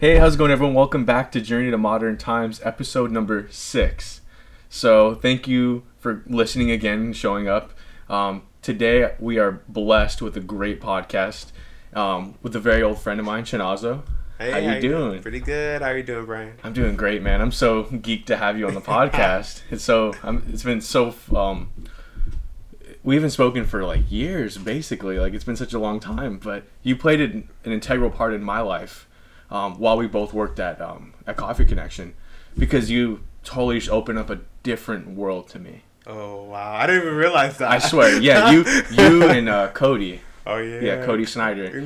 Hey, 0.00 0.16
how's 0.16 0.36
it 0.36 0.38
going, 0.38 0.50
everyone? 0.50 0.74
Welcome 0.74 1.04
back 1.04 1.30
to 1.32 1.42
Journey 1.42 1.70
to 1.70 1.76
Modern 1.76 2.16
Times, 2.16 2.58
episode 2.64 3.10
number 3.10 3.46
six. 3.50 4.22
So, 4.70 5.14
thank 5.14 5.46
you 5.46 5.82
for 5.98 6.22
listening 6.26 6.70
again 6.70 7.00
and 7.00 7.14
showing 7.14 7.48
up. 7.48 7.72
Um, 8.08 8.44
today, 8.62 9.14
we 9.18 9.38
are 9.38 9.60
blessed 9.68 10.22
with 10.22 10.38
a 10.38 10.40
great 10.40 10.80
podcast 10.80 11.52
um, 11.92 12.38
with 12.40 12.56
a 12.56 12.60
very 12.60 12.82
old 12.82 12.98
friend 12.98 13.20
of 13.20 13.26
mine, 13.26 13.44
Chinazo. 13.44 14.00
Hey, 14.38 14.52
how 14.52 14.72
you 14.72 14.80
doing? 14.80 15.20
Pretty 15.20 15.38
good. 15.38 15.82
How 15.82 15.88
are 15.88 15.98
you 15.98 16.02
doing, 16.02 16.24
Brian? 16.24 16.54
I'm 16.64 16.72
doing 16.72 16.96
great, 16.96 17.20
man. 17.20 17.42
I'm 17.42 17.52
so 17.52 17.84
geeked 17.84 18.24
to 18.24 18.38
have 18.38 18.58
you 18.58 18.66
on 18.66 18.72
the 18.72 18.80
podcast. 18.80 19.60
it's 19.70 19.84
so, 19.84 20.14
I'm, 20.22 20.46
it's 20.50 20.62
been 20.62 20.80
so. 20.80 21.14
Um, 21.36 21.70
we 23.02 23.16
haven't 23.16 23.32
spoken 23.32 23.66
for 23.66 23.84
like 23.84 24.10
years, 24.10 24.56
basically. 24.56 25.18
Like 25.18 25.34
it's 25.34 25.44
been 25.44 25.56
such 25.56 25.74
a 25.74 25.78
long 25.78 26.00
time, 26.00 26.38
but 26.38 26.64
you 26.82 26.96
played 26.96 27.20
an, 27.20 27.50
an 27.66 27.72
integral 27.72 28.08
part 28.08 28.32
in 28.32 28.42
my 28.42 28.62
life 28.62 29.06
um, 29.50 29.78
while 29.78 29.96
we 29.96 30.06
both 30.06 30.32
worked 30.32 30.60
at 30.60 30.80
um, 30.80 31.14
at 31.26 31.36
Coffee 31.36 31.64
Connection, 31.64 32.14
because 32.56 32.90
you 32.90 33.20
totally 33.44 33.78
just 33.78 33.90
opened 33.90 34.18
up 34.18 34.30
a 34.30 34.40
different 34.62 35.08
world 35.08 35.48
to 35.50 35.58
me. 35.58 35.82
Oh 36.06 36.44
wow! 36.44 36.74
I 36.74 36.86
didn't 36.86 37.02
even 37.02 37.14
realize 37.14 37.58
that. 37.58 37.70
I 37.70 37.78
swear, 37.78 38.20
yeah, 38.20 38.50
you 38.50 38.64
you 38.90 39.28
and 39.28 39.48
uh, 39.48 39.68
Cody. 39.72 40.20
Oh 40.46 40.58
yeah. 40.58 40.80
Yeah, 40.80 41.04
Cody 41.04 41.26
Snyder. 41.26 41.78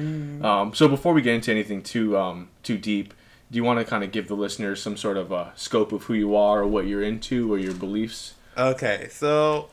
Um, 0.42 0.74
so 0.74 0.88
before 0.88 1.12
we 1.12 1.22
get 1.22 1.34
into 1.34 1.50
anything 1.50 1.82
too 1.82 2.16
um, 2.16 2.48
too 2.62 2.78
deep, 2.78 3.12
do 3.50 3.56
you 3.56 3.64
want 3.64 3.78
to 3.78 3.84
kind 3.84 4.04
of 4.04 4.12
give 4.12 4.28
the 4.28 4.34
listeners 4.34 4.82
some 4.82 4.96
sort 4.96 5.16
of 5.16 5.32
uh, 5.32 5.54
scope 5.54 5.92
of 5.92 6.04
who 6.04 6.14
you 6.14 6.36
are, 6.36 6.60
or 6.60 6.66
what 6.66 6.86
you're 6.86 7.02
into, 7.02 7.52
or 7.52 7.58
your 7.58 7.74
beliefs? 7.74 8.34
Okay, 8.56 9.08
so, 9.10 9.68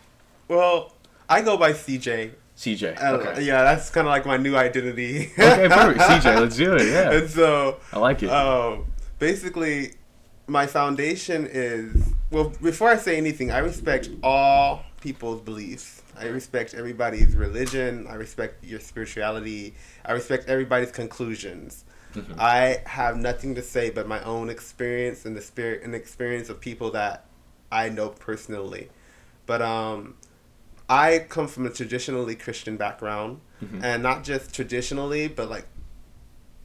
well, 0.47 0.93
I 1.29 1.41
go 1.41 1.55
by 1.55 1.73
CJ. 1.73 2.31
CJ. 2.61 3.01
Uh, 3.01 3.15
Okay. 3.17 3.41
Yeah, 3.43 3.63
that's 3.63 3.89
kind 3.89 4.05
of 4.05 4.11
like 4.11 4.25
my 4.27 4.37
new 4.37 4.55
identity. 4.55 5.31
Okay, 5.33 5.67
perfect. 5.67 5.99
CJ, 5.99 6.39
let's 6.41 6.55
do 6.55 6.75
it. 6.75 6.87
Yeah, 6.87 7.11
and 7.11 7.29
so, 7.29 7.77
I 7.91 7.97
like 7.97 8.21
it. 8.21 8.29
um, 8.29 8.85
basically, 9.17 9.93
my 10.47 10.67
foundation 10.67 11.47
is 11.51 12.13
well. 12.29 12.53
Before 12.61 12.89
I 12.89 12.97
say 12.97 13.17
anything, 13.17 13.49
I 13.51 13.59
respect 13.59 14.09
all 14.21 14.83
people's 15.01 15.41
beliefs. 15.41 16.03
I 16.19 16.27
respect 16.27 16.75
everybody's 16.75 17.35
religion. 17.35 18.05
I 18.07 18.13
respect 18.13 18.63
your 18.63 18.79
spirituality. 18.79 19.73
I 20.05 20.11
respect 20.11 20.47
everybody's 20.47 20.91
conclusions. 20.91 21.83
Mm-hmm. 22.13 22.33
I 22.37 22.81
have 22.85 23.17
nothing 23.17 23.55
to 23.55 23.63
say 23.63 23.89
but 23.89 24.07
my 24.07 24.21
own 24.23 24.49
experience 24.49 25.25
and 25.25 25.35
the 25.35 25.41
spirit 25.41 25.81
and 25.83 25.95
experience 25.95 26.49
of 26.49 26.59
people 26.59 26.91
that 26.91 27.25
I 27.71 27.89
know 27.89 28.09
personally. 28.09 28.89
But 29.47 29.61
um, 29.63 30.15
I 30.91 31.25
come 31.29 31.47
from 31.47 31.65
a 31.65 31.69
traditionally 31.69 32.35
Christian 32.35 32.77
background, 32.77 33.39
Mm-hmm. 33.63 33.83
and 33.85 34.01
not 34.01 34.23
just 34.23 34.55
traditionally, 34.55 35.27
but 35.27 35.47
like 35.49 35.67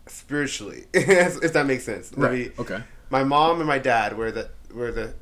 spiritually, 0.06 0.84
if 0.94 1.52
that 1.52 1.66
makes 1.66 1.84
sense. 1.84 2.12
right. 2.16 2.52
Okay. 2.58 2.82
my 3.10 3.24
mom 3.24 3.58
and 3.58 3.66
my 3.68 3.78
dad 3.78 4.16
were 4.16 4.30
the 4.32 4.48
were 4.72 4.92
the 4.92 5.14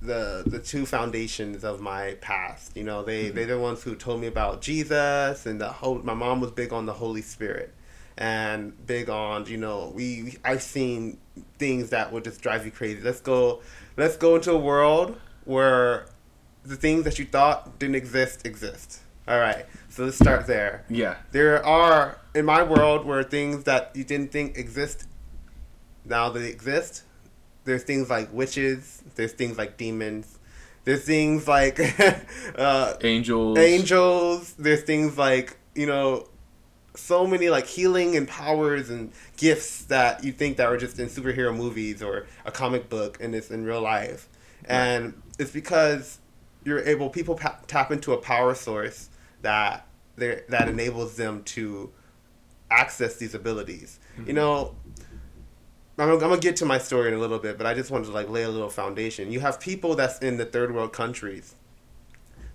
the 0.00 0.42
the 0.46 0.58
two 0.58 0.84
foundations 0.86 1.62
of 1.64 1.80
my 1.80 2.14
past. 2.20 2.76
You 2.76 2.84
know, 2.84 3.02
they 3.04 3.30
they're 3.30 3.46
the 3.46 3.58
ones 3.58 3.82
who 3.82 3.94
told 3.94 4.20
me 4.20 4.26
about 4.26 4.62
Jesus 4.62 5.46
and 5.46 5.60
the 5.60 5.68
whole. 5.68 5.98
My 6.02 6.14
mom 6.14 6.40
was 6.40 6.50
big 6.50 6.72
on 6.72 6.86
the 6.86 6.92
Holy 6.94 7.22
Spirit 7.22 7.72
and 8.18 8.74
big 8.86 9.08
on 9.08 9.46
you 9.46 9.56
know 9.56 9.92
we 9.94 10.36
I've 10.44 10.62
seen 10.62 11.18
things 11.58 11.90
that 11.90 12.12
would 12.12 12.24
just 12.24 12.40
drive 12.42 12.64
you 12.66 12.72
crazy. 12.72 13.00
Let's 13.00 13.20
go, 13.20 13.62
let's 13.96 14.16
go 14.16 14.34
into 14.36 14.52
a 14.52 14.58
world 14.58 15.16
where 15.44 16.06
the 16.64 16.76
things 16.76 17.04
that 17.04 17.18
you 17.18 17.24
thought 17.24 17.78
didn't 17.78 17.96
exist 17.96 18.46
exist. 18.46 19.00
All 19.28 19.38
right, 19.38 19.66
so 19.88 20.04
let's 20.04 20.16
start 20.16 20.46
there. 20.46 20.84
Yeah. 20.88 21.16
There 21.30 21.64
are 21.64 22.18
in 22.34 22.44
my 22.44 22.62
world 22.62 23.06
where 23.06 23.22
things 23.22 23.64
that 23.64 23.92
you 23.94 24.02
didn't 24.04 24.32
think 24.32 24.58
exist 24.58 25.06
now 26.04 26.28
they 26.30 26.48
exist. 26.48 27.04
There's 27.64 27.84
things 27.84 28.10
like 28.10 28.32
witches. 28.32 29.02
There's 29.14 29.32
things 29.32 29.56
like 29.58 29.76
demons. 29.76 30.38
There's 30.84 31.04
things 31.04 31.46
like 31.46 31.78
uh, 32.58 32.94
Angels. 33.02 33.58
angels. 33.58 34.54
There's 34.54 34.82
things 34.82 35.16
like 35.16 35.56
you 35.74 35.86
know, 35.86 36.28
so 36.96 37.26
many 37.26 37.48
like 37.48 37.66
healing 37.66 38.16
and 38.16 38.26
powers 38.26 38.90
and 38.90 39.12
gifts 39.36 39.84
that 39.84 40.24
you 40.24 40.32
think 40.32 40.56
that 40.56 40.66
are 40.66 40.76
just 40.76 40.98
in 40.98 41.08
superhero 41.08 41.56
movies 41.56 42.02
or 42.02 42.26
a 42.44 42.50
comic 42.50 42.88
book, 42.88 43.18
and 43.20 43.34
it's 43.34 43.50
in 43.50 43.64
real 43.64 43.80
life. 43.80 44.28
And 44.64 45.20
it's 45.38 45.52
because 45.52 46.18
you're 46.64 46.80
able 46.80 47.10
people 47.10 47.34
pa- 47.34 47.58
tap 47.66 47.90
into 47.90 48.12
a 48.12 48.16
power 48.16 48.54
source 48.54 49.10
that 49.42 49.86
they 50.16 50.42
that 50.48 50.68
enables 50.68 51.16
them 51.16 51.42
to 51.44 51.90
access 52.70 53.16
these 53.16 53.34
abilities. 53.34 53.98
You 54.16 54.24
mm-hmm. 54.24 54.34
know, 54.34 54.74
I'm, 55.98 56.10
I'm 56.10 56.18
gonna 56.18 56.38
get 56.38 56.56
to 56.56 56.64
my 56.64 56.78
story 56.78 57.08
in 57.08 57.14
a 57.14 57.18
little 57.18 57.38
bit, 57.38 57.58
but 57.58 57.66
I 57.66 57.74
just 57.74 57.90
wanted 57.90 58.06
to 58.06 58.12
like 58.12 58.28
lay 58.28 58.42
a 58.42 58.48
little 58.48 58.70
foundation. 58.70 59.30
You 59.30 59.40
have 59.40 59.60
people 59.60 59.94
that's 59.94 60.18
in 60.20 60.36
the 60.36 60.44
third 60.44 60.74
world 60.74 60.92
countries 60.92 61.54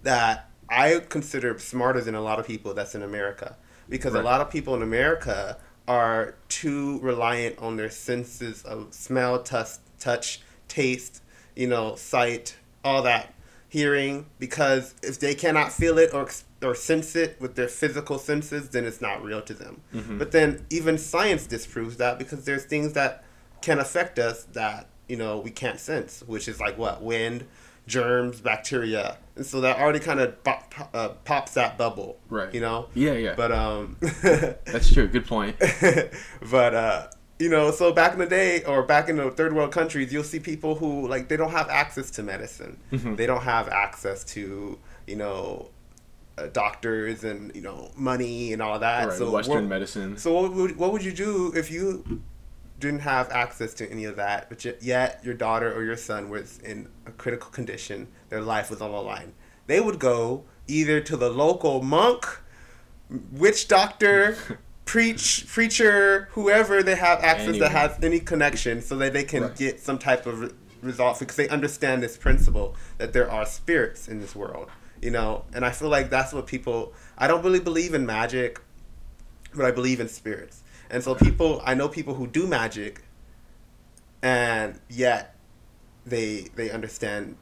that 0.04 0.50
I 0.70 1.02
consider 1.10 1.58
smarter 1.60 2.02
than 2.02 2.16
a 2.16 2.22
lot 2.22 2.40
of 2.40 2.48
people 2.48 2.74
that's 2.74 2.96
in 2.96 3.04
America 3.04 3.56
because 3.90 4.14
Right. 4.14 4.22
a 4.22 4.26
lot 4.26 4.42
of 4.42 4.50
people 4.50 4.76
in 4.76 4.82
America 4.82 5.58
are 5.88 6.36
too 6.50 7.00
reliant 7.00 7.58
on 7.60 7.78
their 7.78 7.90
senses 7.90 8.64
of 8.64 8.94
smell, 8.94 9.42
touch, 9.42 9.78
touch, 10.00 10.42
taste, 10.68 11.22
you 11.56 11.68
know, 11.68 11.96
sight, 11.96 12.58
all 12.84 13.02
that, 13.04 13.34
hearing. 13.70 14.28
Because 14.40 14.96
if 15.04 15.20
they 15.20 15.36
cannot 15.36 15.72
feel 15.72 15.98
it 15.98 16.14
or 16.14 16.30
or 16.64 16.74
sense 16.74 17.16
it 17.16 17.40
with 17.40 17.56
their 17.56 17.68
physical 17.68 18.18
senses, 18.18 18.70
then 18.70 18.86
it's 18.86 19.02
not 19.02 19.24
real 19.24 19.42
to 19.44 19.54
them. 19.54 19.82
But 20.18 20.32
then 20.32 20.66
even 20.70 20.98
science 20.98 21.46
disproves 21.48 21.98
that 21.98 22.18
because 22.20 22.46
there's 22.46 22.66
things 22.66 22.94
that 22.94 23.24
can 23.62 23.80
affect 23.80 24.20
us 24.20 24.44
that 24.54 24.88
you 25.08 25.18
know 25.18 25.38
we 25.40 25.52
can't 25.52 25.80
sense, 25.80 26.24
which 26.26 26.48
is 26.48 26.60
like 26.60 26.78
what 26.78 27.02
wind, 27.02 27.46
germs, 27.88 28.42
bacteria, 28.42 29.18
and 29.36 29.46
so 29.46 29.62
that 29.62 29.78
already 29.80 30.00
kind 30.00 30.20
of 30.20 30.44
pop, 30.44 30.74
uh, 30.94 31.10
pops 31.26 31.54
that 31.54 31.78
bubble, 31.78 32.20
Right. 32.30 32.54
You 32.54 32.62
know. 32.62 32.88
Yeah, 32.94 33.14
yeah. 33.14 33.36
But 33.36 33.52
um. 33.52 33.98
That's 34.24 34.92
true. 34.94 35.08
Good 35.08 35.26
point. 35.28 35.56
but 36.52 36.74
uh 36.76 37.08
you 37.40 37.50
know 37.50 37.72
so 37.72 37.92
back 37.92 38.14
in 38.14 38.20
the 38.20 38.26
day 38.26 38.64
or 38.64 38.82
back 38.84 39.10
in 39.10 39.18
the 39.18 39.30
third 39.32 39.54
world 39.54 39.72
countries 39.72 40.12
you'll 40.12 40.24
see 40.24 40.40
people 40.40 40.76
who 40.76 41.08
like 41.08 41.28
they 41.28 41.38
don't 41.38 41.52
have 41.52 41.70
access 41.70 42.10
to 42.12 42.24
medicine 42.24 42.78
Mm-hmm. 42.92 43.16
they 43.16 43.26
don't 43.26 43.44
have 43.44 43.68
access 43.70 44.24
to 44.36 44.78
you 45.06 45.16
know 45.16 45.70
uh, 46.38 46.48
doctors 46.54 47.24
and 47.24 47.54
you 47.56 47.62
know 47.62 47.92
money 47.96 48.54
and 48.54 48.62
all 48.62 48.80
that 48.80 49.08
Right. 49.10 49.18
so 49.18 49.30
Western 49.32 49.56
what, 49.56 49.64
medicine. 49.70 50.18
so 50.18 50.34
what 50.34 50.54
would, 50.54 50.78
what 50.78 50.92
would 50.94 51.04
you 51.04 51.12
do 51.14 51.52
if 51.56 51.70
you 51.72 52.22
didn't 52.80 53.00
have 53.02 53.30
access 53.32 53.74
to 53.76 53.90
any 53.92 54.06
of 54.06 54.16
that 54.18 54.50
but 54.50 54.64
yet- 54.66 54.82
yet 54.84 55.20
your 55.24 55.34
daughter 55.34 55.74
or 55.74 55.84
your 55.84 55.98
son 55.98 56.30
was 56.30 56.60
in 56.60 56.88
a 57.06 57.12
critical 57.12 57.50
condition 57.52 58.08
their 58.30 58.42
life 58.42 58.70
was 58.70 58.82
on 58.82 58.92
the 58.92 59.02
line 59.02 59.34
they 59.68 59.80
would 59.80 60.00
go 60.00 60.44
either 60.68 61.00
to 61.02 61.16
the 61.18 61.30
local 61.30 61.82
monk 61.82 62.26
witch 63.32 63.68
doctor, 63.68 64.38
preach 64.88 65.46
preacher, 65.48 66.30
whoever 66.32 66.82
they 66.82 66.96
have 66.96 67.20
access 67.24 67.50
Anyone. 67.50 67.60
that 67.60 67.72
has 67.72 68.04
any 68.04 68.20
connection, 68.20 68.82
so 68.82 68.96
that 68.98 69.14
they 69.14 69.24
can 69.24 69.44
Right. 69.44 69.56
get 69.56 69.80
some 69.80 70.00
type 70.00 70.26
of 70.26 70.40
re- 70.40 70.50
result 70.82 71.20
because 71.20 71.36
they 71.36 71.48
understand 71.50 72.02
this 72.02 72.18
principle 72.18 72.76
that 72.98 73.14
there 73.14 73.30
are 73.30 73.46
spirits 73.46 74.08
in 74.08 74.20
this 74.20 74.36
world. 74.36 74.70
You 75.02 75.12
know, 75.12 75.46
and 75.54 75.64
I 75.64 75.70
feel 75.72 75.90
like 75.90 76.10
that's 76.10 76.34
what 76.34 76.48
people. 76.48 76.94
I 77.20 77.28
don't 77.28 77.44
really 77.44 77.60
believe 77.60 77.94
in 77.94 78.06
magic, 78.08 78.60
but 79.54 79.66
I 79.66 79.72
believe 79.72 80.00
in 80.00 80.08
spirits. 80.10 80.62
And 80.90 81.04
so 81.04 81.14
people, 81.14 81.62
I 81.66 81.76
know 81.76 81.88
people 81.88 82.16
who 82.16 82.26
do 82.26 82.48
magic, 82.48 83.04
and 84.24 84.80
yet 84.90 85.36
they 86.06 86.48
they 86.56 86.72
understand 86.72 87.36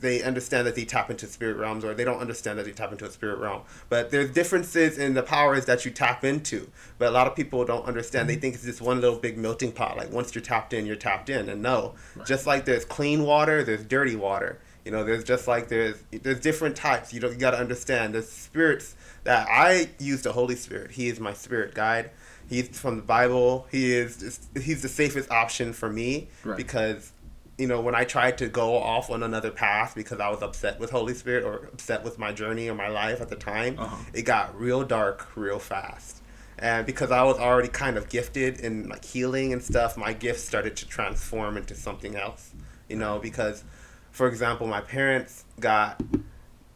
they 0.00 0.22
understand 0.22 0.66
that 0.66 0.74
they 0.74 0.84
tap 0.84 1.10
into 1.10 1.26
spirit 1.26 1.56
realms 1.56 1.84
or 1.84 1.94
they 1.94 2.04
don't 2.04 2.20
understand 2.20 2.58
that 2.58 2.64
they 2.64 2.72
tap 2.72 2.92
into 2.92 3.04
a 3.04 3.10
spirit 3.10 3.38
realm. 3.38 3.62
But 3.88 4.10
there's 4.10 4.30
differences 4.30 4.98
in 4.98 5.14
the 5.14 5.22
powers 5.22 5.64
that 5.66 5.84
you 5.84 5.90
tap 5.90 6.24
into. 6.24 6.70
But 6.98 7.08
a 7.08 7.10
lot 7.10 7.26
of 7.26 7.34
people 7.36 7.64
don't 7.64 7.84
understand. 7.86 8.28
They 8.28 8.34
mm-hmm. 8.34 8.40
think 8.40 8.54
it's 8.54 8.64
just 8.64 8.80
one 8.80 9.00
little 9.00 9.18
big 9.18 9.38
melting 9.38 9.72
pot. 9.72 9.96
Like 9.96 10.12
once 10.12 10.34
you're 10.34 10.42
tapped 10.42 10.72
in 10.72 10.86
you're 10.86 10.96
tapped 10.96 11.30
in. 11.30 11.48
And 11.48 11.62
no 11.62 11.94
just 12.26 12.46
like 12.46 12.64
there's 12.64 12.84
clean 12.84 13.24
water 13.24 13.62
there's 13.62 13.84
dirty 13.84 14.16
water. 14.16 14.60
You 14.84 14.90
know 14.90 15.04
there's 15.04 15.24
just 15.24 15.46
like 15.46 15.68
there's 15.68 16.02
there's 16.10 16.40
different 16.40 16.76
types. 16.76 17.12
You 17.12 17.20
don't 17.20 17.32
you 17.32 17.38
got 17.38 17.52
to 17.52 17.58
understand. 17.58 18.14
There's 18.14 18.28
spirits 18.28 18.96
that 19.24 19.46
i 19.48 19.88
use 19.98 20.22
the 20.22 20.32
holy 20.32 20.56
spirit. 20.56 20.90
He 20.92 21.08
is 21.08 21.20
my 21.20 21.32
spirit 21.32 21.74
guide. 21.74 22.10
He's 22.48 22.78
from 22.78 22.96
the 22.96 23.02
bible. 23.02 23.66
He 23.70 23.92
is 23.94 24.48
he's 24.60 24.82
the 24.82 24.88
safest 24.88 25.30
option 25.30 25.72
for 25.72 25.88
me 25.88 26.28
Right. 26.44 26.56
because 26.56 27.12
you 27.58 27.66
know, 27.66 27.80
when 27.80 27.94
I 27.94 28.04
tried 28.04 28.38
to 28.38 28.48
go 28.48 28.76
off 28.76 29.10
on 29.10 29.22
another 29.22 29.50
path 29.50 29.94
because 29.94 30.20
I 30.20 30.28
was 30.30 30.42
upset 30.42 30.80
with 30.80 30.90
Holy 30.90 31.14
Spirit 31.14 31.44
or 31.44 31.66
upset 31.72 32.02
with 32.02 32.18
my 32.18 32.32
journey 32.32 32.68
or 32.68 32.74
my 32.74 32.88
life 32.88 33.20
at 33.20 33.28
the 33.28 33.36
time, 33.36 33.76
Uh-huh. 33.78 33.96
it 34.14 34.22
got 34.22 34.58
real 34.58 34.82
dark 34.84 35.28
real 35.36 35.58
fast. 35.58 36.18
And 36.58 36.86
because 36.86 37.10
I 37.10 37.22
was 37.24 37.38
already 37.38 37.68
kind 37.68 37.96
of 37.96 38.08
gifted 38.08 38.60
in 38.60 38.88
like 38.88 39.04
healing 39.04 39.52
and 39.52 39.62
stuff, 39.62 39.96
my 39.96 40.12
gifts 40.12 40.44
started 40.44 40.76
to 40.76 40.86
transform 40.88 41.56
into 41.56 41.74
something 41.74 42.16
else. 42.16 42.52
You 42.88 42.96
know, 42.96 43.18
because 43.18 43.64
for 44.10 44.26
example, 44.28 44.66
my 44.66 44.80
parents 44.80 45.44
got 45.60 46.00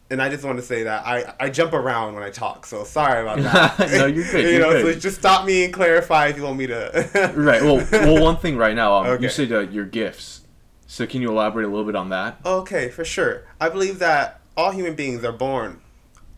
and 0.09 0.21
I 0.21 0.29
just 0.29 0.43
want 0.45 0.57
to 0.57 0.63
say 0.63 0.83
that 0.83 1.05
I, 1.05 1.33
I 1.39 1.49
jump 1.49 1.73
around 1.73 2.13
when 2.13 2.23
I 2.23 2.29
talk, 2.29 2.65
so 2.65 2.83
sorry 2.85 3.21
about 3.23 3.39
that. 3.39 3.91
no, 3.91 4.05
you're 4.05 4.23
good. 4.31 4.43
you 4.45 4.51
You're 4.51 4.59
know, 4.61 4.71
good. 4.83 4.95
so 4.95 4.99
just 5.01 5.19
stop 5.19 5.45
me 5.45 5.65
and 5.65 5.73
clarify 5.73 6.27
if 6.27 6.37
you 6.37 6.43
want 6.43 6.57
me 6.57 6.67
to. 6.67 7.33
right. 7.35 7.61
Well, 7.61 7.85
well, 7.91 8.23
one 8.29 8.37
thing 8.37 8.55
right 8.57 8.75
now. 8.75 8.93
Um, 8.93 9.07
Okay. 9.07 9.23
You 9.23 9.29
said 9.29 9.51
uh, 9.51 9.59
your 9.59 9.83
gifts. 9.85 10.41
So 10.87 11.05
can 11.05 11.21
you 11.21 11.29
elaborate 11.29 11.65
a 11.65 11.67
little 11.67 11.85
bit 11.85 11.95
on 11.95 12.09
that? 12.09 12.39
Okay, 12.45 12.89
for 12.89 13.03
sure. 13.05 13.43
I 13.59 13.69
believe 13.69 13.99
that 13.99 14.39
all 14.55 14.71
human 14.71 14.95
beings 14.95 15.23
are 15.23 15.33
born. 15.33 15.81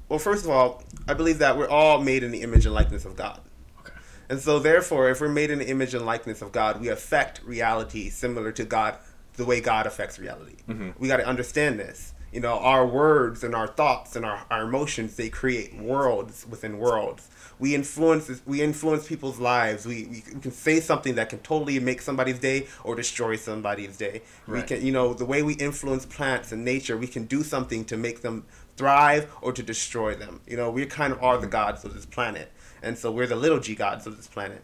Well, 0.10 0.20
first 0.20 0.44
of 0.44 0.50
all, 0.50 0.84
I 1.08 1.14
believe 1.14 1.38
that 1.38 1.56
we're 1.56 1.70
all 1.70 2.02
made 2.02 2.24
in 2.24 2.32
the 2.32 2.42
image 2.42 2.66
and 2.66 2.74
likeness 2.74 3.06
of 3.06 3.16
God. 3.16 3.40
Okay. 3.80 3.94
And 4.28 4.40
so, 4.40 4.58
therefore, 4.58 5.10
if 5.10 5.22
we're 5.22 5.30
made 5.30 5.52
in 5.52 5.60
the 5.60 5.70
image 5.70 5.94
and 5.94 6.04
likeness 6.04 6.42
of 6.42 6.52
God, 6.52 6.82
we 6.82 6.88
affect 6.90 7.44
reality 7.44 8.10
similar 8.10 8.52
to 8.54 8.64
God, 8.66 8.96
the 9.36 9.46
way 9.46 9.62
God 9.62 9.86
affects 9.86 10.18
reality. 10.18 10.56
Mhm. 10.68 10.94
We 10.98 11.08
got 11.08 11.18
to 11.18 11.28
understand 11.28 11.80
this. 11.80 12.14
You 12.32 12.40
know, 12.42 12.60
our 12.60 12.86
words 12.86 13.44
and 13.44 13.56
our 13.56 13.68
thoughts 13.68 14.16
and 14.16 14.24
our, 14.26 14.46
our 14.52 14.64
emotions, 14.64 15.16
they 15.16 15.30
create 15.30 15.76
worlds 15.76 16.46
within 16.48 16.78
worlds. 16.78 17.28
We 17.58 17.76
influence 17.76 18.42
we 18.46 18.62
influence 18.62 19.08
people's 19.08 19.40
lives. 19.40 19.86
We, 19.86 20.06
we 20.06 20.22
can 20.40 20.52
say 20.52 20.80
something 20.80 21.16
that 21.16 21.30
can 21.30 21.40
totally 21.40 21.80
make 21.80 22.02
somebody's 22.02 22.40
day 22.40 22.68
or 22.84 22.96
destroy 22.96 23.36
somebody's 23.36 23.98
day. 23.98 24.22
We 24.48 24.62
can, 24.62 24.86
you 24.86 24.92
know, 24.92 25.14
the 25.14 25.26
way 25.26 25.44
we 25.44 25.56
influence 25.56 26.06
plants 26.06 26.52
and 26.52 26.64
nature, 26.64 26.96
we 26.98 27.08
can 27.08 27.26
do 27.26 27.44
something 27.44 27.84
to 27.86 27.98
make 27.98 28.22
them 28.22 28.46
thrive 28.78 29.30
or 29.42 29.52
to 29.52 29.62
destroy 29.62 30.14
them. 30.16 30.40
You 30.48 30.56
know, 30.56 30.70
we 30.72 30.86
kind 30.86 31.12
of 31.12 31.22
are 31.22 31.38
the 31.38 31.48
gods 31.48 31.84
of 31.84 31.94
this 31.94 32.06
planet. 32.06 32.52
And 32.82 32.98
so 32.98 33.12
we're 33.12 33.28
the 33.28 33.36
little 33.36 33.60
g 33.60 33.76
gods 33.76 34.08
of 34.08 34.16
this 34.16 34.28
planet. 34.28 34.64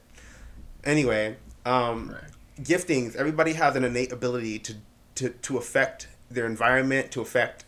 Anyway, 0.85 1.35
um, 1.65 2.11
Right. 2.11 2.21
giftings, 2.63 3.15
everybody 3.15 3.53
has 3.53 3.75
an 3.75 3.83
innate 3.83 4.11
ability 4.13 4.59
to, 4.59 4.75
to, 5.15 5.29
to 5.31 5.57
affect 5.57 6.07
their 6.29 6.45
environment, 6.45 7.11
to 7.11 7.21
affect 7.21 7.65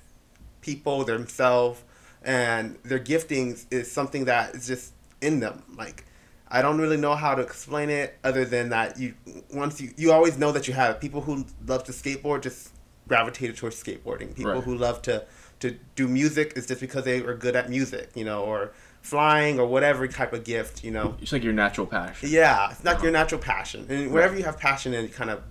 people, 0.62 1.04
themselves, 1.06 1.81
and 2.24 2.77
their 2.83 3.00
giftings 3.00 3.65
is 3.71 3.92
something 3.92 4.25
that 4.25 4.56
is 4.56 4.68
just 4.68 4.94
in 5.21 5.39
them. 5.39 5.63
Like, 5.75 6.06
I 6.50 6.62
don't 6.62 6.80
really 6.80 6.98
know 6.98 7.15
how 7.15 7.36
to 7.36 7.42
explain 7.42 7.89
it 7.89 8.18
other 8.24 8.45
than 8.45 8.69
that 8.69 8.98
you 9.00 9.13
once 9.54 9.80
you 9.81 9.92
you 9.98 10.12
always 10.12 10.38
know 10.38 10.51
that 10.54 10.68
you 10.68 10.74
have 10.74 11.00
people 11.00 11.21
who 11.21 11.45
love 11.65 11.83
to 11.86 11.92
skateboard 11.92 12.42
just 12.42 12.69
gravitated 13.07 13.56
towards 13.57 13.81
skateboarding. 13.81 14.33
People 14.36 14.54
Right. 14.54 14.63
who 14.63 14.75
love 14.75 15.01
to 15.03 15.25
to 15.60 15.77
do 15.95 16.07
music 16.07 16.53
is 16.56 16.68
just 16.68 16.81
because 16.81 17.03
they 17.03 17.19
are 17.21 17.33
good 17.33 17.56
at 17.56 17.69
music, 17.69 18.12
you 18.15 18.24
know, 18.24 18.44
or 18.44 18.71
flying 19.01 19.60
or 19.60 19.65
whatever 19.65 20.07
type 20.07 20.31
of 20.33 20.44
gift, 20.44 20.83
you 20.83 20.92
know. 20.92 21.15
It's 21.21 21.31
like 21.31 21.44
your 21.44 21.53
natural 21.53 21.88
passion. 21.88 22.30
Yeah, 22.30 22.71
it's 22.71 22.83
not 22.83 22.95
Uh-huh. 22.95 23.03
your 23.06 23.12
natural 23.12 23.42
passion, 23.42 23.86
and 23.89 24.12
wherever 24.12 24.36
you 24.38 24.44
have 24.44 24.60
passion, 24.60 24.94
and 24.94 25.12
kind 25.12 25.30
of 25.30 25.42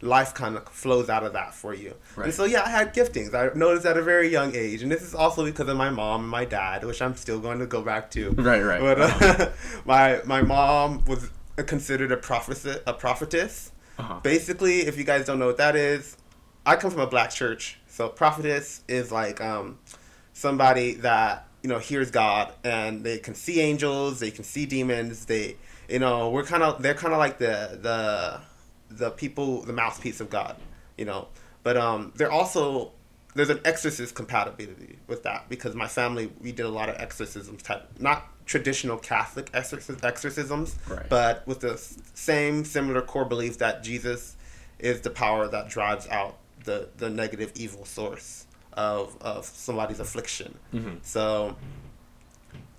life 0.00 0.34
kind 0.34 0.56
of 0.56 0.68
flows 0.68 1.08
out 1.08 1.24
of 1.24 1.32
that 1.32 1.54
for 1.54 1.74
you. 1.74 1.94
Right. 2.16 2.26
And 2.26 2.34
so 2.34 2.44
yeah, 2.44 2.62
I 2.64 2.70
had 2.70 2.94
giftings. 2.94 3.34
I 3.34 3.56
noticed 3.56 3.86
at 3.86 3.96
a 3.96 4.02
very 4.02 4.28
young 4.28 4.54
age, 4.54 4.82
and 4.82 4.90
this 4.90 5.02
is 5.02 5.14
also 5.14 5.44
because 5.44 5.68
of 5.68 5.76
my 5.76 5.90
mom 5.90 6.22
and 6.22 6.30
my 6.30 6.44
dad, 6.44 6.84
which 6.84 7.00
I'm 7.02 7.16
still 7.16 7.38
going 7.40 7.58
to 7.58 7.66
go 7.66 7.82
back 7.82 8.10
to. 8.12 8.30
Right, 8.30 8.62
right. 8.62 8.80
But 8.80 9.00
uh, 9.00 9.50
my 9.84 10.20
my 10.24 10.42
mom 10.42 11.04
was 11.06 11.30
considered 11.64 12.12
a 12.12 12.16
prophet 12.16 12.82
a 12.86 12.92
prophetess. 12.92 13.72
Uh-huh. 13.98 14.20
Basically, 14.22 14.80
if 14.80 14.98
you 14.98 15.04
guys 15.04 15.24
don't 15.24 15.38
know 15.38 15.46
what 15.46 15.56
that 15.56 15.74
is, 15.74 16.16
I 16.66 16.76
come 16.76 16.90
from 16.90 17.00
a 17.00 17.06
black 17.06 17.30
church, 17.30 17.78
so 17.86 18.08
prophetess 18.08 18.82
is 18.88 19.10
like 19.10 19.40
um, 19.40 19.78
somebody 20.32 20.94
that 20.94 21.46
you 21.62 21.68
know 21.68 21.78
hears 21.78 22.10
God 22.10 22.52
and 22.62 23.02
they 23.04 23.18
can 23.18 23.34
see 23.34 23.60
angels, 23.60 24.20
they 24.20 24.30
can 24.30 24.44
see 24.44 24.66
demons. 24.66 25.24
They, 25.24 25.56
you 25.88 25.98
know, 25.98 26.30
we're 26.30 26.44
kind 26.44 26.62
of 26.62 26.82
they're 26.82 26.94
kind 26.94 27.14
of 27.14 27.18
like 27.18 27.38
the 27.38 27.78
the 27.80 28.40
the 28.88 29.10
people, 29.10 29.62
the 29.62 29.72
mouthpiece 29.72 30.20
of 30.20 30.30
God, 30.30 30.56
you 30.96 31.04
know. 31.04 31.28
But 31.62 31.76
um, 31.76 32.12
they're 32.16 32.30
also 32.32 32.92
there's 33.34 33.50
an 33.50 33.60
exorcist 33.66 34.14
compatibility 34.14 34.98
with 35.08 35.22
that 35.24 35.48
because 35.50 35.74
my 35.74 35.86
family 35.88 36.32
we 36.40 36.52
did 36.52 36.64
a 36.64 36.70
lot 36.70 36.88
of 36.88 36.96
exorcisms 36.98 37.62
type 37.62 37.86
not 37.98 38.26
traditional 38.46 38.96
Catholic 38.96 39.50
exorcis- 39.52 40.02
exorcisms, 40.04 40.76
Right. 40.88 41.08
but 41.08 41.46
with 41.46 41.60
the 41.60 41.76
same 42.14 42.64
similar 42.64 43.02
core 43.02 43.24
belief 43.26 43.58
that 43.58 43.82
Jesus 43.82 44.36
is 44.78 45.00
the 45.02 45.10
power 45.10 45.48
that 45.48 45.68
drives 45.68 46.06
out 46.08 46.36
the 46.64 46.88
the 46.96 47.10
negative 47.10 47.52
evil 47.56 47.84
source 47.84 48.46
of 48.72 49.16
of 49.20 49.44
somebody's 49.44 50.00
affliction. 50.00 50.58
Mhm. 50.72 50.98
So 51.04 51.56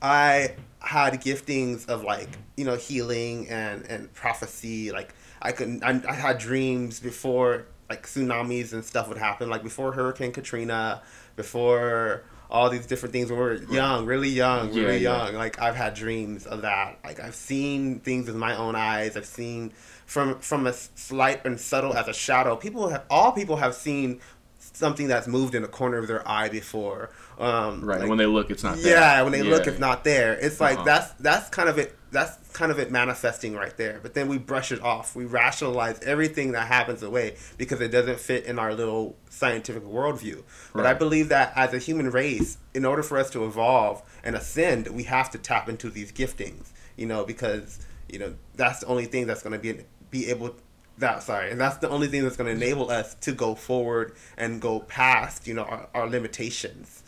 I 0.01 0.55
had 0.79 1.13
giftings 1.21 1.87
of 1.87 2.03
like 2.03 2.29
you 2.55 2.65
know 2.65 2.75
healing 2.75 3.49
and 3.49 3.83
and 3.85 4.13
prophecy. 4.13 4.91
Like 4.91 5.13
I 5.47 5.51
could 5.53 5.81
I, 5.83 6.01
I 6.07 6.13
had 6.13 6.37
dreams 6.37 6.99
before 6.99 7.65
like 7.89 8.05
tsunamis 8.05 8.73
and 8.73 8.83
stuff 8.83 9.07
would 9.07 9.17
happen. 9.17 9.49
Like 9.49 9.63
before 9.63 9.93
Hurricane 9.93 10.33
Katrina, 10.33 11.01
before 11.37 12.23
all 12.49 12.69
these 12.69 12.85
different 12.85 13.13
things 13.13 13.29
when 13.29 13.39
we 13.39 13.45
were 13.45 13.53
young, 13.55 14.05
really 14.05 14.29
young, 14.29 14.73
really 14.73 14.97
yeah. 14.99 15.25
young. 15.25 15.35
Like 15.35 15.61
I've 15.61 15.75
had 15.75 15.93
dreams 15.93 16.45
of 16.45 16.61
that. 16.63 16.99
Like 17.03 17.19
I've 17.21 17.35
seen 17.35 17.99
things 18.01 18.27
with 18.27 18.35
my 18.35 18.55
own 18.57 18.75
eyes. 18.75 19.15
I've 19.15 19.25
seen 19.25 19.71
from 20.05 20.39
from 20.39 20.67
as 20.67 20.89
slight 20.95 21.45
and 21.45 21.59
subtle 21.59 21.93
as 21.93 22.07
a 22.09 22.13
shadow. 22.13 22.55
People 22.57 22.89
have 22.89 23.05
all 23.09 23.31
people 23.31 23.55
have 23.57 23.73
seen 23.73 24.19
something 24.59 25.07
that's 25.07 25.27
moved 25.27 25.55
in 25.55 25.61
the 25.61 25.67
corner 25.67 25.97
of 25.97 26.07
their 26.07 26.27
eye 26.27 26.49
before. 26.49 27.09
Um, 27.39 27.83
Right. 27.85 28.01
like- 28.01 28.09
when 28.09 28.17
they 28.17 28.25
look, 28.25 28.49
it's 28.51 28.63
not 28.63 28.77
there. 28.77 28.97
yeah, 28.99 29.21
when 29.23 29.31
they 29.31 29.43
look, 29.43 29.65
it's 29.65 29.79
not 29.79 30.03
there. 30.03 30.33
It's 30.33 30.59
like 30.59 30.75
Uh-huh. 30.75 30.83
that's 30.85 31.11
that's 31.19 31.49
kind 31.49 31.69
of 31.69 31.77
it. 31.79 31.96
That's 32.11 32.37
kind 32.53 32.71
of 32.71 32.79
it 32.79 32.91
manifesting 32.91 33.53
right 33.53 33.75
there. 33.77 33.99
But 34.01 34.13
then 34.13 34.27
we 34.27 34.37
brush 34.37 34.71
it 34.71 34.81
off. 34.81 35.15
We 35.15 35.25
rationalize 35.25 35.99
everything 36.01 36.53
that 36.53 36.67
happens 36.67 37.03
away 37.03 37.35
because 37.57 37.81
it 37.81 37.89
doesn't 37.89 38.19
fit 38.19 38.45
in 38.45 38.57
our 38.57 38.73
little 38.73 39.15
scientific 39.29 39.83
worldview. 39.83 40.43
But 40.73 40.85
I 40.85 40.93
believe 40.93 41.29
that 41.29 41.53
as 41.55 41.73
a 41.73 41.79
human 41.79 42.09
race, 42.09 42.57
in 42.73 42.85
order 42.85 43.03
for 43.03 43.17
us 43.17 43.29
to 43.31 43.45
evolve 43.45 44.01
and 44.23 44.35
ascend, 44.35 44.87
we 44.87 45.03
have 45.03 45.29
to 45.31 45.37
tap 45.37 45.67
into 45.69 45.89
these 45.89 46.11
giftings. 46.11 46.71
You 46.95 47.05
know, 47.05 47.25
because 47.25 47.85
you 48.09 48.19
know 48.19 48.35
that's 48.55 48.79
the 48.79 48.87
only 48.87 49.05
thing 49.05 49.27
that's 49.27 49.43
going 49.43 49.53
to 49.53 49.59
be 49.59 49.83
be 50.09 50.29
able. 50.29 50.55
That 50.99 51.21
sorry, 51.21 51.51
and 51.51 51.61
that's 51.61 51.77
the 51.77 51.89
only 51.89 52.07
thing 52.07 52.23
that's 52.23 52.37
going 52.37 52.47
to 52.47 52.65
enable 52.65 52.89
us 52.89 53.13
to 53.15 53.31
go 53.31 53.53
forward 53.53 54.15
and 54.35 54.59
go 54.59 54.79
past 54.79 55.45
you 55.45 55.53
know 55.53 55.63
our, 55.63 55.89
our 55.93 56.09
limitations. 56.09 57.03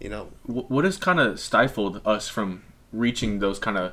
You 0.00 0.08
know, 0.08 0.28
what 0.46 0.84
has 0.84 0.96
kind 0.96 1.20
of 1.20 1.38
stifled 1.38 2.00
us 2.06 2.28
from 2.28 2.62
reaching 2.92 3.40
those 3.40 3.58
kind 3.58 3.76
of 3.76 3.92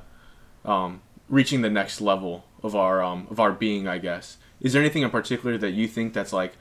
um, 0.65 1.01
reaching 1.29 1.61
the 1.61 1.69
next 1.69 2.01
level 2.01 2.45
of 2.63 2.75
our 2.75 3.01
um, 3.01 3.27
of 3.29 3.39
our 3.39 3.51
being 3.51 3.87
i 3.87 3.97
guess. 3.97 4.37
Is 4.59 4.73
there 4.73 4.81
anything 4.81 5.01
in 5.01 5.09
particular 5.09 5.57
that 5.57 5.71
you 5.71 5.87
think 5.87 6.13
that's 6.13 6.33
like 6.33 6.53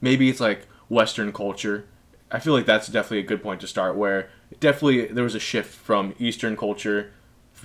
maybe 0.00 0.28
it's 0.28 0.40
like 0.40 0.66
western 0.88 1.32
culture? 1.32 1.86
I 2.30 2.38
feel 2.38 2.52
like 2.52 2.66
that's 2.66 2.88
definitely 2.88 3.20
a 3.20 3.24
good 3.24 3.42
point 3.42 3.60
to 3.60 3.66
start 3.66 3.96
where 3.96 4.30
definitely 4.60 5.06
there 5.06 5.24
was 5.24 5.34
a 5.34 5.40
shift 5.40 5.74
from 5.74 6.14
eastern 6.18 6.56
culture 6.56 7.12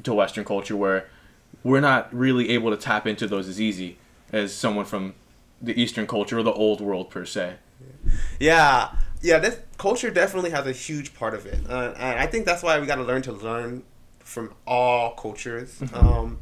to 0.03 0.13
western 0.13 0.45
culture 0.45 0.75
where 0.75 1.09
we're 1.63 1.79
not 1.79 2.13
really 2.13 2.49
able 2.49 2.69
to 2.71 2.77
tap 2.77 3.07
into 3.07 3.27
those 3.27 3.47
as 3.47 3.59
easy 3.59 3.97
as 4.31 4.53
someone 4.53 4.85
from 4.85 5.13
the 5.61 5.79
eastern 5.81 6.07
culture 6.07 6.37
or 6.37 6.43
the 6.43 6.53
old 6.53 6.81
world 6.81 7.09
per 7.09 7.25
se. 7.25 7.55
Yeah, 8.39 8.91
yeah. 9.21 9.39
This 9.39 9.59
culture 9.77 10.09
definitely 10.09 10.51
has 10.51 10.65
a 10.67 10.71
huge 10.71 11.13
part 11.13 11.33
of 11.33 11.45
it, 11.45 11.61
uh, 11.69 11.93
and 11.97 12.19
I 12.19 12.27
think 12.27 12.45
that's 12.45 12.63
why 12.63 12.79
we 12.79 12.85
got 12.85 12.95
to 12.95 13.03
learn 13.03 13.21
to 13.23 13.31
learn 13.31 13.83
from 14.29 14.53
all 14.67 15.11
cultures. 15.15 15.81
Um, 15.93 16.39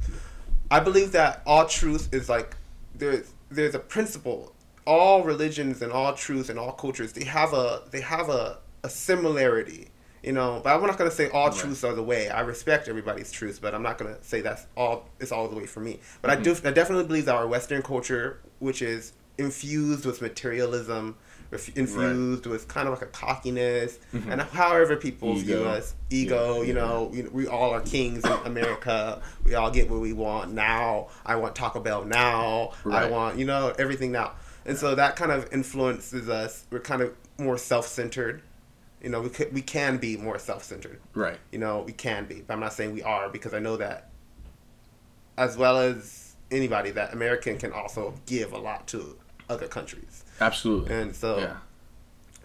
I 0.69 0.79
believe 0.81 1.13
that 1.13 1.41
all 1.45 1.65
truth 1.65 2.09
is 2.13 2.27
like 2.29 2.55
there's 2.93 3.33
there's 3.49 3.75
a 3.75 3.79
principle. 3.79 4.53
All 4.85 5.23
religions 5.23 5.81
and 5.81 5.91
all 5.91 6.13
truths 6.13 6.49
and 6.49 6.57
all 6.59 6.71
cultures 6.71 7.13
they 7.13 7.25
have 7.25 7.53
a 7.53 7.83
they 7.91 8.01
have 8.01 8.29
a, 8.29 8.59
a 8.83 8.89
similarity. 8.89 9.89
You 10.23 10.33
know, 10.33 10.59
but 10.63 10.75
I'm 10.75 10.85
not 10.85 10.97
gonna 10.97 11.11
say 11.11 11.29
all 11.29 11.49
Right. 11.49 11.57
truths 11.57 11.83
are 11.85 11.93
the 11.93 12.03
way. 12.03 12.29
I 12.29 12.41
respect 12.41 12.89
everybody's 12.89 13.31
truths, 13.31 13.59
but 13.59 13.73
I'm 13.73 13.83
not 13.83 13.97
gonna 13.97 14.17
say 14.21 14.41
that's 14.41 14.65
all. 14.75 15.07
It's 15.19 15.31
all 15.31 15.47
the 15.47 15.55
way 15.55 15.65
for 15.65 15.79
me. 15.79 15.99
But 16.21 16.31
I 16.31 16.35
do. 16.35 16.51
I 16.65 16.71
definitely 16.71 17.05
believe 17.05 17.25
that 17.25 17.35
our 17.35 17.47
Western 17.47 17.81
culture, 17.81 18.39
which 18.59 18.81
is 18.81 19.13
infused 19.37 20.05
with 20.05 20.21
materialism, 20.21 21.15
ref- 21.51 21.75
infused 21.77 22.45
with 22.45 22.67
kind 22.67 22.87
of 22.87 22.93
like 22.93 23.03
a 23.03 23.11
cockiness, 23.11 23.99
mm-hmm. 24.13 24.31
and 24.31 24.41
however 24.41 24.95
people 24.95 25.35
view 25.35 25.63
us, 25.63 25.95
ego. 26.09 26.61
Yeah, 26.61 26.67
you 26.67 26.73
know, 26.73 27.11
you 27.13 27.23
know, 27.23 27.29
we 27.31 27.47
all 27.47 27.71
are 27.71 27.81
kings 27.81 28.25
in 28.25 28.31
America. 28.45 29.21
We 29.43 29.55
all 29.55 29.71
get 29.71 29.89
what 29.89 29.99
we 29.99 30.13
want 30.13 30.53
now. 30.53 31.07
I 31.25 31.35
want 31.35 31.55
Taco 31.55 31.79
Bell 31.79 32.05
now. 32.05 32.71
I 32.85 33.09
want 33.09 33.37
you 33.37 33.45
know 33.45 33.73
everything 33.77 34.11
now. 34.11 34.33
And 34.65 34.77
so 34.77 34.95
that 34.95 35.15
kind 35.15 35.31
of 35.31 35.51
influences 35.53 36.27
us. 36.27 36.65
We're 36.69 36.79
kind 36.79 37.01
of 37.01 37.13
more 37.37 37.57
self-centered. 37.57 38.41
You 39.01 39.09
know, 39.09 39.21
we 39.21 39.29
could, 39.29 39.53
we 39.53 39.61
can 39.61 39.97
be 39.97 40.17
more 40.17 40.37
self-centered. 40.39 40.99
right 41.13 41.37
You 41.51 41.59
know, 41.59 41.83
we 41.83 41.93
can 41.93 42.25
be. 42.25 42.41
But 42.41 42.55
I'm 42.55 42.59
not 42.59 42.73
saying 42.73 42.93
we 42.93 43.01
are 43.03 43.29
because 43.29 43.53
I 43.53 43.59
know 43.59 43.77
that 43.77 44.09
as 45.37 45.55
well 45.55 45.77
as 45.77 46.35
anybody 46.51 46.91
that 46.91 47.13
American 47.13 47.57
can 47.57 47.71
also 47.71 48.13
give 48.25 48.51
a 48.53 48.57
lot 48.57 48.87
to 48.87 49.17
other 49.49 49.67
countries. 49.67 50.23
Absolutely. 50.39 50.93
And 50.93 51.15
so 51.15 51.37
yeah. 51.39 51.57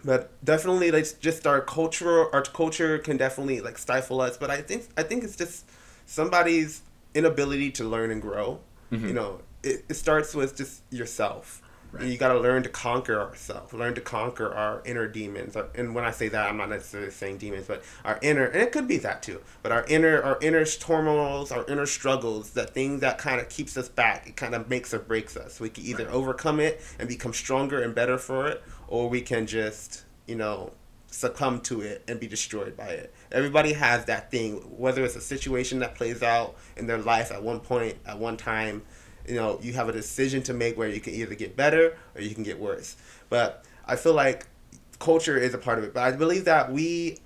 but 0.04 0.30
definitely 0.44 0.90
like 0.90 1.06
just 1.20 1.46
our 1.46 1.60
culture 1.60 2.32
our 2.34 2.42
culture 2.42 2.98
can 2.98 3.16
definitely 3.16 3.60
like 3.60 3.78
stifle 3.78 4.20
us 4.20 4.36
but 4.36 4.50
i 4.50 4.60
think 4.60 4.88
i 4.96 5.02
think 5.02 5.22
it's 5.24 5.36
just 5.36 5.64
somebody's 6.06 6.82
inability 7.14 7.70
to 7.70 7.84
learn 7.84 8.10
and 8.10 8.20
grow. 8.20 8.58
Mhm. 8.90 9.08
you 9.08 9.14
know 9.14 9.40
it, 9.62 9.84
it 9.88 9.94
starts 9.94 10.34
with 10.34 10.56
just 10.56 10.82
yourself 10.90 11.61
Right. 11.92 12.06
You 12.06 12.16
got 12.16 12.32
to 12.32 12.40
learn 12.40 12.62
to 12.62 12.70
conquer 12.70 13.20
ourselves, 13.20 13.74
learn 13.74 13.94
to 13.96 14.00
conquer 14.00 14.52
our 14.52 14.80
inner 14.86 15.06
demons. 15.06 15.54
And 15.74 15.94
when 15.94 16.04
I 16.04 16.10
say 16.10 16.28
that, 16.28 16.48
I'm 16.48 16.56
not 16.56 16.70
necessarily 16.70 17.10
saying 17.10 17.36
demons, 17.36 17.66
but 17.66 17.82
our 18.02 18.18
inner, 18.22 18.46
and 18.46 18.62
it 18.62 18.72
could 18.72 18.88
be 18.88 18.96
that 18.98 19.22
too. 19.22 19.42
But 19.62 19.72
our 19.72 19.84
inner, 19.86 20.22
our 20.22 20.38
inner 20.40 20.64
turmoils, 20.64 21.52
our 21.52 21.66
inner 21.66 21.84
struggles, 21.84 22.52
that 22.52 22.72
thing 22.72 23.00
that 23.00 23.18
kind 23.18 23.40
of 23.42 23.50
keeps 23.50 23.76
us 23.76 23.90
back, 23.90 24.26
it 24.26 24.36
kind 24.36 24.54
of 24.54 24.70
makes 24.70 24.94
or 24.94 25.00
breaks 25.00 25.36
us. 25.36 25.60
We 25.60 25.68
can 25.68 25.84
either 25.84 26.06
Right. 26.06 26.14
overcome 26.14 26.60
it 26.60 26.80
and 26.98 27.08
become 27.08 27.34
stronger 27.34 27.82
and 27.82 27.94
better 27.94 28.16
for 28.16 28.48
it, 28.48 28.62
or 28.88 29.10
we 29.10 29.20
can 29.20 29.46
just, 29.46 30.04
you 30.26 30.34
know, 30.36 30.72
succumb 31.08 31.60
to 31.60 31.82
it 31.82 32.02
and 32.08 32.18
be 32.18 32.26
destroyed 32.26 32.74
by 32.74 32.86
it. 32.88 33.12
Everybody 33.30 33.74
has 33.74 34.06
that 34.06 34.30
thing, 34.30 34.54
whether 34.78 35.04
it's 35.04 35.14
a 35.14 35.20
situation 35.20 35.80
that 35.80 35.94
plays 35.94 36.22
out 36.22 36.54
in 36.74 36.86
their 36.86 36.96
life 36.96 37.30
at 37.30 37.42
one 37.42 37.60
point, 37.60 37.98
at 38.06 38.18
one 38.18 38.38
time, 38.38 38.80
you 39.26 39.36
know, 39.36 39.58
you 39.62 39.72
have 39.74 39.88
a 39.88 39.92
decision 39.92 40.42
to 40.44 40.52
make 40.54 40.76
where 40.76 40.88
you 40.88 41.00
can 41.00 41.14
either 41.14 41.34
get 41.34 41.56
better 41.56 41.96
or 42.14 42.20
you 42.22 42.34
can 42.34 42.42
get 42.42 42.58
worse. 42.58 42.96
But 43.28 43.64
I 43.86 43.96
feel 43.96 44.14
like 44.14 44.46
culture 44.98 45.36
is 45.36 45.54
a 45.54 45.58
part 45.58 45.78
of 45.78 45.84
it. 45.84 45.94
But 45.94 46.02
I 46.02 46.12
believe 46.12 46.44
that 46.44 46.72
we, 46.72 47.18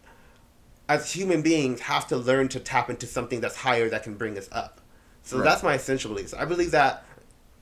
as 0.88 1.12
human 1.12 1.42
beings, 1.42 1.80
have 1.80 2.06
to 2.08 2.16
learn 2.16 2.48
to 2.48 2.60
tap 2.60 2.90
into 2.90 3.06
something 3.06 3.40
that's 3.40 3.56
higher 3.56 3.88
that 3.90 4.02
can 4.02 4.14
bring 4.14 4.38
us 4.38 4.48
up. 4.52 4.80
So 5.22 5.38
Right. 5.38 5.44
that's 5.44 5.62
my 5.62 5.74
essential 5.74 6.10
beliefs. 6.10 6.32
I 6.34 6.44
believe 6.44 6.70
that, 6.70 7.04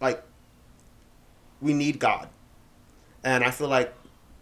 like, 0.00 0.22
we 1.62 1.72
need 1.72 1.98
God, 1.98 2.28
and 3.22 3.42
I 3.42 3.50
feel 3.50 3.68
like, 3.68 3.94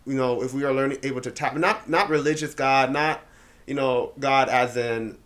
you 0.04 0.14
know, 0.14 0.42
if 0.42 0.52
we 0.52 0.64
are 0.64 0.72
learning 0.72 0.98
able 1.04 1.20
to 1.20 1.30
tap 1.30 1.54
not 1.56 1.88
not 1.88 2.08
religious 2.08 2.52
God, 2.54 2.90
not 2.90 3.20
you 3.64 3.74
know 3.74 4.12
God 4.18 4.48
as 4.48 4.76
in 4.76 5.18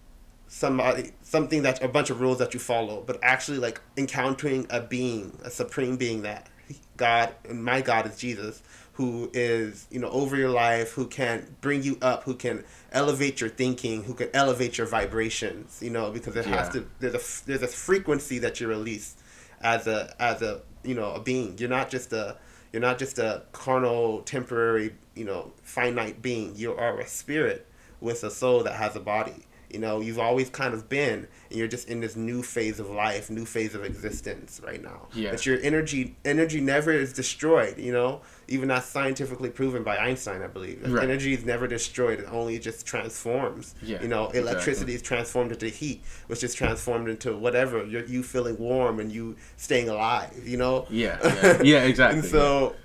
somebody 0.48 1.02
uh, 1.02 1.06
something 1.22 1.62
that's 1.62 1.80
a 1.82 1.88
bunch 1.88 2.10
of 2.10 2.20
rules 2.20 2.38
that 2.38 2.54
you 2.54 2.60
follow, 2.60 3.02
but 3.06 3.18
actually 3.22 3.58
like 3.58 3.80
encountering 3.96 4.66
a 4.70 4.80
being, 4.80 5.38
a 5.44 5.50
supreme 5.50 5.96
being 5.96 6.22
that 6.22 6.48
God 6.96 7.34
and 7.48 7.64
my 7.64 7.80
God 7.80 8.06
is 8.06 8.16
Jesus, 8.16 8.62
who 8.94 9.30
is 9.32 9.86
you 9.90 10.00
know 10.00 10.08
over 10.08 10.36
your 10.36 10.50
life, 10.50 10.92
who 10.92 11.06
can 11.06 11.56
bring 11.60 11.82
you 11.82 11.98
up, 12.00 12.24
who 12.24 12.34
can 12.34 12.64
elevate 12.92 13.40
your 13.40 13.50
thinking, 13.50 14.04
who 14.04 14.14
can 14.14 14.28
elevate 14.32 14.78
your 14.78 14.86
vibrations. 14.86 15.80
You 15.82 15.90
know 15.90 16.10
because 16.10 16.36
it 16.36 16.46
has 16.46 16.68
to 16.70 16.86
there's 17.00 17.14
a 17.14 17.46
there's 17.46 17.62
a 17.62 17.68
frequency 17.68 18.38
that 18.38 18.60
you 18.60 18.68
release 18.68 19.16
as 19.60 19.86
a 19.86 20.14
as 20.18 20.42
a 20.42 20.62
you 20.82 20.94
know 20.94 21.12
a 21.12 21.20
being. 21.20 21.56
You're 21.58 21.68
not 21.68 21.90
just 21.90 22.12
a 22.12 22.36
you're 22.72 22.82
not 22.82 22.98
just 22.98 23.18
a 23.18 23.42
carnal 23.52 24.22
temporary 24.22 24.94
you 25.14 25.24
know 25.24 25.52
finite 25.62 26.22
being. 26.22 26.56
You 26.56 26.74
are 26.74 26.98
a 26.98 27.06
spirit 27.06 27.66
with 28.00 28.24
a 28.24 28.30
soul 28.30 28.62
that 28.62 28.74
has 28.74 28.96
a 28.96 29.00
body. 29.00 29.46
You 29.70 29.80
know, 29.80 30.00
you've 30.00 30.18
always 30.18 30.48
kind 30.48 30.74
of 30.74 30.88
been, 30.88 31.26
and 31.50 31.58
you're 31.58 31.68
just 31.68 31.88
in 31.88 32.00
this 32.00 32.16
new 32.16 32.42
phase 32.42 32.78
of 32.78 32.88
life, 32.90 33.30
new 33.30 33.44
phase 33.44 33.74
of 33.74 33.84
existence 33.84 34.60
right 34.64 34.82
now. 34.82 35.08
Yeah. 35.12 35.32
But 35.32 35.44
your 35.44 35.58
energy, 35.60 36.16
energy 36.24 36.60
never 36.60 36.92
is 36.92 37.12
destroyed. 37.12 37.78
You 37.78 37.92
know, 37.92 38.20
even 38.48 38.68
that's 38.68 38.86
scientifically 38.86 39.50
proven 39.50 39.82
by 39.82 39.96
Einstein, 39.96 40.42
I 40.42 40.46
believe. 40.46 40.82
Right. 40.86 41.02
Energy 41.02 41.34
is 41.34 41.44
never 41.44 41.66
destroyed; 41.66 42.20
it 42.20 42.26
only 42.30 42.58
just 42.58 42.86
transforms. 42.86 43.74
Yeah, 43.82 44.00
You 44.02 44.08
know, 44.08 44.26
exactly. 44.26 44.40
electricity 44.40 44.94
is 44.94 45.02
transformed 45.02 45.52
into 45.52 45.68
heat, 45.68 46.02
which 46.28 46.44
is 46.44 46.54
transformed 46.54 47.08
into 47.08 47.36
whatever. 47.36 47.84
You're 47.84 48.04
you 48.04 48.22
feeling 48.22 48.56
warm 48.58 49.00
and 49.00 49.10
you 49.10 49.36
staying 49.56 49.88
alive. 49.88 50.46
You 50.46 50.56
know. 50.58 50.86
Yeah, 50.90 51.18
yeah. 51.22 51.62
Yeah, 51.62 51.82
exactly, 51.84 52.20
and 52.20 52.28
so, 52.28 52.76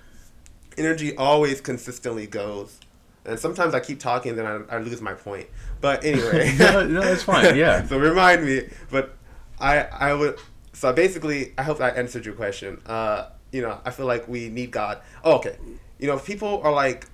energy 0.78 1.16
always 1.16 1.62
consistently 1.62 2.28
goes. 2.28 2.80
And 3.24 3.40
sometimes 3.40 3.76
I 3.76 3.80
keep 3.80 4.00
talking, 4.00 4.36
then 4.36 4.48
I, 4.48 4.76
I 4.76 4.80
lose 4.80 5.00
my 5.00 5.14
point. 5.14 5.48
But 5.82 6.06
anyway, 6.06 6.56
no, 6.60 6.86
no, 6.86 7.02
that's 7.02 7.24
fine. 7.24 7.56
Yeah. 7.64 7.86
so 7.86 7.98
remind 7.98 8.46
me. 8.46 8.70
But 8.90 9.16
I 9.60 9.80
I 9.80 10.14
would. 10.14 10.38
So 10.74 10.94
basically, 10.94 11.54
I 11.58 11.64
hope 11.64 11.82
I 11.82 11.90
answered 11.90 12.26
your 12.26 12.36
question. 12.36 12.82
Uh, 12.86 13.30
you 13.52 13.62
know, 13.62 13.80
I 13.84 13.92
feel 13.92 14.06
like 14.06 14.28
we 14.28 14.50
need 14.50 14.72
God. 14.72 15.02
Oh, 15.24 15.36
okay. 15.38 15.58
You 16.00 16.08
know, 16.08 16.18
people 16.18 16.62
are 16.64 16.72
like 16.72 17.08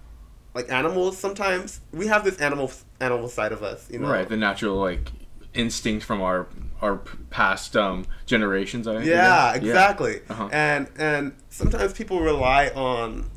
like 0.54 0.72
animals. 0.72 1.18
Sometimes 1.18 1.80
we 1.92 2.08
have 2.08 2.24
this 2.24 2.38
animal 2.40 2.72
animal 3.00 3.30
side 3.30 3.52
of 3.52 3.64
us. 3.64 3.90
You 3.90 4.00
know, 4.00 4.10
Right, 4.10 4.28
the 4.28 4.38
natural 4.38 4.76
like 4.76 5.12
instinct 5.54 6.06
from 6.06 6.22
our 6.22 6.48
our 6.82 6.98
past 7.30 7.76
um 7.76 8.06
generations. 8.26 8.88
I 8.88 8.96
think. 8.96 9.08
Yeah, 9.08 9.54
exactly. 9.56 10.22
Uh-huh. 10.30 10.50
And 10.52 10.88
and 10.98 11.34
sometimes 11.50 11.94
people 11.94 12.20
rely 12.22 12.68
on 12.70 13.30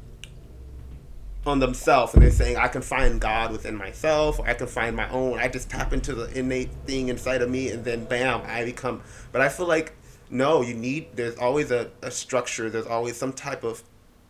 on 1.47 1.59
themselves 1.59 2.13
and 2.15 2.23
they're 2.23 2.31
saying 2.31 2.57
I 2.57 2.69
can 2.69 2.83
find 2.83 3.21
God 3.21 3.51
within 3.51 3.75
myself 3.77 4.39
or 4.39 4.47
I 4.47 4.55
can 4.55 4.67
find 4.67 4.95
my 4.95 5.09
own. 5.11 5.39
I 5.39 5.49
just 5.49 5.71
tap 5.71 5.93
into 5.93 6.15
the 6.15 6.39
innate 6.39 6.71
thing 6.87 7.09
inside 7.09 7.41
of 7.41 7.49
me 7.51 7.71
and 7.71 7.85
then 7.85 8.05
bam, 8.05 8.43
I 8.45 8.65
become 8.65 9.03
but 9.33 9.41
I 9.41 9.49
feel 9.49 9.67
like 9.67 9.95
no, 10.29 10.61
you 10.63 10.75
need 10.75 11.17
there's 11.17 11.37
always 11.37 11.71
a, 11.71 11.91
a 12.03 12.11
structure, 12.11 12.69
there's 12.71 12.87
always 12.87 13.17
some 13.17 13.33
type 13.33 13.65
of 13.65 13.83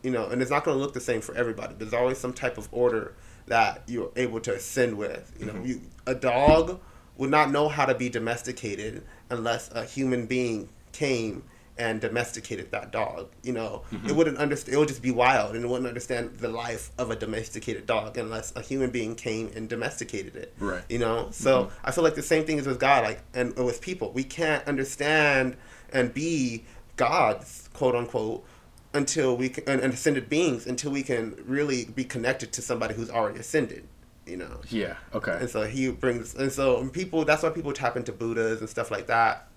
you 0.03 0.11
know, 0.11 0.29
and 0.29 0.41
it's 0.41 0.51
not 0.51 0.65
gonna 0.65 0.79
look 0.79 0.95
the 0.95 1.01
same 1.01 1.21
for 1.21 1.35
everybody. 1.35 1.75
There's 1.77 1.93
always 1.93 2.17
some 2.19 2.33
type 2.33 2.57
of 2.57 2.69
order 2.73 3.15
that 3.47 3.83
you're 3.87 4.13
able 4.17 4.41
to 4.41 4.55
ascend 4.55 4.97
with. 4.97 5.33
You 5.39 5.47
know, 5.47 5.53
Mm-hmm. 5.55 5.67
you 5.67 5.81
a 6.07 6.15
dog 6.15 6.81
would 7.17 7.31
not 7.31 7.51
know 7.51 7.69
how 7.69 7.85
to 7.87 7.95
be 7.95 8.09
domesticated 8.09 9.03
unless 9.29 9.71
a 9.73 9.85
human 9.85 10.27
being 10.27 10.69
came 10.93 11.43
and 11.81 12.01
domesticated 12.01 12.71
that 12.73 12.93
dog. 12.93 13.31
You 13.43 13.55
know, 13.55 13.83
Mm-hmm. 13.91 14.09
it 14.11 14.15
wouldn't 14.15 14.39
understand. 14.39 14.75
It 14.75 14.79
would 14.79 14.89
just 14.89 15.03
be 15.03 15.11
wild, 15.11 15.55
and 15.57 15.65
it 15.65 15.69
wouldn't 15.69 15.89
understand 15.89 16.39
the 16.39 16.49
life 16.49 16.91
of 16.99 17.11
a 17.11 17.17
domesticated 17.17 17.87
dog 17.87 18.19
unless 18.19 18.55
a 18.55 18.61
human 18.61 18.91
being 18.91 19.15
came 19.15 19.51
and 19.57 19.69
domesticated 19.69 20.37
it. 20.37 20.55
Right. 20.59 20.83
You 20.89 20.99
know, 20.99 21.29
so 21.33 21.71
I 21.83 21.91
feel 21.91 22.05
like 22.05 22.15
the 22.15 22.23
same 22.23 22.45
thing 22.45 22.59
is 22.59 22.67
with 22.67 22.79
God, 22.79 23.05
like 23.05 23.23
and 23.35 23.57
with 23.57 23.81
people. 23.81 24.13
We 24.13 24.25
can't 24.25 24.65
understand 24.69 25.57
and 25.93 26.13
be 26.15 26.65
gods, 26.97 27.69
quote 27.73 27.95
unquote, 27.95 28.45
until 28.93 29.37
we 29.37 29.49
can, 29.49 29.65
and, 29.67 29.81
and 29.81 29.95
ascended 29.95 30.29
beings 30.29 30.67
until 30.67 30.91
we 30.93 31.03
can 31.03 31.35
really 31.47 31.87
be 31.87 32.05
connected 32.05 32.53
to 32.53 32.63
somebody 32.63 32.95
who's 32.95 33.11
already 33.11 33.39
ascended. 33.41 33.85
You 34.27 34.37
know. 34.37 34.61
Yeah. 34.69 34.97
Okay. 35.15 35.37
And 35.41 35.49
so 35.51 35.63
he 35.67 35.91
brings, 35.91 36.35
and 36.35 36.53
so 36.53 36.87
people. 36.91 37.25
That's 37.25 37.43
why 37.43 37.51
people 37.51 37.73
tap 37.73 37.97
into 37.97 38.13
Buddhas 38.13 38.61
and 38.61 38.69
stuff 38.69 38.91
like 38.91 39.07
that. 39.09 39.49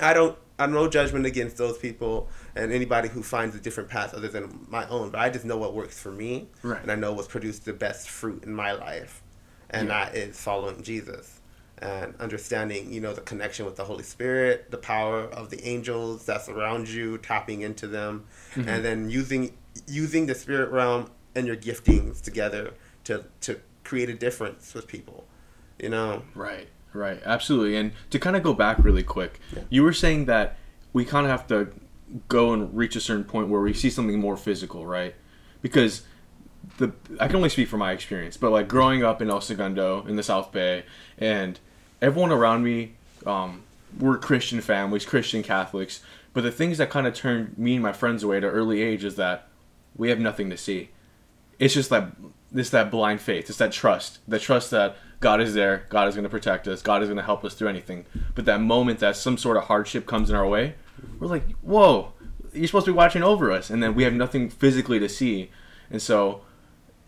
I 0.00 0.12
don't. 0.14 0.36
I 0.58 0.66
no 0.66 0.88
judgment 0.88 1.26
against 1.26 1.56
those 1.56 1.78
people 1.78 2.28
and 2.54 2.72
anybody 2.72 3.08
who 3.08 3.22
finds 3.22 3.56
a 3.56 3.60
different 3.60 3.88
path 3.88 4.14
other 4.14 4.28
than 4.28 4.66
my 4.68 4.86
own. 4.88 5.10
But 5.10 5.20
I 5.20 5.30
just 5.30 5.44
know 5.44 5.56
what 5.58 5.74
works 5.74 5.98
for 5.98 6.12
me, 6.12 6.48
Right. 6.62 6.80
and 6.80 6.92
I 6.92 6.94
know 6.94 7.12
what's 7.12 7.26
produced 7.28 7.64
the 7.64 7.72
best 7.72 8.08
fruit 8.08 8.44
in 8.44 8.54
my 8.54 8.72
life, 8.72 9.22
and 9.70 9.88
Yeah. 9.88 10.04
that 10.04 10.16
is 10.16 10.38
following 10.40 10.82
Jesus 10.82 11.40
and 11.78 12.14
understanding, 12.20 12.92
you 12.92 13.00
know, 13.00 13.12
the 13.12 13.20
connection 13.20 13.66
with 13.66 13.74
the 13.74 13.84
Holy 13.84 14.04
Spirit, 14.04 14.70
the 14.70 14.78
power 14.78 15.22
of 15.24 15.50
the 15.50 15.62
angels 15.66 16.24
that's 16.24 16.48
around 16.48 16.88
you, 16.88 17.18
tapping 17.18 17.62
into 17.62 17.88
them, 17.88 18.24
Mm-hmm. 18.54 18.68
and 18.68 18.84
then 18.84 19.10
using 19.10 19.56
using 19.88 20.26
the 20.26 20.36
spirit 20.36 20.70
realm 20.70 21.10
and 21.34 21.48
your 21.48 21.56
giftings 21.56 22.22
together 22.22 22.74
to 23.02 23.24
to 23.40 23.58
create 23.82 24.08
a 24.08 24.14
difference 24.14 24.72
with 24.72 24.86
people. 24.86 25.26
You 25.80 25.88
know. 25.88 26.22
Right, 26.36 26.68
right, 26.94 27.20
absolutely. 27.24 27.76
And 27.76 27.92
to 28.10 28.18
kind 28.18 28.36
of 28.36 28.42
go 28.42 28.54
back 28.54 28.78
really 28.82 29.02
quick, 29.02 29.40
you 29.68 29.82
were 29.82 29.92
saying 29.92 30.24
that 30.26 30.56
we 30.92 31.04
kind 31.04 31.26
of 31.26 31.30
have 31.30 31.46
to 31.48 31.68
go 32.28 32.52
and 32.52 32.74
reach 32.74 32.96
a 32.96 33.00
certain 33.00 33.24
point 33.24 33.48
where 33.48 33.60
we 33.60 33.74
see 33.74 33.90
something 33.90 34.18
more 34.18 34.36
physical, 34.36 34.86
right? 34.86 35.14
Because 35.60 36.02
the 36.78 36.92
I 37.20 37.26
can 37.26 37.36
only 37.36 37.48
speak 37.48 37.68
from 37.68 37.80
my 37.80 37.92
experience, 37.92 38.36
but 38.36 38.50
like 38.50 38.68
growing 38.68 39.04
up 39.04 39.20
in 39.20 39.28
El 39.28 39.40
Segundo 39.40 40.04
in 40.06 40.16
the 40.16 40.22
South 40.22 40.52
Bay, 40.52 40.84
and 41.18 41.58
everyone 42.00 42.32
around 42.32 42.64
me, 42.64 42.94
um, 43.26 43.62
were 43.98 44.16
Christian 44.16 44.60
families, 44.60 45.04
Christian 45.04 45.42
Catholics. 45.42 46.00
But 46.32 46.42
the 46.42 46.50
things 46.50 46.78
that 46.78 46.90
kind 46.90 47.06
of 47.06 47.14
turned 47.14 47.56
me 47.58 47.74
and 47.74 47.82
my 47.82 47.92
friends 47.92 48.24
away 48.24 48.38
at 48.38 48.44
an 48.44 48.50
early 48.50 48.82
age 48.82 49.04
is 49.04 49.14
that 49.16 49.46
we 49.96 50.08
have 50.08 50.18
nothing 50.18 50.50
to 50.50 50.56
see 50.56 50.90
it's 51.58 51.74
just 51.74 51.90
that 51.90 52.10
it's 52.54 52.70
that 52.70 52.90
blind 52.90 53.20
faith 53.20 53.48
it's 53.48 53.58
that 53.58 53.72
trust 53.72 54.18
the 54.28 54.38
trust 54.38 54.70
that 54.70 54.96
god 55.24 55.40
is 55.40 55.54
there. 55.54 55.86
God 55.88 56.06
is 56.06 56.14
going 56.14 56.24
to 56.24 56.28
protect 56.28 56.68
us. 56.68 56.82
God 56.82 57.02
is 57.02 57.08
going 57.08 57.16
to 57.16 57.22
help 57.22 57.46
us 57.46 57.54
through 57.54 57.68
anything. 57.68 58.04
But 58.34 58.44
that 58.44 58.60
moment 58.60 58.98
that 58.98 59.16
some 59.16 59.38
sort 59.38 59.56
of 59.56 59.64
hardship 59.64 60.06
comes 60.06 60.28
in 60.28 60.36
our 60.36 60.46
way 60.46 60.74
we're 61.18 61.26
like 61.26 61.50
whoa 61.62 62.12
you're 62.52 62.66
supposed 62.66 62.84
to 62.86 62.92
be 62.92 62.96
watching 62.96 63.22
over 63.22 63.50
us. 63.50 63.68
And 63.68 63.82
then 63.82 63.94
we 63.96 64.04
have 64.04 64.12
nothing 64.12 64.48
physically 64.48 65.00
to 65.00 65.08
see. 65.08 65.50
And 65.90 66.00
so 66.00 66.42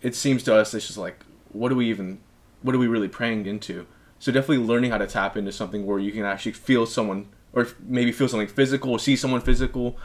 it 0.01 0.13
seems 0.15 0.43
to 0.43 0.55
us 0.55 0.73
it's 0.73 0.87
just 0.87 0.97
like 0.97 1.23
what 1.53 1.71
are 1.71 1.75
we 1.75 1.89
even 1.89 2.19
what 2.63 2.73
are 2.73 2.79
we 2.79 2.87
really 2.87 3.07
praying 3.07 3.45
into? 3.45 3.85
So 4.19 4.31
definitely 4.31 4.65
learning 4.65 4.91
how 4.91 4.97
to 4.97 5.07
tap 5.07 5.37
into 5.37 5.51
something 5.51 5.85
where 5.85 5.99
you 5.99 6.11
can 6.11 6.25
actually 6.25 6.53
feel 6.53 6.87
someone 6.87 7.27
or 7.53 7.67
maybe 7.79 8.11
feel 8.11 8.27
something 8.27 8.47
physical 8.47 8.97
see 8.97 9.15
someone 9.15 9.41
physical 9.41 9.95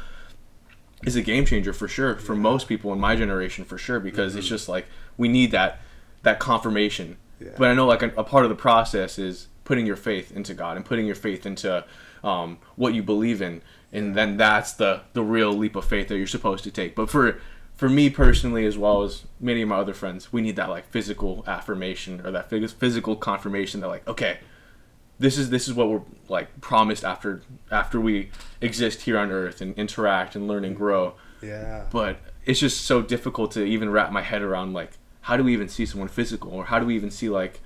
is 1.04 1.16
a 1.16 1.22
game 1.22 1.44
changer 1.46 1.72
for 1.72 1.88
sure 1.88 2.16
for 2.16 2.36
most 2.36 2.68
people 2.68 2.92
in 2.92 3.00
my 3.00 3.16
generation 3.16 3.64
for 3.64 3.78
sure 3.78 3.98
because 3.98 4.36
it's 4.36 4.46
mm-hmm. 4.46 4.54
just 4.54 4.68
like 4.68 4.86
we 5.16 5.28
need 5.28 5.50
that 5.50 5.80
that 6.22 6.38
confirmation 6.38 7.16
Yeah. 7.44 7.50
but 7.58 7.70
i 7.70 7.74
know 7.74 7.86
like 7.86 8.02
a, 8.02 8.08
a 8.16 8.24
part 8.24 8.44
of 8.44 8.48
the 8.50 8.56
process 8.56 9.18
is 9.18 9.48
putting 9.64 9.86
your 9.86 9.96
faith 9.96 10.30
into 10.34 10.54
god 10.54 10.76
and 10.76 10.84
putting 10.84 11.06
your 11.06 11.14
faith 11.14 11.46
into 11.46 11.84
um, 12.24 12.58
what 12.76 12.94
you 12.94 13.02
believe 13.02 13.42
in 13.42 13.62
and 13.92 14.14
then 14.14 14.36
that's 14.36 14.72
the 14.74 15.00
the 15.12 15.22
real 15.22 15.52
leap 15.52 15.74
of 15.76 15.84
faith 15.84 16.08
that 16.08 16.16
you're 16.18 16.26
supposed 16.26 16.62
to 16.64 16.70
take 16.70 16.94
but 16.94 17.10
for 17.10 17.40
for 17.74 17.88
me 17.88 18.08
personally 18.10 18.64
as 18.64 18.78
well 18.78 19.02
as 19.02 19.24
many 19.40 19.62
of 19.62 19.68
my 19.68 19.76
other 19.76 19.94
friends 19.94 20.32
we 20.32 20.40
need 20.40 20.54
that 20.56 20.68
like 20.68 20.86
physical 20.90 21.42
affirmation 21.48 22.24
or 22.24 22.30
that 22.30 22.48
physical 22.48 23.16
confirmation 23.16 23.80
that 23.80 23.88
like 23.88 24.06
okay 24.06 24.38
this 25.18 25.36
is 25.38 25.50
this 25.50 25.66
is 25.68 25.74
what 25.74 25.88
we're 25.88 26.02
like 26.28 26.60
promised 26.60 27.04
after 27.04 27.42
after 27.70 28.00
we 28.00 28.30
exist 28.60 29.02
here 29.02 29.18
on 29.18 29.30
earth 29.30 29.60
and 29.60 29.74
interact 29.76 30.34
and 30.36 30.46
learn 30.48 30.64
and 30.64 30.76
grow 30.76 31.14
Yeah. 31.40 31.86
but 31.90 32.18
it's 32.44 32.60
just 32.60 32.82
so 32.82 33.02
difficult 33.02 33.52
to 33.52 33.64
even 33.64 33.90
wrap 33.90 34.10
my 34.12 34.22
head 34.22 34.42
around 34.42 34.72
like 34.74 34.92
how 35.22 35.36
do 35.36 35.44
we 35.44 35.52
even 35.52 35.68
see 35.68 35.86
someone 35.86 36.08
physical 36.08 36.52
or 36.52 36.64
how 36.66 36.78
do 36.78 36.86
we 36.86 36.94
even 36.94 37.10
see 37.10 37.28
like 37.28 37.60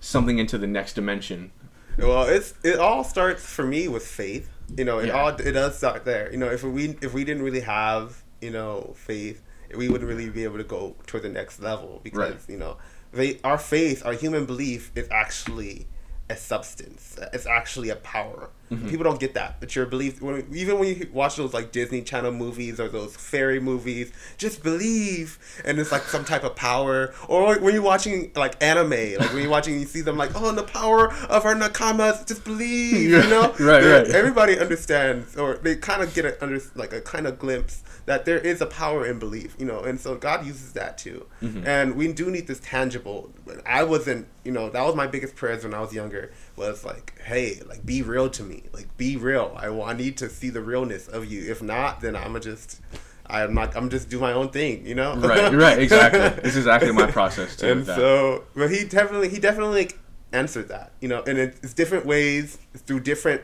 something 0.00 0.38
into 0.38 0.58
the 0.58 0.66
next 0.66 0.94
dimension 0.94 1.50
Well, 1.98 2.24
it's 2.24 2.54
it 2.64 2.78
all 2.78 3.04
starts 3.04 3.44
for 3.44 3.64
me 3.66 3.86
with 3.86 4.06
faith. 4.06 4.48
You 4.78 4.84
know, 4.86 4.98
it 4.98 5.08
Yeah. 5.08 5.12
all 5.18 5.28
it 5.28 5.52
does 5.52 5.76
start 5.76 6.04
there. 6.06 6.32
You 6.32 6.38
know, 6.38 6.48
if 6.50 6.62
we 6.64 6.96
if 7.02 7.12
we 7.12 7.22
didn't 7.24 7.42
really 7.42 7.60
have 7.60 8.22
you 8.40 8.50
know 8.50 8.94
faith, 8.96 9.42
we 9.76 9.88
wouldn't 9.90 10.08
really 10.08 10.30
be 10.30 10.44
able 10.44 10.56
to 10.58 10.64
go 10.76 10.96
to 11.08 11.20
the 11.20 11.28
next 11.28 11.60
level 11.60 12.00
because 12.02 12.30
Right. 12.32 12.48
you 12.48 12.56
know, 12.56 12.78
they, 13.12 13.38
our 13.44 13.58
faith, 13.58 14.04
our 14.06 14.14
human 14.14 14.46
belief 14.46 14.90
is 14.94 15.06
actually 15.10 15.86
a 16.30 16.36
substance. 16.36 17.18
It's 17.34 17.46
actually 17.46 17.90
a 17.90 17.96
power. 17.96 18.48
Mm-hmm. 18.72 18.88
People 18.88 19.04
don't 19.04 19.20
get 19.20 19.34
that. 19.34 19.60
But 19.60 19.74
your 19.76 19.86
belief, 19.86 20.20
when, 20.22 20.46
even 20.52 20.78
when 20.78 20.88
you 20.88 21.08
watch 21.12 21.36
those 21.36 21.52
like 21.54 21.72
Disney 21.72 22.02
Channel 22.02 22.32
movies 22.32 22.80
or 22.80 22.88
those 22.88 23.14
fairy 23.16 23.60
movies, 23.60 24.12
just 24.38 24.62
believe, 24.62 25.38
and 25.64 25.78
it's 25.78 25.92
like 25.92 26.02
some 26.02 26.24
type 26.24 26.44
of 26.44 26.56
power. 26.56 27.14
Or 27.28 27.58
when 27.58 27.74
you're 27.74 27.82
watching 27.82 28.32
like 28.34 28.62
anime, 28.62 28.90
like 28.90 29.32
when 29.32 29.42
you're 29.42 29.50
watching, 29.50 29.78
you 29.78 29.86
see 29.86 30.00
them 30.00 30.16
like, 30.16 30.30
oh, 30.34 30.52
the 30.52 30.62
power 30.62 31.12
of 31.28 31.44
our 31.44 31.54
nakamas, 31.54 32.26
just 32.26 32.44
believe. 32.44 33.10
You 33.10 33.18
know, 33.28 33.48
Right, 33.58 33.80
They're- 33.82 34.02
right. 34.02 34.08
Everybody 34.08 34.58
understands, 34.58 35.36
or 35.36 35.54
they 35.56 35.76
kind 35.76 36.02
of 36.02 36.14
get 36.14 36.24
a 36.24 36.42
under 36.42 36.60
like 36.74 36.92
a 36.92 37.00
kind 37.00 37.26
of 37.26 37.38
glimpse 37.38 37.82
that 38.06 38.24
there 38.24 38.38
is 38.38 38.60
a 38.60 38.66
power 38.66 39.06
in 39.06 39.18
belief. 39.18 39.54
You 39.58 39.66
know, 39.66 39.80
and 39.80 40.00
so 40.00 40.16
God 40.16 40.46
uses 40.46 40.72
that 40.72 40.98
too. 40.98 41.26
Mm-hmm. 41.42 41.66
And 41.66 41.94
we 41.96 42.12
do 42.12 42.30
need 42.30 42.46
this 42.46 42.60
tangible. 42.60 43.32
I 43.66 43.84
wasn't, 43.84 44.26
you 44.44 44.52
know, 44.52 44.70
that 44.70 44.82
was 44.82 44.94
my 44.94 45.06
biggest 45.06 45.36
prayers 45.36 45.64
when 45.64 45.74
I 45.74 45.80
was 45.80 45.92
younger. 45.92 46.32
Was 46.56 46.84
like, 46.84 47.18
hey, 47.24 47.60
like 47.66 47.84
be 47.84 48.02
real 48.02 48.28
to 48.30 48.42
me, 48.42 48.64
like 48.72 48.96
be 48.96 49.16
real. 49.16 49.56
I 49.56 49.70
want, 49.70 49.94
I 49.94 49.96
need 49.96 50.16
to 50.18 50.28
see 50.28 50.50
the 50.50 50.60
realness 50.60 51.08
of 51.08 51.30
you. 51.30 51.50
If 51.50 51.62
not, 51.62 52.00
then 52.00 52.14
I'm 52.14 52.38
just, 52.40 52.80
I'm 53.26 53.54
not, 53.54 53.74
I'm 53.76 53.88
just 53.88 54.10
do 54.10 54.18
my 54.20 54.32
own 54.32 54.50
thing. 54.50 54.86
You 54.86 54.94
know. 54.94 55.16
right 55.16 55.52
right 55.52 55.78
exactly 55.78 56.20
this 56.42 56.56
is 56.56 56.58
exactly 56.58 56.92
my 56.92 57.10
process 57.10 57.56
too 57.56 57.70
and 57.70 57.86
so, 57.86 58.44
but 58.54 58.70
he 58.70 58.84
definitely, 58.84 59.28
he 59.30 59.38
definitely 59.38 59.80
like, 59.80 59.98
answered 60.32 60.68
that. 60.68 60.92
You 61.00 61.08
know, 61.08 61.22
and 61.26 61.38
it's 61.38 61.74
different 61.74 62.06
ways 62.06 62.58
through 62.76 63.00
different 63.00 63.42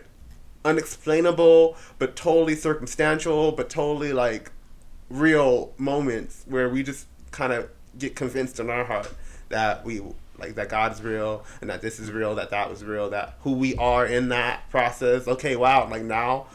unexplainable 0.65 1.77
but 1.99 2.17
totally 2.17 2.55
circumstantial 2.55 3.53
but 3.53 3.71
totally 3.71 4.13
like 4.13 4.51
real 5.09 5.73
moments 5.79 6.45
where 6.49 6.69
we 6.69 6.83
just 6.83 7.07
kind 7.31 7.53
of 7.53 7.71
get 7.97 8.15
convinced 8.15 8.61
in 8.61 8.69
our 8.69 8.85
heart 8.85 9.13
that 9.49 9.85
we 9.85 10.03
like 10.39 10.55
that 10.55 10.69
God's 10.69 11.03
real 11.03 11.45
and 11.61 11.71
that 11.71 11.83
this 11.83 11.99
is 11.99 12.11
real, 12.11 12.35
that 12.37 12.51
that 12.51 12.71
was 12.71 12.85
real, 12.85 13.11
that 13.11 13.37
who 13.41 13.53
we 13.53 13.75
are 13.77 14.07
in 14.07 14.29
that 14.29 14.69
process. 14.71 15.27
Okay, 15.27 15.57
wow, 15.57 15.89
like 15.91 16.03
now 16.03 16.47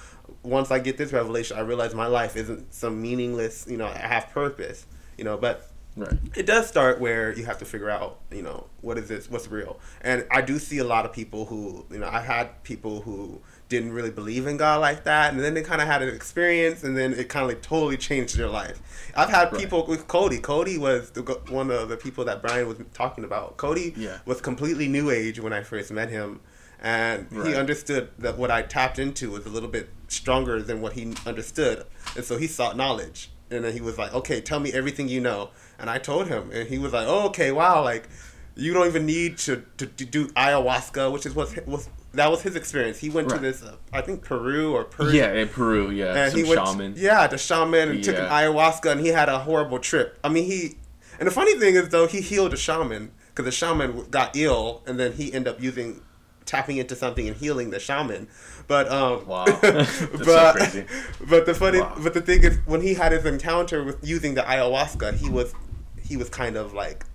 once 0.44 0.72
I 0.72 0.80
get 0.80 0.98
this 0.98 1.14
revelation, 1.14 1.58
I 1.58 1.62
realize 1.62 1.94
my 1.94 2.08
life 2.08 2.36
isn't 2.36 2.74
some 2.74 3.02
meaningless, 3.02 3.66
you 3.68 3.78
know, 3.78 3.88
I 3.88 3.98
have 3.98 4.30
purpose, 4.30 4.86
you 5.18 5.24
know, 5.24 5.38
but 5.38 5.70
right 5.96 6.18
it 6.36 6.48
does 6.48 6.68
start 6.68 7.00
where 7.00 7.32
you 7.38 7.46
have 7.46 7.60
to 7.60 7.66
figure 7.66 7.90
out, 7.90 8.20
you 8.32 8.42
know, 8.42 8.66
what 8.82 8.98
is 8.98 9.08
this, 9.08 9.30
what's 9.30 9.48
real. 9.48 9.80
And 10.02 10.26
I 10.32 10.42
do 10.42 10.60
see 10.60 10.80
a 10.80 10.84
lot 10.84 11.06
of 11.06 11.14
people 11.14 11.46
who, 11.46 11.86
you 11.92 12.00
know, 12.00 12.10
I've 12.12 12.26
had 12.26 12.64
people 12.64 13.02
who 13.02 13.42
didn't 13.70 13.94
really 13.94 14.12
believe 14.12 14.46
in 14.48 14.58
God 14.58 14.82
like 14.82 15.04
that, 15.06 15.34
and 15.34 15.42
then 15.42 15.54
they 15.54 15.64
kind 15.64 15.82
of 15.82 15.88
had 15.88 16.02
an 16.02 16.14
experience, 16.14 16.84
and 16.84 16.96
then 16.96 17.14
it 17.14 17.30
kind 17.30 17.44
of 17.44 17.50
like 17.50 17.62
totally 17.62 17.98
changed 17.98 18.38
their 18.38 18.50
life. 18.50 18.80
I've 19.16 19.30
had 19.30 19.52
Right. 19.52 19.62
people 19.62 19.86
with 19.88 20.08
Cody. 20.08 20.40
Cody 20.40 20.78
was 20.78 21.12
the, 21.12 21.22
one 21.50 21.72
of 21.72 21.90
the 21.90 21.98
people 21.98 22.26
that 22.26 22.42
Brian 22.42 22.68
was 22.68 22.78
talking 22.94 23.24
about. 23.24 23.58
Cody 23.58 23.94
Yeah. 23.96 24.20
was 24.26 24.42
completely 24.42 24.88
new 24.88 25.10
age 25.10 25.40
when 25.40 25.54
I 25.54 25.62
first 25.64 25.92
met 25.92 26.10
him. 26.10 26.40
And 26.86 27.28
he 27.46 27.56
understood 27.56 28.10
that 28.20 28.38
what 28.38 28.52
I 28.52 28.62
tapped 28.62 29.00
into 29.00 29.32
was 29.32 29.46
a 29.46 29.50
little 29.50 29.70
bit 29.70 29.88
stronger 30.10 30.62
than 30.62 30.82
what 30.82 30.94
he 30.94 31.14
understood. 31.26 31.86
And 32.18 32.26
so 32.26 32.36
he 32.36 32.46
sought 32.46 32.76
knowledge. 32.76 33.30
And 33.50 33.64
then 33.64 33.72
he 33.72 33.80
was 33.80 33.98
like, 33.98 34.14
okay, 34.14 34.42
tell 34.42 34.60
me 34.60 34.74
everything 34.74 35.08
you 35.08 35.22
know. 35.22 35.52
And 35.80 35.90
I 35.90 35.98
told 35.98 36.28
him. 36.28 36.52
And 36.52 36.68
he 36.68 36.78
was 36.78 36.92
like, 36.92 37.08
oh, 37.08 37.28
okay, 37.28 37.54
wow. 37.54 37.84
Like, 37.84 38.10
you 38.56 38.74
don't 38.74 38.86
even 38.88 39.06
need 39.06 39.38
to, 39.40 39.64
to, 39.78 39.86
to 39.86 40.04
do 40.06 40.28
ayahuasca, 40.30 41.10
which 41.10 41.26
is 41.26 41.34
what 41.34 41.66
was 41.66 41.88
that 42.14 42.30
was 42.30 42.42
his 42.44 42.56
experience. 42.56 43.00
He 43.00 43.10
went 43.10 43.30
Right. 43.32 43.38
to 43.38 43.42
this, 43.42 43.64
uh, 43.64 43.76
I 43.92 44.02
think 44.02 44.24
Peru 44.24 44.74
or 44.74 44.84
Persia. 44.84 45.18
yeah 45.18 45.34
in 45.34 45.48
peru 45.50 45.90
yeah 45.92 46.14
And 46.16 46.32
some 46.32 46.44
he 46.44 46.50
went, 46.50 46.68
shaman 46.68 46.94
yeah, 46.96 47.28
the 47.28 47.38
shaman, 47.38 47.90
and 47.90 48.04
took 48.04 48.16
an 48.18 48.30
ayahuasca, 48.30 48.92
and 48.92 49.02
he 49.02 49.08
had 49.10 49.30
a 49.30 49.40
horrible 49.40 49.80
trip. 49.80 50.18
I 50.24 50.30
mean, 50.30 50.46
he, 50.46 50.76
and 51.20 51.28
the 51.28 51.32
funny 51.32 51.56
thing 51.60 51.76
is 51.76 51.90
though, 51.90 52.08
he 52.08 52.22
healed 52.22 52.52
the 52.52 52.58
shaman 52.58 53.12
because 53.28 53.46
the 53.46 53.52
shaman 53.52 54.06
got 54.12 54.36
ill, 54.36 54.84
and 54.86 55.00
then 55.00 55.14
he 55.14 55.34
ended 55.34 55.54
up 55.56 55.62
using, 55.62 56.02
tapping 56.46 56.78
into 56.78 56.96
something 56.96 57.28
and 57.28 57.36
healing 57.38 57.72
the 57.72 57.80
shaman. 57.80 58.28
But 58.68 58.90
um, 58.92 59.26
Wow. 59.26 59.46
That's 59.62 59.90
so 59.90 60.08
but 60.24 60.56
crazy. 60.56 60.86
but 61.28 61.46
the 61.48 61.54
funny, 61.56 61.80
Wow. 61.82 61.96
but 62.00 62.14
the 62.14 62.22
thing 62.22 62.44
is, 62.44 62.58
when 62.66 62.82
he 62.82 62.94
had 62.94 63.12
his 63.12 63.26
encounter 63.26 63.84
with 63.84 63.98
using 64.08 64.36
the 64.36 64.42
ayahuasca, 64.42 65.16
he 65.16 65.30
was, 65.30 65.54
he 66.02 66.16
was 66.16 66.30
kind 66.30 66.56
of 66.58 66.74
like 66.74 67.06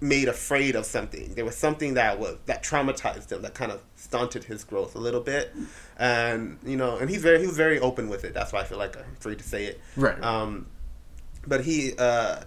made 0.00 0.26
afraid 0.28 0.74
of 0.74 0.84
something. 0.84 1.32
There 1.34 1.44
was 1.44 1.54
something 1.56 1.94
that 1.94 2.18
was 2.18 2.36
that 2.46 2.64
traumatized 2.64 3.30
him 3.30 3.42
that 3.42 3.54
kind 3.54 3.70
of 3.70 3.80
stunted 4.12 4.44
his 4.44 4.62
growth 4.62 4.94
a 4.94 4.98
little 4.98 5.20
bit. 5.20 5.54
And 5.96 6.58
you 6.64 6.76
know, 6.76 6.98
and 6.98 7.08
he's 7.08 7.22
very 7.22 7.40
he 7.40 7.46
was 7.46 7.56
very 7.56 7.78
open 7.80 8.08
with 8.08 8.24
it. 8.24 8.34
That's 8.34 8.52
why 8.52 8.60
I 8.60 8.64
feel 8.64 8.78
like 8.78 8.96
I'm 8.96 9.16
free 9.20 9.36
to 9.36 9.44
say 9.44 9.64
it. 9.64 9.80
Right. 9.96 10.22
Um 10.22 10.66
but 11.46 11.64
he 11.64 11.94
uh 11.98 12.42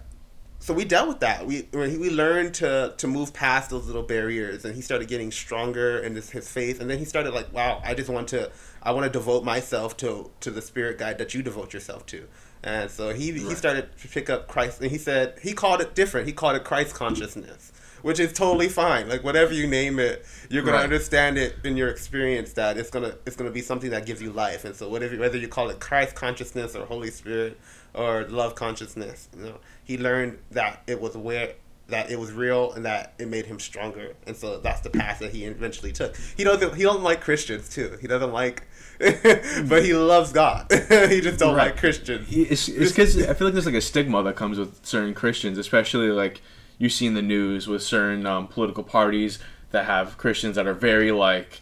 so 0.58 0.72
we 0.72 0.84
dealt 0.84 1.08
with 1.08 1.20
that. 1.20 1.46
We 1.46 1.68
we 1.72 2.10
learned 2.10 2.54
to 2.54 2.94
to 2.96 3.06
move 3.06 3.32
past 3.34 3.70
those 3.70 3.86
little 3.86 4.02
barriers, 4.02 4.64
and 4.64 4.74
he 4.74 4.80
started 4.80 5.06
getting 5.08 5.30
stronger 5.30 5.98
in 5.98 6.14
his, 6.14 6.30
his 6.30 6.50
faith. 6.50 6.80
And 6.80 6.88
then 6.88 6.98
he 6.98 7.04
started 7.04 7.34
like, 7.34 7.52
wow, 7.52 7.80
I 7.84 7.94
just 7.94 8.08
want 8.08 8.28
to, 8.28 8.50
I 8.82 8.92
want 8.92 9.04
to 9.04 9.10
devote 9.10 9.44
myself 9.44 9.96
to 9.98 10.30
to 10.40 10.50
the 10.50 10.62
spirit 10.62 10.98
guide 10.98 11.18
that 11.18 11.34
you 11.34 11.42
devote 11.42 11.74
yourself 11.74 12.06
to. 12.06 12.26
And 12.62 12.90
so 12.90 13.12
he 13.12 13.32
he 13.32 13.54
started 13.54 13.96
to 14.00 14.08
pick 14.08 14.30
up 14.30 14.48
Christ, 14.48 14.80
and 14.80 14.90
he 14.90 14.98
said 14.98 15.38
he 15.42 15.52
called 15.52 15.80
it 15.80 15.94
different. 15.94 16.26
He 16.26 16.32
called 16.32 16.56
it 16.56 16.64
Christ 16.64 16.94
consciousness, 16.94 17.72
which 18.02 18.20
is 18.20 18.32
totally 18.32 18.68
fine. 18.68 19.08
Like 19.08 19.22
whatever 19.24 19.52
you 19.52 19.66
name 19.66 19.98
it, 19.98 20.24
you're 20.50 20.62
gonna 20.62 20.76
Right. 20.78 20.84
understand 20.84 21.38
it 21.38 21.56
in 21.64 21.76
your 21.76 21.88
experience 21.88 22.52
that 22.54 22.76
it's 22.78 22.90
gonna 22.90 23.14
it's 23.26 23.36
gonna 23.36 23.50
be 23.50 23.62
something 23.62 23.90
that 23.90 24.06
gives 24.06 24.20
you 24.22 24.30
life. 24.32 24.64
And 24.64 24.74
so 24.76 24.88
whatever 24.88 25.16
whether 25.16 25.38
you 25.38 25.48
call 25.48 25.70
it 25.70 25.80
Christ 25.80 26.14
consciousness 26.14 26.74
or 26.76 26.86
Holy 26.86 27.10
Spirit 27.10 27.58
or 27.94 28.24
love 28.28 28.54
consciousness, 28.54 29.28
you 29.36 29.44
know, 29.44 29.58
he 29.84 29.96
learned 29.98 30.38
that 30.50 30.82
it 30.86 31.00
was 31.00 31.16
where 31.16 31.54
that 31.88 32.10
it 32.10 32.18
was 32.18 32.32
real 32.32 32.72
and 32.72 32.84
that 32.84 33.14
it 33.16 33.28
made 33.28 33.46
him 33.46 33.60
stronger. 33.60 34.12
And 34.26 34.36
so 34.36 34.58
that's 34.58 34.80
the 34.80 34.90
path 34.90 35.20
that 35.20 35.30
he 35.32 35.44
eventually 35.44 35.92
took. 35.92 36.16
He 36.36 36.42
doesn't 36.42 36.74
he 36.74 36.82
don't 36.82 37.02
like 37.02 37.20
Christians 37.20 37.68
too. 37.68 37.96
He 38.00 38.06
doesn't 38.08 38.32
like 38.32 38.66
but 38.98 39.84
he 39.84 39.92
loves 39.92 40.32
God. 40.32 40.66
he 40.88 41.20
just 41.20 41.38
don't 41.38 41.54
Right. 41.54 41.66
like 41.68 41.76
Christians. 41.76 42.26
It's 42.30 42.66
because 42.66 43.16
I 43.22 43.34
feel 43.34 43.46
like 43.46 43.54
there's 43.54 43.66
like 43.66 43.74
a 43.74 43.80
stigma 43.80 44.22
that 44.24 44.36
comes 44.36 44.58
with 44.58 44.84
certain 44.84 45.14
Christians, 45.14 45.58
especially 45.58 46.08
like 46.08 46.40
you 46.78 46.88
see 46.88 47.06
in 47.06 47.14
the 47.14 47.22
news 47.22 47.66
with 47.66 47.82
certain 47.82 48.26
um, 48.26 48.46
political 48.48 48.82
parties 48.84 49.38
that 49.70 49.86
have 49.86 50.16
Christians 50.18 50.56
that 50.56 50.66
are 50.66 50.74
very 50.74 51.10
like, 51.12 51.60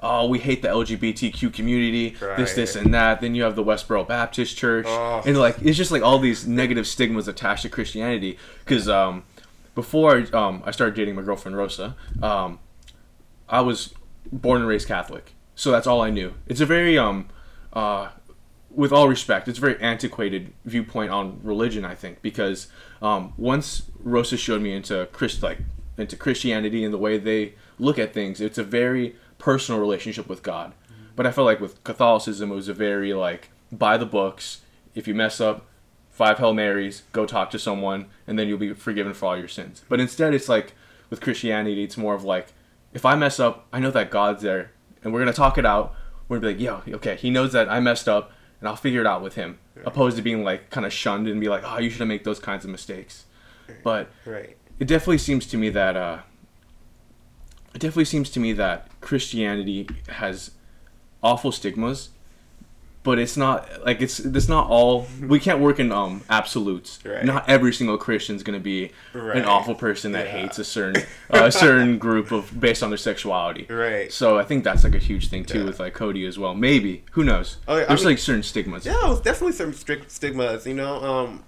oh, 0.00 0.26
we 0.26 0.38
hate 0.38 0.62
the 0.62 0.68
LGBTQ 0.68 1.52
community, 1.52 2.10
this, 2.36 2.54
this, 2.54 2.74
and 2.76 2.92
that. 2.92 3.20
Then 3.20 3.34
you 3.34 3.42
have 3.42 3.56
the 3.56 3.64
Westboro 3.64 4.06
Baptist 4.06 4.56
Church, 4.56 4.86
Oh. 4.88 5.22
and 5.24 5.38
like 5.38 5.56
it's 5.62 5.76
just 5.76 5.90
like 5.90 6.02
all 6.02 6.18
these 6.18 6.46
negative 6.46 6.86
stigmas 6.86 7.28
attached 7.28 7.62
to 7.62 7.68
Christianity. 7.68 8.38
Because 8.64 8.88
um, 8.88 9.24
before 9.74 10.26
um, 10.36 10.62
I 10.66 10.70
started 10.72 10.94
dating 10.94 11.14
my 11.14 11.22
girlfriend 11.22 11.56
Rosa, 11.56 11.96
um, 12.22 12.58
I 13.48 13.60
was 13.60 13.94
born 14.32 14.60
and 14.60 14.68
raised 14.68 14.88
Catholic, 14.88 15.32
so 15.54 15.70
that's 15.70 15.86
all 15.86 16.00
I 16.00 16.10
knew. 16.10 16.34
It's 16.46 16.60
a 16.60 16.66
very 16.66 16.98
um, 16.98 17.28
uh, 17.72 18.08
with 18.70 18.92
all 18.92 19.08
respect, 19.08 19.46
it's 19.48 19.58
a 19.58 19.60
very 19.60 19.80
antiquated 19.80 20.52
viewpoint 20.64 21.10
on 21.12 21.38
religion. 21.42 21.84
I 21.84 21.94
think 21.94 22.20
because 22.22 22.66
um, 23.04 23.34
once 23.36 23.90
Rosa 24.02 24.38
showed 24.38 24.62
me 24.62 24.72
into 24.72 25.06
Christ, 25.12 25.42
like 25.42 25.58
into 25.98 26.16
Christianity 26.16 26.84
and 26.84 26.92
the 26.92 26.98
way 26.98 27.18
they 27.18 27.54
look 27.78 27.98
at 27.98 28.14
things, 28.14 28.40
it's 28.40 28.56
a 28.56 28.64
very 28.64 29.14
personal 29.36 29.78
relationship 29.78 30.26
with 30.26 30.42
God. 30.42 30.72
But 31.14 31.26
I 31.26 31.30
felt 31.30 31.44
like 31.44 31.60
with 31.60 31.84
Catholicism, 31.84 32.50
it 32.50 32.54
was 32.54 32.68
a 32.68 32.74
very 32.74 33.12
like 33.12 33.50
by 33.70 33.98
the 33.98 34.06
books. 34.06 34.62
If 34.94 35.06
you 35.06 35.14
mess 35.14 35.38
up, 35.38 35.66
five 36.10 36.38
Hail 36.38 36.54
Marys, 36.54 37.02
go 37.12 37.26
talk 37.26 37.50
to 37.50 37.58
someone, 37.58 38.06
and 38.26 38.38
then 38.38 38.48
you'll 38.48 38.56
be 38.56 38.72
forgiven 38.72 39.12
for 39.12 39.26
all 39.26 39.36
your 39.36 39.48
sins. 39.48 39.82
But 39.86 40.00
instead, 40.00 40.32
it's 40.32 40.48
like 40.48 40.72
with 41.10 41.20
Christianity, 41.20 41.84
it's 41.84 41.98
more 41.98 42.14
of 42.14 42.24
like, 42.24 42.54
if 42.94 43.04
I 43.04 43.16
mess 43.16 43.38
up, 43.38 43.66
I 43.70 43.80
know 43.80 43.90
that 43.90 44.10
God's 44.10 44.42
there, 44.42 44.72
and 45.02 45.12
we're 45.12 45.20
gonna 45.20 45.34
talk 45.34 45.58
it 45.58 45.66
out. 45.66 45.94
We're 46.26 46.38
gonna 46.38 46.54
be 46.54 46.64
like, 46.64 46.86
yo, 46.86 46.94
okay, 46.96 47.16
he 47.16 47.28
knows 47.28 47.52
that 47.52 47.68
I 47.68 47.80
messed 47.80 48.08
up, 48.08 48.32
and 48.60 48.68
I'll 48.68 48.76
figure 48.76 49.02
it 49.02 49.06
out 49.06 49.20
with 49.20 49.34
him, 49.34 49.58
opposed 49.84 50.16
to 50.16 50.22
being 50.22 50.44
like 50.44 50.70
kind 50.70 50.86
of 50.86 50.92
shunned 50.92 51.26
and 51.28 51.40
be 51.40 51.48
like, 51.48 51.62
oh, 51.64 51.78
you 51.78 51.90
shouldn't 51.90 52.08
make 52.08 52.24
those 52.24 52.38
kinds 52.38 52.64
of 52.64 52.70
mistakes. 52.70 53.24
But 53.82 54.10
Right. 54.24 54.56
it 54.78 54.86
definitely 54.86 55.18
seems 55.18 55.46
to 55.46 55.56
me 55.56 55.70
that 55.70 55.96
uh, 55.96 56.18
it 57.74 57.78
definitely 57.80 58.04
seems 58.04 58.30
to 58.30 58.40
me 58.40 58.52
that 58.54 58.88
Christianity 59.00 59.88
has 60.08 60.52
awful 61.22 61.50
stigmas 61.52 62.10
but 63.04 63.18
it's 63.20 63.36
not 63.36 63.68
like 63.84 64.02
it's 64.02 64.18
it's 64.18 64.48
not 64.48 64.66
all 64.68 65.06
we 65.20 65.38
can't 65.38 65.60
work 65.60 65.78
in 65.78 65.92
um 65.92 66.22
absolutes 66.28 66.98
Right. 67.04 67.24
not 67.24 67.48
every 67.48 67.72
single 67.72 67.96
christian's 67.98 68.42
going 68.42 68.58
to 68.58 68.62
be 68.64 68.90
Right. 69.12 69.36
an 69.36 69.44
awful 69.44 69.74
person 69.76 70.10
that 70.12 70.26
Yeah. 70.26 70.38
hates 70.38 70.58
a 70.58 70.64
certain 70.64 71.04
a 71.30 71.52
certain 71.64 71.98
group 71.98 72.32
of 72.32 72.58
based 72.58 72.82
on 72.82 72.90
their 72.90 72.96
sexuality 72.98 73.66
Right. 73.70 74.10
so 74.12 74.38
i 74.38 74.42
think 74.44 74.64
that's 74.64 74.82
like 74.84 74.94
a 74.96 74.98
huge 75.10 75.28
thing 75.28 75.44
too 75.44 75.60
Yeah. 75.60 75.64
with 75.66 75.78
like 75.80 75.94
cody 75.94 76.26
as 76.26 76.38
well 76.38 76.54
maybe 76.54 77.04
who 77.12 77.22
knows 77.24 77.58
Oh, 77.68 77.76
yeah, 77.76 77.84
I 77.84 77.86
there's 77.86 78.00
mean- 78.00 78.08
like 78.14 78.18
certain 78.18 78.42
stigmas 78.42 78.84
Yeah, 78.86 79.08
was 79.08 79.20
definitely 79.20 79.52
some 79.52 79.72
strict 79.74 80.10
stigmas. 80.10 80.66
You 80.66 80.74
know, 80.74 80.96
um, 81.04 81.44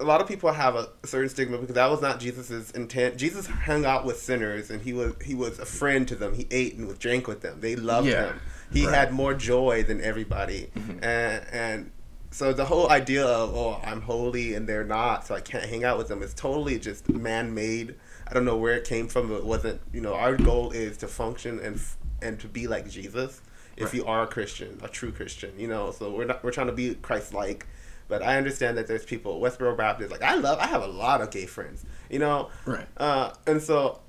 a 0.00 0.04
lot 0.04 0.20
of 0.20 0.26
people 0.26 0.50
have 0.52 0.74
a 0.74 0.88
certain 1.04 1.28
stigma 1.28 1.58
because 1.58 1.74
that 1.76 1.88
was 1.90 2.00
not 2.00 2.18
Jesus's 2.18 2.70
intent. 2.72 3.16
Jesus 3.18 3.46
hung 3.46 3.84
out 3.84 4.04
with 4.04 4.18
sinners, 4.18 4.70
and 4.70 4.82
he 4.82 4.92
was 4.92 5.12
he 5.24 5.34
was 5.34 5.58
a 5.60 5.64
friend 5.66 6.08
to 6.08 6.16
them. 6.16 6.34
He 6.34 6.46
ate 6.50 6.76
and 6.76 6.98
drank 6.98 7.28
with 7.28 7.40
them. 7.42 7.58
They 7.60 7.76
loved 7.76 8.08
him. 8.08 8.40
He 8.72 8.86
right. 8.86 8.94
had 8.94 9.12
more 9.12 9.34
joy 9.34 9.82
than 9.84 10.00
everybody, 10.00 10.70
and 11.02 11.44
and 11.52 11.90
so 12.30 12.52
the 12.52 12.64
whole 12.64 12.90
idea 12.90 13.24
of 13.26 13.54
oh 13.54 13.80
I'm 13.84 14.00
holy 14.02 14.54
and 14.54 14.66
they're 14.68 14.84
not, 14.84 15.26
so 15.26 15.34
I 15.34 15.40
can't 15.40 15.64
hang 15.64 15.84
out 15.84 15.98
with 15.98 16.08
them 16.08 16.22
is 16.22 16.32
totally 16.34 16.78
just 16.78 17.08
man 17.08 17.54
made. 17.54 17.94
I 18.26 18.32
don't 18.34 18.44
know 18.46 18.56
where 18.56 18.74
it 18.74 18.84
came 18.84 19.08
from. 19.08 19.30
It 19.32 19.44
wasn't. 19.44 19.80
You 19.92 20.00
know, 20.00 20.14
our 20.14 20.36
goal 20.36 20.70
is 20.70 20.96
to 20.98 21.08
function 21.08 21.58
and 21.60 21.76
f- 21.76 21.98
and 22.22 22.40
to 22.40 22.48
be 22.48 22.66
like 22.66 22.88
Jesus. 22.88 23.42
If 23.76 23.84
Right. 23.84 23.94
you 23.94 24.04
are 24.06 24.22
a 24.22 24.26
Christian, 24.26 24.78
a 24.82 24.88
true 24.88 25.12
Christian, 25.12 25.52
you 25.58 25.66
know, 25.68 25.90
so 25.92 26.10
we're 26.10 26.24
not 26.26 26.42
we're 26.44 26.50
trying 26.52 26.66
to 26.68 26.72
be 26.72 26.94
Christ 26.94 27.34
like. 27.34 27.66
But 28.08 28.22
I 28.22 28.36
understand 28.36 28.76
that 28.76 28.86
there's 28.86 29.04
people 29.04 29.40
Westboro 29.40 29.76
Baptist 29.76 30.10
like 30.10 30.22
I 30.22 30.34
love 30.34 30.58
I 30.58 30.66
have 30.66 30.82
a 30.82 30.86
lot 30.86 31.20
of 31.22 31.30
gay 31.30 31.46
friends, 31.46 31.84
you 32.10 32.18
know, 32.18 32.50
Right. 32.66 32.86
uh, 32.98 33.32
and 33.46 33.62
so 33.62 34.00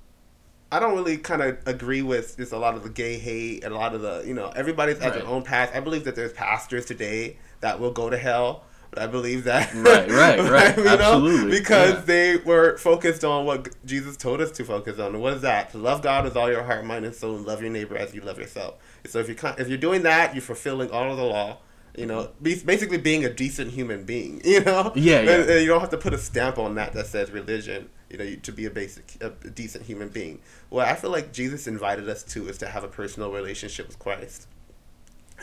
I 0.74 0.80
don't 0.80 0.96
really 0.96 1.18
kind 1.18 1.42
of 1.42 1.58
agree 1.66 2.02
with 2.02 2.38
just 2.38 2.52
a 2.52 2.58
lot 2.58 2.76
of 2.76 2.84
the 2.84 2.90
gay 2.90 3.18
hate 3.18 3.64
and 3.64 3.74
a 3.74 3.78
lot 3.78 3.94
of 3.96 4.02
the 4.02 4.24
you 4.26 4.34
know 4.34 4.50
everybody's 4.56 5.00
at 5.00 5.14
their 5.14 5.26
own 5.28 5.44
path. 5.44 5.72
I 5.74 5.80
believe 5.80 6.04
that 6.06 6.16
there's 6.16 6.34
pastors 6.34 6.86
today 6.86 7.38
that 7.62 7.80
will 7.80 7.92
go 7.92 8.10
to 8.10 8.18
hell, 8.18 8.64
but 8.90 9.00
I 9.02 9.08
believe 9.08 9.44
that 9.46 9.74
Right, 9.74 10.10
right, 10.10 10.40
right. 10.50 10.78
you 10.78 10.84
know, 10.84 10.92
Absolutely, 10.92 11.60
because 11.60 11.94
yeah. 11.94 12.02
they 12.02 12.38
were 12.38 12.78
focused 12.78 13.24
on 13.24 13.46
what 13.46 13.70
Jesus 13.86 14.18
told 14.18 14.42
us 14.42 14.52
to 14.52 14.66
focus 14.66 15.00
on. 15.00 15.20
What 15.20 15.34
is 15.34 15.42
that? 15.44 15.72
To 15.72 15.78
love 15.78 16.02
God 16.02 16.24
with 16.26 16.36
all 16.36 16.50
your 16.52 16.64
heart, 16.64 16.84
mind, 16.86 17.06
and 17.06 17.14
soul, 17.16 17.36
and 17.38 17.46
love 17.46 17.62
your 17.62 17.72
neighbor 17.72 17.96
as 17.96 18.14
you 18.16 18.22
love 18.22 18.38
yourself. 18.40 18.76
So 19.06 19.20
if 19.20 19.30
you 19.30 19.36
kind- 19.36 19.60
if 19.60 19.68
you're 19.70 19.78
doing 19.78 20.04
that, 20.04 20.34
you're 20.36 20.42
fulfilling 20.42 20.90
all 20.92 21.10
of 21.12 21.18
the 21.18 21.24
law. 21.24 21.58
You 21.96 22.08
know, 22.08 22.30
basically 22.42 22.98
being 22.98 23.24
a 23.24 23.30
decent 23.32 23.70
human 23.72 24.04
being. 24.04 24.42
You 24.46 24.62
know, 24.62 24.92
Yeah, 24.96 25.22
yeah. 25.22 25.32
And- 25.42 25.50
and 25.52 25.62
you 25.62 25.68
don't 25.68 25.80
have 25.82 25.92
to 25.92 25.98
put 25.98 26.14
a 26.14 26.18
stamp 26.18 26.58
on 26.58 26.74
that 26.76 26.94
that 26.94 27.06
says 27.06 27.30
religion. 27.30 27.90
You 28.14 28.20
know, 28.20 28.36
to 28.36 28.52
be 28.52 28.66
a 28.66 28.70
basic, 28.70 29.18
a 29.22 29.32
decent 29.50 29.86
human 29.86 30.10
being. 30.10 30.40
What 30.70 30.88
I 30.88 30.94
feel 30.94 31.10
like 31.10 31.34
Jesus 31.34 31.66
invited 31.66 32.08
us 32.08 32.22
to 32.26 32.48
is 32.48 32.60
to 32.60 32.68
have 32.68 32.84
a 32.84 32.88
personal 32.88 33.32
relationship 33.32 33.88
with 33.88 33.98
Christ, 33.98 34.48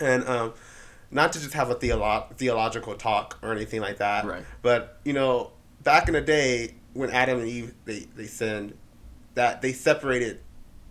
and 0.00 0.24
um, 0.28 0.54
not 1.10 1.32
to 1.32 1.40
just 1.40 1.54
have 1.54 1.68
a 1.68 1.74
theolo- 1.74 2.32
theological 2.36 2.94
talk 2.94 3.38
or 3.42 3.50
anything 3.50 3.80
like 3.80 3.98
that. 3.98 4.24
Right. 4.24 4.44
But 4.62 5.00
you 5.04 5.12
know, 5.12 5.50
back 5.82 6.06
in 6.06 6.14
the 6.14 6.20
day 6.20 6.74
when 6.92 7.10
Adam 7.10 7.40
and 7.40 7.48
Eve 7.48 7.74
they, 7.86 8.06
they 8.14 8.26
sinned, 8.26 8.76
that 9.34 9.62
they 9.62 9.72
separated 9.72 10.40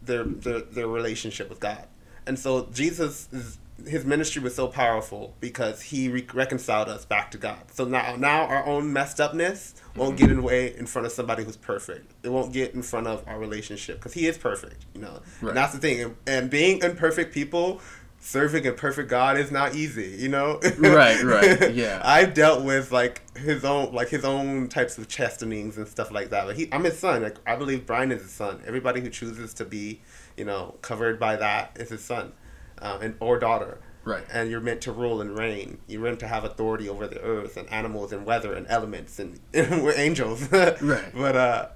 their, 0.02 0.26
their 0.26 0.60
their 0.60 0.88
relationship 0.88 1.50
with 1.50 1.62
God, 1.62 1.88
and 2.28 2.38
so 2.38 2.68
Jesus 2.74 3.30
is, 3.32 3.58
his 3.88 4.06
ministry 4.06 4.42
was 4.42 4.56
so 4.56 4.68
powerful 4.68 5.36
because 5.40 5.82
he 5.82 6.10
re- 6.10 6.28
reconciled 6.34 6.90
us 6.90 7.06
back 7.06 7.32
to 7.32 7.38
God. 7.38 7.60
So 7.74 7.86
now 7.86 8.16
now 8.16 8.46
our 8.46 8.66
own 8.66 8.92
messed 8.94 9.20
upness 9.20 9.76
won't 9.96 10.18
get 10.18 10.30
in 10.30 10.38
the 10.38 10.42
way 10.44 10.76
in 10.76 10.86
front 10.86 11.06
of 11.06 11.12
somebody 11.12 11.44
who's 11.44 11.58
perfect. 11.58 12.12
It 12.24 12.30
won't 12.30 12.54
get 12.54 12.74
in 12.74 12.82
front 12.82 13.08
of 13.08 13.24
our 13.28 13.40
relationship 13.40 13.98
because 13.98 14.14
he 14.14 14.28
is 14.28 14.38
perfect. 14.38 14.86
You 14.94 15.02
know, 15.02 15.22
Right. 15.42 15.50
and 15.50 15.58
that's 15.58 15.74
the 15.74 15.80
thing. 15.80 16.02
And, 16.02 16.16
and 16.28 16.50
being 16.50 16.82
imperfect 16.82 17.34
people. 17.34 17.82
Serving 18.22 18.68
a 18.68 18.74
perfect 18.74 19.10
God 19.10 19.38
is 19.38 19.50
not 19.50 19.76
easy, 19.76 20.18
you 20.20 20.28
know. 20.28 20.60
Right, 20.78 21.24
right, 21.24 21.74
yeah. 21.74 22.02
I've 22.04 22.34
dealt 22.34 22.66
with 22.66 22.92
like 22.92 23.22
his 23.38 23.64
own 23.64 23.94
like 23.94 24.10
his 24.10 24.26
own 24.26 24.68
types 24.68 24.98
of 24.98 25.08
chastenings 25.08 25.78
and 25.78 25.88
stuff 25.88 26.12
like 26.12 26.30
that. 26.32 26.46
But 26.46 26.58
he, 26.58 26.68
I'm 26.74 26.84
his 26.84 27.00
son. 27.00 27.22
Like 27.24 27.38
I 27.48 27.56
believe 27.56 27.86
Brian 27.86 28.12
is 28.12 28.22
his 28.24 28.32
son. 28.32 28.62
Everybody 28.68 29.00
who 29.00 29.10
chooses 29.10 29.54
to 29.54 29.64
be, 29.64 30.02
you 30.36 30.44
know, 30.44 30.76
covered 30.82 31.18
by 31.18 31.38
that 31.38 31.78
is 31.80 31.92
his 31.92 32.04
son, 32.04 32.34
uh, 32.82 33.00
and 33.02 33.16
or 33.20 33.40
daughter. 33.40 33.80
Right. 34.04 34.24
And 34.32 34.50
you're 34.50 34.62
meant 34.62 34.82
to 34.82 34.92
rule 34.92 35.22
and 35.22 35.38
reign. 35.38 35.80
You're 35.88 36.02
meant 36.02 36.20
to 36.22 36.28
have 36.28 36.44
authority 36.44 36.90
over 36.90 37.06
the 37.08 37.22
earth 37.22 37.58
and 37.58 37.70
animals 37.72 38.12
and 38.12 38.26
weather 38.26 38.54
and 38.54 38.66
elements 38.68 39.20
and, 39.20 39.40
we're 39.54 39.94
angels. 39.98 40.52
Right. 40.52 41.06
But 41.14 41.36
uh, 41.36 41.68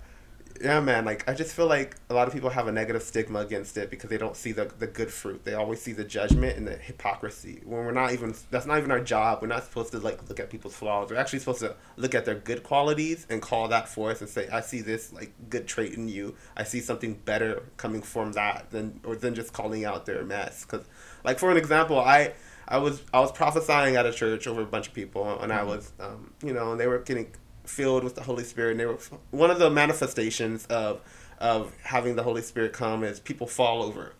yeah, 0.61 0.79
man. 0.79 1.05
Like 1.05 1.27
I 1.29 1.33
just 1.33 1.55
feel 1.55 1.67
like 1.67 1.95
a 2.09 2.13
lot 2.13 2.27
of 2.27 2.33
people 2.33 2.49
have 2.49 2.67
a 2.67 2.71
negative 2.71 3.01
stigma 3.01 3.39
against 3.39 3.77
it 3.77 3.89
because 3.89 4.09
they 4.09 4.17
don't 4.17 4.35
see 4.35 4.51
the 4.51 4.65
the 4.79 4.87
good 4.87 5.11
fruit. 5.11 5.43
They 5.45 5.53
always 5.53 5.81
see 5.81 5.93
the 5.93 6.03
judgment 6.03 6.57
and 6.57 6.67
the 6.67 6.75
hypocrisy. 6.75 7.61
When 7.65 7.85
we're 7.85 7.91
not 7.91 8.13
even 8.13 8.35
that's 8.51 8.65
not 8.65 8.77
even 8.77 8.91
our 8.91 8.99
job. 8.99 9.39
We're 9.41 9.47
not 9.47 9.63
supposed 9.63 9.91
to 9.91 9.99
like 9.99 10.27
look 10.29 10.39
at 10.39 10.49
people's 10.49 10.75
flaws. 10.75 11.09
We're 11.09 11.17
actually 11.17 11.39
supposed 11.39 11.59
to 11.59 11.75
look 11.97 12.15
at 12.15 12.25
their 12.25 12.35
good 12.35 12.63
qualities 12.63 13.25
and 13.29 13.41
call 13.41 13.67
that 13.69 13.89
forth 13.89 14.21
and 14.21 14.29
say, 14.29 14.47
I 14.49 14.61
see 14.61 14.81
this 14.81 15.11
like 15.11 15.33
good 15.49 15.67
trait 15.67 15.93
in 15.93 16.07
you. 16.07 16.35
I 16.55 16.63
see 16.63 16.79
something 16.79 17.15
better 17.25 17.63
coming 17.77 18.01
from 18.01 18.33
that 18.33 18.69
than 18.71 18.99
or 19.03 19.15
than 19.15 19.35
just 19.35 19.53
calling 19.53 19.85
out 19.85 20.05
their 20.05 20.23
mess. 20.23 20.65
Because 20.65 20.85
like 21.23 21.39
for 21.39 21.51
an 21.51 21.57
example, 21.57 21.99
I. 21.99 22.33
I 22.65 22.77
was 22.77 23.03
I 23.13 23.19
was 23.19 23.29
prophesying 23.33 23.97
at 23.97 24.05
a 24.05 24.13
church 24.13 24.47
over 24.47 24.61
a 24.61 24.65
bunch 24.65 24.87
of 24.87 24.93
people, 24.93 25.37
and 25.41 25.51
I 25.51 25.63
was, 25.63 25.91
um, 25.99 26.31
you 26.41 26.53
know, 26.53 26.71
and 26.71 26.79
they 26.79 26.87
were 26.87 26.99
getting 26.99 27.33
filled 27.65 28.03
with 28.03 28.15
the 28.15 28.23
Holy 28.23 28.43
Spirit. 28.43 28.71
And 28.71 28.79
they 28.79 28.85
were 28.85 28.97
one 29.31 29.51
of 29.51 29.59
the 29.59 29.69
manifestations 29.69 30.65
of 30.67 31.01
of 31.39 31.73
having 31.83 32.15
the 32.15 32.23
Holy 32.23 32.41
Spirit 32.41 32.73
come 32.73 33.03
is 33.03 33.19
people 33.19 33.47
fall 33.47 33.83
over. 33.83 34.13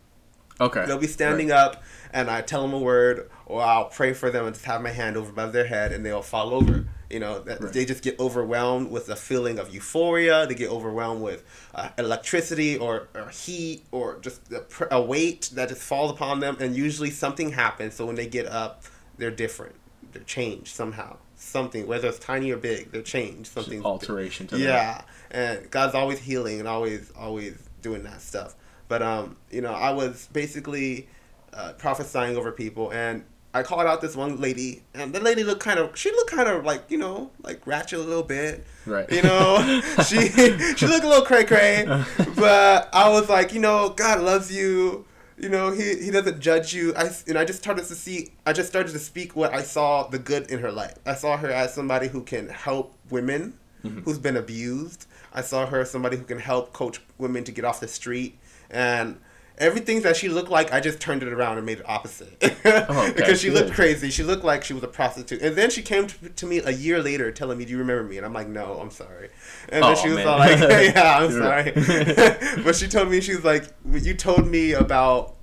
okay 0.60 0.86
They'll 0.86 0.98
be 1.00 1.08
standing 1.08 1.52
up, 1.52 1.82
and 2.12 2.30
I 2.30 2.42
tell 2.42 2.62
them 2.64 2.74
a 2.74 2.80
word, 2.80 3.30
or 3.46 3.62
I'll 3.62 3.86
pray 3.86 4.14
for 4.14 4.30
them 4.30 4.46
and 4.46 4.54
just 4.54 4.66
have 4.66 4.82
my 4.82 4.90
hand 4.90 5.16
over 5.16 5.30
above 5.30 5.54
their 5.54 5.68
head, 5.68 5.92
and 5.94 6.06
they'll 6.06 6.22
fall 6.22 6.54
over. 6.54 6.88
You 7.10 7.20
know, 7.20 7.40
that 7.40 7.62
Right. 7.62 7.72
they 7.74 7.86
just 7.86 8.02
get 8.04 8.20
overwhelmed 8.20 8.90
with 8.90 9.08
a 9.10 9.16
feeling 9.16 9.60
of 9.60 9.72
euphoria. 9.74 10.48
They 10.48 10.56
get 10.56 10.72
overwhelmed 10.72 11.22
with 11.22 11.44
uh, 11.76 11.90
electricity 12.00 12.76
or, 12.78 13.08
or 13.14 13.30
heat 13.30 13.84
or 13.92 14.18
just 14.20 14.42
a, 14.52 14.64
a 14.96 15.00
weight 15.02 15.52
that 15.54 15.70
just 15.70 15.82
falls 15.82 16.10
upon 16.12 16.40
them, 16.40 16.58
and 16.60 16.76
usually 16.76 17.12
something 17.12 17.52
happens. 17.52 17.94
So 17.94 18.06
when 18.08 18.16
they 18.16 18.26
get 18.26 18.48
up, 18.48 18.84
they're 19.20 19.30
different. 19.32 19.76
They're 20.12 20.24
changed 20.24 20.70
somehow. 20.76 21.18
Something, 21.44 21.88
whether 21.88 22.08
it's 22.08 22.20
tiny 22.20 22.52
or 22.52 22.58
big, 22.58 22.92
they're 22.92 23.02
changed. 23.02 23.52
Something 23.52 23.84
alteration 23.84 24.48
to 24.48 24.58
that. 24.58 24.64
yeah, 24.64 25.02
and 25.32 25.70
God's 25.70 25.96
always 25.96 26.20
healing 26.20 26.60
and 26.60 26.68
always 26.68 27.12
always 27.18 27.58
doing 27.82 28.04
that 28.04 28.22
stuff. 28.22 28.56
But 28.88 29.02
um, 29.02 29.38
you 29.52 29.62
know, 29.62 29.74
I 29.74 29.92
was 29.92 30.30
basically 30.34 31.08
uh, 31.54 31.74
prophesying 31.74 32.36
over 32.38 32.52
people, 32.52 32.92
and 32.92 33.24
I 33.54 33.62
called 33.62 33.86
out 33.86 34.02
this 34.02 34.16
one 34.16 34.42
lady, 34.42 34.84
and 34.96 35.14
the 35.14 35.20
lady 35.20 35.44
looked 35.44 35.62
kind 35.62 35.80
of 35.80 35.96
she 35.98 36.12
looked 36.12 36.32
kind 36.32 36.50
of 36.50 36.66
like 36.66 36.90
you 36.90 36.98
know 36.98 37.30
like 37.44 37.66
ratchet 37.68 38.00
a 38.00 38.02
little 38.02 38.24
bit, 38.24 38.66
Right. 38.86 39.10
You 39.12 39.22
know, 39.22 39.82
she 40.08 40.30
she 40.30 40.88
looked 40.88 41.06
a 41.06 41.08
little 41.08 41.26
cray 41.26 41.46
cray, 41.46 41.86
but 42.36 42.90
I 42.94 43.10
was 43.10 43.30
like, 43.30 43.54
you 43.54 43.60
know, 43.60 43.90
God 43.90 44.22
loves 44.22 44.52
you. 44.52 45.06
You 45.38 45.50
know, 45.50 45.72
he, 45.72 45.96
he 45.96 46.12
doesn't 46.12 46.39
judge 46.39 46.74
you. 46.74 46.93
I 46.96 47.10
and 47.28 47.38
I 47.38 47.46
just 47.46 47.60
started 47.60 47.86
to 47.86 47.96
see. 47.96 48.34
I 48.46 48.54
just 48.54 48.69
started 48.69 48.91
to 48.91 49.00
speak 49.00 49.36
what 49.36 49.54
I 49.54 49.63
saw 49.63 50.08
the 50.08 50.19
good 50.19 50.52
in 50.52 50.60
her 50.60 50.72
life. 50.72 50.96
I 51.06 51.15
saw 51.15 51.38
her 51.38 51.50
as 51.50 51.74
somebody 51.74 52.08
who 52.08 52.22
can 52.22 52.50
help 52.50 52.93
women 53.10 53.58
mm-hmm. 53.84 54.00
who's 54.02 54.19
been 54.19 54.38
abused. 54.38 55.08
I 55.34 55.41
saw 55.41 55.65
her 55.65 55.82
as 55.82 55.91
somebody 55.91 56.17
who 56.17 56.24
can 56.24 56.39
help 56.39 56.74
coach 56.74 57.02
women 57.17 57.43
to 57.46 57.52
get 57.52 57.65
off 57.65 57.80
the 57.80 57.88
street 57.88 58.38
and 58.69 59.19
everything 59.58 60.02
that 60.02 60.16
she 60.16 60.30
looked 60.30 60.50
like. 60.50 60.74
I 60.74 60.80
just 60.80 61.00
turned 61.00 61.24
it 61.24 61.32
around 61.32 61.58
and 61.58 61.66
made 61.66 61.80
it 61.80 61.89
opposite 61.89 62.36
okay, 62.66 63.13
because 63.16 63.39
she 63.39 63.50
looked 63.50 63.74
crazy. 63.74 64.10
She 64.10 64.24
looked 64.24 64.44
like 64.44 64.63
she 64.63 64.74
was 64.74 64.84
a 64.84 64.88
prostitute. 64.88 65.42
And 65.42 65.56
then 65.56 65.70
she 65.70 65.82
came 65.82 66.08
to, 66.08 66.30
to 66.30 66.46
me 66.46 66.60
a 66.60 66.72
year 66.72 67.02
later, 67.02 67.32
telling 67.32 67.58
me, 67.58 67.66
"Do 67.66 67.72
you 67.72 67.78
remember 67.78 68.04
me?" 68.04 68.18
And 68.18 68.26
I'm 68.26 68.34
like, 68.34 68.48
"No, 68.48 68.80
I'm 68.80 68.92
sorry." 68.92 69.30
And 69.70 69.84
Oh, 69.84 69.88
then 69.94 69.98
she 70.04 70.10
was 70.10 70.18
man. 70.18 70.28
all 70.28 70.39
like, 70.39 70.60
"Yeah, 70.96 71.18
I'm 71.20 71.32
sorry." 71.32 72.63
but 72.63 72.76
she 72.76 72.88
told 72.88 73.10
me 73.10 73.22
she 73.22 73.36
was 73.36 73.44
like, 73.46 73.66
"You 73.92 74.13
told 74.13 74.48
me 74.48 74.74
about." 74.74 75.36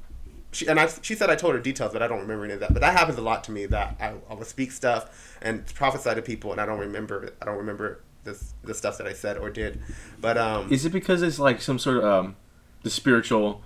She, 0.53 0.67
and 0.67 0.81
I, 0.81 0.89
she 1.03 1.15
said 1.15 1.31
I 1.31 1.37
told 1.37 1.55
her 1.55 1.61
details, 1.61 1.93
but 1.93 2.03
I 2.03 2.09
don't 2.09 2.21
remember 2.23 2.45
any 2.45 2.55
of 2.55 2.61
that. 2.61 2.73
But 2.73 2.81
that 2.81 2.99
happens 2.99 3.19
a 3.19 3.23
lot 3.23 3.45
to 3.45 3.53
me. 3.53 3.67
That 3.67 3.97
I, 4.01 4.15
I 4.29 4.35
will 4.35 4.45
speak 4.45 4.73
stuff 4.73 5.39
and 5.41 5.65
prophesy 5.75 6.15
to 6.15 6.23
people, 6.23 6.51
and 6.53 6.61
I 6.61 6.67
don't 6.67 6.81
remember. 6.81 7.33
I 7.41 7.45
don't 7.45 7.59
remember 7.59 8.01
this 8.25 8.55
the 8.65 8.75
stuff 8.75 8.99
that 8.99 9.07
I 9.07 9.13
said 9.13 9.39
or 9.39 9.49
did. 9.51 9.81
But 10.21 10.37
um, 10.37 10.73
Is 10.73 10.85
it 10.85 10.91
because 10.91 11.23
it's 11.23 11.39
like 11.39 11.63
some 11.63 11.79
sort 11.79 11.99
of 11.99 12.05
um, 12.05 12.37
the 12.83 12.91
spiritual 12.91 13.63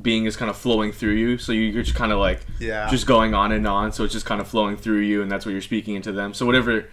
being 0.00 0.24
is 0.24 0.36
kind 0.36 0.50
of 0.50 0.56
flowing 0.56 0.90
through 0.92 1.12
you, 1.12 1.36
so 1.38 1.52
you- 1.52 1.62
you're 1.62 1.82
just 1.82 1.96
kind 1.96 2.12
of 2.12 2.18
like 2.18 2.40
Yeah. 2.58 2.88
just 2.88 3.06
going 3.06 3.34
on 3.34 3.52
and 3.52 3.66
on, 3.66 3.92
so 3.92 4.04
it's 4.04 4.12
just 4.14 4.24
kind 4.26 4.40
of 4.40 4.48
flowing 4.48 4.76
through 4.76 5.00
you, 5.00 5.20
and 5.22 5.30
that's 5.30 5.44
what 5.44 5.52
you're 5.52 5.60
speaking 5.60 5.94
into 5.96 6.12
them. 6.12 6.32
So 6.32 6.46
whatever 6.46 6.86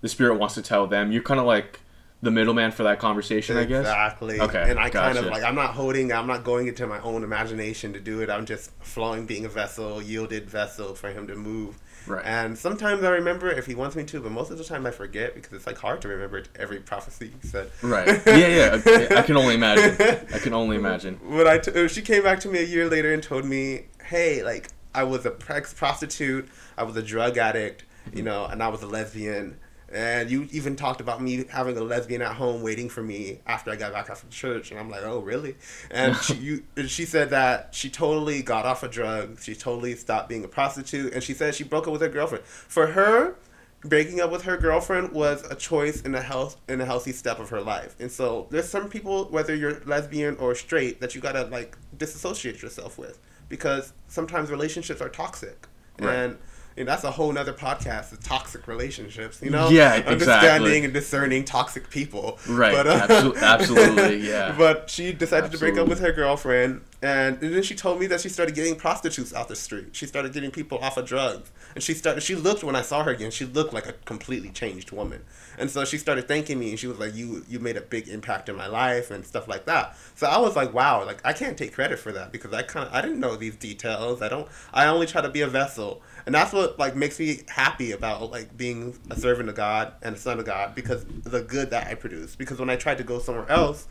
the 0.00 0.08
spirit 0.08 0.38
wants 0.38 0.54
to 0.54 0.62
tell 0.62 0.86
them, 0.86 1.12
you're 1.12 1.22
kind 1.22 1.38
of 1.40 1.44
like 1.46 1.80
the 2.22 2.30
middleman 2.30 2.72
for 2.72 2.82
that 2.82 2.98
conversation, 2.98 3.56
I 3.56 3.64
guess. 3.64 3.80
Exactly. 3.80 4.40
Okay, 4.40 4.70
And 4.70 4.78
I 4.78 4.88
kind 4.90 5.16
of 5.18 5.26
like 5.26 5.44
I'm 5.44 5.54
not 5.54 5.74
holding. 5.74 6.12
I'm 6.12 6.26
not 6.26 6.42
going 6.44 6.66
into 6.66 6.86
my 6.86 6.98
own 7.00 7.22
imagination 7.22 7.92
to 7.92 8.00
do 8.00 8.20
it. 8.22 8.30
I'm 8.30 8.44
just 8.46 8.72
flowing, 8.80 9.24
being 9.26 9.44
a 9.44 9.48
vessel, 9.48 10.02
yielded 10.02 10.48
vessel 10.50 10.94
for 10.94 11.10
him 11.10 11.26
to 11.28 11.36
move. 11.36 11.76
Right. 12.08 12.24
And 12.24 12.56
sometimes 12.58 13.04
I 13.04 13.10
remember 13.10 13.50
if 13.50 13.66
he 13.66 13.74
wants 13.74 13.96
me 13.96 14.04
to, 14.04 14.20
but 14.20 14.32
most 14.32 14.50
of 14.50 14.58
the 14.58 14.64
time 14.64 14.86
I 14.86 14.90
forget 14.90 15.34
because 15.34 15.52
it's 15.52 15.66
like 15.66 15.78
hard 15.78 16.00
to 16.02 16.08
remember 16.08 16.42
every 16.56 16.78
prophecy 16.78 17.32
he 17.40 17.48
said. 17.48 17.70
Right. 17.82 18.08
Yeah, 18.38 18.46
yeah. 18.48 19.08
I- 19.10 19.16
I 19.18 19.22
can 19.22 19.36
only 19.36 19.54
imagine. 19.54 19.96
I 20.32 20.38
can 20.38 20.54
only 20.54 20.76
imagine. 20.76 21.18
When 21.24 21.46
I 21.46 21.58
t- 21.58 21.88
she 21.88 22.02
came 22.02 22.22
back 22.22 22.40
to 22.40 22.48
me 22.48 22.60
a 22.60 22.64
year 22.64 22.88
later 22.88 23.12
and 23.12 23.22
told 23.22 23.44
me, 23.44 23.86
"Hey, 24.04 24.44
like 24.44 24.68
I 24.94 25.02
was 25.04 25.26
a 25.26 25.34
ex 25.48 25.74
prostitute, 25.74 26.48
I 26.76 26.84
was 26.84 26.96
a 26.96 27.02
drug 27.02 27.36
addict, 27.36 27.84
you 28.06 28.18
mm-hmm. 28.18 28.26
know, 28.26 28.44
and 28.46 28.62
I 28.62 28.68
was 28.68 28.82
a 28.82 28.86
lesbian. 28.86 29.58
And 29.90 30.30
you 30.30 30.46
even 30.52 30.76
talked 30.76 31.00
about 31.00 31.22
me 31.22 31.44
having 31.50 31.76
a 31.78 31.80
lesbian 31.80 32.20
at 32.20 32.34
home 32.34 32.62
waiting 32.62 32.90
for 32.90 33.02
me 33.02 33.40
after 33.46 33.70
I 33.70 33.76
got 33.76 33.92
back 33.92 34.10
after 34.10 34.28
church, 34.28 34.70
and 34.70 34.78
I'm 34.78 34.90
like, 34.90 35.02
oh 35.02 35.20
really? 35.20 35.56
And 35.90 36.14
she 36.16 36.34
you 36.40 36.64
and 36.76 36.90
she 36.90 37.04
said 37.04 37.30
that 37.30 37.74
she 37.74 37.88
totally 37.88 38.42
got 38.42 38.66
off 38.66 38.82
of 38.82 38.90
drugs, 38.90 39.44
she 39.44 39.54
totally 39.54 39.94
stopped 39.94 40.28
being 40.28 40.44
a 40.44 40.48
prostitute, 40.48 41.14
and 41.14 41.22
she 41.22 41.32
said 41.32 41.54
she 41.54 41.64
broke 41.64 41.86
up 41.86 41.92
with 41.92 42.02
her 42.02 42.08
girlfriend. 42.08 42.44
For 42.44 42.88
her, 42.88 43.36
breaking 43.80 44.20
up 44.20 44.30
with 44.30 44.42
her 44.42 44.56
girlfriend 44.56 45.12
was 45.12 45.42
a 45.50 45.54
choice 45.54 46.02
in 46.02 46.14
a 46.14 46.20
health 46.20 46.56
in 46.68 46.80
a 46.80 46.84
healthy 46.84 47.12
step 47.12 47.38
of 47.38 47.48
her 47.50 47.60
life. 47.60 47.96
And 48.00 48.10
so 48.10 48.46
there's 48.50 48.68
some 48.68 48.88
people, 48.88 49.26
whether 49.26 49.54
you're 49.54 49.80
lesbian 49.86 50.36
or 50.36 50.54
straight, 50.54 51.00
that 51.00 51.14
you 51.14 51.20
gotta 51.20 51.44
like 51.44 51.76
disassociate 51.96 52.60
yourself 52.60 52.98
with 52.98 53.18
because 53.48 53.92
sometimes 54.08 54.50
relationships 54.50 55.00
are 55.00 55.08
toxic. 55.08 55.66
Right. 55.98 56.14
And 56.14 56.38
you 56.78 56.84
know, 56.84 56.90
that's 56.92 57.04
a 57.04 57.10
whole 57.10 57.32
nother 57.32 57.52
podcast, 57.52 58.10
the 58.10 58.16
toxic 58.16 58.68
relationships, 58.68 59.40
you 59.42 59.50
know? 59.50 59.68
Yeah, 59.68 59.94
Understanding 60.06 60.14
exactly. 60.24 60.84
and 60.84 60.92
discerning 60.94 61.44
toxic 61.44 61.90
people. 61.90 62.38
Right, 62.48 62.72
But, 62.72 62.86
uh, 62.86 63.06
absolu- 63.08 63.36
absolutely, 63.42 64.16
yeah. 64.28 64.54
But 64.56 64.88
she 64.88 65.12
decided 65.12 65.50
to 65.52 65.58
break 65.58 65.76
up 65.76 65.88
with 65.88 66.00
her 66.00 66.12
girlfriend, 66.12 66.82
and, 67.02 67.42
and 67.42 67.54
then 67.54 67.62
she 67.62 67.74
told 67.74 68.00
me 68.00 68.06
that 68.06 68.20
she 68.20 68.28
started 68.28 68.54
getting 68.54 68.76
prostitutes 68.76 69.34
out 69.34 69.48
the 69.48 69.56
street. 69.56 69.88
She 69.92 70.06
started 70.06 70.32
getting 70.32 70.50
people 70.50 70.78
off 70.78 70.96
of 70.96 71.06
drugs, 71.06 71.50
and 71.74 71.82
she 71.82 71.94
started. 71.94 72.22
She 72.22 72.34
looked 72.34 72.64
when 72.64 72.74
I 72.74 72.82
saw 72.82 73.02
her 73.04 73.10
again. 73.10 73.30
She 73.30 73.44
looked 73.44 73.72
like 73.72 73.86
a 73.86 73.92
completely 74.04 74.48
changed 74.50 74.90
woman, 74.90 75.22
and 75.58 75.70
so 75.70 75.84
she 75.84 75.96
started 75.98 76.26
thanking 76.26 76.58
me, 76.58 76.70
and 76.70 76.78
she 76.78 76.86
was 76.88 76.98
like, 76.98 77.14
"You 77.14 77.44
you 77.48 77.60
made 77.60 77.76
a 77.76 77.80
big 77.82 78.08
impact 78.08 78.48
in 78.48 78.56
my 78.56 78.66
life 78.66 79.10
and 79.12 79.24
stuff 79.24 79.46
like 79.46 79.64
that." 79.66 79.96
So 80.16 80.26
I 80.26 80.38
was 80.38 80.56
like, 80.56 80.74
"Wow!" 80.74 81.04
Like 81.04 81.20
I 81.24 81.32
can't 81.32 81.56
take 81.56 81.72
credit 81.72 82.00
for 82.00 82.10
that 82.12 82.32
because 82.32 82.52
I 82.52 82.62
kind 82.62 82.88
of 82.88 82.92
I 82.94 83.00
didn't 83.00 83.20
know 83.20 83.36
these 83.36 83.54
details. 83.56 84.20
I 84.22 84.28
don't. 84.28 84.48
I 84.72 84.86
only 84.86 85.06
try 85.06 85.20
to 85.20 85.28
be 85.30 85.42
a 85.42 85.46
vessel, 85.46 86.02
and 86.28 86.34
that's 86.34 86.52
what 86.52 86.78
like 86.78 86.94
makes 86.94 87.18
me 87.18 87.40
happy 87.48 87.92
about 87.92 88.30
like 88.30 88.54
being 88.54 88.98
a 89.08 89.16
servant 89.16 89.48
of 89.48 89.54
God 89.54 89.94
and 90.02 90.14
a 90.14 90.18
son 90.18 90.38
of 90.38 90.44
God 90.44 90.74
because 90.74 91.06
the 91.24 91.40
good 91.40 91.70
that 91.70 91.86
I 91.86 91.94
produce. 91.94 92.36
Because 92.36 92.58
when 92.60 92.68
I 92.68 92.76
tried 92.76 92.98
to 92.98 93.02
go 93.02 93.18
somewhere 93.18 93.50
else 93.50 93.88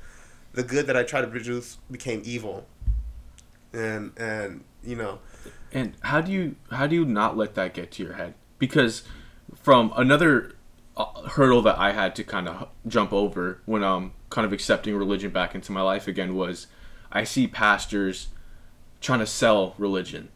the 0.53 0.61
good 0.61 0.85
that 0.85 0.95
I 0.95 1.01
tried 1.01 1.21
to 1.21 1.27
produce 1.27 1.79
became 1.89 2.21
evil. 2.23 2.67
And 3.73 4.11
and 4.17 4.63
you 4.83 4.95
know, 4.95 5.17
And 5.73 5.95
how 6.01 6.21
do 6.21 6.31
you 6.31 6.57
how 6.69 6.85
do 6.85 6.93
you 6.93 7.05
not 7.05 7.35
let 7.35 7.55
that 7.55 7.73
get 7.73 7.89
to 7.93 8.03
your 8.03 8.13
head? 8.13 8.35
Because 8.59 9.01
from 9.55 9.91
another 9.95 10.53
uh, 10.95 11.29
hurdle 11.29 11.63
that 11.63 11.79
I 11.79 11.91
had 11.91 12.15
to 12.17 12.23
kind 12.23 12.47
of 12.47 12.69
jump 12.85 13.11
over 13.13 13.63
when 13.65 13.83
I'm 13.83 14.13
kind 14.29 14.45
of 14.45 14.53
accepting 14.53 14.95
religion 14.95 15.31
back 15.31 15.55
into 15.55 15.71
my 15.71 15.81
life 15.81 16.07
again 16.07 16.35
was 16.35 16.67
I 17.11 17.23
see 17.23 17.47
pastors 17.47 18.27
trying 19.01 19.21
to 19.21 19.25
sell 19.25 19.73
religion. 19.79 20.29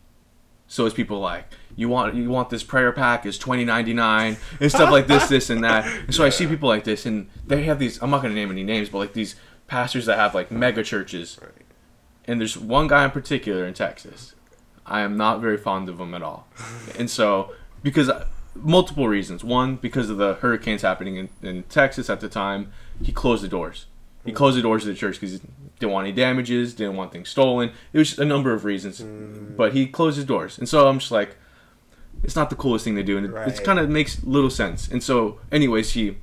So 0.65 0.87
it's 0.87 0.95
people 0.95 1.19
like 1.19 1.45
you 1.75 1.89
want 1.89 2.15
you 2.15 2.29
want 2.29 2.49
this 2.49 2.63
prayer 2.63 2.91
pack 2.91 3.25
is 3.25 3.37
twenty 3.37 3.65
ninety 3.65 3.93
nine 3.93 4.37
and 4.59 4.71
stuff 4.71 4.91
like 4.91 5.07
this 5.07 5.27
this 5.27 5.49
and 5.49 5.63
that. 5.63 5.85
And 5.85 6.13
so 6.13 6.23
I 6.23 6.29
see 6.29 6.47
people 6.47 6.69
like 6.69 6.83
this 6.83 7.05
and 7.05 7.29
they 7.45 7.63
have 7.63 7.79
these 7.79 8.01
I'm 8.01 8.09
not 8.09 8.21
gonna 8.21 8.33
name 8.33 8.51
any 8.51 8.63
names 8.63 8.89
but 8.89 8.99
like 8.99 9.13
these 9.13 9.35
pastors 9.67 10.05
that 10.05 10.17
have 10.17 10.35
like 10.35 10.51
mega 10.51 10.83
churches 10.83 11.39
Right. 11.41 11.51
and 12.25 12.39
there's 12.39 12.57
one 12.57 12.87
guy 12.87 13.05
in 13.05 13.11
particular 13.11 13.65
in 13.65 13.73
Texas. 13.73 14.35
I 14.85 15.01
am 15.01 15.15
not 15.15 15.39
very 15.39 15.57
fond 15.57 15.89
of 15.89 15.99
him 15.99 16.13
at 16.13 16.23
all, 16.23 16.47
and 16.97 17.09
so 17.09 17.53
because 17.83 18.09
uh, 18.09 18.25
multiple 18.55 19.07
reasons. 19.07 19.43
One, 19.43 19.75
because 19.75 20.09
of 20.09 20.17
the 20.17 20.35
hurricanes 20.35 20.81
happening 20.81 21.15
in, 21.15 21.29
in 21.41 21.63
Texas 21.63 22.09
at 22.09 22.19
the 22.19 22.29
time, 22.29 22.71
he 23.01 23.11
closed 23.11 23.43
the 23.43 23.47
doors. 23.47 23.85
He 24.25 24.31
mm. 24.31 24.35
closed 24.35 24.57
the 24.57 24.61
doors 24.61 24.83
to 24.83 24.89
the 24.89 24.95
church 24.95 25.19
because 25.19 25.33
he 25.33 25.41
didn't 25.79 25.91
want 25.91 26.05
any 26.07 26.15
damages, 26.15 26.73
didn't 26.73 26.95
want 26.95 27.11
things 27.11 27.29
stolen. 27.29 27.71
It 27.93 27.97
was 27.97 28.09
just 28.09 28.19
a 28.19 28.25
number 28.25 28.53
of 28.53 28.65
reasons, 28.65 29.01
mm. 29.01 29.55
but 29.55 29.73
he 29.73 29.87
closed 29.87 30.17
his 30.17 30.25
doors, 30.25 30.57
and 30.57 30.67
so 30.67 30.87
I'm 30.87 30.99
just 30.99 31.11
like, 31.11 31.37
it's 32.23 32.35
not 32.35 32.49
the 32.49 32.55
coolest 32.55 32.85
thing 32.85 32.95
to 32.95 33.03
do, 33.03 33.17
and 33.17 33.25
it 33.25 33.33
it's 33.47 33.59
kind 33.59 33.79
of 33.79 33.89
makes 33.89 34.23
little 34.23 34.49
sense. 34.49 34.87
And 34.87 35.03
so, 35.03 35.39
anyways, 35.51 35.93
he 35.93 36.17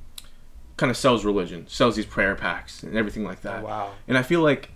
kind 0.77 0.89
of 0.89 0.97
sells 0.97 1.25
religion, 1.25 1.67
sells 1.67 1.95
these 1.97 2.05
prayer 2.05 2.35
packs 2.35 2.83
and 2.83 2.95
everything 2.95 3.25
like 3.25 3.41
that. 3.41 3.63
Oh, 3.63 3.67
wow. 3.67 3.91
And 4.07 4.17
I 4.17 4.23
feel 4.23 4.41
like 4.41 4.69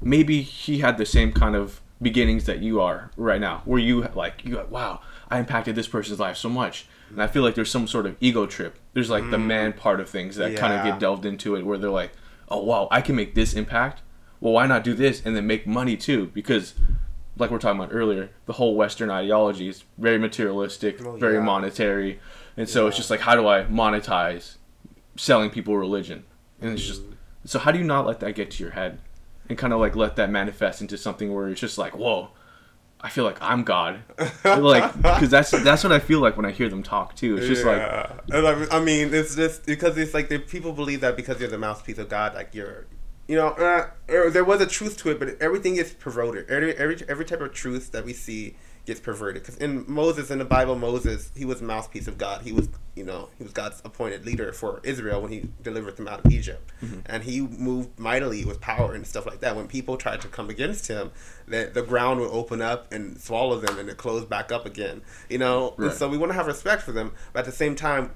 maybe 0.00 0.40
he 0.40 0.78
had 0.78 0.96
the 0.96 1.04
same 1.06 1.32
kind 1.32 1.54
of 1.54 1.80
beginnings 2.00 2.44
that 2.44 2.60
you 2.60 2.80
are 2.80 3.10
right 3.16 3.40
now, 3.40 3.62
where 3.64 3.80
you 3.80 4.02
like 4.14 4.44
you 4.44 4.56
like, 4.56 4.70
wow, 4.70 5.00
I 5.30 5.38
impacted 5.38 5.74
this 5.74 5.88
person's 5.88 6.18
life 6.18 6.36
so 6.36 6.48
much, 6.48 6.86
and 7.10 7.22
I 7.22 7.26
feel 7.26 7.42
like 7.42 7.54
there's 7.54 7.70
some 7.70 7.86
sort 7.86 8.06
of 8.06 8.16
ego 8.20 8.46
trip. 8.46 8.78
There's 8.94 9.10
like 9.10 9.30
the 9.30 9.36
mm. 9.36 9.46
man 9.46 9.72
part 9.74 10.00
of 10.00 10.08
things 10.08 10.36
that 10.36 10.56
kind 10.56 10.72
of 10.72 10.84
get 10.84 10.98
delved 10.98 11.26
into 11.26 11.56
it, 11.56 11.66
where 11.66 11.78
they're 11.78 11.90
like, 11.90 12.12
oh 12.48 12.62
wow, 12.62 12.88
I 12.90 13.00
can 13.00 13.16
make 13.16 13.34
this 13.34 13.54
impact. 13.54 14.02
Well, 14.40 14.52
why 14.52 14.66
not 14.66 14.84
do 14.84 14.94
this 14.94 15.22
and 15.24 15.34
then 15.34 15.46
make 15.46 15.66
money 15.66 15.96
too? 15.96 16.30
Because 16.32 16.74
like 17.36 17.50
we 17.50 17.54
we're 17.54 17.60
talking 17.60 17.80
about 17.80 17.94
earlier, 17.94 18.30
the 18.46 18.54
whole 18.54 18.74
Western 18.74 19.10
ideology 19.10 19.68
is 19.68 19.84
very 19.98 20.18
materialistic, 20.18 21.04
Oh, 21.04 21.16
very 21.16 21.34
yeah. 21.34 21.42
monetary, 21.42 22.20
and 22.56 22.68
so 22.68 22.86
it's 22.86 22.96
just 22.96 23.10
like, 23.10 23.20
how 23.20 23.34
do 23.34 23.46
I 23.46 23.64
monetize 23.64 24.56
selling 25.16 25.50
people 25.50 25.76
religion? 25.76 26.24
And 26.60 26.72
it's 26.72 26.86
just 26.86 27.02
mm-hmm. 27.02 27.12
so 27.44 27.58
how 27.58 27.72
do 27.72 27.78
you 27.78 27.84
not 27.84 28.06
let 28.06 28.20
that 28.20 28.34
get 28.34 28.50
to 28.52 28.62
your 28.62 28.72
head, 28.72 28.98
and 29.48 29.58
kind 29.58 29.72
of 29.72 29.80
like 29.80 29.94
let 29.94 30.16
that 30.16 30.30
manifest 30.30 30.80
into 30.80 30.96
something 30.96 31.34
where 31.34 31.48
it's 31.48 31.60
just 31.60 31.76
like, 31.76 31.96
whoa, 31.96 32.30
I 33.00 33.10
feel 33.10 33.24
like 33.24 33.36
I'm 33.42 33.62
God, 33.62 34.00
like 34.44 34.94
because 34.96 35.28
that's 35.28 35.50
that's 35.50 35.84
what 35.84 35.92
I 35.92 35.98
feel 35.98 36.20
like 36.20 36.36
when 36.36 36.46
I 36.46 36.50
hear 36.50 36.68
them 36.70 36.82
talk 36.82 37.14
too. 37.14 37.36
It's 37.36 37.46
just 37.46 37.64
like 37.64 37.78
yeah. 37.78 38.12
And 38.30 38.46
I 38.46 38.78
I 38.78 38.80
mean, 38.80 39.12
it's 39.12 39.36
just 39.36 39.66
because 39.66 39.98
it's 39.98 40.14
like 40.14 40.30
the 40.30 40.38
people 40.38 40.72
believe 40.72 41.02
that 41.02 41.16
because 41.16 41.38
you're 41.38 41.50
the 41.50 41.58
mouthpiece 41.58 41.98
of 41.98 42.08
God, 42.08 42.34
like 42.34 42.54
you're, 42.54 42.86
you 43.28 43.36
know, 43.36 43.48
uh, 43.48 43.88
er, 44.08 44.30
there 44.30 44.44
was 44.44 44.60
a 44.60 44.66
truth 44.66 44.96
to 44.98 45.10
it, 45.10 45.18
but 45.18 45.40
everything 45.40 45.76
is 45.76 45.92
perverted. 45.92 46.48
Every 46.48 46.74
every 46.76 46.96
every 47.08 47.24
type 47.24 47.40
of 47.40 47.52
truth 47.52 47.92
that 47.92 48.04
we 48.04 48.12
see 48.12 48.56
gets 48.86 49.00
perverted. 49.00 49.42
Because 49.42 49.56
in 49.56 49.84
Moses, 49.88 50.30
in 50.30 50.38
the 50.38 50.44
Bible, 50.44 50.76
Moses 50.76 51.32
he 51.36 51.44
was 51.44 51.60
mouthpiece 51.60 52.06
of 52.06 52.18
God. 52.18 52.42
He 52.42 52.52
was, 52.52 52.68
you 52.94 53.02
know, 53.04 53.28
he 53.36 53.42
was 53.42 53.52
God's 53.52 53.82
appointed 53.84 54.24
leader 54.24 54.52
for 54.52 54.80
Israel 54.84 55.20
when 55.20 55.32
he 55.32 55.48
delivered 55.60 55.96
them 55.96 56.06
out 56.06 56.24
of 56.24 56.30
Egypt, 56.32 56.70
and 57.06 57.24
he 57.24 57.40
moved 57.40 57.98
mightily 57.98 58.44
with 58.44 58.60
power 58.60 58.94
and 58.94 59.04
stuff 59.04 59.26
like 59.26 59.40
that. 59.40 59.56
When 59.56 59.66
people 59.66 59.96
tried 59.96 60.20
to 60.20 60.28
come 60.28 60.48
against 60.48 60.86
him, 60.86 61.10
the 61.48 61.68
the 61.72 61.82
ground 61.82 62.20
would 62.20 62.30
open 62.30 62.62
up 62.62 62.92
and 62.92 63.20
swallow 63.20 63.58
them, 63.58 63.76
and 63.78 63.88
it 63.88 63.96
closed 63.96 64.28
back 64.28 64.52
up 64.52 64.66
again. 64.66 65.02
You 65.28 65.38
know, 65.38 65.74
Right. 65.76 65.92
so 65.92 66.08
we 66.08 66.16
want 66.16 66.30
to 66.30 66.36
have 66.36 66.46
respect 66.46 66.82
for 66.82 66.92
them, 66.92 67.12
but 67.32 67.40
at 67.40 67.46
the 67.46 67.52
same 67.52 67.74
time, 67.74 68.10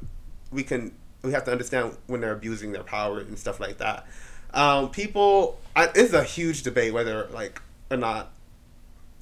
we 0.52 0.62
can 0.62 0.92
we 1.22 1.32
have 1.32 1.44
to 1.44 1.50
understand 1.52 1.96
when 2.06 2.20
they're 2.20 2.32
abusing 2.32 2.72
their 2.72 2.84
power 2.84 3.18
and 3.18 3.36
stuff 3.38 3.58
like 3.60 3.78
that. 3.78 4.06
Um, 4.54 4.90
people, 4.90 5.58
I, 5.76 5.88
it's 5.94 6.12
a 6.12 6.24
huge 6.24 6.62
debate 6.62 6.92
whether 6.92 7.26
like 7.32 7.60
or 7.90 7.96
not, 7.96 8.30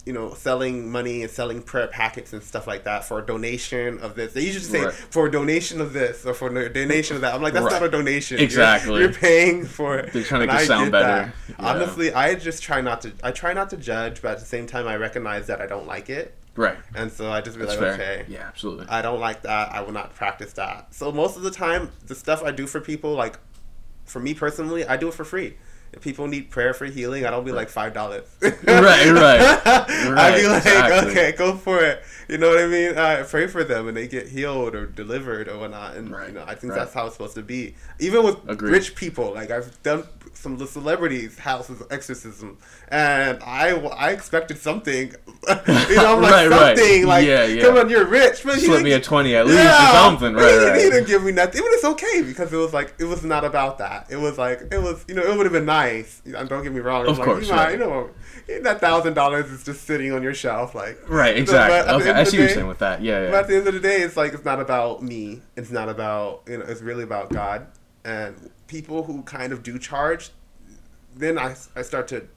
you 0.07 0.13
know, 0.15 0.33
selling 0.33 0.91
money 0.91 1.23
and 1.23 1.31
selling 1.31 1.61
prayer 1.61 1.87
packets 1.87 2.33
and 2.33 2.43
stuff 2.43 2.67
like 2.67 2.85
that 2.85 3.05
for 3.05 3.19
a 3.19 3.23
donation 3.27 3.99
of 3.99 4.15
this. 4.15 4.33
They 4.33 4.41
usually 4.41 4.65
say 4.65 4.85
Right. 4.87 4.95
for 4.95 5.27
a 5.27 5.31
donation 5.31 5.83
of 5.83 5.93
this 5.93 6.25
or 6.25 6.33
for 6.33 6.49
a 6.49 6.73
donation 6.73 7.17
of 7.17 7.23
that. 7.23 7.35
I'm 7.35 7.43
like, 7.43 7.53
that's 7.53 7.65
Right. 7.67 7.73
not 7.75 7.83
a 7.83 7.91
donation. 7.91 8.37
You're- 8.39 8.45
Exactly. 8.45 9.01
You're, 9.01 9.13
paying 9.13 9.67
for 9.67 9.99
it. 9.99 10.11
They're 10.15 10.23
trying 10.23 10.43
to 10.43 10.47
make 10.47 10.63
it 10.63 10.67
sound 10.67 10.93
better. 10.93 11.33
Yeah. 11.49 11.55
Honestly, 11.59 12.13
I 12.13 12.35
just 12.37 12.63
try 12.63 12.81
not 12.81 13.03
to. 13.03 13.13
I 13.23 13.33
try 13.33 13.53
not 13.53 13.69
to 13.71 13.77
judge, 13.77 14.23
but 14.23 14.33
at 14.33 14.39
the 14.41 14.47
same 14.47 14.67
time, 14.67 14.89
I 14.89 14.97
recognize 14.97 15.47
that 15.49 15.61
I 15.61 15.67
don't 15.67 15.87
like 15.87 16.09
it, 16.09 16.35
right. 16.57 16.77
and 16.95 17.13
so 17.13 17.31
I 17.31 17.41
just 17.43 17.59
be 17.59 17.67
That's 17.67 17.79
like, 17.79 17.97
fair. 17.97 18.13
okay, 18.21 18.25
Yeah, 18.29 18.47
absolutely. 18.47 18.87
I 18.89 19.03
don't 19.03 19.21
like 19.21 19.43
that. 19.43 19.75
I 19.75 19.83
will 19.83 19.93
not 19.93 20.15
practice 20.15 20.55
that. 20.55 20.95
So 20.95 21.13
most 21.13 21.37
of 21.37 21.43
the 21.43 21.51
time, 21.51 21.91
the 22.07 22.15
stuff 22.15 22.43
I 22.43 22.51
do 22.51 22.67
for 22.67 22.81
people, 22.81 23.13
like 23.15 23.39
for 24.09 24.21
me 24.21 24.35
personally, 24.35 24.85
I 24.85 24.97
do 24.97 25.09
it 25.09 25.15
for 25.15 25.25
free. 25.25 25.57
If 25.93 26.03
people 26.03 26.27
need 26.29 26.51
prayer 26.51 26.75
for 26.75 26.85
healing, 26.85 27.25
I 27.27 27.31
don't 27.31 27.45
be 27.45 27.53
like 27.53 27.69
five 27.69 27.95
dollars. 27.95 28.25
Right, 28.43 29.11
right. 29.11 29.61
I'd 29.67 30.35
be 30.37 30.47
like, 30.47 30.57
exactly. 30.67 31.11
okay, 31.11 31.33
go 31.33 31.55
for 31.57 31.83
it. 31.83 32.03
You 32.29 32.37
know 32.39 32.49
what 32.51 32.59
I 32.59 32.67
mean? 32.67 32.99
I 32.99 33.23
pray 33.23 33.47
for 33.47 33.65
them 33.65 33.89
and 33.89 33.97
they 33.97 34.07
get 34.07 34.29
healed 34.29 34.75
or 34.75 34.87
delivered 34.87 35.49
or 35.49 35.59
whatnot. 35.59 35.97
And 35.97 36.11
Right, 36.11 36.29
you 36.29 36.35
know, 36.35 36.45
I 36.47 36.55
think 36.55 36.73
right. 36.75 36.81
that's 36.81 36.93
how 36.93 37.07
it's 37.07 37.15
supposed 37.15 37.35
to 37.37 37.43
be. 37.43 37.75
Even 37.99 38.23
with 38.23 38.37
Agreed. 38.49 38.71
rich 38.73 38.95
people, 38.95 39.33
like 39.35 39.51
I've 39.51 39.83
done 39.83 40.05
some 40.35 40.53
of 40.53 40.59
the 40.59 40.67
celebrities' 40.67 41.39
houses 41.39 41.83
exorcism, 41.91 42.59
and 42.89 43.43
I 43.43 43.71
I 43.71 44.11
expected 44.11 44.59
something. 44.59 45.09
you 45.49 45.97
know, 45.97 46.17
I'm 46.17 46.23
like 46.23 46.31
Right, 46.33 46.49
right. 46.49 46.77
something 46.79 47.07
like, 47.07 47.27
Yeah, 47.27 47.45
yeah. 47.45 47.63
come 47.63 47.77
on, 47.79 47.89
you're 47.89 48.05
rich, 48.07 48.43
but 48.45 48.59
Slip 48.61 48.83
me 48.83 48.93
a 48.93 49.01
twenty 49.01 49.35
at 49.35 49.47
least 49.47 49.59
yeah, 49.59 49.91
or 49.91 49.95
something. 50.11 50.35
Right, 50.35 50.45
he, 50.53 50.59
didn't- 50.59 50.75
he 50.77 50.91
didn't 50.91 51.07
give 51.09 51.25
me 51.25 51.33
nothing. 51.33 51.63
But 51.63 51.71
it's 51.73 51.85
okay 51.85 52.23
because 52.23 52.53
it 52.53 52.57
was 52.57 52.75
like 52.75 52.95
it 52.99 53.05
was 53.05 53.25
not 53.25 53.45
about 53.45 53.79
that. 53.79 54.07
It 54.11 54.17
was 54.17 54.37
like 54.39 54.61
it 54.71 54.83
was 54.83 55.05
you 55.09 55.15
know 55.15 55.23
it 55.23 55.35
would 55.37 55.47
have 55.47 55.53
been 55.53 55.65
nice. 55.65 55.78
Know, 56.25 56.45
don't 56.47 56.63
get 56.63 56.73
me 56.73 56.81
wrong. 56.81 57.03
Of 57.07 57.19
was 57.19 57.25
course, 57.27 57.49
like, 57.51 57.73
you 57.73 57.79
know, 57.79 57.91
right. 57.91 58.11
you 58.49 58.55
know 58.57 58.63
that 58.63 58.81
thousand 58.81 59.15
dollars 59.15 59.51
is 59.51 59.65
just 59.65 59.85
sitting 59.85 60.13
on 60.13 60.23
your 60.23 60.35
shelf, 60.35 60.75
like 60.75 60.99
Right, 61.09 61.37
exactly. 61.37 61.95
okay, 61.95 62.11
I 62.11 62.25
see 62.25 62.39
what 62.39 62.43
you're 62.45 62.49
saying 62.55 62.67
with 62.67 62.79
that. 62.79 63.03
Yeah, 63.03 63.31
But 63.31 63.41
at 63.41 63.49
the 63.49 63.57
end 63.57 63.69
of 63.69 63.75
the 63.75 63.81
day, 63.81 64.03
it's 64.03 64.17
like 64.17 64.33
it's 64.33 64.45
not 64.45 64.61
about 64.61 65.03
me. 65.03 65.43
It's 65.57 65.71
not 65.71 65.89
about 65.89 66.43
you 66.47 66.59
know. 66.59 66.65
It's 66.65 66.83
really 66.83 67.05
about 67.05 67.31
God 67.31 67.67
and 68.05 68.51
people 68.67 69.05
who 69.05 69.23
kind 69.23 69.53
of 69.53 69.63
do 69.63 69.79
charge. 69.79 70.31
Then 71.15 71.39
I, 71.39 71.57
I 71.75 71.83
start 71.83 72.09
to 72.09 72.29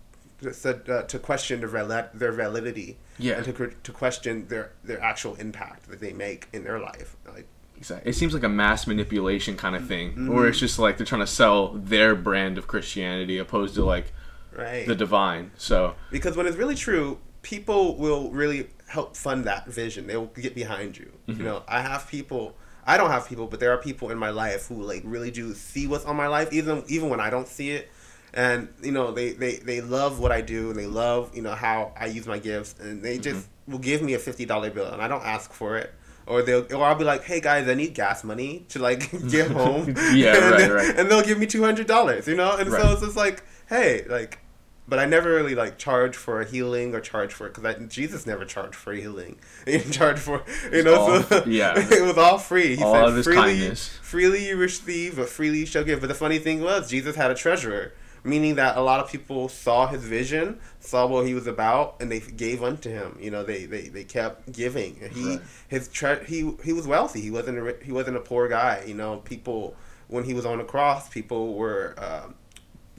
to, 0.41 0.81
uh, 0.97 1.03
to 1.03 1.19
question 1.19 1.59
their 1.59 1.69
val- 1.69 2.09
their 2.13 2.31
validity 2.31 2.97
Yeah. 3.19 3.35
and 3.37 3.45
to 3.45 3.67
to 3.83 3.91
question 3.91 4.47
their 4.47 4.71
their 4.83 4.99
actual 5.01 5.35
impact 5.35 5.89
that 5.89 5.99
they 5.99 6.13
make 6.13 6.47
in 6.51 6.63
their 6.63 6.79
life. 6.79 7.15
Like 7.31 7.47
Exactly. 7.81 8.09
It 8.09 8.13
seems 8.13 8.33
like 8.33 8.43
a 8.43 8.49
mass 8.63 8.85
manipulation 8.87 9.57
kind 9.57 9.75
of 9.75 9.87
thing, 9.87 10.11
Mm-hmm. 10.11 10.33
where 10.35 10.47
it's 10.47 10.59
just 10.59 10.77
like 10.77 10.97
they're 10.97 11.05
trying 11.13 11.21
to 11.29 11.33
sell 11.41 11.69
their 11.73 12.13
brand 12.15 12.57
of 12.59 12.67
Christianity 12.67 13.37
opposed 13.39 13.73
to 13.75 13.83
like 13.83 14.13
right 14.55 14.85
the 14.87 14.95
divine. 14.95 15.51
So 15.57 15.95
because 16.11 16.37
when 16.37 16.45
it's 16.47 16.57
really 16.57 16.75
true, 16.75 17.17
people 17.41 17.97
will 17.97 18.29
really 18.29 18.67
help 18.87 19.17
fund 19.17 19.45
that 19.45 19.65
vision. 19.65 20.05
They 20.07 20.15
will 20.15 20.27
get 20.27 20.53
behind 20.53 20.97
you. 20.97 21.11
Mm-hmm. 21.27 21.39
You 21.39 21.45
know, 21.47 21.63
I 21.67 21.81
have 21.81 22.07
people. 22.07 22.55
I 22.85 22.97
don't 22.97 23.09
have 23.11 23.27
people, 23.27 23.47
but 23.47 23.59
there 23.59 23.71
are 23.71 23.77
people 23.77 24.09
in 24.11 24.17
my 24.17 24.29
life 24.31 24.67
who 24.67 24.81
like 24.81 25.01
really 25.05 25.31
do 25.31 25.53
see 25.53 25.87
what's 25.87 26.05
on 26.05 26.15
my 26.15 26.27
life, 26.27 26.53
even 26.53 26.83
even 26.87 27.09
when 27.09 27.19
I 27.19 27.29
don't 27.29 27.47
see 27.47 27.71
it. 27.71 27.89
And 28.33 28.69
you 28.83 28.91
know, 28.91 29.11
they 29.11 29.31
they 29.33 29.55
they 29.57 29.81
love 29.81 30.19
what 30.19 30.31
I 30.31 30.41
do, 30.41 30.69
and 30.69 30.77
they 30.77 30.87
love 30.87 31.35
you 31.35 31.41
know 31.41 31.55
how 31.55 31.93
I 31.99 32.05
use 32.07 32.27
my 32.27 32.39
gifts, 32.39 32.75
and 32.79 33.01
they 33.01 33.17
just 33.17 33.41
Mm-hmm. 33.47 33.71
will 33.71 33.79
give 33.79 34.01
me 34.01 34.13
a 34.13 34.19
fifty 34.19 34.45
dollar 34.45 34.69
bill, 34.71 34.91
and 34.93 35.01
I 35.01 35.07
don't 35.07 35.23
ask 35.25 35.51
for 35.51 35.77
it. 35.77 35.93
Or 36.27 36.41
they'll, 36.41 36.65
or 36.75 36.85
I'll 36.85 36.95
be 36.95 37.03
like, 37.03 37.23
"Hey 37.23 37.41
guys, 37.41 37.67
I 37.67 37.73
need 37.73 37.93
gas 37.93 38.23
money 38.23 38.65
to 38.69 38.79
like 38.79 39.09
get 39.29 39.51
home." 39.61 39.93
Yeah, 40.13 40.35
and 40.35 40.51
right, 40.51 40.71
right. 40.71 40.95
And 40.97 41.09
they'll 41.09 41.23
give 41.23 41.39
me 41.39 41.47
two 41.47 41.63
hundred 41.63 41.87
dollars, 41.87 42.27
you 42.27 42.35
know. 42.35 42.55
And 42.57 42.69
so 42.71 42.91
it's 42.93 43.01
just 43.01 43.17
like, 43.17 43.43
hey, 43.69 44.05
like, 44.07 44.39
but 44.87 44.99
I 44.99 45.05
never 45.05 45.29
really 45.33 45.55
like 45.55 45.77
charge 45.77 46.15
for 46.15 46.39
a 46.41 46.45
healing 46.45 46.93
or 46.93 46.99
charge 47.01 47.33
for 47.33 47.47
it 47.47 47.53
because 47.55 47.87
Jesus 47.93 48.25
never 48.27 48.45
charged 48.45 48.75
for 48.75 48.93
healing. 48.93 49.39
He 49.65 49.77
didn't 49.77 49.91
charge 49.93 50.19
for 50.19 50.43
you 50.71 50.83
know. 50.83 50.95
all- 50.95 51.23
so 51.23 51.43
yeah. 51.45 51.73
it 51.77 52.03
was 52.03 52.17
all 52.17 52.37
free. 52.37 52.75
He 52.75 52.83
All 52.83 52.93
said, 52.93 53.03
of 53.05 53.15
his 53.15 53.25
freely, 53.25 53.41
kindness. 53.41 53.87
freely 54.01 54.47
you 54.47 54.57
receive, 54.57 55.15
but 55.17 55.27
freely 55.29 55.59
you 55.59 55.65
shall 55.65 55.83
give. 55.83 55.99
But 56.01 56.07
the 56.07 56.15
funny 56.15 56.39
thing 56.39 56.61
was, 56.61 56.89
Jesus 56.89 57.15
had 57.15 57.31
a 57.31 57.35
treasurer, 57.35 57.93
meaning 58.23 58.55
that 58.55 58.77
a 58.77 58.81
lot 58.81 58.99
of 58.99 59.09
people 59.11 59.49
saw 59.49 59.87
his 59.87 60.03
vision, 60.03 60.59
saw 60.79 61.07
what 61.07 61.25
he 61.25 61.33
was 61.33 61.47
about, 61.47 61.95
and 61.99 62.11
they 62.11 62.19
gave 62.19 62.63
unto 62.63 62.89
him. 62.89 63.17
You 63.19 63.31
know, 63.31 63.43
they 63.43 63.65
they, 63.65 63.87
they 63.87 64.03
kept 64.03 64.51
giving. 64.51 64.97
And 65.01 65.11
He 65.11 65.29
Right. 65.37 65.41
his 65.67 65.87
tre- 65.87 66.23
he 66.25 66.53
he 66.63 66.73
was 66.73 66.87
wealthy. 66.87 67.21
He 67.21 67.31
wasn't 67.31 67.57
a, 67.59 67.75
he 67.83 67.91
wasn't 67.91 68.17
a 68.17 68.21
poor 68.21 68.47
guy. 68.47 68.83
You 68.85 68.93
know, 68.95 69.17
people 69.17 69.75
when 70.07 70.23
he 70.25 70.33
was 70.33 70.45
on 70.45 70.57
the 70.57 70.63
cross, 70.65 71.09
people 71.09 71.53
were 71.55 71.95
um, 71.97 72.35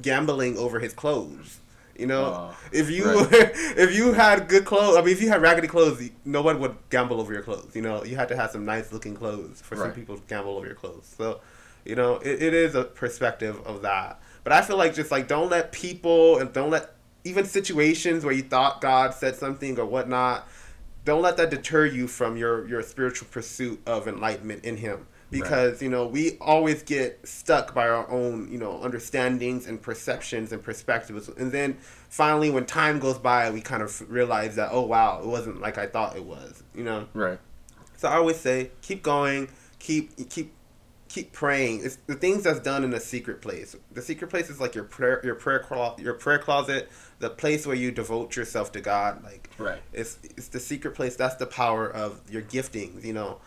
gambling 0.01 0.57
over 0.57 0.79
his 0.81 0.93
clothes. 0.93 1.59
You 1.97 2.07
know, 2.07 2.31
Wow. 2.31 2.55
if 2.73 2.91
you 2.91 3.05
Right. 3.05 3.29
if 3.77 3.95
you 3.95 4.15
had 4.15 4.49
good 4.49 4.65
clothes, 4.65 4.97
I 4.97 5.03
mean, 5.03 5.11
if 5.11 5.21
you 5.21 5.29
had 5.29 5.43
raggedy 5.43 5.69
clothes, 5.69 6.09
no 6.25 6.41
one 6.43 6.59
would 6.61 6.75
gamble 6.89 7.21
over 7.21 7.33
your 7.33 7.43
clothes. 7.43 7.77
You 7.77 7.83
know, 7.83 8.03
you 8.03 8.17
had 8.17 8.29
to 8.29 8.37
have 8.37 8.51
some 8.51 8.65
nice 8.65 8.93
looking 8.93 9.15
clothes 9.15 9.61
for 9.61 9.77
some 9.77 9.93
people 9.93 10.17
to 10.17 10.23
gamble 10.27 10.57
over 10.57 10.67
your 10.67 10.75
clothes. 10.75 11.15
So, 11.19 11.41
you 11.85 11.95
know, 11.95 12.17
it, 12.17 12.43
it 12.43 12.55
is 12.55 12.75
a 12.75 12.85
perspective 12.85 13.61
of 13.67 13.83
that. 13.83 14.19
But 14.45 14.53
I 14.53 14.63
feel 14.63 14.77
like 14.77 14.95
just 14.95 15.11
like 15.11 15.29
don't 15.29 15.51
let 15.51 15.73
people 15.73 16.39
and 16.39 16.53
don't 16.53 16.71
let 16.71 16.95
even 17.25 17.45
situations 17.45 18.25
where 18.25 18.35
you 18.35 18.43
thought 18.43 18.81
God 18.81 19.15
said 19.15 19.37
something 19.37 19.79
or 19.79 19.87
whatnot, 19.87 20.49
don't 21.05 21.23
let 21.23 21.37
that 21.37 21.51
deter 21.51 21.87
you 21.87 22.09
from 22.09 22.37
your 22.37 22.67
your 22.69 22.83
spiritual 22.83 23.29
pursuit 23.31 23.81
of 23.87 24.09
enlightenment 24.09 24.65
in 24.65 24.77
Him. 24.77 25.07
Because 25.31 25.81
you 25.81 25.89
know 25.89 26.07
we 26.07 26.37
always 26.43 26.83
get 26.83 27.27
stuck 27.27 27.75
by 27.75 27.89
our 27.89 28.09
own 28.11 28.53
you 28.53 28.59
know 28.59 28.83
understandings 28.83 29.67
and 29.67 29.81
perceptions 29.81 30.53
and 30.53 30.63
perspectives, 30.63 31.29
and 31.29 31.51
then 31.51 31.79
finally 32.11 32.51
when 32.51 32.67
time 32.67 32.99
goes 32.99 33.17
by, 33.17 33.51
we 33.51 33.63
kind 33.63 33.83
of 33.83 34.11
realize 34.11 34.57
that 34.57 34.69
oh 34.73 34.83
wow, 34.83 35.21
it 35.23 35.27
wasn't 35.27 35.59
like 35.59 35.79
I 35.79 35.87
thought 35.87 36.17
it 36.17 36.25
was. 36.25 36.63
You 36.75 36.85
know. 36.85 37.09
Right. 37.15 37.39
So 37.97 38.09
I 38.09 38.17
always 38.17 38.37
say, 38.37 38.73
keep 38.83 39.03
going, 39.03 39.49
keep 39.79 40.29
keep 40.29 40.53
keep 41.13 41.33
praying. 41.33 41.85
It's 41.85 41.97
the 42.07 42.15
things 42.15 42.45
that's 42.45 42.61
done 42.61 42.85
in 42.85 42.93
a 42.95 43.01
secret 43.01 43.43
place. 43.43 43.77
The 43.93 44.01
secret 44.03 44.29
place 44.31 44.49
is 44.49 44.61
like 44.61 44.75
your 44.75 44.85
prayer 44.85 45.21
your 45.23 45.35
prayer 45.35 45.59
clo- 45.59 45.95
your 45.99 46.15
prayer 46.15 46.39
closet, 46.39 46.89
the 47.19 47.29
place 47.29 47.67
where 47.67 47.77
you 47.77 47.91
devote 47.91 48.35
yourself 48.35 48.73
to 48.73 48.81
God. 48.81 49.23
Like 49.23 49.51
Right. 49.59 49.81
it's 49.93 50.19
it's 50.23 50.49
the 50.49 50.61
secret 50.61 50.95
place. 50.95 51.15
That's 51.17 51.35
the 51.37 51.47
power 51.47 51.89
of 51.89 52.21
your 52.31 52.43
giftings. 52.43 53.05
You 53.05 53.13
know, 53.13 53.41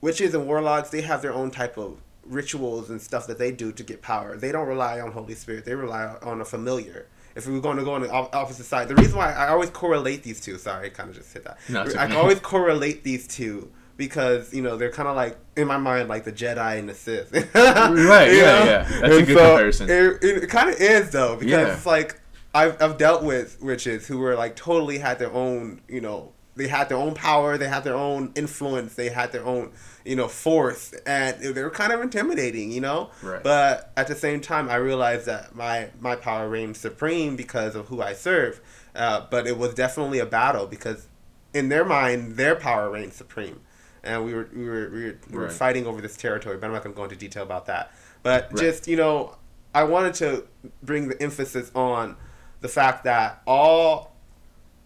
witches 0.00 0.34
and 0.34 0.46
warlocks 0.46 0.90
they 0.90 1.00
have 1.02 1.22
their 1.22 1.32
own 1.32 1.50
type 1.50 1.76
of 1.78 1.98
rituals 2.24 2.90
and 2.90 3.00
stuff 3.00 3.26
that 3.26 3.38
they 3.38 3.50
do 3.50 3.72
to 3.72 3.82
get 3.82 4.02
power. 4.02 4.36
They 4.36 4.52
don't 4.52 4.68
rely 4.68 5.00
on 5.00 5.12
Holy 5.12 5.34
Spirit. 5.34 5.64
They 5.64 5.74
rely 5.74 6.14
on 6.22 6.40
a 6.40 6.44
familiar. 6.44 7.06
If 7.34 7.46
we 7.46 7.54
were 7.54 7.60
going 7.60 7.76
to 7.78 7.84
go 7.84 7.94
on 7.94 8.02
the 8.02 8.10
op- 8.10 8.34
opposite 8.34 8.64
side, 8.66 8.88
the 8.88 8.96
reason 8.96 9.16
why 9.16 9.32
I 9.32 9.48
always 9.48 9.70
correlate 9.70 10.24
these 10.24 10.40
two. 10.40 10.58
Sorry, 10.58 10.86
I 10.86 10.90
kind 10.90 11.08
of 11.08 11.14
just 11.16 11.32
hit 11.32 11.44
that. 11.44 11.58
No, 11.68 11.82
I 11.82 12.04
okay. 12.06 12.16
always 12.16 12.40
correlate 12.40 13.04
these 13.04 13.26
two 13.28 13.70
because 13.98 14.54
you 14.54 14.62
know 14.62 14.78
they're 14.78 14.90
kind 14.90 15.08
of 15.08 15.14
like 15.16 15.36
in 15.56 15.66
my 15.68 15.76
mind 15.76 16.08
like 16.08 16.24
the 16.24 16.32
Jedi 16.32 16.78
and 16.78 16.88
the 16.88 16.94
Sith. 16.94 17.30
Right, 17.54 18.32
yeah, 18.32 18.42
know? 18.42 18.64
yeah. 18.64 18.82
That's 19.02 19.14
a 19.16 19.22
good 19.22 19.36
so 19.36 19.50
comparison. 19.50 19.90
It, 19.90 20.24
it 20.44 20.48
kind 20.48 20.70
of 20.70 20.76
is 20.80 21.10
though 21.10 21.36
because 21.36 21.50
Yeah. 21.52 21.74
it's 21.74 21.84
like 21.84 22.18
I've 22.54 22.80
I've 22.80 22.96
dealt 22.96 23.22
with 23.22 23.60
witches 23.60 24.06
who 24.06 24.16
were 24.18 24.34
like 24.34 24.56
totally 24.56 24.98
had 24.98 25.18
their 25.18 25.32
own 25.32 25.82
you 25.88 26.00
know 26.00 26.32
they 26.56 26.66
had 26.68 26.88
their 26.88 26.96
own 26.98 27.14
power 27.14 27.56
they 27.58 27.68
had 27.68 27.84
their 27.84 27.94
own 27.94 28.32
influence 28.34 28.94
they 28.94 29.10
had 29.10 29.30
their 29.30 29.44
own 29.44 29.70
you 30.04 30.16
know 30.16 30.26
force 30.26 30.92
and 31.06 31.38
they 31.40 31.62
were 31.62 31.70
kind 31.70 31.92
of 31.92 32.00
intimidating 32.00 32.72
you 32.72 32.80
know 32.80 33.10
Right. 33.22 33.42
but 33.44 33.92
at 33.96 34.08
the 34.08 34.16
same 34.16 34.40
time 34.40 34.68
I 34.68 34.74
realized 34.76 35.26
that 35.26 35.54
my 35.54 35.90
my 36.00 36.16
power 36.16 36.48
reigned 36.48 36.76
supreme 36.76 37.36
because 37.36 37.76
of 37.76 37.86
who 37.88 38.02
I 38.02 38.12
serve 38.14 38.60
uh, 38.96 39.26
but 39.30 39.46
it 39.46 39.56
was 39.56 39.72
definitely 39.74 40.18
a 40.18 40.26
battle 40.26 40.66
because 40.66 41.06
in 41.54 41.68
their 41.68 41.84
mind 41.84 42.32
their 42.36 42.56
power 42.56 42.90
reigned 42.90 43.12
supreme 43.12 43.60
and 44.04 44.24
we 44.24 44.34
were 44.34 44.48
we 44.54 44.64
were 44.68 44.90
we 44.90 45.04
were, 45.04 45.18
we 45.30 45.38
were 45.38 45.50
fighting 45.50 45.86
over 45.86 46.00
this 46.00 46.16
territory 46.16 46.56
but 46.56 46.66
I'm 46.66 46.72
not 46.72 46.82
going 46.82 46.94
to 46.94 46.96
go 46.96 47.04
into 47.04 47.16
detail 47.16 47.42
about 47.42 47.66
that 47.66 47.90
but 48.22 48.48
Right. 48.52 48.56
just 48.60 48.88
you 48.88 48.96
know 48.96 49.36
I 49.74 49.84
wanted 49.84 50.14
to 50.14 50.44
bring 50.82 51.08
the 51.08 51.20
emphasis 51.22 51.70
on 51.74 52.16
the 52.60 52.68
fact 52.68 53.04
that 53.04 53.42
all 53.46 54.12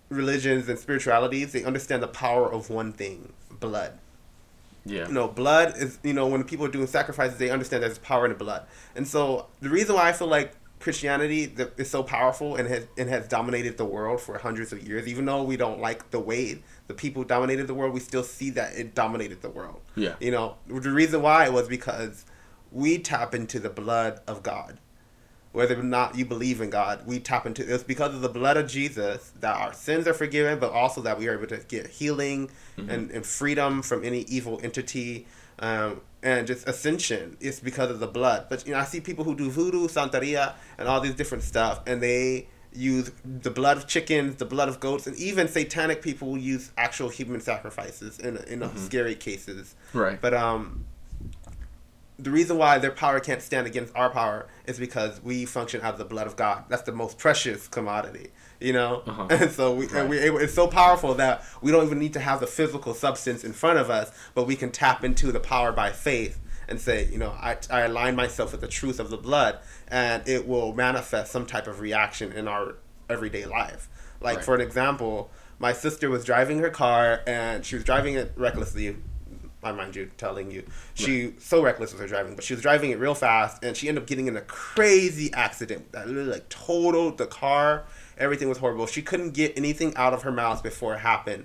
religions 0.08 0.68
and 0.68 0.78
spiritualities 0.78 1.52
they 1.52 1.64
understand 1.64 2.02
the 2.02 2.08
power 2.08 2.52
of 2.52 2.68
one 2.68 2.92
thing 2.92 3.32
blood 3.60 3.98
Yeah. 4.84 5.06
you 5.08 5.14
know 5.14 5.28
blood 5.28 5.74
is 5.76 5.98
you 6.02 6.12
know 6.12 6.26
when 6.26 6.44
people 6.44 6.66
are 6.66 6.70
doing 6.70 6.86
sacrifices 6.86 7.38
they 7.38 7.48
understand 7.50 7.82
there's 7.82 7.98
power 7.98 8.26
in 8.26 8.32
the 8.32 8.36
blood 8.38 8.64
and 8.94 9.08
so 9.08 9.46
the 9.60 9.70
reason 9.70 9.94
why 9.94 10.08
i 10.08 10.12
feel 10.12 10.28
like 10.28 10.52
christianity 10.80 11.50
is 11.78 11.88
so 11.88 12.02
powerful 12.02 12.56
and 12.56 12.68
has 12.68 12.86
and 12.98 13.08
has 13.08 13.26
dominated 13.28 13.78
the 13.78 13.84
world 13.84 14.20
for 14.20 14.36
hundreds 14.36 14.72
of 14.72 14.86
years 14.86 15.06
even 15.08 15.24
though 15.24 15.42
we 15.42 15.56
don't 15.56 15.80
like 15.80 16.10
the 16.10 16.20
way 16.20 16.60
the 16.92 16.98
people 17.04 17.24
dominated 17.24 17.66
the 17.66 17.74
world 17.74 17.92
we 17.94 18.00
still 18.00 18.22
see 18.22 18.50
that 18.50 18.74
it 18.74 18.94
dominated 18.94 19.40
the 19.42 19.50
world 19.58 19.80
Yeah. 19.96 20.14
you 20.20 20.30
know 20.30 20.56
the 20.66 20.90
reason 20.90 21.22
why 21.22 21.48
was 21.48 21.66
because 21.68 22.24
we 22.70 22.98
tap 22.98 23.34
into 23.34 23.58
the 23.58 23.70
blood 23.70 24.20
of 24.26 24.42
god 24.42 24.78
whether 25.52 25.78
or 25.78 25.82
not 25.82 26.16
you 26.16 26.24
believe 26.24 26.62
in 26.62 26.70
God, 26.70 27.06
we 27.06 27.20
tap 27.20 27.44
into 27.44 27.62
it's 27.74 27.84
because 27.84 28.14
of 28.14 28.22
the 28.22 28.28
blood 28.30 28.56
of 28.56 28.66
Jesus 28.70 29.32
that 29.40 29.54
our 29.54 29.74
sins 29.74 30.06
are 30.08 30.14
forgiven, 30.14 30.58
but 30.58 30.72
also 30.72 31.02
that 31.02 31.18
we 31.18 31.28
are 31.28 31.34
able 31.36 31.46
to 31.48 31.58
get 31.58 31.88
healing 31.88 32.50
and, 32.78 33.10
and 33.10 33.26
freedom 33.26 33.82
from 33.82 34.02
any 34.02 34.20
evil 34.36 34.58
entity 34.62 35.26
um, 35.58 36.00
and 36.22 36.46
just 36.46 36.66
ascension. 36.66 37.36
It's 37.38 37.60
because 37.60 37.90
of 37.90 38.00
the 38.00 38.06
blood. 38.06 38.46
But 38.48 38.66
you 38.66 38.72
know, 38.72 38.78
I 38.78 38.84
see 38.84 39.02
people 39.02 39.24
who 39.24 39.34
do 39.34 39.50
voodoo, 39.50 39.88
santeria, 39.88 40.54
and 40.78 40.88
all 40.88 41.02
these 41.02 41.14
different 41.20 41.44
stuff, 41.44 41.82
and 41.86 42.02
they 42.02 42.48
use 42.74 43.10
the 43.24 43.50
blood 43.50 43.76
of 43.76 43.86
chickens, 43.86 44.36
the 44.36 44.44
blood 44.44 44.68
of 44.68 44.80
goats, 44.80 45.06
and 45.06 45.16
even 45.16 45.48
satanic 45.48 46.02
people 46.02 46.28
will 46.30 46.38
use 46.38 46.72
actual 46.76 47.08
human 47.08 47.40
sacrifices 47.40 48.18
in 48.18 48.36
in 48.48 48.76
scary 48.76 49.14
cases. 49.14 49.74
Right. 49.92 50.20
But 50.20 50.34
um, 50.34 50.86
the 52.18 52.30
reason 52.30 52.56
why 52.56 52.78
their 52.78 52.90
power 52.90 53.20
can't 53.20 53.42
stand 53.42 53.66
against 53.66 53.94
our 53.96 54.10
power 54.10 54.46
is 54.66 54.78
because 54.78 55.20
we 55.22 55.44
function 55.44 55.80
out 55.80 55.94
of 55.94 55.98
the 55.98 56.04
blood 56.04 56.26
of 56.26 56.36
God. 56.36 56.64
That's 56.68 56.82
the 56.82 56.92
most 56.92 57.18
precious 57.18 57.66
commodity, 57.68 58.28
you 58.60 58.72
know. 58.72 59.02
Uh-huh. 59.06 59.26
And 59.30 59.50
so 59.50 59.74
we 59.74 59.86
Right. 59.86 60.00
and 60.02 60.10
we 60.10 60.18
able, 60.18 60.38
it's 60.38 60.54
so 60.54 60.68
powerful 60.68 61.14
that 61.14 61.44
we 61.62 61.72
don't 61.72 61.84
even 61.84 61.98
need 61.98 62.12
to 62.12 62.20
have 62.20 62.40
the 62.40 62.46
physical 62.46 62.94
substance 62.94 63.42
in 63.44 63.52
front 63.52 63.78
of 63.78 63.90
us, 63.90 64.12
but 64.34 64.46
we 64.46 64.56
can 64.56 64.70
tap 64.70 65.02
into 65.04 65.32
the 65.32 65.40
power 65.40 65.72
by 65.72 65.90
faith 65.90 66.38
and 66.72 66.80
say, 66.80 67.06
you 67.12 67.18
know, 67.18 67.30
I, 67.38 67.58
I 67.70 67.82
align 67.82 68.16
myself 68.16 68.50
with 68.50 68.62
the 68.62 68.66
truth 68.66 68.98
of 68.98 69.10
the 69.10 69.16
blood, 69.18 69.58
and 69.88 70.26
it 70.26 70.48
will 70.48 70.72
manifest 70.74 71.30
some 71.30 71.46
type 71.46 71.66
of 71.66 71.78
reaction 71.80 72.32
in 72.32 72.48
our 72.48 72.76
everyday 73.08 73.44
life. 73.44 73.88
Like 74.20 74.36
Right. 74.38 74.44
for 74.44 74.54
an 74.54 74.60
example, 74.62 75.30
my 75.58 75.72
sister 75.74 76.08
was 76.08 76.24
driving 76.24 76.58
her 76.60 76.70
car 76.70 77.20
and 77.26 77.64
she 77.64 77.74
was 77.76 77.84
driving 77.84 78.14
it 78.14 78.32
recklessly. 78.36 78.96
I 79.62 79.70
mind 79.72 79.94
you 79.94 80.10
telling 80.16 80.50
you, 80.50 80.64
she 80.94 81.34
so 81.38 81.62
reckless 81.62 81.92
with 81.92 82.00
her 82.00 82.08
driving, 82.08 82.34
but 82.34 82.42
she 82.42 82.54
was 82.54 82.62
driving 82.62 82.90
it 82.90 82.98
real 82.98 83.14
fast, 83.14 83.62
and 83.62 83.76
she 83.76 83.88
ended 83.88 84.02
up 84.02 84.08
getting 84.08 84.26
in 84.26 84.36
a 84.36 84.40
crazy 84.40 85.32
accident 85.34 85.92
that 85.92 86.08
literally 86.08 86.30
like 86.32 86.48
totaled 86.48 87.18
the 87.18 87.26
car. 87.26 87.84
Everything 88.18 88.48
was 88.48 88.58
horrible. 88.58 88.86
She 88.86 89.02
couldn't 89.02 89.32
get 89.34 89.52
anything 89.56 89.94
out 89.94 90.14
of 90.14 90.22
her 90.22 90.32
mouth 90.32 90.62
before 90.64 90.94
it 90.94 90.98
happened, 91.00 91.44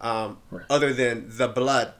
um, 0.00 0.38
Right. 0.50 0.64
other 0.70 0.92
than 0.92 1.26
the 1.28 1.48
blood. 1.48 1.94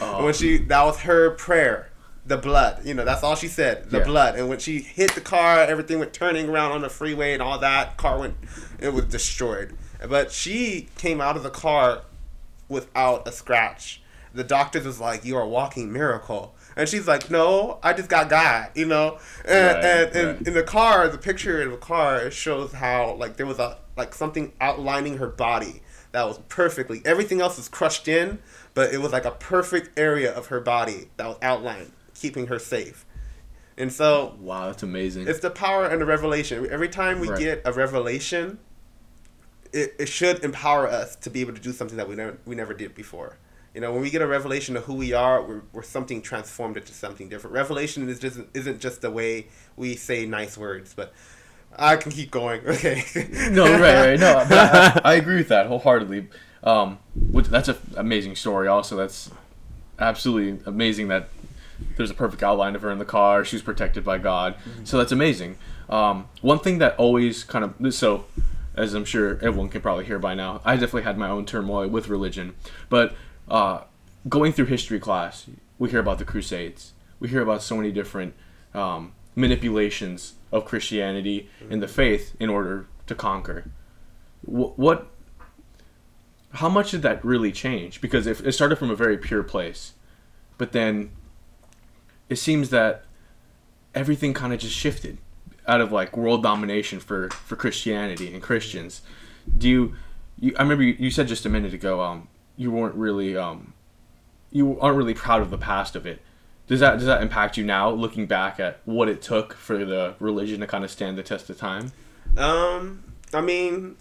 Oh. 0.00 0.20
When 0.24 0.34
she 0.34 0.58
that 0.58 0.82
was 0.84 1.00
her 1.00 1.30
prayer, 1.30 1.90
the 2.24 2.36
blood. 2.36 2.84
You 2.84 2.94
know, 2.94 3.04
that's 3.04 3.22
all 3.22 3.36
she 3.36 3.48
said, 3.48 3.90
the 3.90 3.98
Yeah. 3.98 4.04
blood. 4.04 4.34
And 4.36 4.48
when 4.48 4.58
she 4.58 4.80
hit 4.80 5.14
the 5.14 5.20
car, 5.20 5.60
everything 5.60 5.98
went 5.98 6.12
turning 6.12 6.48
around 6.48 6.72
on 6.72 6.80
the 6.82 6.88
freeway 6.90 7.32
and 7.32 7.42
all 7.42 7.58
that. 7.58 7.96
Car 7.96 8.18
went, 8.18 8.34
it 8.78 8.92
was 8.92 9.04
destroyed. 9.04 9.76
But 10.08 10.32
she 10.32 10.88
came 10.98 11.20
out 11.20 11.36
of 11.36 11.42
the 11.42 11.50
car 11.50 12.02
without 12.68 13.26
a 13.28 13.32
scratch. 13.32 14.02
The 14.34 14.44
doctors 14.44 14.84
was 14.84 15.00
like, 15.00 15.24
"You 15.24 15.36
are 15.38 15.42
a 15.42 15.48
walking 15.48 15.90
miracle," 15.92 16.54
and 16.76 16.86
she's 16.86 17.06
like, 17.08 17.30
"No, 17.30 17.78
I 17.82 17.94
just 17.94 18.10
got 18.10 18.28
God," 18.28 18.68
you 18.74 18.84
know. 18.84 19.18
And 19.46 19.76
Right, 19.76 19.84
and, 19.84 20.16
and 20.16 20.28
right. 20.38 20.46
in 20.48 20.52
the 20.54 20.62
car, 20.62 21.08
the 21.08 21.16
picture 21.16 21.62
in 21.62 21.70
the 21.70 21.78
car 21.78 22.30
shows 22.30 22.72
how 22.72 23.14
like 23.14 23.36
there 23.38 23.46
was 23.46 23.58
a 23.58 23.78
like 23.96 24.12
something 24.14 24.52
outlining 24.60 25.16
her 25.16 25.28
body 25.28 25.80
that 26.12 26.26
was 26.28 26.38
perfectly. 26.50 27.00
Everything 27.06 27.40
else 27.40 27.56
was 27.56 27.68
crushed 27.68 28.08
in, 28.08 28.38
but 28.76 28.92
it 28.92 28.98
was 28.98 29.10
like 29.10 29.24
a 29.24 29.30
perfect 29.30 29.98
area 29.98 30.30
of 30.30 30.48
her 30.48 30.60
body 30.60 31.08
that 31.16 31.26
was 31.26 31.38
outlined, 31.40 31.90
keeping 32.14 32.46
her 32.48 32.58
safe. 32.58 33.06
And 33.78 33.90
so 33.90 34.36
Wow, 34.38 34.66
that's 34.66 34.82
amazing. 34.82 35.26
it's 35.26 35.40
the 35.40 35.50
power 35.50 35.86
and 35.86 35.98
the 35.98 36.04
revelation. 36.04 36.68
Every 36.70 36.88
time 36.90 37.18
we 37.18 37.28
Right. 37.30 37.38
get 37.38 37.62
a 37.64 37.72
revelation, 37.72 38.58
it, 39.72 39.94
it 39.98 40.08
should 40.10 40.44
empower 40.44 40.86
us 40.86 41.16
to 41.16 41.30
be 41.30 41.40
able 41.40 41.54
to 41.54 41.60
do 41.60 41.72
something 41.72 41.96
that 41.96 42.06
we 42.06 42.16
never 42.16 42.36
we 42.44 42.54
never 42.54 42.74
did 42.74 42.94
before. 42.94 43.38
You 43.74 43.80
know, 43.80 43.92
when 43.92 44.02
we 44.02 44.10
get 44.10 44.20
a 44.20 44.26
revelation 44.26 44.76
of 44.76 44.84
who 44.84 44.94
we 44.94 45.12
are, 45.14 45.42
we're, 45.42 45.62
we're 45.72 45.82
something 45.82 46.20
transformed 46.22 46.76
into 46.76 46.92
something 46.92 47.30
different. 47.30 47.54
Revelation 47.54 48.08
is 48.10 48.18
just 48.18 48.38
isn't 48.52 48.80
just 48.80 49.00
the 49.00 49.10
way 49.10 49.48
we 49.74 49.96
say 49.96 50.26
nice 50.26 50.58
words, 50.58 50.92
but 50.94 51.14
I 51.78 51.96
can 51.96 52.12
keep 52.12 52.30
going. 52.30 52.60
Okay. 52.66 53.04
no, 53.52 53.64
right, 53.80 54.06
right. 54.10 54.20
No, 54.20 54.44
but 54.48 54.58
I, 54.58 55.00
I 55.12 55.14
agree 55.22 55.36
with 55.36 55.48
that 55.48 55.66
wholeheartedly. 55.66 56.28
Um, 56.66 56.98
which, 57.30 57.46
that's 57.46 57.68
an 57.68 57.76
amazing 57.96 58.34
story. 58.36 58.68
Also, 58.68 58.96
that's 58.96 59.30
absolutely 59.98 60.62
amazing 60.66 61.08
that 61.08 61.28
there's 61.96 62.10
a 62.10 62.14
perfect 62.14 62.42
outline 62.42 62.74
of 62.74 62.82
her 62.82 62.90
in 62.90 62.98
the 62.98 63.04
car. 63.04 63.44
She 63.44 63.56
was 63.56 63.62
protected 63.62 64.04
by 64.04 64.18
God. 64.18 64.56
So 64.84 64.98
that's 64.98 65.12
amazing. 65.12 65.56
Um, 65.88 66.28
one 66.42 66.58
thing 66.58 66.78
that 66.78 66.96
always 66.96 67.44
kind 67.44 67.64
of 67.64 67.94
so, 67.94 68.24
as 68.74 68.94
I'm 68.94 69.04
sure 69.04 69.38
everyone 69.42 69.68
can 69.68 69.80
probably 69.80 70.04
hear 70.04 70.18
by 70.18 70.34
now, 70.34 70.60
I 70.64 70.74
definitely 70.74 71.02
had 71.02 71.16
my 71.16 71.28
own 71.28 71.46
turmoil 71.46 71.88
with 71.88 72.08
religion. 72.08 72.54
But 72.88 73.14
uh, 73.48 73.82
going 74.28 74.52
through 74.52 74.66
history 74.66 74.98
class, 74.98 75.46
we 75.78 75.90
hear 75.90 76.00
about 76.00 76.18
the 76.18 76.24
Crusades. 76.24 76.92
We 77.20 77.28
hear 77.28 77.42
about 77.42 77.62
so 77.62 77.76
many 77.76 77.92
different 77.92 78.34
um, 78.74 79.12
manipulations 79.36 80.34
of 80.50 80.64
Christianity 80.64 81.48
and 81.70 81.82
the 81.82 81.88
faith 81.88 82.34
in 82.40 82.48
order 82.48 82.86
to 83.06 83.14
conquer. 83.14 83.70
Wh- 84.44 84.76
what? 84.78 85.06
How 86.52 86.68
much 86.68 86.92
did 86.92 87.02
that 87.02 87.24
really 87.24 87.52
change? 87.52 88.00
Because 88.00 88.26
if 88.26 88.44
it 88.44 88.52
started 88.52 88.76
from 88.76 88.90
a 88.90 88.96
very 88.96 89.18
pure 89.18 89.42
place, 89.42 89.94
but 90.58 90.72
then 90.72 91.10
it 92.28 92.36
seems 92.36 92.70
that 92.70 93.04
everything 93.94 94.34
kind 94.34 94.52
of 94.52 94.60
just 94.60 94.74
shifted 94.74 95.18
out 95.66 95.80
of 95.80 95.92
like 95.92 96.16
world 96.16 96.42
domination 96.42 97.00
for 97.00 97.28
for 97.30 97.56
Christianity 97.56 98.32
and 98.32 98.42
Christians. 98.42 99.02
Do 99.56 99.68
you? 99.68 99.94
you 100.38 100.54
I 100.58 100.62
remember 100.62 100.84
you, 100.84 100.96
you 100.98 101.10
said 101.10 101.28
just 101.28 101.44
a 101.46 101.48
minute 101.48 101.74
ago. 101.74 102.00
Um, 102.00 102.28
you 102.56 102.70
weren't 102.70 102.94
really 102.94 103.36
um, 103.36 103.74
you 104.50 104.78
aren't 104.80 104.96
really 104.96 105.14
proud 105.14 105.42
of 105.42 105.50
the 105.50 105.58
past 105.58 105.96
of 105.96 106.06
it. 106.06 106.20
Does 106.66 106.80
that 106.80 106.94
does 106.94 107.06
that 107.06 107.22
impact 107.22 107.56
you 107.56 107.64
now, 107.64 107.90
looking 107.90 108.26
back 108.26 108.58
at 108.58 108.80
what 108.84 109.08
it 109.08 109.22
took 109.22 109.54
for 109.54 109.84
the 109.84 110.14
religion 110.18 110.60
to 110.60 110.66
kind 110.66 110.84
of 110.84 110.90
stand 110.90 111.16
the 111.16 111.22
test 111.22 111.48
of 111.50 111.58
time? 111.58 111.92
Um, 112.36 113.04
I 113.32 113.40
mean, 113.40 113.96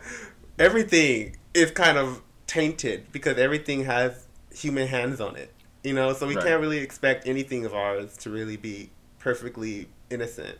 everything 0.58 1.36
is 1.54 1.70
kind 1.70 1.96
of 1.96 2.20
tainted 2.46 3.10
because 3.12 3.38
everything 3.38 3.84
has 3.84 4.26
human 4.52 4.88
hands 4.88 5.20
on 5.20 5.36
it. 5.36 5.52
You 5.82 5.92
know, 5.94 6.12
so 6.12 6.26
we 6.26 6.34
Right. 6.34 6.44
can't 6.44 6.60
really 6.60 6.78
expect 6.78 7.26
anything 7.26 7.64
of 7.64 7.74
ours 7.74 8.16
to 8.18 8.30
really 8.30 8.56
be 8.56 8.90
perfectly 9.18 9.88
innocent. 10.10 10.58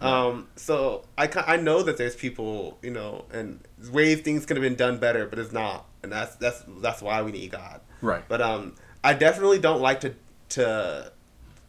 Um, 0.00 0.48
so 0.56 1.04
I 1.16 1.28
I 1.46 1.56
know 1.56 1.82
that 1.82 1.96
there's 1.96 2.16
people, 2.16 2.78
you 2.82 2.90
know, 2.90 3.24
and 3.32 3.60
ways 3.90 4.20
things 4.20 4.44
could 4.44 4.56
have 4.56 4.62
been 4.62 4.74
done 4.74 4.98
better, 4.98 5.26
but 5.26 5.38
it's 5.38 5.52
not, 5.52 5.86
and 6.02 6.12
that's 6.12 6.34
that's 6.36 6.62
that's 6.82 7.00
why 7.00 7.22
we 7.22 7.32
need 7.32 7.52
God. 7.52 7.80
Right. 8.02 8.22
But 8.28 8.42
um, 8.42 8.74
I 9.02 9.14
definitely 9.14 9.60
don't 9.60 9.80
like 9.80 10.00
to 10.00 10.14
to 10.50 11.12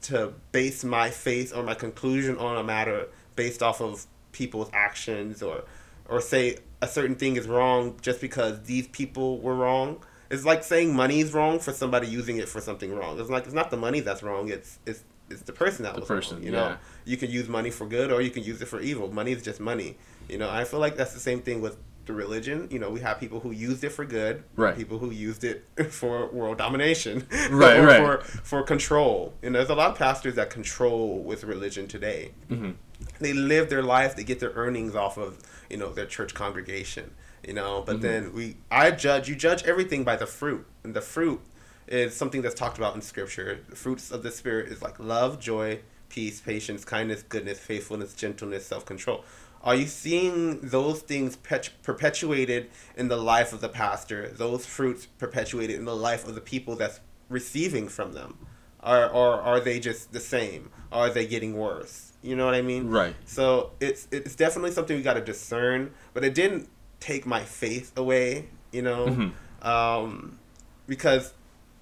to 0.03 0.33
base 0.51 0.83
my 0.83 1.09
faith 1.11 1.55
or 1.55 1.63
my 1.63 1.75
conclusion 1.75 2.37
on 2.37 2.57
a 2.57 2.63
matter 2.63 3.07
based 3.35 3.63
off 3.63 3.79
of 3.81 4.05
people's 4.31 4.69
actions 4.73 5.41
or 5.41 5.63
or 6.09 6.19
say 6.19 6.57
a 6.81 6.87
certain 6.87 7.15
thing 7.15 7.35
is 7.35 7.47
wrong 7.47 7.97
just 8.01 8.21
because 8.21 8.63
these 8.63 8.87
people 8.89 9.39
were 9.39 9.55
wrong. 9.55 10.03
It's 10.29 10.43
like 10.45 10.63
saying 10.63 10.95
money 10.95 11.19
is 11.19 11.33
wrong 11.33 11.59
for 11.59 11.71
somebody 11.71 12.07
using 12.07 12.37
it 12.37 12.49
for 12.49 12.59
something 12.61 12.93
wrong. 12.93 13.19
It's 13.19 13.29
like 13.29 13.45
it's 13.45 13.53
not 13.53 13.69
the 13.71 13.77
money 13.77 13.99
that's 14.01 14.23
wrong. 14.23 14.49
It's 14.49 14.79
it's 14.85 15.03
it's 15.29 15.41
the 15.43 15.53
person 15.53 15.83
that 15.83 15.93
The 15.95 16.01
was 16.01 16.07
person, 16.07 16.37
wrong. 16.37 16.45
You 16.45 16.51
know, 16.51 16.67
yeah. 16.69 16.77
you 17.05 17.17
can 17.17 17.29
use 17.31 17.47
money 17.47 17.71
for 17.71 17.87
good 17.87 18.11
or 18.11 18.21
you 18.21 18.29
can 18.29 18.43
use 18.43 18.61
it 18.61 18.67
for 18.67 18.79
evil. 18.81 19.11
Money 19.11 19.31
is 19.31 19.41
just 19.43 19.59
money. 19.59 19.97
You 20.29 20.37
know, 20.37 20.49
I 20.49 20.63
feel 20.63 20.79
like 20.79 20.95
that's 20.97 21.13
the 21.13 21.19
same 21.19 21.41
thing 21.41 21.61
with 21.61 21.77
the 22.05 22.13
religion. 22.13 22.67
You 22.69 22.77
know, 22.79 22.89
we 22.91 22.99
have 23.01 23.19
people 23.19 23.39
who 23.39 23.51
used 23.51 23.83
it 23.83 23.89
for 23.91 24.05
good, 24.05 24.43
Right. 24.55 24.75
People 24.75 24.99
who 24.99 25.09
used 25.11 25.43
it 25.43 25.65
for 25.89 26.27
world 26.31 26.57
domination, 26.59 27.25
Right, 27.49 27.77
or 27.79 27.85
right. 27.85 28.21
For 28.23 28.39
for 28.43 28.63
control. 28.63 29.33
And 29.41 29.53
there's 29.55 29.69
a 29.69 29.75
lot 29.75 29.91
of 29.91 29.97
pastors 29.97 30.35
that 30.35 30.49
control 30.49 31.19
with 31.19 31.43
religion 31.43 31.87
today. 31.87 32.31
hmm 32.49 32.71
They 33.19 33.33
live 33.33 33.69
their 33.69 33.83
life. 33.83 34.15
They 34.15 34.23
get 34.23 34.39
their 34.39 34.51
earnings 34.51 34.95
off 34.95 35.17
of 35.17 35.39
you 35.69 35.77
know 35.77 35.93
their 35.93 36.05
church 36.05 36.33
congregation. 36.33 37.11
You 37.45 37.53
know, 37.53 37.83
but 37.85 37.97
mm-hmm. 37.97 38.01
then 38.01 38.33
we 38.33 38.57
I 38.71 38.91
judge. 38.91 39.29
You 39.29 39.35
judge 39.35 39.63
everything 39.63 40.03
by 40.03 40.15
the 40.15 40.25
fruit, 40.25 40.65
and 40.83 40.93
the 40.93 41.01
fruit 41.01 41.41
is 41.87 42.15
something 42.15 42.41
that's 42.41 42.55
talked 42.55 42.77
about 42.77 42.95
in 42.95 43.01
scripture. 43.01 43.59
The 43.69 43.75
fruits 43.75 44.11
of 44.11 44.23
the 44.23 44.31
spirit 44.31 44.69
is 44.69 44.81
like 44.81 44.99
love, 44.99 45.39
joy, 45.39 45.81
peace, 46.09 46.41
patience, 46.41 46.83
kindness, 46.83 47.23
goodness, 47.23 47.59
faithfulness, 47.59 48.13
gentleness, 48.13 48.65
self 48.65 48.85
control. 48.85 49.23
Are 49.65 49.75
you 49.75 49.87
seeing 49.87 50.59
those 50.61 51.01
things 51.01 51.35
perpetuated 51.35 52.69
in 52.95 53.07
the 53.07 53.17
life 53.17 53.51
of 53.51 53.61
the 53.61 53.69
pastor? 53.69 54.27
Those 54.29 54.63
fruits 54.63 55.07
perpetuated 55.07 55.75
in 55.75 55.85
the 55.85 55.95
life 55.95 56.27
of 56.27 56.35
the 56.35 56.41
people 56.41 56.75
that's 56.75 56.99
receiving 57.29 57.87
from 57.87 58.13
them? 58.13 58.37
Or, 58.83 59.09
or 59.09 59.41
are 59.41 59.59
they 59.59 59.79
just 59.79 60.13
the 60.13 60.19
same? 60.19 60.69
Are 60.91 61.09
they 61.09 61.25
getting 61.25 61.55
worse? 61.55 62.04
You 62.25 62.35
know 62.35 62.45
what 62.45 62.55
I 62.55 62.61
mean? 62.61 62.89
Right. 62.89 63.15
So 63.25 63.71
it's 63.79 64.07
it's 64.11 64.35
definitely 64.35 64.71
something 64.71 64.97
we 64.97 65.03
got 65.03 65.13
to 65.13 65.21
discern, 65.21 65.91
but 66.13 66.23
it 66.23 66.33
didn't 66.33 66.67
take 66.99 67.25
my 67.25 67.41
faith 67.43 67.91
away, 67.97 68.47
you 68.71 68.81
know, 68.81 69.05
Mhm. 69.07 69.65
um, 69.65 70.39
because 70.87 71.33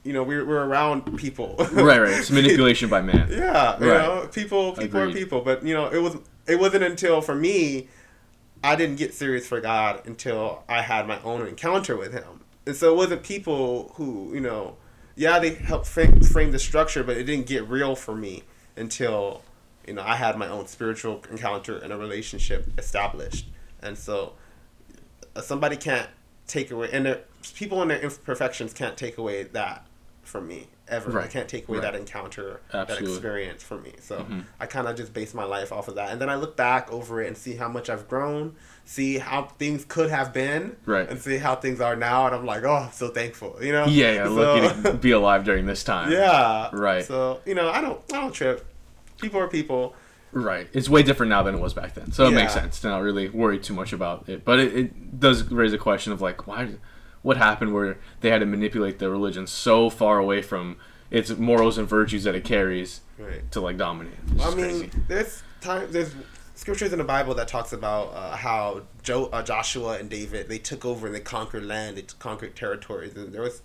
you 0.04 0.12
know 0.12 0.22
we're 0.24 0.44
we're 0.46 0.66
around 0.66 1.18
people. 1.18 1.56
Right, 1.72 2.00
right. 2.00 2.10
It's 2.20 2.30
manipulation 2.30 2.90
by 2.90 3.02
man. 3.02 3.30
yeah, 3.32 3.80
you 3.80 3.90
Right. 3.90 3.98
know, 4.02 4.28
people 4.32 4.74
people 4.74 5.00
Agreed. 5.02 5.16
are 5.16 5.20
people, 5.20 5.42
but 5.42 5.64
you 5.66 5.74
know 5.74 5.88
it 5.88 6.02
was 6.02 6.18
it 6.46 6.60
wasn't 6.60 6.84
until 6.84 7.22
for 7.22 7.36
me, 7.36 7.88
I 8.64 8.76
didn't 8.76 8.98
get 8.98 9.14
serious 9.14 9.48
for 9.48 9.62
God 9.62 10.02
until 10.06 10.64
I 10.68 10.82
had 10.82 11.08
my 11.08 11.22
own 11.24 11.48
encounter 11.48 11.96
with 11.96 12.12
Him, 12.12 12.42
and 12.66 12.76
so 12.76 12.92
it 12.94 12.98
wasn't 12.98 13.24
people 13.24 13.94
who 13.96 14.32
you 14.34 14.42
know, 14.42 14.76
yeah, 15.16 15.40
they 15.40 15.52
helped 15.54 15.88
frame, 15.88 16.20
frame 16.22 16.52
the 16.52 16.60
structure, 16.60 17.02
but 17.02 17.16
it 17.16 17.24
didn't 17.24 17.46
get 17.48 17.66
real 17.70 17.96
for 17.96 18.14
me 18.14 18.44
until 18.76 19.42
you 19.88 19.94
know 19.94 20.04
I 20.04 20.16
had 20.16 20.38
my 20.38 20.48
own 20.48 20.68
spiritual 20.68 21.24
encounter 21.30 21.78
and 21.78 21.92
a 21.94 21.98
relationship 21.98 22.68
established, 22.78 23.48
and 23.82 23.98
so 23.98 24.34
uh, 25.36 25.42
somebody 25.42 25.76
can't 25.78 26.10
take 26.48 26.72
away, 26.72 26.90
and 26.92 27.18
people 27.56 27.82
in 27.82 27.88
their 27.90 28.00
imperfections 28.02 28.74
can't 28.74 28.98
take 28.98 29.18
away 29.18 29.44
that 29.44 29.86
from 30.24 30.48
me 30.48 30.68
ever. 30.88 31.20
I 31.20 31.28
can't 31.28 31.48
take 31.48 31.68
away 31.70 31.78
Right. 31.80 31.94
that 31.94 31.96
encounter, 31.96 32.60
that 32.72 32.90
experience 33.00 33.64
from 33.64 33.84
me. 33.84 33.94
So 34.02 34.20
Mhm. 34.20 34.44
I 34.60 34.66
kind 34.66 34.88
of 34.88 34.96
just 34.98 35.14
base 35.14 35.34
my 35.34 35.46
life 35.46 35.72
off 35.72 35.88
of 35.88 35.96
that, 35.96 36.12
and 36.12 36.20
then 36.22 36.30
I 36.30 36.36
look 36.36 36.56
back 36.58 36.92
over 36.92 37.22
it 37.22 37.28
and 37.28 37.38
see 37.38 37.56
how 37.56 37.70
much 37.70 37.90
I've 37.90 38.08
grown, 38.10 38.56
see 38.86 39.18
how 39.18 39.44
things 39.58 39.86
could 39.88 40.10
have 40.10 40.34
been, 40.34 40.76
Right. 40.86 41.10
and 41.10 41.20
see 41.22 41.38
how 41.38 41.56
things 41.56 41.80
are 41.80 41.96
now, 41.96 42.26
and 42.28 42.36
I'm 42.36 42.46
like, 42.46 42.64
oh, 42.64 42.76
I'm 42.76 42.92
so 42.92 43.08
thankful, 43.08 43.58
you 43.62 43.72
know? 43.72 43.86
Yeah, 43.86 44.12
yeah. 44.12 44.24
So- 44.26 44.34
Lucky 44.56 44.82
to 44.84 44.94
be 44.94 45.12
alive 45.12 45.46
during 45.46 45.66
this 45.66 45.84
time. 45.86 46.12
yeah, 46.22 46.70
Right. 46.74 47.06
So 47.06 47.40
you 47.46 47.56
know, 47.56 47.70
I 47.70 47.80
don't, 47.82 48.00
I 48.14 48.18
don't 48.18 48.34
trip. 48.34 48.66
People 49.22 49.40
are 49.40 49.48
people. 49.48 49.96
Right. 50.32 50.68
It's 50.74 50.90
way 50.90 51.04
different 51.04 51.30
now 51.30 51.44
than 51.44 51.56
it 51.56 51.62
was 51.62 51.74
back 51.74 51.94
then. 51.94 52.12
So 52.12 52.28
it 52.28 52.32
makes 52.32 52.54
sense 52.54 52.80
to 52.82 52.88
not 52.88 53.04
really 53.04 53.30
worry 53.30 53.60
too 53.60 53.74
much 53.74 53.94
about 53.94 54.28
it. 54.28 54.44
But 54.44 54.60
it, 54.60 54.76
it 54.76 55.20
does 55.20 55.44
raise 55.52 55.74
a 55.74 55.78
question 55.78 56.12
of 56.12 56.22
like, 56.22 56.48
why, 56.48 56.70
what 57.22 57.38
happened 57.38 57.74
where 57.74 57.98
they 58.22 58.32
had 58.32 58.40
to 58.40 58.46
manipulate 58.48 58.98
the 59.00 59.10
religion 59.12 59.46
so 59.46 59.90
far 59.92 60.18
away 60.18 60.42
from 60.42 60.78
its 61.12 61.30
morals 61.38 61.78
and 61.78 61.88
virtues 61.88 62.24
that 62.24 62.34
it 62.36 62.44
carries 62.44 63.02
Right. 63.20 63.50
to 63.52 63.62
like 63.62 63.78
dominate? 63.78 64.14
It's 64.32 64.44
I 64.44 64.50
mean, 64.56 64.56
crazy. 64.56 64.90
there's 65.08 65.44
time. 65.62 65.92
There's 65.92 66.16
scriptures 66.56 66.92
in 66.94 66.98
the 66.98 67.04
Bible 67.06 67.36
that 67.36 67.48
talks 67.48 67.72
about 67.72 68.08
uh, 68.16 68.36
how 68.36 68.82
jo- 69.04 69.30
uh, 69.32 69.44
Joshua 69.44 70.00
and 70.00 70.10
David 70.10 70.50
they 70.50 70.58
took 70.58 70.84
over 70.84 71.06
and 71.06 71.16
they 71.16 71.20
conquered 71.20 71.64
land, 71.64 71.98
they 71.98 72.06
conquered 72.18 72.56
territories, 72.56 73.16
and 73.16 73.32
there 73.32 73.44
was 73.44 73.62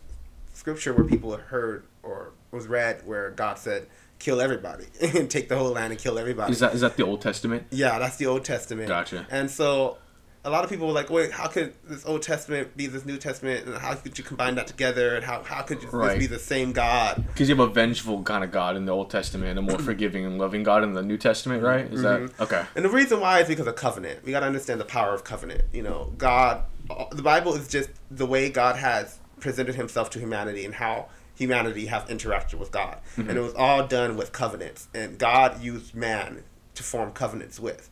scripture 0.53 0.93
where 0.93 1.05
people 1.07 1.35
heard 1.35 1.85
or 2.03 2.33
was 2.51 2.67
read 2.67 3.01
where 3.07 3.31
God 3.31 3.59
said, 3.59 3.87
"Kill 4.19 4.41
everybody 4.41 4.87
and 5.01 5.31
take 5.31 5.49
the 5.49 5.57
whole 5.57 5.71
land 5.71 5.93
and 5.93 6.01
kill 6.01 6.19
everybody." 6.19 6.53
Is 6.53 6.61
that 6.61 6.75
is 6.75 6.81
that 6.83 6.97
the 6.97 7.05
Old 7.05 7.21
Testament? 7.21 7.65
yeah, 7.71 7.99
that's 7.99 8.17
the 8.17 8.27
Old 8.27 8.45
Testament. 8.45 8.89
Gotcha. 8.89 9.27
And 9.31 9.51
so. 9.51 9.99
A 10.45 10.51
lot 10.51 10.63
of 10.63 10.71
people 10.71 10.87
were 10.87 10.93
like, 10.95 11.11
"Wait, 11.11 11.33
how 11.33 11.49
could 11.49 11.75
this 11.85 12.07
Old 12.07 12.23
Testament 12.23 12.75
be 12.77 12.87
this 12.87 13.05
New 13.05 13.19
Testament, 13.19 13.67
and 13.67 13.77
how 13.77 13.93
could 13.95 14.17
you 14.17 14.23
combine 14.23 14.55
that 14.55 14.69
together, 14.69 15.17
and 15.17 15.25
how, 15.25 15.43
how 15.43 15.63
could 15.63 15.83
Right. 15.93 16.11
this 16.11 16.19
be 16.21 16.27
the 16.27 16.39
same 16.39 16.73
God?" 16.73 17.25
Because 17.27 17.49
you 17.51 17.57
have 17.57 17.69
a 17.69 17.71
vengeful 17.71 18.23
kind 18.23 18.45
of 18.45 18.53
God 18.53 18.77
in 18.77 18.87
the 18.87 18.93
Old 18.93 19.11
Testament, 19.11 19.59
a 19.59 19.63
more 19.63 19.79
forgiving 19.81 20.25
and 20.25 20.39
loving 20.39 20.63
God 20.63 20.85
in 20.85 20.93
the 20.93 21.03
New 21.03 21.19
Testament, 21.19 21.63
right? 21.65 21.93
Is 21.93 22.01
Mhm. 22.03 22.31
that 22.37 22.43
okay? 22.45 22.65
And 22.77 22.85
the 22.85 22.89
reason 22.89 23.19
why 23.21 23.41
is 23.41 23.49
because 23.49 23.67
of 23.67 23.75
covenant. 23.75 24.25
We 24.25 24.31
got 24.31 24.41
to 24.41 24.47
understand 24.47 24.81
the 24.81 24.85
power 24.87 25.13
of 25.13 25.25
covenant. 25.25 25.63
You 25.73 25.83
know, 25.83 26.13
God, 26.17 26.63
the 27.11 27.23
Bible 27.23 27.55
is 27.55 27.67
just 27.67 27.91
the 28.11 28.25
way 28.25 28.49
God 28.49 28.77
has 28.77 29.19
presented 29.41 29.75
himself 29.75 30.09
to 30.11 30.21
humanity 30.21 30.65
and 30.65 30.77
how 30.77 31.09
humanity 31.39 31.87
have 31.87 32.09
interacted 32.09 32.55
with 32.55 32.71
God. 32.71 32.99
And 33.17 33.29
mhm. 33.29 33.37
it 33.37 33.41
was 33.41 33.55
all 33.55 33.87
done 33.87 34.17
with 34.17 34.33
covenants. 34.33 34.89
And 34.95 35.19
God 35.19 35.63
used 35.63 35.95
man 35.95 36.43
to 36.75 36.83
form 36.83 37.13
covenants 37.13 37.61
with. 37.61 37.91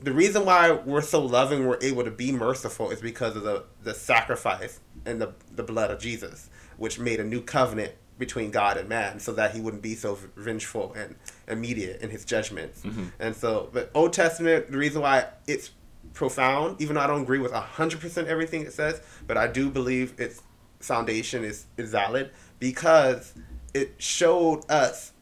The 0.00 0.12
reason 0.12 0.44
why 0.44 0.70
we're 0.72 1.00
so 1.00 1.20
loving, 1.20 1.66
we're 1.66 1.78
able 1.82 2.04
to 2.04 2.10
be 2.10 2.30
merciful, 2.30 2.90
is 2.90 3.00
because 3.00 3.34
of 3.34 3.42
the, 3.42 3.64
the 3.82 3.94
sacrifice 3.94 4.80
and 5.04 5.20
the, 5.20 5.32
the 5.54 5.62
blood 5.64 5.90
of 5.90 5.98
Jesus, 5.98 6.50
which 6.76 7.00
made 7.00 7.18
a 7.18 7.24
new 7.24 7.40
covenant 7.40 7.94
between 8.18 8.50
God 8.50 8.76
and 8.76 8.88
man 8.88 9.20
so 9.20 9.32
that 9.32 9.54
he 9.54 9.60
wouldn't 9.60 9.82
be 9.82 9.94
so 9.94 10.18
vengeful 10.36 10.92
and 10.94 11.16
immediate 11.46 12.00
in 12.02 12.10
his 12.10 12.24
judgments. 12.24 12.82
Mm-hmm. 12.82 13.06
And 13.18 13.34
so, 13.34 13.70
but 13.72 13.90
Old 13.94 14.12
Testament, 14.12 14.70
the 14.70 14.78
reason 14.78 15.02
why 15.02 15.26
it's 15.46 15.70
profound, 16.14 16.80
even 16.80 16.94
though 16.94 17.00
I 17.00 17.06
don't 17.06 17.22
agree 17.22 17.38
with 17.38 17.52
hundred 17.52 18.00
percent 18.00 18.28
everything 18.28 18.62
it 18.62 18.72
says. 18.72 19.00
But 19.26 19.36
I 19.36 19.46
do 19.46 19.70
believe 19.70 20.14
its 20.18 20.42
foundation 20.80 21.44
is 21.44 21.66
is 21.76 21.90
valid 21.90 22.30
because 22.58 23.34
it 23.74 23.94
showed 23.98 24.68
us 24.70 25.12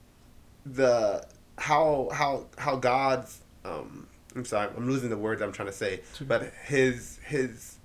the 0.64 1.26
how 1.58 2.08
how 2.12 2.46
how 2.58 2.76
God's 2.76 3.40
um 3.64 4.06
I'm 4.34 4.44
sorry 4.44 4.70
I'm 4.76 4.86
losing 4.88 5.10
the 5.10 5.16
words 5.16 5.40
I'm 5.42 5.52
trying 5.52 5.68
to 5.68 5.74
say 5.74 6.00
but 6.20 6.52
his 6.64 7.18
his 7.24 7.78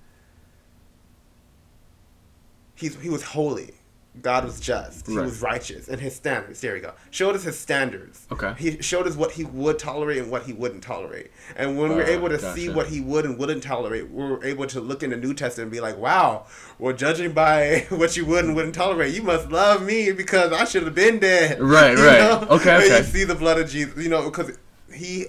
he's 2.74 2.98
he 3.00 3.08
was 3.08 3.22
holy 3.22 3.74
God 4.20 4.44
was 4.44 4.60
just 4.60 5.06
he 5.06 5.16
Right. 5.16 5.24
was 5.24 5.40
righteous 5.40 5.88
and 5.88 5.98
his 5.98 6.14
standards 6.14 6.60
there 6.60 6.74
we 6.74 6.80
go 6.80 6.92
showed 7.10 7.34
us 7.34 7.44
his 7.44 7.58
standards 7.58 8.26
Okay. 8.30 8.52
he 8.58 8.82
showed 8.82 9.06
us 9.06 9.16
what 9.16 9.32
he 9.32 9.44
would 9.44 9.78
tolerate 9.78 10.18
and 10.18 10.30
what 10.30 10.42
he 10.42 10.52
wouldn't 10.52 10.82
tolerate 10.82 11.30
and 11.56 11.78
when 11.78 11.90
we're 11.96 12.02
Uh, 12.04 12.08
able 12.08 12.28
to 12.28 12.38
see 12.54 12.68
what 12.68 12.88
he 12.88 13.00
would 13.00 13.24
and 13.24 13.38
wouldn't 13.38 13.62
tolerate 13.62 14.10
we're 14.10 14.44
able 14.44 14.66
to 14.66 14.80
look 14.82 15.02
in 15.02 15.08
the 15.10 15.16
New 15.16 15.32
Testament 15.32 15.66
and 15.68 15.72
be 15.72 15.80
like 15.80 15.96
wow 15.96 16.44
well 16.78 16.94
judging 16.94 17.32
by 17.32 17.86
what 17.88 18.14
you 18.14 18.26
would 18.26 18.44
and 18.44 18.54
wouldn't 18.54 18.74
tolerate 18.74 19.14
you 19.14 19.22
must 19.22 19.50
love 19.50 19.82
me 19.82 20.12
because 20.12 20.52
I 20.52 20.64
should 20.64 20.82
have 20.82 20.94
been 20.94 21.18
dead 21.18 21.58
Right, 21.58 21.96
You 21.96 22.04
right. 22.04 22.18
know? 22.18 22.46
Okay, 22.50 22.76
okay. 22.84 22.98
you 22.98 23.04
see 23.04 23.24
the 23.24 23.34
blood 23.34 23.58
of 23.58 23.70
Jesus, 23.70 23.96
you 23.96 24.10
know, 24.10 24.24
because 24.28 24.58
he 24.92 25.28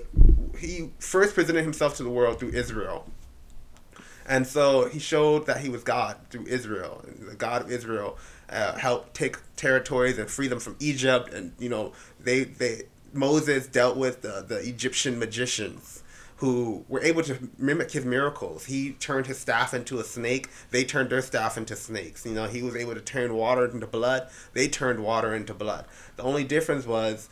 he 0.60 0.92
first 1.00 1.36
presented 1.36 1.64
himself 1.64 1.96
to 1.98 2.04
the 2.04 2.10
world 2.10 2.38
through 2.40 2.50
Israel, 2.52 3.06
and 4.28 4.46
so 4.48 4.88
he 4.88 5.00
showed 5.00 5.46
that 5.48 5.58
he 5.62 5.70
was 5.70 5.84
God 5.84 6.18
through 6.30 6.46
Israel. 6.48 7.04
The 7.30 7.36
God 7.36 7.62
of 7.64 7.72
Israel 7.72 8.18
uh, 8.54 9.00
take 9.14 9.38
territories 9.56 10.18
and 10.18 10.30
free 10.30 10.48
them 10.48 10.60
from 10.60 10.76
Egypt, 10.80 11.34
and 11.34 11.54
you 11.60 11.70
know 11.70 11.94
they 12.20 12.44
they 12.44 12.84
Moses 13.12 13.68
dealt 13.68 13.98
with 13.98 14.22
the 14.22 14.46
the 14.48 14.58
Egyptian 14.58 15.20
magicians. 15.20 16.00
Who 16.38 16.84
were 16.90 17.02
able 17.02 17.24
to 17.24 17.38
mimic 17.58 17.92
his 17.92 18.04
miracles. 18.04 18.66
He 18.66 18.94
turned 18.94 19.28
his 19.28 19.38
staff 19.38 19.74
into 19.74 20.00
a 20.00 20.04
snake. 20.04 20.50
They 20.72 20.84
turned 20.84 21.10
their 21.10 21.22
staff 21.22 21.58
into 21.58 21.74
snakes. 21.78 22.26
You 22.26 22.34
know, 22.34 22.48
he 22.48 22.62
was 22.62 22.76
able 22.76 22.96
to 22.96 23.00
turn 23.00 23.34
water 23.34 23.66
into 23.66 23.88
blood. 23.88 24.28
They 24.52 24.68
turned 24.68 25.02
water 25.02 25.34
into 25.34 25.54
blood. 25.54 25.86
The 26.18 26.24
only 26.24 26.44
difference 26.44 26.86
was 26.86 27.30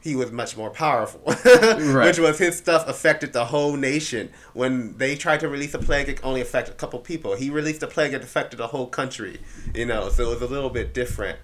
he 0.00 0.14
was 0.14 0.30
much 0.30 0.56
more 0.56 0.70
powerful. 0.70 1.20
Which 1.24 2.18
was 2.18 2.38
his 2.38 2.56
stuff 2.56 2.88
affected 2.88 3.32
the 3.32 3.46
whole 3.46 3.76
nation. 3.76 4.30
When 4.54 4.96
they 4.96 5.16
tried 5.16 5.40
to 5.40 5.48
release 5.48 5.74
a 5.74 5.78
plague, 5.78 6.08
it 6.08 6.20
only 6.22 6.40
affected 6.40 6.74
a 6.74 6.76
couple 6.76 6.98
people. 7.00 7.34
He 7.34 7.50
released 7.50 7.82
a 7.82 7.86
plague, 7.88 8.14
it 8.14 8.22
affected 8.22 8.58
the 8.58 8.68
whole 8.68 8.86
country. 8.86 9.40
You 9.74 9.86
know, 9.86 10.08
so 10.08 10.30
it 10.30 10.40
was 10.40 10.42
a 10.42 10.52
little 10.52 10.70
bit 10.70 10.94
different. 10.94 11.38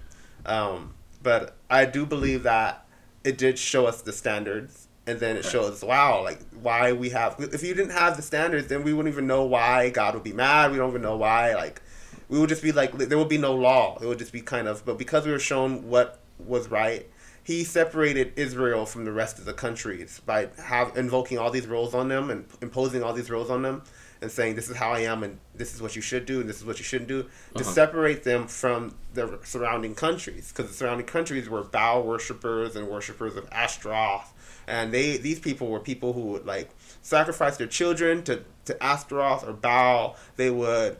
Um, 0.45 0.93
but 1.21 1.57
I 1.69 1.85
do 1.85 2.05
believe 2.05 2.43
that 2.43 2.85
it 3.23 3.37
did 3.37 3.59
show 3.59 3.85
us 3.87 4.01
the 4.01 4.13
standards. 4.13 4.87
And 5.07 5.19
then 5.19 5.35
it 5.35 5.45
shows, 5.45 5.83
wow, 5.83 6.23
like 6.23 6.39
why 6.63 6.91
we 6.91 7.09
have. 7.11 7.35
If 7.37 7.61
you 7.61 7.75
didn't 7.75 7.91
have 7.91 8.15
the 8.15 8.23
standards, 8.23 8.67
then 8.67 8.83
we 8.83 8.91
wouldn't 8.91 9.13
even 9.13 9.27
know 9.27 9.43
why 9.43 9.91
God 9.91 10.15
would 10.15 10.23
be 10.23 10.33
mad. 10.33 10.71
We 10.71 10.77
don't 10.77 10.89
even 10.89 11.03
know 11.03 11.15
why. 11.15 11.53
Like, 11.53 11.79
we 12.27 12.39
would 12.39 12.49
just 12.49 12.63
be 12.63 12.71
like, 12.71 12.91
there 12.93 13.17
would 13.19 13.29
be 13.29 13.37
no 13.37 13.53
law. 13.53 13.99
It 14.01 14.07
would 14.07 14.17
just 14.17 14.33
be 14.33 14.41
kind 14.41 14.67
of. 14.67 14.83
But 14.83 14.97
because 14.97 15.25
we 15.25 15.31
were 15.31 15.37
shown 15.37 15.87
what 15.89 16.19
was 16.39 16.69
right, 16.69 17.07
he 17.45 17.63
separated 17.63 18.33
Israel 18.35 18.85
from 18.85 19.05
the 19.05 19.11
rest 19.13 19.39
of 19.39 19.45
the 19.45 19.53
countries 19.53 20.19
by 20.25 20.49
have 20.61 20.97
invoking 20.97 21.37
all 21.37 21.51
these 21.51 21.67
rules 21.67 21.93
on 21.93 22.09
them 22.09 22.29
and 22.29 22.45
imposing 22.61 23.01
all 23.03 23.13
these 23.13 23.29
rules 23.29 23.49
on 23.49 23.61
them 23.61 23.83
and 24.21 24.31
saying 24.31 24.55
this 24.55 24.69
is 24.69 24.75
how 24.77 24.91
I 24.91 24.99
am 25.01 25.23
and 25.23 25.37
this 25.53 25.73
is 25.75 25.81
what 25.81 25.95
you 25.95 26.01
should 26.01 26.25
do 26.25 26.39
and 26.41 26.49
this 26.49 26.57
is 26.57 26.65
what 26.65 26.79
you 26.79 26.83
shouldn't 26.83 27.07
do 27.07 27.23
to 27.23 27.29
Uh-huh. 27.61 27.63
separate 27.63 28.23
them 28.23 28.47
from 28.47 28.95
the 29.13 29.39
surrounding 29.43 29.93
countries 29.95 30.51
because 30.51 30.69
the 30.71 30.75
surrounding 30.75 31.05
countries 31.05 31.47
were 31.47 31.63
Baal 31.63 32.01
worshippers 32.03 32.75
and 32.75 32.87
worshippers 32.87 33.35
of 33.35 33.47
Ashtaroth. 33.51 34.33
And 34.67 34.91
they 34.91 35.17
these 35.17 35.39
people 35.39 35.67
were 35.67 35.79
people 35.79 36.13
who 36.13 36.21
would 36.31 36.45
like 36.47 36.69
sacrifice 37.03 37.57
their 37.57 37.67
children 37.67 38.23
to 38.23 38.43
to 38.65 38.73
Ashtaroth 38.83 39.47
or 39.47 39.53
Baal. 39.53 40.15
They 40.37 40.49
would 40.49 40.97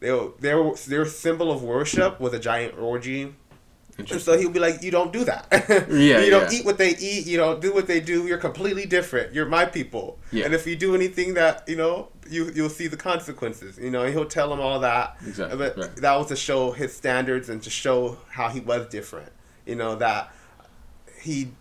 they 0.00 0.10
were, 0.12 0.32
their 0.40 0.72
their 0.88 1.06
symbol 1.06 1.52
of 1.52 1.62
worship 1.62 2.18
was 2.18 2.32
a 2.34 2.40
giant 2.40 2.76
orgy 2.78 3.34
and 3.98 4.20
so 4.20 4.36
he'll 4.36 4.50
be 4.50 4.58
like, 4.58 4.82
"You 4.82 4.90
don't 4.90 5.12
do 5.12 5.24
that. 5.24 5.46
Yeah, 5.90 6.20
you 6.20 6.30
don't 6.30 6.50
yeah. 6.50 6.58
eat 6.58 6.64
what 6.64 6.78
they 6.78 6.96
eat. 6.96 7.26
You 7.26 7.36
don't 7.36 7.60
do 7.60 7.72
what 7.72 7.86
they 7.86 8.00
do. 8.00 8.26
You're 8.26 8.38
completely 8.38 8.86
different. 8.86 9.32
You're 9.32 9.46
my 9.46 9.64
people. 9.64 10.18
Yeah. 10.32 10.46
And 10.46 10.54
if 10.54 10.66
you 10.66 10.76
do 10.76 10.94
anything 10.94 11.34
that 11.34 11.68
you 11.68 11.76
know, 11.76 12.08
you 12.28 12.50
you'll 12.54 12.68
see 12.68 12.88
the 12.88 12.96
consequences. 12.96 13.78
You 13.78 13.90
know, 13.90 14.04
he'll 14.10 14.24
tell 14.24 14.50
them 14.50 14.60
all 14.60 14.80
that. 14.80 15.16
Exactly, 15.26 15.56
But 15.56 15.76
right. 15.76 15.96
that 15.96 16.16
was 16.16 16.28
to 16.28 16.36
show 16.36 16.72
his 16.72 16.94
standards 16.94 17.48
and 17.48 17.62
to 17.62 17.70
show 17.70 18.18
how 18.30 18.48
he 18.48 18.60
was 18.60 18.88
different. 18.88 19.30
You 19.66 19.76
know 19.76 19.94
that 19.96 20.32
he 21.20 21.52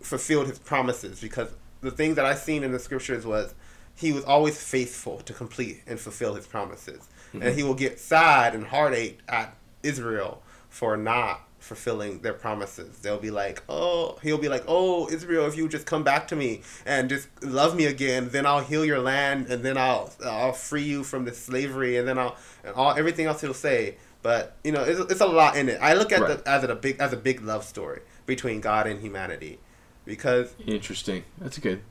fulfilled 0.00 0.48
his 0.48 0.58
promises 0.58 1.20
because 1.20 1.48
the 1.80 1.90
thing 1.90 2.14
that 2.14 2.26
I 2.26 2.34
seen 2.34 2.64
in 2.64 2.72
the 2.72 2.78
scriptures 2.78 3.26
was 3.26 3.54
he 3.96 4.12
was 4.12 4.24
always 4.24 4.60
faithful 4.60 5.18
to 5.18 5.32
complete 5.32 5.82
and 5.86 6.00
fulfill 6.00 6.34
his 6.34 6.46
promises. 6.46 7.08
And 7.32 7.42
mm-hmm. 7.42 7.56
he 7.56 7.62
will 7.62 7.74
get 7.74 8.00
sad 8.00 8.54
and 8.54 8.66
heartache 8.66 9.20
at 9.28 9.56
Israel 9.82 10.42
for 10.68 10.96
not 10.96 11.43
fulfilling 11.64 12.20
their 12.20 12.34
promises. 12.34 12.98
They'll 12.98 13.18
be 13.18 13.30
like, 13.30 13.62
"Oh, 13.68 14.18
he'll 14.22 14.38
be 14.38 14.48
like, 14.48 14.64
"Oh, 14.68 15.08
Israel, 15.08 15.46
if 15.46 15.56
you 15.56 15.68
just 15.68 15.86
come 15.86 16.04
back 16.04 16.28
to 16.28 16.36
me 16.36 16.60
and 16.84 17.08
just 17.08 17.26
love 17.42 17.74
me 17.74 17.86
again, 17.86 18.28
then 18.30 18.44
I'll 18.46 18.60
heal 18.60 18.84
your 18.84 19.00
land 19.00 19.46
and 19.48 19.64
then 19.64 19.76
I'll 19.78 20.12
I'll 20.24 20.52
free 20.52 20.82
you 20.82 21.02
from 21.02 21.24
this 21.24 21.38
slavery 21.42 21.96
and 21.96 22.06
then 22.06 22.18
I'll 22.18 22.36
and 22.64 22.74
all 22.74 22.92
everything 22.92 23.26
else 23.26 23.40
he'll 23.40 23.54
say." 23.54 23.96
But, 24.22 24.56
you 24.64 24.72
know, 24.72 24.82
it's, 24.82 24.98
it's 25.12 25.20
a 25.20 25.26
lot 25.26 25.54
in 25.54 25.68
it. 25.68 25.78
I 25.82 25.92
look 25.92 26.10
at 26.10 26.22
Right. 26.22 26.30
it 26.30 26.42
as 26.46 26.64
a 26.64 26.74
big 26.74 26.98
as 26.98 27.12
a 27.12 27.16
big 27.16 27.42
love 27.42 27.62
story 27.64 28.00
between 28.24 28.60
God 28.60 28.86
and 28.86 29.00
humanity 29.02 29.58
because 30.06 30.54
Interesting. 30.66 31.24
That's 31.38 31.58
good. 31.58 31.82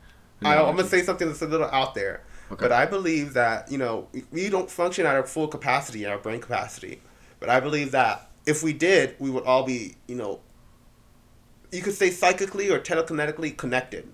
I, 0.43 0.57
I'm 0.57 0.76
gonna 0.76 0.88
say 0.88 1.03
something 1.03 1.28
that's 1.28 1.41
a 1.41 1.47
little 1.47 1.67
out 1.71 1.93
there, 1.95 2.21
Okay. 2.51 2.59
but 2.63 2.71
I 2.71 2.86
believe 2.86 3.34
that 3.34 3.71
you 3.71 3.78
know 3.78 4.07
we 4.32 4.49
don't 4.49 4.69
function 4.69 5.05
at 5.05 5.15
our 5.15 5.24
full 5.26 5.47
capacity, 5.47 6.05
our 6.05 6.17
brain 6.17 6.41
capacity. 6.41 7.01
But 7.39 7.49
I 7.49 7.59
believe 7.59 7.91
that 7.91 8.30
if 8.46 8.64
we 8.64 8.74
did, 8.74 9.16
we 9.20 9.30
would 9.30 9.44
all 9.44 9.64
be 9.64 9.96
you 10.08 10.16
know. 10.16 10.39
You 11.72 11.82
could 11.82 11.96
say 11.96 12.12
psychically 12.12 12.70
or 12.70 12.80
telekinetically 12.80 13.58
connected. 13.58 14.08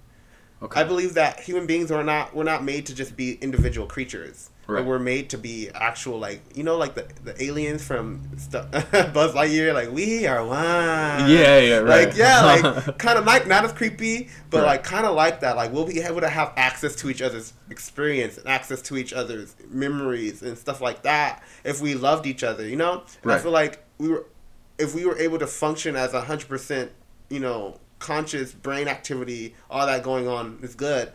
Okay. 0.62 0.80
I 0.82 0.84
believe 0.84 1.14
that 1.14 1.40
human 1.42 1.66
beings 1.68 1.90
are 1.92 2.04
not 2.04 2.36
we're 2.36 2.44
not 2.44 2.64
made 2.64 2.86
to 2.88 2.96
just 2.96 3.16
be 3.18 3.34
individual 3.36 3.88
creatures. 3.88 4.50
Right. 4.68 4.82
But 4.82 4.86
we're 4.88 5.00
made 5.00 5.32
to 5.32 5.38
be 5.38 5.70
actual 5.74 6.20
like 6.20 6.42
you 6.56 6.64
know 6.64 6.78
like 6.78 6.94
the 6.96 7.08
the 7.24 7.42
aliens 7.44 7.84
from 7.84 8.22
Stu- 8.38 8.60
Buzz 9.14 9.34
Lightyear 9.34 9.74
like 9.74 9.90
we 9.92 10.28
are 10.28 10.46
one. 10.46 11.30
Yeah, 11.30 11.60
yeah, 11.60 11.78
right. 11.78 12.08
Like 12.10 12.18
yeah, 12.18 12.44
like 12.46 12.98
kind 12.98 13.18
of 13.18 13.26
like 13.26 13.48
not 13.48 13.66
as 13.66 13.74
creepy, 13.74 14.30
but 14.50 14.60
Right. 14.60 14.68
like 14.68 14.84
kind 14.84 15.06
of 15.06 15.16
like 15.16 15.40
that. 15.42 15.56
Like 15.56 15.72
we'll 15.74 15.86
be 15.88 16.02
able 16.02 16.22
to 16.22 16.30
have 16.30 16.54
access 16.56 16.96
to 16.98 17.10
each 17.10 17.22
other's 17.22 17.54
experience 17.70 18.38
and 18.38 18.48
access 18.48 18.82
to 18.84 18.98
each 18.98 19.12
other's 19.12 19.56
memories 19.70 20.42
and 20.44 20.58
stuff 20.58 20.82
like 20.82 21.02
that 21.04 21.42
if 21.64 21.82
we 21.82 21.96
loved 21.96 22.26
each 22.28 22.44
other. 22.44 22.68
You 22.68 22.76
know, 22.76 23.04
And 23.24 23.32
I 23.32 23.40
feel 23.40 23.52
like 23.52 23.84
we 24.00 24.10
were 24.10 24.26
if 24.80 24.96
we 24.96 25.06
were 25.06 25.18
able 25.20 25.38
to 25.38 25.46
function 25.48 25.96
as 25.96 26.14
a 26.14 26.22
hundred 26.22 26.48
percent, 26.48 26.92
you 27.30 27.40
know, 27.40 27.80
conscious 28.00 28.54
brain 28.54 28.88
activity, 28.88 29.54
all 29.70 29.86
that 29.86 30.02
going 30.04 30.28
on 30.28 30.58
is 30.64 30.74
good. 30.74 31.12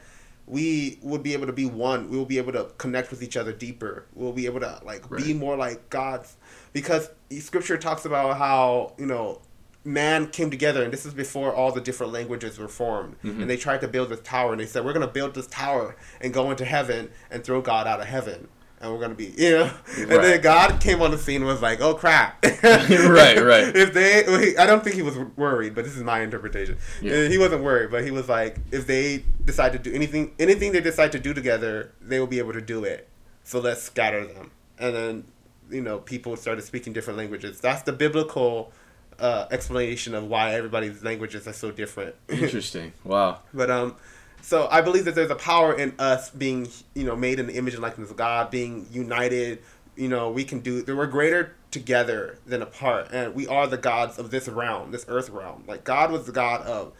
We 0.46 0.98
would 1.00 1.22
be 1.22 1.32
able 1.32 1.46
to 1.46 1.52
be 1.54 1.64
one. 1.64 2.10
We 2.10 2.18
will 2.18 2.26
be 2.26 2.36
able 2.36 2.52
to 2.52 2.64
connect 2.76 3.10
with 3.10 3.22
each 3.22 3.36
other 3.38 3.52
deeper. 3.52 4.04
We'll 4.14 4.34
be 4.34 4.44
able 4.44 4.60
to 4.60 4.80
like 4.84 5.08
be 5.10 5.32
more 5.32 5.56
like 5.56 5.88
God's, 5.88 6.36
because 6.74 7.08
Scripture 7.40 7.78
talks 7.78 8.04
about 8.04 8.36
how 8.36 8.92
you 8.98 9.06
know 9.06 9.40
man 9.86 10.28
came 10.28 10.50
together, 10.50 10.82
and 10.84 10.92
this 10.92 11.06
is 11.06 11.14
before 11.14 11.54
all 11.54 11.72
the 11.72 11.80
different 11.80 12.12
languages 12.12 12.58
were 12.58 12.68
formed, 12.68 13.16
Mm-hmm. 13.22 13.40
and 13.42 13.50
they 13.50 13.56
tried 13.56 13.80
to 13.80 13.88
build 13.88 14.10
this 14.10 14.20
tower, 14.20 14.52
and 14.52 14.60
they 14.60 14.66
said 14.66 14.84
we're 14.84 14.92
gonna 14.92 15.06
build 15.06 15.34
this 15.34 15.46
tower 15.46 15.96
and 16.20 16.34
go 16.34 16.50
into 16.50 16.64
heaven 16.66 17.10
and 17.30 17.42
throw 17.42 17.62
God 17.62 17.86
out 17.86 18.00
of 18.00 18.06
heaven. 18.06 18.48
And 18.84 18.92
we're 18.92 19.00
gonna 19.00 19.14
be, 19.14 19.32
you 19.38 19.50
know, 19.52 19.70
and 19.96 20.10
then 20.10 20.42
God 20.42 20.78
came 20.78 21.00
on 21.00 21.10
the 21.10 21.16
scene 21.16 21.36
and 21.36 21.46
was 21.46 21.62
like, 21.62 21.80
"Oh 21.80 21.94
crap!" 21.94 22.44
Right, 22.62 23.42
right. 23.42 23.74
If 23.74 23.94
they, 23.94 24.24
well, 24.26 24.38
he- 24.38 24.58
I 24.58 24.66
don't 24.66 24.84
think 24.84 24.94
he 24.94 25.00
was 25.00 25.16
worried, 25.36 25.74
but 25.74 25.84
this 25.86 25.96
is 25.96 26.02
my 26.02 26.20
interpretation. 26.20 26.76
Yeah. 27.00 27.26
He 27.28 27.38
wasn't 27.38 27.64
worried, 27.64 27.90
but 27.90 28.04
he 28.04 28.10
was 28.10 28.28
like, 28.28 28.58
if 28.72 28.86
they 28.86 29.24
decide 29.42 29.72
to 29.72 29.78
do 29.78 29.90
anything, 29.94 30.32
anything 30.38 30.72
they 30.72 30.82
decide 30.82 31.12
to 31.12 31.18
do 31.18 31.32
together, 31.32 31.92
they 32.02 32.20
will 32.20 32.26
be 32.26 32.38
able 32.38 32.52
to 32.52 32.60
do 32.60 32.84
it. 32.84 33.08
So 33.42 33.58
let's 33.58 33.80
scatter 33.82 34.26
them, 34.26 34.50
and 34.78 34.94
then, 34.94 35.24
you 35.70 35.80
know, 35.80 35.98
people 36.00 36.36
started 36.36 36.60
speaking 36.62 36.92
different 36.92 37.16
languages. 37.18 37.60
That's 37.60 37.80
the 37.84 37.92
biblical 37.94 38.70
uh, 39.18 39.46
explanation 39.50 40.14
of 40.14 40.24
why 40.24 40.52
everybody's 40.52 41.02
languages 41.02 41.48
are 41.48 41.54
so 41.54 41.70
different. 41.70 42.16
Interesting. 42.28 42.92
Wow. 43.02 43.40
But 43.54 43.70
um, 43.70 43.96
so 44.44 44.68
I 44.70 44.82
believe 44.82 45.06
that 45.06 45.14
there's 45.14 45.30
a 45.30 45.36
power 45.36 45.74
in 45.74 45.94
us 45.98 46.28
being, 46.28 46.68
you 46.94 47.04
know, 47.04 47.16
made 47.16 47.40
in 47.40 47.46
the 47.46 47.54
image 47.54 47.72
and 47.72 47.82
likeness 47.82 48.10
of 48.10 48.16
God, 48.18 48.50
being 48.50 48.86
united. 48.92 49.60
You 49.96 50.08
know, 50.08 50.30
we 50.30 50.44
can 50.44 50.60
do. 50.60 50.84
We're 50.86 51.06
greater 51.06 51.56
together 51.70 52.38
than 52.44 52.60
apart, 52.60 53.08
and 53.10 53.34
we 53.34 53.46
are 53.46 53.66
the 53.66 53.78
gods 53.78 54.18
of 54.18 54.30
this 54.30 54.46
realm, 54.46 54.90
this 54.90 55.06
earth 55.08 55.30
realm. 55.30 55.64
Like 55.66 55.84
God 55.84 56.12
was 56.12 56.26
the 56.26 56.32
God 56.32 56.60
of 56.66 56.92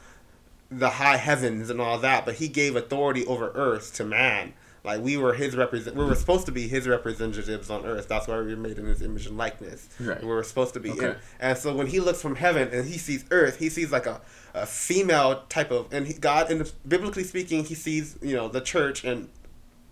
the 0.71 0.89
high 0.89 1.19
heavens 1.19 1.69
and 1.69 1.83
all 1.83 1.99
that, 1.99 2.25
but 2.25 2.37
He 2.37 2.49
gave 2.49 2.77
authority 2.77 3.27
over 3.27 3.53
earth 3.55 3.95
to 3.97 4.05
man. 4.05 4.55
Like 4.83 5.03
we 5.03 5.19
were 5.19 5.35
His 5.35 5.55
represent. 5.55 5.97
We 5.97 6.05
were 6.07 6.15
supposed 6.15 6.47
to 6.47 6.53
be 6.53 6.67
His 6.67 6.89
representatives 6.89 7.69
on 7.69 7.85
earth. 7.85 8.09
That's 8.09 8.27
why 8.27 8.41
we 8.41 8.55
were 8.55 8.57
made 8.57 8.79
in 8.79 8.87
His 8.87 9.03
image 9.03 9.27
and 9.27 9.37
likeness. 9.37 9.87
Right. 10.01 10.23
We 10.23 10.29
were 10.29 10.43
supposed 10.43 10.73
to 10.75 10.81
be. 10.81 10.93
Okay. 10.93 11.07
And, 11.09 11.17
and 11.41 11.59
so 11.59 11.75
when 11.75 11.89
He 11.89 12.01
looks 12.01 12.23
from 12.23 12.37
heaven 12.37 12.69
and 12.73 12.89
He 12.89 12.97
sees 12.97 13.27
earth, 13.31 13.59
He 13.59 13.69
sees 13.69 13.93
like 13.93 14.07
a, 14.07 14.23
a 14.55 14.67
female 14.67 15.43
type 15.49 15.71
of. 15.71 15.93
And 15.93 16.07
he, 16.07 16.15
God, 16.15 16.51
and 16.51 16.71
biblically 16.87 17.25
speaking, 17.25 17.65
He 17.65 17.75
sees 17.75 18.17
you 18.23 18.35
know 18.35 18.49
the 18.49 18.61
church 18.61 19.05
and 19.05 19.29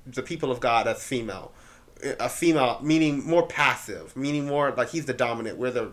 the 0.07 0.23
people 0.23 0.51
of 0.51 0.61
God 0.61 0.87
as 0.87 1.03
female. 1.03 1.53
A 2.19 2.29
female 2.29 2.81
meaning 2.83 3.25
more 3.25 3.47
passive, 3.47 4.17
meaning 4.17 4.45
more 4.45 4.73
like 4.73 4.89
he's 4.89 5.05
the 5.05 5.13
dominant, 5.13 5.57
we're 5.57 5.71
the 5.71 5.89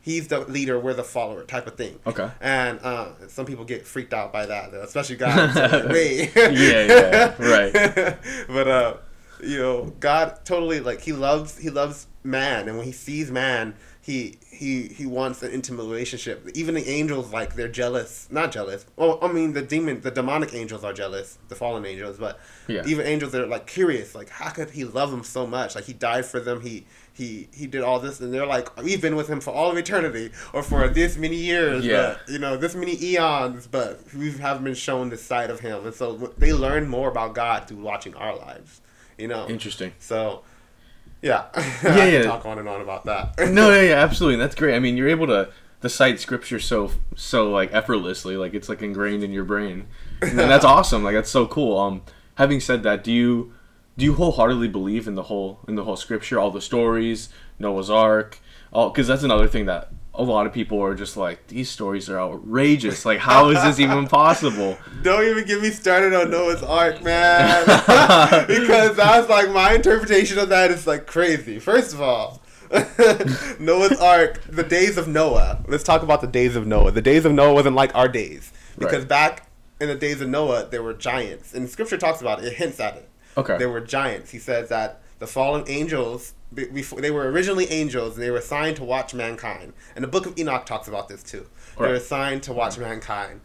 he's 0.00 0.28
the 0.28 0.40
leader, 0.40 0.80
we're 0.80 0.94
the 0.94 1.04
follower 1.04 1.44
type 1.44 1.66
of 1.66 1.74
thing. 1.74 1.98
Okay. 2.06 2.30
And 2.40 2.80
uh, 2.82 3.28
some 3.28 3.44
people 3.44 3.66
get 3.66 3.86
freaked 3.86 4.14
out 4.14 4.32
by 4.32 4.46
that, 4.46 4.72
though, 4.72 4.80
especially 4.80 5.16
guys. 5.16 5.54
like, 5.54 5.88
Wait. 5.92 6.32
Yeah, 6.34 6.52
yeah, 6.54 7.42
right. 7.42 7.72
but 8.48 8.68
uh, 8.68 8.94
you 9.42 9.58
know, 9.58 9.92
God 10.00 10.38
totally 10.46 10.80
like 10.80 11.02
he 11.02 11.12
loves 11.12 11.58
he 11.58 11.68
loves 11.68 12.06
man, 12.22 12.66
and 12.66 12.78
when 12.78 12.86
he 12.86 12.92
sees 12.92 13.30
man, 13.30 13.74
he 14.10 14.38
he 14.50 14.88
he 14.88 15.06
wants 15.06 15.42
an 15.42 15.50
intimate 15.52 15.84
relationship. 15.84 16.36
Even 16.54 16.74
the 16.74 16.86
angels 16.88 17.32
like 17.32 17.54
they're 17.54 17.68
jealous, 17.82 18.26
not 18.30 18.50
jealous. 18.52 18.84
Well, 18.96 19.18
I 19.22 19.28
mean 19.32 19.52
the 19.52 19.62
demon, 19.62 20.00
the 20.00 20.10
demonic 20.10 20.52
angels 20.54 20.82
are 20.84 20.92
jealous, 20.92 21.38
the 21.48 21.54
fallen 21.54 21.84
angels, 21.86 22.16
but 22.18 22.38
Yeah. 22.66 22.82
even 22.86 23.06
angels 23.06 23.34
are 23.34 23.46
like 23.46 23.66
curious, 23.66 24.14
like 24.14 24.28
how 24.28 24.50
could 24.50 24.70
he 24.70 24.84
love 24.84 25.10
them 25.10 25.24
so 25.24 25.46
much? 25.46 25.74
Like 25.76 25.84
he 25.84 25.92
died 25.92 26.24
for 26.26 26.40
them, 26.40 26.60
he 26.62 26.86
he 27.12 27.48
he 27.52 27.66
did 27.66 27.82
all 27.82 28.00
this, 28.00 28.20
and 28.20 28.32
they're 28.34 28.46
like 28.56 28.66
we've 28.82 29.00
been 29.06 29.16
with 29.16 29.28
him 29.28 29.40
for 29.40 29.52
all 29.52 29.70
of 29.70 29.76
eternity 29.76 30.30
or 30.52 30.62
for 30.62 30.88
this 30.88 31.16
many 31.16 31.36
years, 31.36 31.84
Yeah. 31.84 32.16
but, 32.26 32.32
you 32.32 32.38
know 32.38 32.56
this 32.56 32.74
many 32.74 32.96
eons, 33.10 33.66
but 33.66 34.00
we 34.14 34.32
haven't 34.32 34.64
been 34.64 34.74
shown 34.88 35.10
this 35.10 35.22
side 35.22 35.50
of 35.50 35.60
him, 35.60 35.84
and 35.86 35.94
so 35.94 36.32
they 36.38 36.52
learn 36.52 36.88
more 36.88 37.08
about 37.08 37.34
God 37.34 37.66
through 37.68 37.78
watching 37.92 38.14
our 38.14 38.34
lives, 38.36 38.80
you 39.18 39.28
know. 39.28 39.46
Interesting. 39.48 39.92
So, 39.98 40.42
yeah, 41.22 41.44
Yeah, 41.54 41.60
I 41.82 41.82
can 41.82 42.12
yeah. 42.12 42.22
talk 42.22 42.46
on 42.46 42.58
and 42.58 42.68
on 42.68 42.80
about 42.80 43.04
that. 43.04 43.34
No, 43.50 43.70
yeah, 43.72 43.82
yeah, 43.82 43.94
absolutely. 43.96 44.34
And 44.34 44.42
that's 44.42 44.54
great. 44.54 44.74
I 44.74 44.78
mean, 44.78 44.96
you're 44.96 45.08
able 45.08 45.26
to 45.28 45.50
to 45.82 45.88
cite 45.88 46.20
scripture 46.20 46.58
so 46.60 46.90
so 47.16 47.50
like 47.50 47.72
effortlessly, 47.72 48.36
like 48.36 48.52
it's 48.54 48.68
like 48.68 48.82
ingrained 48.82 49.22
in 49.24 49.32
your 49.32 49.44
brain, 49.44 49.86
and 50.20 50.38
that's 50.38 50.64
awesome. 50.76 51.02
Like 51.02 51.14
that's 51.14 51.30
so 51.30 51.46
cool. 51.46 51.78
Um, 51.78 52.02
having 52.36 52.60
said 52.60 52.82
that, 52.82 53.02
do 53.04 53.12
you 53.12 53.52
do 53.96 54.04
you 54.04 54.14
wholeheartedly 54.14 54.68
believe 54.68 55.06
in 55.08 55.14
the 55.14 55.24
whole 55.24 55.60
in 55.68 55.74
the 55.76 55.84
whole 55.84 55.96
scripture, 55.96 56.38
all 56.38 56.50
the 56.50 56.60
stories, 56.60 57.28
Noah's 57.58 57.90
Ark, 57.90 58.38
all? 58.72 58.90
Because 58.90 59.06
that's 59.06 59.22
another 59.22 59.46
thing 59.48 59.66
that 59.66 59.90
a 60.14 60.22
lot 60.22 60.46
of 60.46 60.52
people 60.52 60.82
are 60.82 60.94
just 60.94 61.16
like 61.16 61.46
these 61.46 61.70
stories 61.70 62.10
are 62.10 62.18
outrageous. 62.18 63.04
Like, 63.04 63.18
how 63.20 63.48
is 63.50 63.62
this 63.62 63.78
even 63.78 64.06
possible? 64.08 64.76
Don't 65.02 65.24
even 65.24 65.46
get 65.46 65.62
me 65.62 65.70
started 65.70 66.12
on 66.12 66.30
Noah's 66.30 66.62
Ark, 66.62 67.02
man. 67.02 67.64
because 68.46 68.96
that's 68.96 69.28
like 69.28 69.50
my 69.50 69.74
interpretation 69.74 70.38
of 70.38 70.48
that 70.48 70.70
is 70.70 70.86
like 70.86 71.06
crazy. 71.06 71.58
First 71.58 71.94
of 71.94 72.00
all, 72.00 72.42
Noah's 73.58 73.98
Ark, 74.00 74.42
the 74.48 74.64
days 74.68 74.96
of 74.96 75.08
Noah. 75.08 75.62
Let's 75.66 75.84
talk 75.84 76.02
about 76.02 76.20
the 76.20 76.26
days 76.26 76.56
of 76.56 76.66
Noah. 76.66 76.90
The 76.90 77.02
days 77.02 77.24
of 77.24 77.32
Noah 77.32 77.54
wasn't 77.54 77.76
like 77.76 77.94
our 77.94 78.08
days. 78.08 78.52
Because 78.78 79.00
Right. 79.00 79.08
back 79.08 79.46
in 79.80 79.88
the 79.88 79.94
days 79.94 80.20
of 80.20 80.28
Noah, 80.28 80.66
there 80.70 80.82
were 80.82 80.94
giants. 80.94 81.54
And 81.54 81.68
scripture 81.68 81.96
talks 81.98 82.20
about 82.20 82.40
it, 82.40 82.46
it 82.46 82.54
hints 82.54 82.78
at 82.80 82.96
it. 82.96 83.08
Okay. 83.36 83.58
There 83.58 83.70
were 83.70 83.80
giants. 83.80 84.30
He 84.30 84.38
says 84.38 84.68
that 84.68 85.00
the 85.18 85.26
fallen 85.26 85.64
angels, 85.66 86.34
before 86.54 87.00
they 87.00 87.10
were 87.10 87.30
originally 87.30 87.66
angels, 87.70 88.14
and 88.14 88.22
they 88.22 88.30
were 88.30 88.38
assigned 88.38 88.76
to 88.76 88.84
watch 88.84 89.14
mankind. 89.14 89.72
And 89.94 90.02
the 90.02 90.08
book 90.08 90.26
of 90.26 90.38
Enoch 90.38 90.66
talks 90.66 90.88
about 90.88 91.08
this 91.08 91.22
too. 91.22 91.46
They 91.78 91.84
were 91.84 91.92
Right. 91.92 91.96
assigned 91.96 92.42
to 92.44 92.52
watch 92.52 92.76
mankind. 92.78 93.40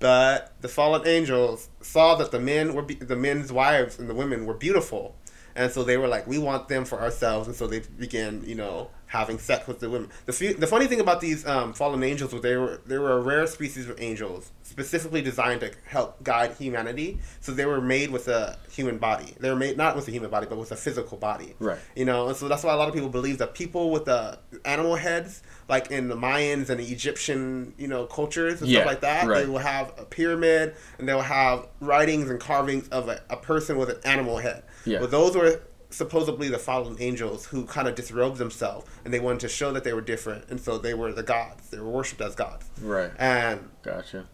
But 0.00 0.52
the 0.60 0.68
fallen 0.68 1.06
angels 1.06 1.68
saw 1.80 2.14
that 2.16 2.30
the 2.30 2.38
men 2.40 2.74
were 2.74 2.82
be- 2.82 2.94
the 2.94 3.16
men's 3.16 3.50
wives 3.52 3.98
and 3.98 4.08
the 4.08 4.14
women 4.14 4.46
were 4.46 4.54
beautiful, 4.54 5.16
and 5.56 5.72
so 5.72 5.82
they 5.82 5.96
were 5.96 6.06
like, 6.08 6.26
"We 6.26 6.38
want 6.38 6.68
them 6.68 6.84
for 6.84 7.00
ourselves." 7.00 7.48
And 7.48 7.56
so 7.56 7.66
they 7.66 7.80
began, 7.80 8.42
you 8.46 8.54
know, 8.54 8.90
having 9.08 9.38
sex 9.38 9.66
with 9.66 9.80
the 9.80 9.90
women. 9.90 10.10
The 10.26 10.32
few, 10.32 10.54
the 10.54 10.66
funny 10.66 10.86
thing 10.86 11.00
about 11.00 11.20
these 11.20 11.46
um, 11.46 11.72
fallen 11.72 12.02
angels 12.02 12.32
was 12.32 12.42
they 12.42 12.56
were 12.56 12.80
they 12.86 12.98
were 12.98 13.12
a 13.12 13.20
rare 13.20 13.46
species 13.46 13.88
of 13.88 14.00
angels, 14.00 14.52
specifically 14.62 15.22
designed 15.22 15.60
to 15.62 15.72
help 15.86 16.22
guide 16.22 16.52
humanity. 16.58 17.18
So 17.40 17.52
they 17.52 17.64
were 17.66 17.80
made 17.80 18.10
with 18.10 18.28
a 18.28 18.58
human 18.70 18.98
body. 18.98 19.34
They 19.40 19.50
were 19.50 19.56
made 19.56 19.76
not 19.76 19.96
with 19.96 20.06
a 20.08 20.10
human 20.10 20.30
body, 20.30 20.46
but 20.46 20.58
with 20.58 20.72
a 20.72 20.76
physical 20.76 21.16
body. 21.18 21.54
Right. 21.58 21.78
You 21.96 22.04
know, 22.04 22.28
and 22.28 22.36
so 22.36 22.48
that's 22.48 22.62
why 22.62 22.72
a 22.72 22.76
lot 22.76 22.88
of 22.88 22.94
people 22.94 23.08
believe 23.08 23.38
that 23.38 23.54
people 23.54 23.90
with 23.90 24.04
the 24.04 24.38
animal 24.64 24.94
heads, 24.96 25.42
like 25.68 25.90
in 25.90 26.08
the 26.08 26.16
Mayans 26.16 26.68
and 26.68 26.78
the 26.78 26.86
Egyptian, 26.86 27.74
you 27.78 27.88
know, 27.88 28.04
cultures 28.06 28.60
and 28.60 28.70
Yeah, 28.70 28.80
stuff 28.80 28.86
like 28.86 29.00
that, 29.00 29.26
right. 29.26 29.40
they 29.40 29.46
will 29.50 29.58
have 29.58 29.92
a 29.98 30.04
pyramid 30.04 30.74
and 30.98 31.08
they'll 31.08 31.20
have 31.22 31.66
writings 31.80 32.28
and 32.30 32.38
carvings 32.38 32.88
of 32.88 33.08
a, 33.08 33.22
a 33.30 33.36
person 33.36 33.78
with 33.78 33.88
an 33.88 33.98
animal 34.04 34.36
head. 34.36 34.62
Yeah. 34.84 35.00
But 35.00 35.10
those 35.10 35.34
were 35.34 35.60
supposedly 35.90 36.48
the 36.48 36.58
fallen 36.58 36.96
angels 37.00 37.46
who 37.46 37.64
kind 37.64 37.88
of 37.88 37.94
disrobed 37.94 38.36
themselves 38.38 38.86
and 39.04 39.12
they 39.14 39.20
wanted 39.20 39.40
to 39.40 39.48
show 39.48 39.72
that 39.72 39.84
they 39.84 39.92
were 39.92 40.00
different 40.02 40.44
and 40.50 40.60
so 40.60 40.76
they 40.78 40.94
were 40.94 41.12
the 41.12 41.22
gods. 41.22 41.70
They 41.70 41.78
were 41.78 41.88
worshipped 41.88 42.20
as 42.20 42.34
gods. 42.34 42.66
Right. 42.82 43.10
And 43.18 43.70
Gotcha. 43.82 44.26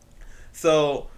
so, 0.53 1.09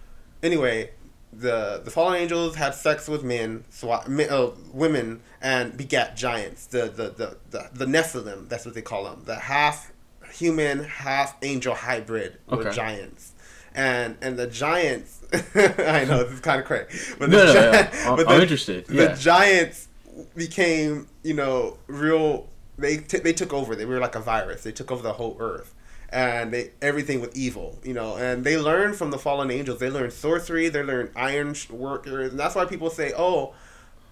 anyway, 0.43 0.91
the 1.33 1.81
the 1.83 1.91
fallen 1.91 2.15
angels 2.21 2.55
had 2.55 2.73
sex 2.73 3.07
with 3.07 3.23
men, 3.23 3.65
swa- 3.71 4.07
men 4.07 4.29
uh, 4.29 4.51
women, 4.71 5.21
and 5.41 5.75
begat 5.75 6.15
giants. 6.15 6.67
The 6.67 6.83
the, 6.83 7.09
the 7.09 7.37
the 7.49 7.69
the 7.73 7.85
Nephilim, 7.85 8.47
that's 8.47 8.65
what 8.65 8.73
they 8.75 8.81
call 8.81 9.03
them. 9.03 9.23
The 9.25 9.35
half 9.35 9.91
human, 10.33 10.83
half 10.85 11.35
angel 11.41 11.75
hybrid 11.75 12.37
were 12.49 12.59
Okay. 12.59 12.71
giants. 12.75 13.33
And 13.75 14.17
and 14.21 14.37
the 14.37 14.47
giants, 14.47 15.21
I 15.33 16.05
know 16.07 16.23
this 16.23 16.33
is 16.33 16.39
kind 16.39 16.61
of 16.61 16.65
crazy, 16.65 17.13
but 17.19 17.29
No, 17.29 17.37
the 17.39 17.45
no, 17.45 17.53
gi- 17.53 17.59
yeah. 17.59 18.07
I'm- 18.07 18.15
but 18.15 18.27
I'm 18.29 18.37
the- 18.37 18.41
interested, 18.41 18.85
The 18.87 19.09
giants 19.19 19.86
became, 20.35 21.07
you 21.23 21.33
know, 21.33 21.77
real. 21.87 22.49
They 22.77 22.97
t- 22.97 23.19
they 23.19 23.33
took 23.33 23.53
over. 23.53 23.75
They 23.75 23.85
were 23.85 23.99
like 23.99 24.15
a 24.15 24.19
virus. 24.19 24.63
They 24.63 24.71
took 24.71 24.91
over 24.91 25.01
the 25.01 25.13
whole 25.13 25.35
earth 25.39 25.73
and 26.09 26.53
they 26.53 26.71
everything 26.81 27.21
with 27.21 27.35
evil, 27.35 27.77
you 27.83 27.93
know. 27.93 28.15
And 28.15 28.43
they 28.43 28.57
learned 28.57 28.95
from 28.95 29.11
the 29.11 29.17
fallen 29.17 29.51
angels. 29.51 29.79
They 29.79 29.89
learned 29.89 30.13
sorcery. 30.13 30.69
They 30.69 30.83
learned 30.83 31.11
iron 31.15 31.55
workers, 31.69 32.31
and 32.31 32.39
that's 32.39 32.55
why 32.55 32.65
people 32.65 32.89
say, 32.89 33.13
"Oh, 33.17 33.53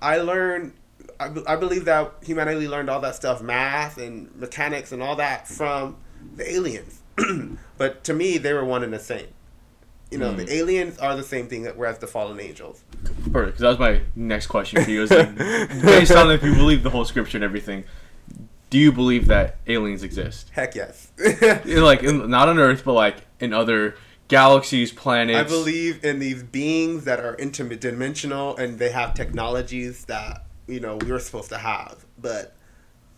I 0.01 0.17
learned." 0.17 0.73
I, 1.19 1.31
I 1.47 1.55
believe 1.55 1.85
that 1.85 2.13
humanity 2.23 2.67
learned 2.67 2.89
all 2.89 2.99
that 3.01 3.15
stuff, 3.15 3.41
math 3.41 3.97
and 3.97 4.33
mechanics 4.35 4.91
and 4.91 5.03
all 5.03 5.15
that 5.17 5.47
from 5.47 5.97
the 6.35 6.51
aliens. 6.51 7.01
but 7.77 8.03
to 8.05 8.13
me, 8.13 8.37
they 8.37 8.53
were 8.53 8.65
one 8.65 8.83
and 8.83 8.91
the 8.91 8.99
same. 8.99 9.27
You 10.15 10.21
know, 10.21 10.33
the 10.33 10.45
mm. 10.45 10.51
aliens 10.51 10.97
are 10.97 11.15
the 11.15 11.23
same 11.23 11.47
thing 11.47 11.63
that 11.63 11.75
whereas 11.75 11.97
the 11.99 12.07
fallen 12.07 12.39
angels. 12.39 12.81
Perfect, 13.31 13.57
because 13.57 13.59
that 13.59 13.69
was 13.69 13.79
my 13.79 14.01
next 14.15 14.47
question 14.47 14.81
for 14.81 14.89
you. 14.89 15.03
Is 15.03 15.11
like, 15.11 15.35
based 15.37 16.13
on 16.13 16.31
if 16.31 16.41
you 16.41 16.55
believe 16.55 16.83
the 16.83 16.89
whole 16.89 17.03
scripture 17.03 17.37
and 17.37 17.43
everything, 17.43 17.83
do 18.69 18.77
you 18.77 18.93
believe 18.93 19.27
that 19.27 19.57
aliens 19.67 20.03
exist? 20.03 20.51
Heck 20.51 20.73
yes. 20.73 21.11
In, 21.65 21.83
like, 21.83 22.01
in, 22.01 22.29
not 22.29 22.47
on 22.47 22.59
Earth, 22.59 22.83
but 22.85 22.93
like 22.93 23.17
in 23.41 23.51
other 23.53 23.95
galaxies, 24.29 24.93
planets. 24.93 25.37
I 25.37 25.43
believe 25.43 26.03
in 26.05 26.19
these 26.19 26.43
beings 26.43 27.03
that 27.03 27.19
are 27.19 27.35
interdimensional 27.35 28.57
and 28.57 28.79
they 28.79 28.91
have 28.91 29.13
technologies 29.15 30.05
that 30.05 30.45
you 30.67 30.79
know 30.79 30.97
we're 31.05 31.19
supposed 31.19 31.49
to 31.49 31.57
have. 31.57 32.05
But 32.17 32.55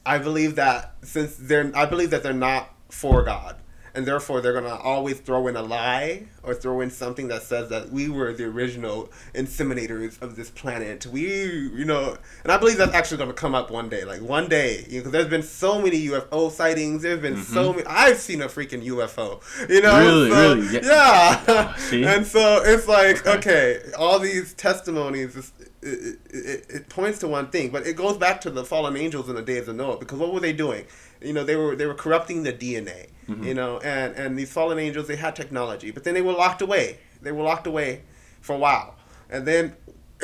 I 0.04 0.18
believe 0.18 0.56
that 0.56 0.96
since 1.04 1.36
they're, 1.36 1.72
I 1.76 1.86
believe 1.86 2.10
that 2.10 2.24
they're 2.24 2.34
not 2.34 2.74
for 2.90 3.24
God, 3.24 3.58
and 3.98 4.06
therefore 4.06 4.42
they're 4.42 4.54
gonna 4.54 4.76
always 4.76 5.20
throw 5.20 5.48
in 5.48 5.56
a 5.56 5.62
lie 5.64 6.22
or 6.44 6.54
throw 6.54 6.82
in 6.82 6.92
something 6.92 7.30
that 7.30 7.42
says 7.42 7.68
that 7.70 7.90
we 7.92 8.08
were 8.08 8.32
the 8.32 8.44
original 8.44 9.10
inseminators 9.34 10.22
of 10.22 10.36
this 10.36 10.52
planet. 10.52 11.08
We, 11.08 11.22
you 11.26 11.84
know, 11.84 12.16
and 12.44 12.52
I 12.52 12.58
believe 12.58 12.78
that's 12.78 12.94
actually 12.94 13.18
gonna 13.18 13.34
come 13.34 13.56
up 13.56 13.72
one 13.72 13.90
day. 13.90 14.04
Like 14.06 14.22
one 14.22 14.48
day, 14.50 14.86
because 14.88 15.12
there's 15.12 15.28
been 15.30 15.42
so 15.42 15.82
many 15.82 16.06
UFO 16.10 16.52
sightings. 16.52 17.02
There's 17.02 17.22
been 17.22 17.42
so 17.42 17.70
mm-hmm. 17.70 17.78
many. 17.78 17.88
I've 17.88 18.20
seen 18.20 18.44
a 18.44 18.46
freaking 18.46 18.86
UFO. 18.86 19.42
You 19.68 19.82
know, 19.82 19.98
Really? 19.98 20.30
So- 20.30 20.56
Really? 20.56 20.74
Yeah. 20.76 20.80
yeah. 20.84 21.44
Ah, 21.48 21.76
see? 21.80 22.04
and 22.04 22.26
so 22.26 22.62
it's 22.64 22.88
like 22.88 23.26
Okay. 23.26 23.78
okay, 23.78 23.92
all 23.98 24.20
these 24.20 24.54
testimonies. 24.54 25.36
It, 25.36 25.46
it, 25.82 26.20
it, 26.30 26.66
it 26.70 26.90
points 26.90 27.18
to 27.20 27.28
one 27.28 27.48
thing, 27.48 27.72
but 27.72 27.88
it 27.88 27.96
goes 27.96 28.18
back 28.18 28.42
to 28.42 28.52
the 28.52 28.64
fallen 28.64 28.96
angels 28.96 29.28
in 29.28 29.36
the 29.36 29.42
days 29.42 29.68
of 29.68 29.76
Noah. 29.76 29.98
Because 29.98 30.20
what 30.20 30.34
were 30.34 30.40
they 30.40 30.54
doing? 30.54 30.86
You 31.20 31.34
know, 31.34 31.44
they 31.44 31.56
were 31.56 31.76
they 31.76 31.88
were 31.88 31.96
corrupting 31.96 32.44
the 32.44 32.54
DNA. 32.54 33.08
Mm-hmm. 33.28 33.44
You 33.44 33.54
know, 33.54 33.80
and 33.80 34.16
and 34.16 34.38
these 34.40 34.52
fallen 34.52 34.80
angels 34.80 35.08
they 35.08 35.18
had 35.18 35.36
technology, 35.36 35.92
but 35.92 36.04
then 36.04 36.14
they 36.14 36.22
were 36.22 36.34
locked 36.34 36.62
away. 36.62 37.00
They 37.22 37.32
were 37.32 37.44
locked 37.44 37.68
away 37.68 38.04
for 38.42 38.56
a 38.56 38.60
while, 38.60 38.96
and 39.30 39.46
then. 39.46 39.76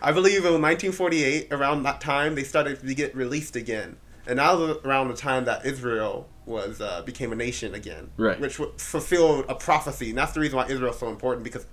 I 0.00 0.12
believe 0.12 0.44
in 0.44 0.62
1948, 0.62 1.48
around 1.52 1.82
that 1.82 2.00
time, 2.00 2.36
they 2.36 2.44
started 2.44 2.78
to 2.86 2.94
get 2.94 3.16
released 3.16 3.56
again, 3.56 3.96
and 4.28 4.38
that 4.38 4.56
was 4.56 4.76
around 4.84 5.08
the 5.08 5.14
time 5.14 5.44
that 5.46 5.66
Israel 5.66 6.28
was 6.46 6.80
uh, 6.80 7.02
became 7.02 7.32
a 7.32 7.34
nation 7.34 7.74
again, 7.74 8.10
Right. 8.16 8.38
which 8.38 8.60
fulfilled 8.76 9.46
a 9.48 9.56
prophecy, 9.56 10.10
and 10.10 10.18
that's 10.18 10.34
the 10.34 10.40
reason 10.40 10.56
why 10.56 10.66
Israel 10.68 10.92
is 10.92 11.00
so 11.00 11.08
important 11.08 11.42
because 11.42 11.66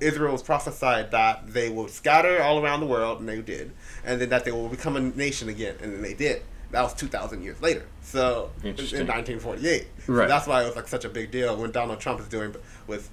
Israel 0.00 0.32
was 0.32 0.42
prophesied 0.42 1.12
that 1.12 1.52
they 1.52 1.68
will 1.70 1.86
scatter 1.86 2.42
all 2.42 2.60
around 2.60 2.80
the 2.80 2.86
world, 2.86 3.20
and 3.20 3.28
they 3.28 3.40
did, 3.40 3.70
and 4.04 4.20
then 4.20 4.28
that 4.30 4.44
they 4.44 4.50
will 4.50 4.68
become 4.68 4.96
a 4.96 5.00
nation 5.00 5.48
again, 5.48 5.76
and 5.80 5.92
then 5.92 6.02
they 6.02 6.14
did. 6.14 6.42
That 6.70 6.82
was 6.82 6.94
2,000 6.94 7.42
years 7.42 7.60
later. 7.60 7.86
So 8.02 8.50
in, 8.60 8.68
in 8.68 8.70
Interesting. 8.70 9.06
1948. 9.06 9.86
So 10.06 10.28
that's 10.28 10.46
why 10.46 10.62
it 10.62 10.66
was 10.66 10.76
like 10.76 10.88
such 10.88 11.04
a 11.04 11.08
big 11.08 11.30
deal 11.30 11.56
when 11.56 11.72
Donald 11.72 12.00
Trump 12.00 12.20
is 12.20 12.28
doing 12.28 12.54
with 12.86 13.10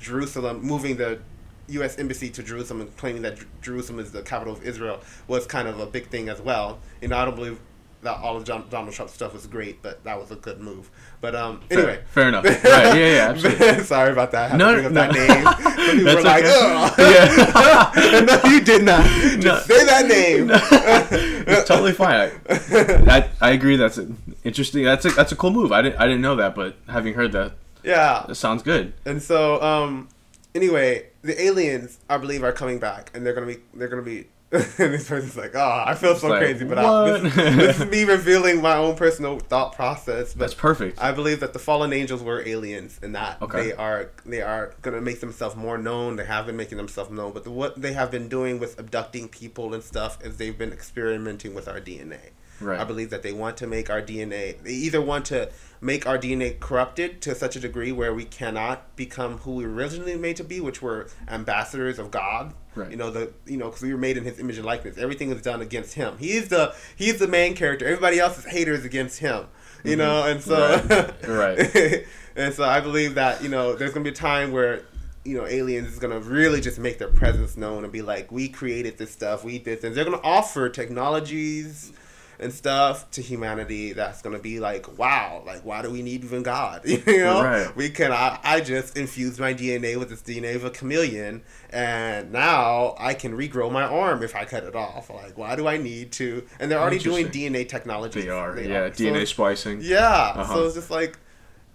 Jerusalem, 0.00 0.62
moving 0.62 0.96
the 0.96 1.20
U.S. 1.68 1.98
embassy 1.98 2.30
to 2.30 2.42
Jerusalem 2.42 2.80
and 2.80 2.96
claiming 2.96 3.22
that 3.22 3.38
Jerusalem 3.62 4.00
is 4.00 4.12
the 4.12 4.22
capital 4.22 4.54
of 4.54 4.64
Israel 4.64 5.00
was 5.26 5.46
kind 5.46 5.68
of 5.68 5.78
a 5.80 5.86
big 5.86 6.08
thing 6.08 6.28
as 6.28 6.40
well. 6.40 6.78
You 7.00 7.08
know, 7.08 7.18
I 7.18 7.24
don't 7.24 7.36
believe 7.36 7.60
that 8.02 8.18
all 8.18 8.36
of 8.36 8.44
John, 8.44 8.66
Donald 8.70 8.94
Trump's 8.94 9.14
stuff 9.14 9.32
was 9.32 9.46
great, 9.46 9.82
but 9.82 10.02
that 10.04 10.18
was 10.18 10.30
a 10.30 10.36
good 10.36 10.60
move. 10.60 10.90
But 11.20 11.34
um, 11.34 11.60
anyway, 11.70 12.00
fair 12.10 12.28
enough. 12.28 12.44
Right, 12.44 12.62
yeah, 12.64 12.94
yeah, 12.94 13.28
absolutely. 13.30 13.82
Sorry 13.84 14.12
about 14.12 14.30
that. 14.32 14.52
I 14.52 14.56
No, 14.56 14.74
to 14.76 14.82
bring 14.82 14.94
no, 14.94 15.00
up 15.02 15.08
no. 15.08 15.14
that 15.14 15.28
name. 15.28 15.44
Some 15.44 15.96
people 15.96 16.04
That's 16.04 16.16
were 16.16 16.22
like, 16.22 16.44
okay. 16.44 17.52
"Ugh." 17.56 18.42
no, 18.44 18.50
you 18.50 18.60
did 18.60 18.84
not. 18.84 19.04
Just 19.04 19.44
No. 19.44 19.58
say 19.76 19.84
that 19.84 20.06
name. 20.06 20.50
it's 20.52 21.68
totally 21.68 21.92
fine. 21.92 22.30
I, 22.48 23.28
I, 23.40 23.48
I 23.48 23.50
agree. 23.50 23.76
That's 23.76 23.98
interesting. 24.44 24.84
That's 24.84 25.04
a 25.06 25.10
that's 25.10 25.32
a 25.32 25.36
cool 25.36 25.50
move. 25.50 25.72
I 25.72 25.82
didn't 25.82 25.98
I 26.00 26.06
didn't 26.06 26.22
know 26.22 26.36
that, 26.36 26.54
but 26.54 26.76
having 26.88 27.14
heard 27.14 27.32
that, 27.32 27.52
yeah. 27.82 28.24
it 28.28 28.36
sounds 28.36 28.62
good. 28.62 28.92
And 29.04 29.20
so, 29.20 29.60
um, 29.60 30.08
anyway, 30.54 31.06
the 31.22 31.40
aliens, 31.42 31.98
I 32.08 32.18
believe, 32.18 32.44
are 32.44 32.52
coming 32.52 32.78
back, 32.78 33.10
and 33.14 33.26
they're 33.26 33.34
gonna 33.34 33.46
be, 33.46 33.58
they're 33.74 33.88
gonna 33.88 34.02
be. 34.02 34.26
and 34.52 34.62
this 34.94 35.06
person's 35.06 35.36
like, 35.36 35.54
oh, 35.54 35.82
I 35.86 35.94
feel 35.94 36.16
so 36.16 36.28
like, 36.28 36.40
crazy, 36.40 36.64
but 36.64 36.78
I, 36.78 37.18
this, 37.18 37.34
this 37.34 37.80
is 37.80 37.86
me 37.86 38.04
revealing 38.04 38.62
my 38.62 38.76
own 38.76 38.96
personal 38.96 39.38
thought 39.40 39.74
process. 39.74 40.32
But 40.32 40.40
That's 40.40 40.54
perfect. 40.54 40.98
I 41.02 41.12
believe 41.12 41.40
that 41.40 41.52
the 41.52 41.58
fallen 41.58 41.92
angels 41.92 42.22
were 42.22 42.40
aliens, 42.46 42.98
and 43.02 43.14
that 43.14 43.42
Okay. 43.42 43.60
they 43.62 43.72
are 43.74 44.10
they 44.24 44.40
are 44.40 44.72
gonna 44.80 45.02
make 45.02 45.20
themselves 45.20 45.54
more 45.54 45.76
known. 45.76 46.16
They 46.16 46.24
have 46.24 46.46
been 46.46 46.56
making 46.56 46.78
themselves 46.78 47.10
known, 47.10 47.32
but 47.32 47.44
the, 47.44 47.50
what 47.50 47.80
they 47.80 47.92
have 47.92 48.10
been 48.10 48.28
doing 48.28 48.58
with 48.58 48.78
abducting 48.78 49.28
people 49.28 49.74
and 49.74 49.82
stuff 49.82 50.18
is 50.24 50.38
they've 50.38 50.56
been 50.56 50.72
experimenting 50.72 51.54
with 51.54 51.68
our 51.68 51.80
DNA. 51.80 52.30
Right. 52.60 52.80
I 52.80 52.84
believe 52.84 53.10
that 53.10 53.22
they 53.22 53.32
want 53.32 53.56
to 53.58 53.66
make 53.66 53.88
our 53.88 54.02
DNA. 54.02 54.60
They 54.62 54.72
either 54.72 55.00
want 55.00 55.26
to 55.26 55.50
make 55.80 56.06
our 56.06 56.18
DNA 56.18 56.58
corrupted 56.58 57.20
to 57.22 57.34
such 57.34 57.54
a 57.54 57.60
degree 57.60 57.92
where 57.92 58.12
we 58.12 58.24
cannot 58.24 58.96
become 58.96 59.38
who 59.38 59.54
we 59.54 59.66
were 59.66 59.72
originally 59.72 60.16
made 60.16 60.36
to 60.36 60.44
be, 60.44 60.60
which 60.60 60.82
were 60.82 61.08
ambassadors 61.28 61.98
of 61.98 62.10
God. 62.10 62.54
Right. 62.74 62.90
You 62.90 62.96
know 62.96 63.10
the 63.10 63.32
you 63.46 63.56
know 63.56 63.66
because 63.66 63.82
we 63.82 63.92
were 63.92 63.98
made 63.98 64.16
in 64.16 64.24
His 64.24 64.38
image 64.38 64.56
and 64.56 64.66
likeness. 64.66 64.98
Everything 64.98 65.30
is 65.30 65.42
done 65.42 65.60
against 65.60 65.94
Him. 65.94 66.16
He's 66.18 66.48
the 66.48 66.74
He's 66.96 67.18
the 67.18 67.28
main 67.28 67.54
character. 67.54 67.84
Everybody 67.84 68.18
else 68.18 68.38
is 68.38 68.44
haters 68.44 68.84
against 68.84 69.18
Him. 69.20 69.46
You 69.84 69.96
know, 69.96 70.24
and 70.24 70.42
so 70.42 70.56
Mm-hmm. 70.78 71.32
Right. 71.32 71.74
Right. 71.74 72.06
and 72.36 72.52
so 72.54 72.64
I 72.64 72.80
believe 72.80 73.14
that 73.14 73.42
you 73.42 73.48
know 73.48 73.74
there's 73.74 73.92
gonna 73.92 74.04
be 74.04 74.10
a 74.10 74.12
time 74.12 74.52
where 74.52 74.82
you 75.24 75.36
know 75.36 75.46
aliens 75.46 75.88
is 75.88 75.98
gonna 75.98 76.20
really 76.20 76.60
just 76.60 76.78
make 76.78 76.98
their 76.98 77.08
presence 77.08 77.56
known 77.56 77.84
and 77.84 77.92
be 77.92 78.02
like, 78.02 78.32
we 78.32 78.48
created 78.48 78.98
this 78.98 79.10
stuff, 79.10 79.44
we 79.44 79.58
did 79.58 79.80
this. 79.80 79.94
They're 79.94 80.04
gonna 80.04 80.20
offer 80.22 80.68
technologies 80.68 81.92
and 82.40 82.52
stuff 82.52 83.10
to 83.10 83.20
humanity 83.22 83.92
that's 83.92 84.22
gonna 84.22 84.38
be 84.38 84.60
like, 84.60 84.96
wow, 84.98 85.42
like 85.46 85.64
why 85.64 85.82
do 85.82 85.90
we 85.90 86.02
need 86.02 86.22
even 86.24 86.42
God? 86.42 86.82
you 86.86 87.02
know, 87.06 87.42
Right. 87.42 87.76
we 87.76 87.90
can. 87.90 88.12
I, 88.12 88.38
I 88.44 88.60
just 88.60 88.96
infused 88.96 89.40
my 89.40 89.52
DNA 89.54 89.96
with 89.96 90.08
this 90.10 90.22
DNA 90.22 90.54
of 90.54 90.64
a 90.64 90.70
chameleon, 90.70 91.42
and 91.70 92.30
now 92.32 92.94
I 92.98 93.14
can 93.14 93.36
regrow 93.36 93.70
my 93.72 93.82
arm 93.84 94.22
if 94.22 94.36
I 94.36 94.44
cut 94.44 94.64
it 94.64 94.76
off. 94.76 95.10
Like, 95.10 95.36
why 95.36 95.56
do 95.56 95.66
I 95.66 95.76
need 95.78 96.12
to? 96.12 96.44
And 96.60 96.70
they're 96.70 96.78
already 96.80 96.98
doing 96.98 97.26
DNA 97.28 97.68
technology. 97.68 98.22
They 98.22 98.28
are. 98.28 98.58
yeah. 98.60 98.90
So 98.92 99.04
DNA 99.04 99.08
it's- 99.16 99.30
splicing. 99.30 99.80
yeah. 99.82 100.32
Uh-huh. 100.36 100.54
So 100.54 100.64
it's 100.66 100.74
just 100.76 100.90
like, 100.90 101.18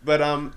but 0.05 0.22
um, 0.22 0.53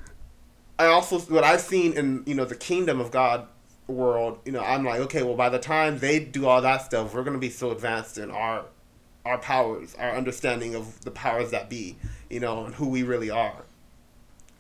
I 0.79 0.87
also 0.87 1.19
what 1.21 1.43
I've 1.45 1.61
seen 1.61 1.95
in 1.95 2.23
you 2.27 2.35
know 2.35 2.45
the 2.45 2.55
kingdom 2.57 3.01
of 3.01 3.11
God 3.11 3.49
world. 3.89 4.39
You 4.45 4.53
know, 4.53 4.61
I'm 4.61 4.85
like, 4.85 5.01
okay, 5.01 5.23
well, 5.23 5.35
by 5.37 5.49
the 5.49 5.59
time 5.59 5.99
they 5.99 6.19
do 6.21 6.47
all 6.47 6.61
that 6.63 6.83
stuff, 6.83 7.15
we're 7.15 7.25
gonna 7.25 7.39
be 7.39 7.51
so 7.51 7.71
advanced 7.71 8.19
in 8.19 8.31
our 8.31 8.65
our 9.27 9.39
powers, 9.39 9.95
our 9.99 10.13
understanding 10.13 10.75
of 10.75 11.01
the 11.03 11.11
powers 11.11 11.51
that 11.51 11.69
be. 11.69 11.97
You 12.31 12.41
know, 12.41 12.65
and 12.65 12.75
who 12.75 12.89
we 12.89 13.03
really 13.05 13.31
are. 13.31 13.63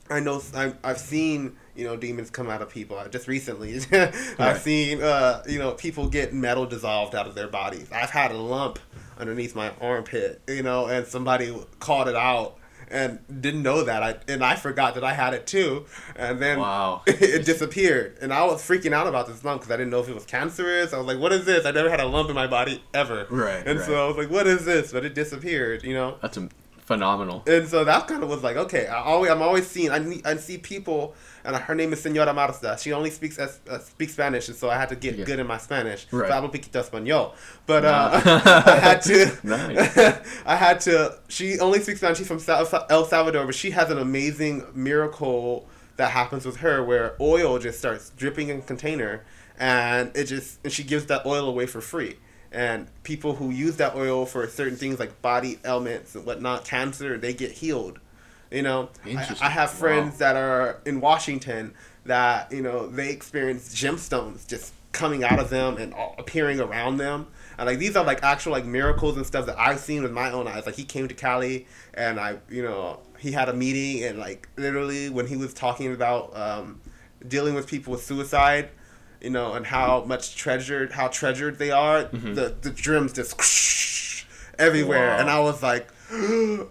I 0.08 0.20
know 0.20 0.40
I, 0.54 0.72
I've 0.84 0.98
seen 1.00 1.56
you 1.74 1.84
know 1.84 1.96
demons 1.96 2.30
come 2.30 2.48
out 2.48 2.62
of 2.62 2.68
people. 2.70 2.96
I- 2.98 3.08
Just 3.08 3.26
recently, 3.26 3.80
I've 4.38 4.58
seen 4.58 5.02
uh, 5.02 5.42
you 5.48 5.58
know 5.58 5.72
people 5.72 6.08
get 6.08 6.32
metal 6.32 6.64
dissolved 6.66 7.14
out 7.14 7.26
of 7.26 7.34
their 7.34 7.48
bodies. 7.48 7.90
I've 7.92 8.10
had 8.10 8.30
a 8.30 8.36
lump 8.36 8.78
underneath 9.18 9.56
my 9.56 9.72
armpit, 9.80 10.42
you 10.46 10.62
know, 10.62 10.86
and 10.86 11.06
somebody 11.06 11.52
called 11.80 12.06
it 12.08 12.14
out 12.14 12.56
and 12.90 13.18
didn't 13.40 13.62
know 13.62 13.82
that. 13.84 14.02
I 14.02 14.16
and 14.28 14.44
I 14.44 14.56
forgot 14.56 14.94
that 14.94 15.04
I 15.04 15.12
had 15.12 15.34
it 15.34 15.46
too, 15.46 15.86
and 16.14 16.40
then 16.40 16.60
Wow. 16.60 17.02
it 17.06 17.44
disappeared. 17.44 18.18
And 18.20 18.32
I 18.32 18.44
was 18.44 18.62
freaking 18.62 18.92
out 18.92 19.06
about 19.06 19.26
this 19.26 19.44
lump 19.44 19.60
because 19.62 19.72
I 19.72 19.76
didn't 19.76 19.90
know 19.90 20.00
if 20.00 20.08
it 20.08 20.14
was 20.14 20.24
cancerous. 20.24 20.92
I 20.92 20.98
was 20.98 21.06
like, 21.06 21.18
"What 21.18 21.32
is 21.32 21.44
this? 21.44 21.66
I 21.66 21.70
never 21.70 21.90
had 21.90 22.00
a 22.00 22.06
lump 22.06 22.28
in 22.28 22.34
my 22.34 22.46
body 22.46 22.82
ever." 22.94 23.26
Right, 23.30 23.66
And 23.66 23.78
right. 23.78 23.86
so 23.86 24.04
I 24.04 24.08
was 24.08 24.16
like, 24.16 24.30
"What 24.30 24.46
is 24.46 24.64
this?" 24.64 24.92
But 24.92 25.04
it 25.04 25.14
disappeared. 25.14 25.82
You 25.84 25.94
know. 25.94 26.16
That's 26.22 26.36
a, 26.36 26.48
phenomenal. 26.86 27.42
And 27.46 27.66
so 27.68 27.84
that 27.84 28.06
kind 28.06 28.22
of 28.22 28.28
was 28.28 28.42
like, 28.42 28.56
okay, 28.56 28.86
I 28.86 29.02
always, 29.02 29.30
I'm 29.30 29.42
always 29.42 29.66
seeing, 29.66 29.90
I, 29.90 30.20
I 30.24 30.36
see 30.36 30.56
people, 30.56 31.14
and 31.46 31.56
her 31.56 31.74
name 31.74 31.92
is 31.92 32.02
Senora 32.02 32.34
Marta. 32.34 32.76
She 32.80 32.92
only 32.92 33.10
speaks 33.10 33.38
as, 33.38 33.60
uh, 33.70 33.78
speaks 33.78 34.12
Spanish, 34.14 34.48
and 34.48 34.56
so 34.56 34.68
I 34.68 34.76
had 34.76 34.88
to 34.90 34.96
get 34.96 35.16
Yeah. 35.16 35.24
good 35.24 35.38
in 35.38 35.46
my 35.46 35.58
Spanish. 35.58 36.06
Right. 36.10 36.28
So 36.28 36.34
hablo 36.34 36.52
poquito 36.52 36.82
español. 36.82 37.32
But 37.66 37.84
uh, 37.84 38.20
Wow. 38.24 38.42
I 38.66 38.78
had 38.88 39.02
to, 39.02 39.38
Nice. 39.44 39.98
I 40.46 40.56
had 40.56 40.80
to, 40.82 41.18
she 41.28 41.58
only 41.60 41.80
speaks 41.80 42.00
Spanish. 42.00 42.18
She's 42.18 42.26
from 42.28 42.40
El 42.90 43.04
Salvador, 43.04 43.46
but 43.46 43.54
she 43.54 43.70
has 43.70 43.90
an 43.90 43.98
amazing 43.98 44.64
miracle 44.74 45.66
that 45.96 46.10
happens 46.10 46.44
with 46.44 46.56
her 46.58 46.84
where 46.84 47.14
oil 47.20 47.58
just 47.58 47.78
starts 47.78 48.10
dripping 48.16 48.48
in 48.48 48.58
a 48.58 48.62
container, 48.62 49.24
and 49.58 50.10
it 50.14 50.24
just, 50.24 50.58
and 50.64 50.72
she 50.72 50.82
gives 50.84 51.06
that 51.06 51.24
oil 51.24 51.48
away 51.48 51.66
for 51.66 51.80
free 51.80 52.16
and 52.52 52.86
people 53.02 53.34
who 53.34 53.50
use 53.50 53.76
that 53.76 53.94
oil 53.96 54.24
for 54.24 54.46
certain 54.46 54.76
things 54.76 54.98
like 55.00 55.20
body 55.20 55.58
ailments 55.64 56.14
and 56.14 56.24
whatnot, 56.24 56.64
cancer, 56.64 57.18
they 57.18 57.34
get 57.34 57.50
healed. 57.50 57.98
You 58.56 58.62
know, 58.62 58.88
I. 59.04 59.36
I 59.48 59.50
have 59.50 59.70
friends 59.70 60.12
Wow. 60.14 60.18
that 60.24 60.36
are 60.36 60.80
in 60.86 61.00
Washington 61.00 61.74
that 62.06 62.50
you 62.56 62.62
know 62.62 62.86
they 62.98 63.10
experience 63.10 63.74
gemstones 63.82 64.46
just 64.46 64.72
coming 64.92 65.22
out 65.24 65.38
of 65.38 65.50
them 65.50 65.76
and 65.76 65.92
appearing 66.22 66.58
around 66.58 66.96
them. 66.96 67.26
And 67.58 67.66
like 67.66 67.78
these 67.78 67.96
are 67.96 68.04
like 68.12 68.22
actual 68.22 68.52
like 68.52 68.64
miracles 68.64 69.16
and 69.18 69.26
stuff 69.26 69.44
that 69.46 69.58
I've 69.58 69.78
seen 69.88 70.02
with 70.02 70.12
my 70.12 70.30
own 70.30 70.46
eyes. 70.48 70.64
Like 70.66 70.76
he 70.76 70.84
came 70.84 71.06
to 71.08 71.14
Cali 71.14 71.66
and 71.92 72.18
I, 72.18 72.38
you 72.48 72.62
know, 72.62 73.00
he 73.18 73.32
had 73.32 73.48
a 73.50 73.52
meeting 73.52 74.04
and 74.04 74.18
like 74.18 74.48
literally 74.56 75.10
when 75.10 75.26
he 75.26 75.36
was 75.36 75.52
talking 75.52 75.92
about 75.92 76.34
um, 76.36 76.80
dealing 77.28 77.54
with 77.54 77.66
people 77.66 77.90
with 77.92 78.02
suicide, 78.04 78.70
you 79.20 79.30
know, 79.36 79.52
and 79.52 79.66
how 79.66 80.04
much 80.06 80.34
treasured, 80.36 80.92
how 80.92 81.08
treasured 81.08 81.58
they 81.58 81.70
are. 81.70 82.04
The 82.04 82.54
the 82.66 82.70
dreams 82.70 83.12
just 83.12 83.34
everywhere, 84.58 85.08
Wow. 85.08 85.18
and 85.20 85.28
I 85.30 85.40
was 85.40 85.62
like, 85.62 85.88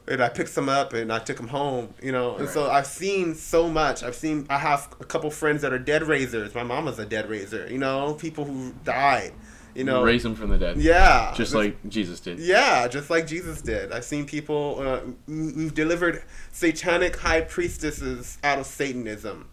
and 0.08 0.22
I 0.24 0.30
picked 0.30 0.50
some 0.50 0.70
up 0.70 0.94
and 0.94 1.12
I 1.12 1.20
took 1.20 1.38
them 1.38 1.48
home, 1.50 1.94
you 2.02 2.12
know. 2.12 2.36
And 2.38 2.48
so 2.48 2.70
I've 2.70 2.88
seen 2.88 3.36
so 3.36 3.68
much. 3.70 4.04
I've 4.04 4.16
seen. 4.16 4.46
I 4.50 4.58
have 4.58 4.94
a 5.00 5.06
couple 5.06 5.30
friends 5.32 5.62
that 5.64 5.74
are 5.74 5.80
dead 5.80 6.04
raisers. 6.04 6.56
My 6.56 6.64
mama's 6.64 7.00
a 7.00 7.06
dead 7.06 7.30
raiser. 7.30 7.68
You 7.70 7.78
know, 7.78 8.14
people 8.14 8.46
who 8.46 8.74
died. 8.84 9.34
You 9.74 9.84
know, 9.84 10.04
Raise 10.04 10.24
them 10.24 10.36
from 10.36 10.52
the 10.52 10.58
dead. 10.58 10.78
yeah, 10.78 11.34
Just 11.36 11.54
like 11.54 11.76
Jesus 11.90 12.22
did. 12.22 12.40
yeah, 12.40 12.88
just 12.88 13.10
like 13.10 13.28
Jesus 13.28 13.62
did. 13.62 13.92
I've 13.92 14.06
seen 14.06 14.26
people 14.26 14.78
uh, 14.80 15.00
who- 15.28 15.70
delivered 15.70 16.24
satanic 16.54 17.18
high 17.18 17.42
priestesses 17.42 18.38
out 18.42 18.58
of 18.58 18.66
Satanism. 18.68 19.50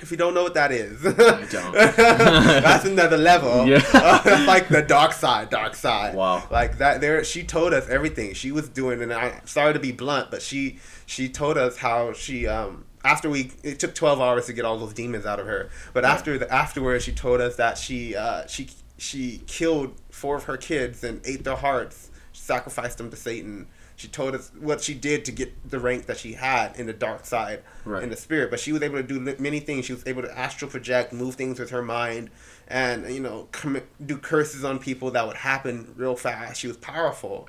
If 0.00 0.10
you 0.10 0.16
don't 0.16 0.34
know 0.34 0.42
what 0.42 0.54
that 0.54 0.72
is, 0.72 1.00
that's 1.02 2.84
another 2.84 3.16
level. 3.16 3.66
Yeah. 3.74 3.78
that's 4.24 4.46
like 4.46 4.68
the 4.68 4.82
dark 4.82 5.12
side, 5.12 5.48
dark 5.50 5.74
side. 5.74 6.14
Wow. 6.14 6.46
Like 6.50 6.78
that. 6.78 7.00
There, 7.00 7.24
she 7.24 7.44
told 7.44 7.72
us 7.72 7.88
everything 7.88 8.34
she 8.34 8.52
was 8.52 8.68
doing, 8.68 9.02
and 9.02 9.12
I'm 9.12 9.46
sorry 9.46 9.72
to 9.72 9.78
be 9.78 9.92
blunt, 9.92 10.30
but 10.30 10.42
she 10.42 10.78
she 11.06 11.28
told 11.28 11.56
us 11.56 11.78
how 11.78 12.12
she 12.12 12.46
um 12.46 12.84
after 13.04 13.28
we 13.30 13.52
it 13.62 13.78
took 13.78 13.94
12 13.94 14.20
hours 14.20 14.46
to 14.46 14.52
get 14.52 14.64
all 14.64 14.78
those 14.78 14.94
demons 14.94 15.26
out 15.26 15.38
of 15.38 15.46
her 15.46 15.68
but 15.92 16.04
after 16.04 16.38
the 16.38 16.50
afterwards 16.52 17.04
she 17.04 17.12
told 17.12 17.40
us 17.40 17.56
that 17.56 17.76
she 17.76 18.16
uh 18.16 18.46
she 18.46 18.68
she 18.96 19.42
killed 19.46 19.94
four 20.10 20.36
of 20.36 20.44
her 20.44 20.56
kids 20.56 21.04
and 21.04 21.20
ate 21.26 21.44
their 21.44 21.56
hearts 21.56 22.10
sacrificed 22.32 22.98
them 22.98 23.10
to 23.10 23.16
satan 23.16 23.66
she 23.96 24.08
told 24.08 24.34
us 24.34 24.50
what 24.58 24.80
she 24.82 24.94
did 24.94 25.24
to 25.26 25.32
get 25.32 25.70
the 25.70 25.78
rank 25.78 26.06
that 26.06 26.18
she 26.18 26.32
had 26.34 26.76
in 26.76 26.86
the 26.86 26.92
dark 26.92 27.24
side 27.26 27.62
Right. 27.84 28.02
in 28.02 28.10
the 28.10 28.16
spirit. 28.16 28.50
But 28.50 28.58
she 28.60 28.72
was 28.72 28.82
able 28.82 28.96
to 28.96 29.02
do 29.02 29.20
many 29.38 29.60
things. 29.60 29.84
She 29.86 29.92
was 29.92 30.06
able 30.06 30.22
to 30.22 30.38
astral 30.38 30.70
project 30.70 31.12
move 31.12 31.34
things 31.36 31.60
with 31.60 31.70
her 31.70 31.82
mind 31.82 32.30
and 32.66 33.08
you 33.12 33.20
know 33.20 33.48
commit, 33.52 33.86
do 34.04 34.16
curses 34.16 34.64
on 34.64 34.78
people 34.78 35.10
that 35.12 35.26
would 35.26 35.36
happen 35.36 35.92
real 35.96 36.16
fast. 36.16 36.60
She 36.60 36.66
was 36.66 36.76
powerful 36.78 37.48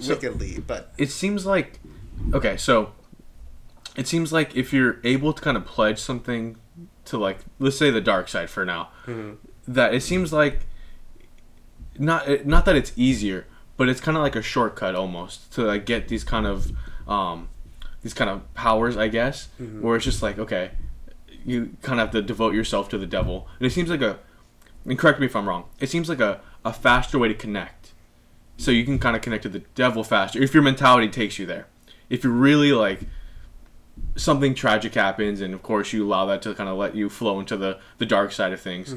So- 0.00 0.14
wickedly 0.14 0.58
but 0.66 0.92
it 0.98 1.10
seems 1.10 1.46
like 1.46 1.78
okay 2.32 2.56
so 2.56 2.92
it 3.96 4.08
seems 4.08 4.32
like 4.32 4.56
if 4.56 4.72
you're 4.72 4.98
able 5.04 5.32
to 5.32 5.40
kind 5.40 5.56
of 5.56 5.64
pledge 5.64 6.00
something 6.00 6.56
to 7.04 7.16
like 7.18 7.38
let's 7.60 7.76
say 7.78 7.90
the 7.90 8.00
dark 8.00 8.28
side 8.28 8.50
for 8.50 8.64
now 8.64 8.88
mm-hmm. 9.06 9.34
that 9.68 9.94
it 9.94 10.02
seems 10.02 10.32
like 10.32 10.66
not 11.98 12.26
eh, 12.28 12.38
not 12.44 12.64
that 12.64 12.74
it's 12.74 12.92
easier 12.96 13.46
but 13.76 13.88
it's 13.88 14.00
kind 14.00 14.16
of 14.16 14.22
like 14.22 14.36
a 14.36 14.42
shortcut 14.42 14.94
almost 14.94 15.52
to 15.52 15.62
like 15.62 15.84
get 15.86 16.08
these 16.08 16.24
kind 16.24 16.46
of 16.46 16.72
um 17.08 17.48
these 18.02 18.14
kind 18.14 18.30
of 18.30 18.54
powers 18.54 18.96
i 18.96 19.08
guess 19.08 19.48
where 19.82 19.96
it's 19.96 20.04
just 20.04 20.22
like 20.22 20.38
okay 20.38 20.70
you 21.44 21.76
kind 21.82 22.00
of 22.00 22.06
have 22.06 22.12
to 22.12 22.22
devote 22.22 22.54
yourself 22.54 22.88
to 22.88 22.96
the 22.96 23.06
devil. 23.06 23.46
And 23.58 23.66
it 23.66 23.70
seems 23.70 23.90
like 23.90 24.00
a 24.00 24.18
and 24.86 24.98
correct 24.98 25.20
me 25.20 25.26
if 25.26 25.36
i'm 25.36 25.46
wrong 25.48 25.64
it 25.78 25.90
seems 25.90 26.08
like 26.08 26.20
a, 26.20 26.40
a 26.64 26.72
faster 26.72 27.18
way 27.18 27.28
to 27.28 27.34
connect. 27.34 27.92
So 28.56 28.70
you 28.70 28.84
can 28.84 28.98
kind 28.98 29.16
of 29.16 29.22
connect 29.22 29.42
to 29.42 29.48
the 29.48 29.62
devil 29.74 30.04
faster 30.04 30.40
if 30.42 30.54
your 30.54 30.62
mentality 30.62 31.08
takes 31.08 31.38
you 31.38 31.44
there. 31.46 31.66
If 32.08 32.22
you're 32.24 32.32
really 32.32 32.72
like 32.72 33.00
something 34.16 34.54
tragic 34.54 34.94
happens 34.94 35.40
and 35.40 35.52
of 35.54 35.62
course 35.62 35.92
you 35.92 36.04
allow 36.06 36.24
that 36.26 36.40
to 36.42 36.54
kind 36.54 36.68
of 36.68 36.76
let 36.76 36.94
you 36.94 37.08
flow 37.08 37.40
into 37.40 37.56
the 37.56 37.78
the 37.98 38.06
dark 38.06 38.32
side 38.32 38.52
of 38.52 38.60
things 38.60 38.94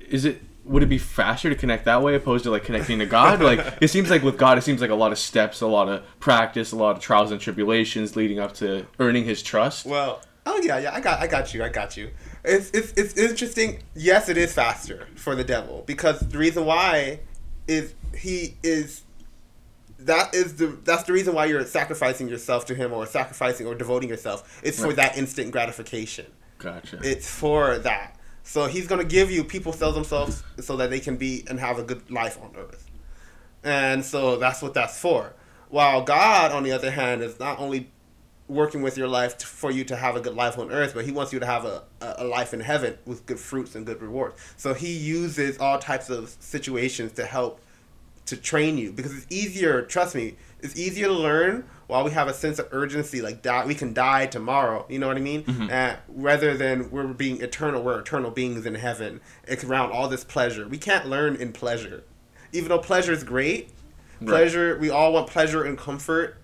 is 0.00 0.24
it 0.24 0.40
would 0.64 0.82
it 0.82 0.88
be 0.88 0.98
faster 0.98 1.50
to 1.50 1.54
connect 1.56 1.84
that 1.84 2.02
way 2.02 2.14
opposed 2.14 2.44
to 2.44 2.50
like 2.50 2.64
connecting 2.64 2.98
to 2.98 3.06
God? 3.06 3.40
like 3.42 3.60
it 3.80 3.88
seems 3.88 4.10
like 4.10 4.22
with 4.22 4.38
God, 4.38 4.58
it 4.58 4.62
seems 4.62 4.80
like 4.80 4.90
a 4.90 4.94
lot 4.94 5.12
of 5.12 5.18
steps, 5.18 5.60
a 5.60 5.66
lot 5.66 5.88
of 5.88 6.02
practice, 6.20 6.72
a 6.72 6.76
lot 6.76 6.96
of 6.96 7.02
trials 7.02 7.30
and 7.30 7.40
tribulations 7.40 8.16
leading 8.16 8.38
up 8.38 8.54
to 8.54 8.86
earning 8.98 9.24
His 9.24 9.42
trust. 9.42 9.86
Well, 9.86 10.22
oh 10.46 10.60
yeah, 10.62 10.78
yeah, 10.78 10.94
I 10.94 11.00
got, 11.00 11.20
I 11.20 11.26
got 11.26 11.52
you, 11.54 11.62
I 11.62 11.68
got 11.68 11.96
you. 11.96 12.10
It's, 12.44 12.70
it's, 12.70 12.92
it's 12.92 13.16
interesting. 13.16 13.82
Yes, 13.94 14.28
it 14.28 14.36
is 14.36 14.52
faster 14.52 15.08
for 15.16 15.34
the 15.34 15.44
devil 15.44 15.82
because 15.86 16.20
the 16.20 16.38
reason 16.38 16.64
why 16.64 17.20
is 17.66 17.94
he 18.16 18.56
is 18.62 19.02
that 20.00 20.34
is 20.34 20.56
the 20.56 20.66
that's 20.84 21.04
the 21.04 21.12
reason 21.12 21.34
why 21.34 21.46
you're 21.46 21.64
sacrificing 21.64 22.28
yourself 22.28 22.66
to 22.66 22.74
him 22.74 22.92
or 22.92 23.06
sacrificing 23.06 23.66
or 23.66 23.74
devoting 23.74 24.08
yourself. 24.08 24.60
It's 24.62 24.78
for 24.78 24.88
Right. 24.88 24.96
that 24.96 25.18
instant 25.18 25.50
gratification. 25.50 26.26
Gotcha. 26.58 27.00
It's 27.02 27.28
for 27.28 27.78
that. 27.78 28.13
So 28.44 28.66
he's 28.66 28.86
gonna 28.86 29.04
give 29.04 29.30
you 29.30 29.42
people 29.42 29.72
sell 29.72 29.90
themselves 29.90 30.44
so 30.60 30.76
that 30.76 30.90
they 30.90 31.00
can 31.00 31.16
be 31.16 31.44
and 31.48 31.58
have 31.58 31.78
a 31.78 31.82
good 31.82 32.08
life 32.10 32.38
on 32.40 32.54
earth. 32.56 32.88
And 33.64 34.04
so 34.04 34.36
that's 34.36 34.62
what 34.62 34.74
that's 34.74 34.98
for. 34.98 35.32
While 35.70 36.02
God, 36.02 36.52
on 36.52 36.62
the 36.62 36.70
other 36.70 36.90
hand, 36.90 37.22
is 37.22 37.40
not 37.40 37.58
only 37.58 37.90
working 38.46 38.82
with 38.82 38.98
your 38.98 39.08
life 39.08 39.38
t- 39.38 39.46
for 39.46 39.70
you 39.70 39.84
to 39.84 39.96
have 39.96 40.16
a 40.16 40.20
good 40.20 40.34
life 40.34 40.58
on 40.58 40.70
earth, 40.70 40.92
but 40.94 41.06
he 41.06 41.10
wants 41.10 41.32
you 41.32 41.40
to 41.40 41.46
have 41.46 41.64
a, 41.64 41.82
a 42.00 42.24
life 42.24 42.52
in 42.52 42.60
heaven 42.60 42.98
with 43.06 43.24
good 43.24 43.40
fruits 43.40 43.74
and 43.74 43.86
good 43.86 44.00
rewards. 44.02 44.36
So 44.58 44.74
he 44.74 44.92
uses 44.92 45.58
all 45.58 45.78
types 45.78 46.10
of 46.10 46.28
situations 46.40 47.12
to 47.12 47.24
help 47.24 47.60
to 48.26 48.36
train 48.36 48.78
you 48.78 48.92
because 48.92 49.16
it's 49.16 49.26
easier, 49.30 49.82
trust 49.82 50.14
me, 50.14 50.36
it's 50.64 50.76
easier 50.78 51.06
to 51.08 51.12
learn 51.12 51.64
while 51.86 52.02
we 52.02 52.10
have 52.12 52.26
a 52.28 52.32
sense 52.34 52.58
of 52.58 52.66
urgency, 52.72 53.20
like 53.20 53.42
die, 53.42 53.66
we 53.66 53.74
can 53.74 53.92
die 53.92 54.24
tomorrow, 54.26 54.86
you 54.88 54.98
know 54.98 55.06
what 55.06 55.18
I 55.18 55.20
mean? 55.20 55.44
Uh, 55.70 55.96
rather 56.08 56.56
than 56.56 56.90
we're 56.90 57.06
being 57.08 57.42
eternal, 57.42 57.82
we're 57.82 58.00
eternal 58.00 58.30
beings 58.30 58.64
in 58.64 58.74
heaven. 58.74 59.20
It's 59.46 59.62
around 59.64 59.92
all 59.92 60.08
this 60.08 60.24
pleasure. 60.24 60.66
We 60.66 60.78
can't 60.78 61.06
learn 61.06 61.36
in 61.36 61.52
pleasure. 61.52 62.02
Even 62.52 62.70
though 62.70 62.78
pleasure 62.78 63.12
is 63.12 63.22
great, 63.22 63.70
Right. 64.20 64.28
pleasure, 64.28 64.78
we 64.78 64.88
all 64.90 65.12
want 65.12 65.26
pleasure 65.26 65.64
and 65.64 65.76
comfort. 65.76 66.38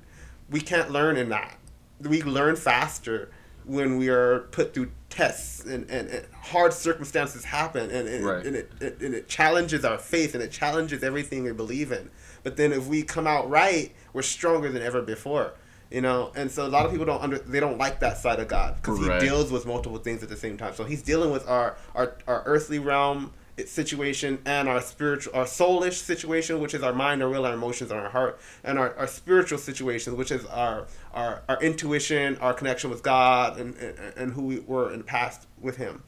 We 0.50 0.60
can't 0.60 0.90
learn 0.90 1.16
in 1.16 1.30
that. 1.30 1.56
We 2.00 2.20
learn 2.22 2.56
faster 2.56 3.30
when 3.64 3.96
we 3.96 4.08
are 4.08 4.40
put 4.50 4.74
through 4.74 4.90
tests 5.08 5.64
and, 5.64 5.88
and, 5.90 6.08
and 6.08 6.26
hard 6.42 6.72
circumstances 6.72 7.44
happen 7.44 7.90
and, 7.90 8.08
and, 8.08 8.24
Right. 8.24 8.44
and, 8.44 8.56
it, 8.56 8.72
it, 8.80 9.00
and 9.00 9.14
it 9.14 9.28
challenges 9.28 9.84
our 9.84 9.98
faith 9.98 10.34
and 10.34 10.42
it 10.42 10.50
challenges 10.50 11.02
everything 11.02 11.44
we 11.44 11.52
believe 11.52 11.92
in. 11.92 12.10
But 12.42 12.56
then 12.56 12.72
if 12.72 12.86
we 12.86 13.02
come 13.02 13.26
out 13.26 13.48
right, 13.50 13.92
we're 14.12 14.22
stronger 14.22 14.70
than 14.70 14.82
ever 14.82 15.02
before. 15.02 15.52
You 15.90 16.00
know, 16.00 16.30
and 16.36 16.50
so 16.50 16.66
a 16.66 16.68
lot 16.68 16.84
of 16.86 16.92
people 16.92 17.06
don't 17.06 17.20
under 17.20 17.38
they 17.38 17.58
don't 17.58 17.76
like 17.76 17.98
that 18.00 18.16
side 18.16 18.38
of 18.38 18.46
God 18.46 18.76
because 18.76 19.00
Right. 19.00 19.20
he 19.20 19.28
deals 19.28 19.50
with 19.50 19.66
multiple 19.66 19.98
things 19.98 20.22
at 20.22 20.28
the 20.28 20.36
same 20.36 20.56
time. 20.56 20.72
So 20.74 20.84
he's 20.84 21.02
dealing 21.02 21.32
with 21.32 21.48
our 21.48 21.76
our, 21.96 22.16
our 22.28 22.42
earthly 22.46 22.78
realm 22.78 23.32
situation 23.66 24.38
and 24.46 24.68
our 24.70 24.80
spiritual 24.80 25.34
our 25.34 25.44
soulish 25.44 25.94
situation 25.94 26.60
which 26.60 26.72
is 26.72 26.82
our 26.82 26.94
mind 26.94 27.22
our 27.22 27.28
will 27.28 27.44
our 27.44 27.52
emotions 27.52 27.90
and 27.90 28.00
our 28.00 28.08
heart 28.08 28.40
and 28.64 28.78
our, 28.78 28.94
our 28.96 29.06
spiritual 29.06 29.58
situation 29.58 30.16
which 30.16 30.30
is 30.30 30.46
our, 30.46 30.86
our 31.12 31.42
our 31.46 31.60
intuition 31.62 32.38
our 32.38 32.54
connection 32.54 32.88
with 32.88 33.02
god 33.02 33.58
and, 33.58 33.76
and, 33.76 33.98
and 34.16 34.32
who 34.32 34.42
we 34.46 34.60
were 34.60 34.90
in 34.90 34.98
the 34.98 35.04
past 35.04 35.46
with 35.60 35.76
him 35.76 36.02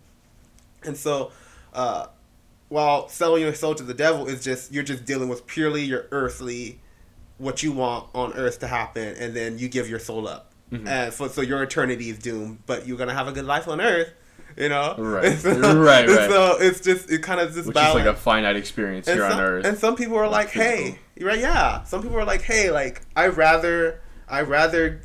and 0.84 0.96
so 0.96 1.30
uh, 1.74 2.06
while 2.72 3.08
selling 3.08 3.42
your 3.42 3.54
soul 3.54 3.74
to 3.74 3.82
the 3.82 3.94
devil 3.94 4.26
is 4.26 4.42
just 4.42 4.72
you're 4.72 4.82
just 4.92 5.04
dealing 5.04 5.28
with 5.28 5.46
purely 5.46 5.82
your 5.84 6.06
earthly 6.10 6.80
what 7.38 7.62
you 7.62 7.70
want 7.72 8.06
on 8.14 8.32
earth 8.34 8.58
to 8.60 8.66
happen 8.66 9.14
and 9.18 9.34
then 9.36 9.58
you 9.58 9.68
give 9.68 9.88
your 9.88 9.98
soul 10.00 10.26
up 10.28 10.48
Mm-hmm. 10.72 10.88
and 10.88 11.12
so, 11.12 11.28
so 11.28 11.42
your 11.42 11.62
eternity 11.62 12.08
is 12.08 12.18
doomed 12.18 12.60
but 12.64 12.86
you're 12.86 12.96
gonna 12.96 13.12
have 13.12 13.28
a 13.28 13.32
good 13.32 13.44
life 13.44 13.68
on 13.68 13.78
earth 13.78 14.10
you 14.56 14.70
know 14.70 14.94
Right. 14.96 15.36
So, 15.44 15.50
Right, 15.78 16.08
right. 16.08 16.30
so 16.30 16.56
it's 16.60 16.80
just 16.80 17.10
it 17.10 17.22
kind 17.22 17.40
of 17.40 17.52
just 17.52 17.66
Which 17.66 17.74
balance 17.74 18.00
is 18.00 18.06
like 18.06 18.14
a 18.16 18.18
finite 18.18 18.56
experience 18.56 19.06
and 19.06 19.18
here 19.20 19.28
some, 19.28 19.38
on 19.38 19.44
Earth. 19.44 19.66
And 19.66 19.76
some 19.76 19.96
people 19.96 20.16
are 20.16 20.28
like, 20.28 20.48
"Hey, 20.50 20.98
physical. 21.14 21.28
right? 21.28 21.38
Yeah." 21.40 21.82
Some 21.84 22.00
people 22.02 22.18
are 22.18 22.24
like, 22.24 22.40
"Hey, 22.42 22.70
like 22.70 23.02
I 23.16 23.26
rather, 23.28 24.00
I 24.28 24.40
rather." 24.42 25.02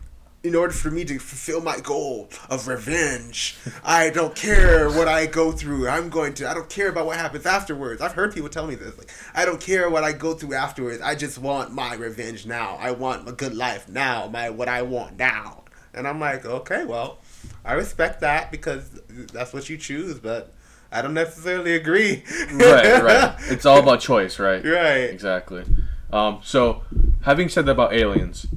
In 0.47 0.55
order 0.55 0.71
for 0.71 0.89
me 0.89 1.03
to 1.03 1.19
fulfill 1.19 1.59
my 1.59 1.81
goal 1.81 2.29
of 2.49 2.69
revenge, 2.69 3.57
I 3.83 4.09
don't 4.09 4.33
care 4.33 4.89
what 4.89 5.09
I 5.09 5.25
go 5.25 5.51
through. 5.51 5.89
I'm 5.89 6.07
going 6.07 6.35
to. 6.35 6.49
I 6.49 6.53
don't 6.53 6.69
care 6.69 6.87
about 6.87 7.05
what 7.05 7.17
happens 7.17 7.45
afterwards. 7.45 8.01
I've 8.01 8.13
heard 8.13 8.33
people 8.33 8.47
tell 8.47 8.65
me 8.65 8.75
this. 8.75 8.97
Like, 8.97 9.11
I 9.35 9.43
don't 9.43 9.59
care 9.59 9.89
what 9.89 10.05
I 10.05 10.13
go 10.13 10.35
through 10.35 10.53
afterwards. 10.53 11.01
I 11.01 11.15
just 11.15 11.37
want 11.37 11.73
my 11.73 11.95
revenge 11.95 12.45
now. 12.45 12.77
I 12.79 12.91
want 12.91 13.27
a 13.27 13.33
good 13.33 13.55
life 13.55 13.89
now. 13.89 14.29
My 14.29 14.49
what 14.49 14.69
I 14.69 14.83
want 14.83 15.17
now. 15.17 15.65
And 15.93 16.07
I'm 16.07 16.21
like, 16.21 16.45
okay, 16.45 16.85
well, 16.85 17.17
I 17.65 17.73
respect 17.73 18.21
that 18.21 18.49
because 18.49 18.89
that's 19.33 19.51
what 19.51 19.69
you 19.69 19.77
choose, 19.77 20.17
but 20.17 20.53
I 20.93 21.01
don't 21.01 21.13
necessarily 21.13 21.75
agree. 21.75 22.23
right, 22.53 23.03
right. 23.03 23.35
It's 23.49 23.65
all 23.65 23.79
about 23.79 23.99
choice, 23.99 24.39
right? 24.39 24.63
Right. 24.63 25.09
Exactly. 25.09 25.65
Um, 26.13 26.39
so, 26.41 26.83
having 27.23 27.49
said 27.49 27.65
that 27.65 27.73
about 27.73 27.91
aliens, 27.91 28.47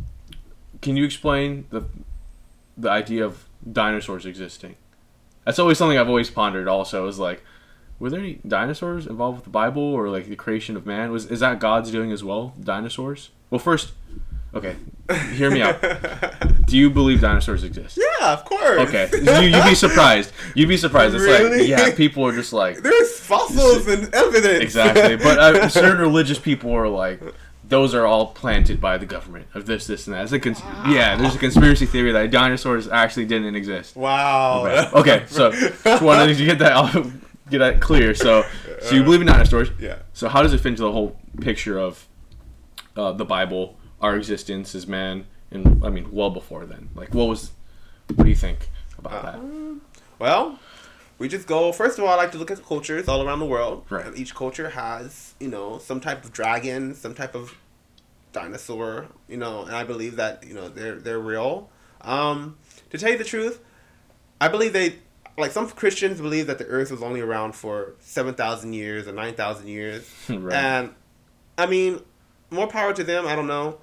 can 0.81 0.97
you 0.97 1.05
explain 1.05 1.67
the 1.71 1.83
the 2.77 2.91
idea 2.91 3.25
of 3.25 3.45
dinosaurs 3.71 4.25
existing? 4.27 4.77
That's 5.45 5.59
always 5.59 5.79
something 5.79 5.99
I've 5.99 6.09
always 6.09 6.31
pondered. 6.31 6.69
Also, 6.69 7.07
is 7.09 7.19
like, 7.19 7.43
were 7.99 8.11
there 8.11 8.21
any 8.21 8.41
dinosaurs 8.47 9.07
involved 9.07 9.37
with 9.39 9.45
the 9.45 9.51
Bible 9.51 9.83
or 9.83 10.09
like 10.09 10.27
the 10.29 10.37
creation 10.37 10.77
of 10.77 10.87
man? 10.87 11.11
Was 11.11 11.27
is 11.27 11.41
that 11.41 11.59
God's 11.61 11.91
doing 11.91 12.13
as 12.13 12.23
well? 12.25 12.55
Dinosaurs? 12.63 13.31
Well, 13.51 13.59
first, 13.59 13.93
okay, 14.55 14.77
hear 15.35 15.51
me 15.51 15.61
out. 15.63 15.81
Do 16.67 16.77
you 16.79 16.89
believe 16.89 17.21
dinosaurs 17.21 17.65
exist? 17.65 17.99
Yeah, 18.21 18.33
of 18.33 18.45
course. 18.45 18.79
Okay, 18.89 19.09
you, 19.13 19.57
you'd 19.57 19.65
be 19.65 19.75
surprised. 19.75 20.31
You'd 20.55 20.69
be 20.69 20.77
surprised. 20.77 21.17
It's 21.17 21.25
Really? 21.25 21.59
like, 21.61 21.69
yeah, 21.69 21.93
people 21.97 22.25
are 22.27 22.33
just 22.33 22.53
like, 22.53 22.79
There's 22.79 23.19
fossils 23.19 23.89
and 23.89 24.15
evidence. 24.15 24.63
Exactly, 24.63 25.17
but 25.17 25.39
uh, 25.39 25.69
certain 25.81 26.01
religious 26.01 26.39
people 26.39 26.71
are 26.73 26.87
like, 26.89 27.21
those 27.71 27.95
are 27.95 28.05
all 28.07 28.27
planted 28.27 28.81
by 28.81 28.99
the 28.99 29.07
government 29.07 29.47
of 29.55 29.65
this, 29.65 29.87
this, 29.87 30.07
and 30.07 30.15
that. 30.15 30.25
It's 30.25 30.33
a 30.33 30.39
cons- 30.41 30.61
yeah, 30.89 31.17
there's 31.17 31.37
a 31.37 31.39
conspiracy 31.39 31.87
theory 31.87 32.13
that 32.13 32.31
dinosaurs 32.31 32.89
actually 32.89 33.25
didn't 33.27 33.55
exist. 33.55 33.97
wow. 33.97 34.91
Okay, 34.93 35.25
so 35.29 35.51
just 35.53 36.03
wanted 36.03 36.37
to 36.37 36.45
get 36.45 36.59
that 36.59 36.73
out, 36.73 37.07
get 37.49 37.59
that 37.59 37.81
clear. 37.81 38.15
So, 38.15 38.45
so 38.83 38.95
you 38.95 39.03
believe 39.05 39.21
in 39.23 39.29
dinosaurs? 39.29 39.71
Yeah. 39.79 40.01
So 40.13 40.29
how 40.29 40.43
does 40.43 40.53
it 40.53 40.59
fit 40.59 40.69
into 40.71 40.83
the 40.83 40.93
whole 40.93 41.17
picture 41.41 41.79
of 41.79 42.07
uh, 42.97 43.13
the 43.13 43.25
Bible, 43.25 43.79
our 44.01 44.17
existence 44.17 44.75
as 44.75 44.87
man, 44.87 45.27
and 45.51 45.85
I 45.85 45.89
mean, 45.91 46.11
well 46.13 46.31
before 46.31 46.67
then? 46.67 46.91
Like, 46.95 47.15
what 47.15 47.29
was? 47.29 47.53
What 48.15 48.25
do 48.25 48.29
you 48.29 48.37
think 48.37 48.69
about 48.99 49.23
that? 49.23 49.41
Well, 50.19 50.59
we 51.21 51.29
just 51.29 51.47
go. 51.47 51.71
First 51.71 51.99
of 51.99 52.05
all, 52.05 52.11
I 52.11 52.17
like 52.17 52.33
to 52.33 52.39
look 52.39 52.51
at 52.51 52.65
cultures 52.65 53.07
all 53.07 53.23
around 53.25 53.39
the 53.39 53.47
world. 53.47 53.85
Right. 53.89 54.07
And 54.07 54.17
each 54.19 54.35
culture 54.35 54.71
has, 54.71 55.35
you 55.39 55.47
know, 55.49 55.79
some 55.79 56.01
type 56.01 56.25
of 56.25 56.33
dragon, 56.33 56.95
some 56.97 57.15
type 57.15 57.37
of 57.37 57.55
dinosaur, 58.33 59.07
you 59.29 59.37
know, 59.37 59.63
and 59.65 59.75
I 59.75 59.85
believe 59.85 60.17
that 60.17 60.45
you 60.47 60.55
know 60.55 60.69
they're 60.69 60.97
they're 60.97 61.19
real. 61.21 61.69
Um, 62.01 62.57
to 62.91 62.99
tell 62.99 63.11
you 63.11 63.19
the 63.19 63.25
truth, 63.25 63.61
I 64.41 64.49
believe 64.49 64.73
they 64.73 64.97
like 65.37 65.53
some 65.53 65.69
Christians 65.69 66.21
believe 66.21 66.47
that 66.47 66.59
the 66.59 66.67
Earth 66.67 66.91
was 66.91 67.03
only 67.03 67.21
around 67.21 67.55
for 67.55 67.95
seven 68.01 68.35
thousand 68.35 68.73
years 68.73 69.07
or 69.07 69.13
nine 69.13 69.35
thousand 69.35 69.69
years, 69.69 70.09
Right. 70.29 70.55
and 70.55 70.95
I 71.59 71.67
mean, 71.67 72.01
more 72.51 72.67
power 72.67 72.93
to 72.95 73.05
them. 73.05 73.27
I 73.27 73.37
don't 73.37 73.47
know. 73.47 73.79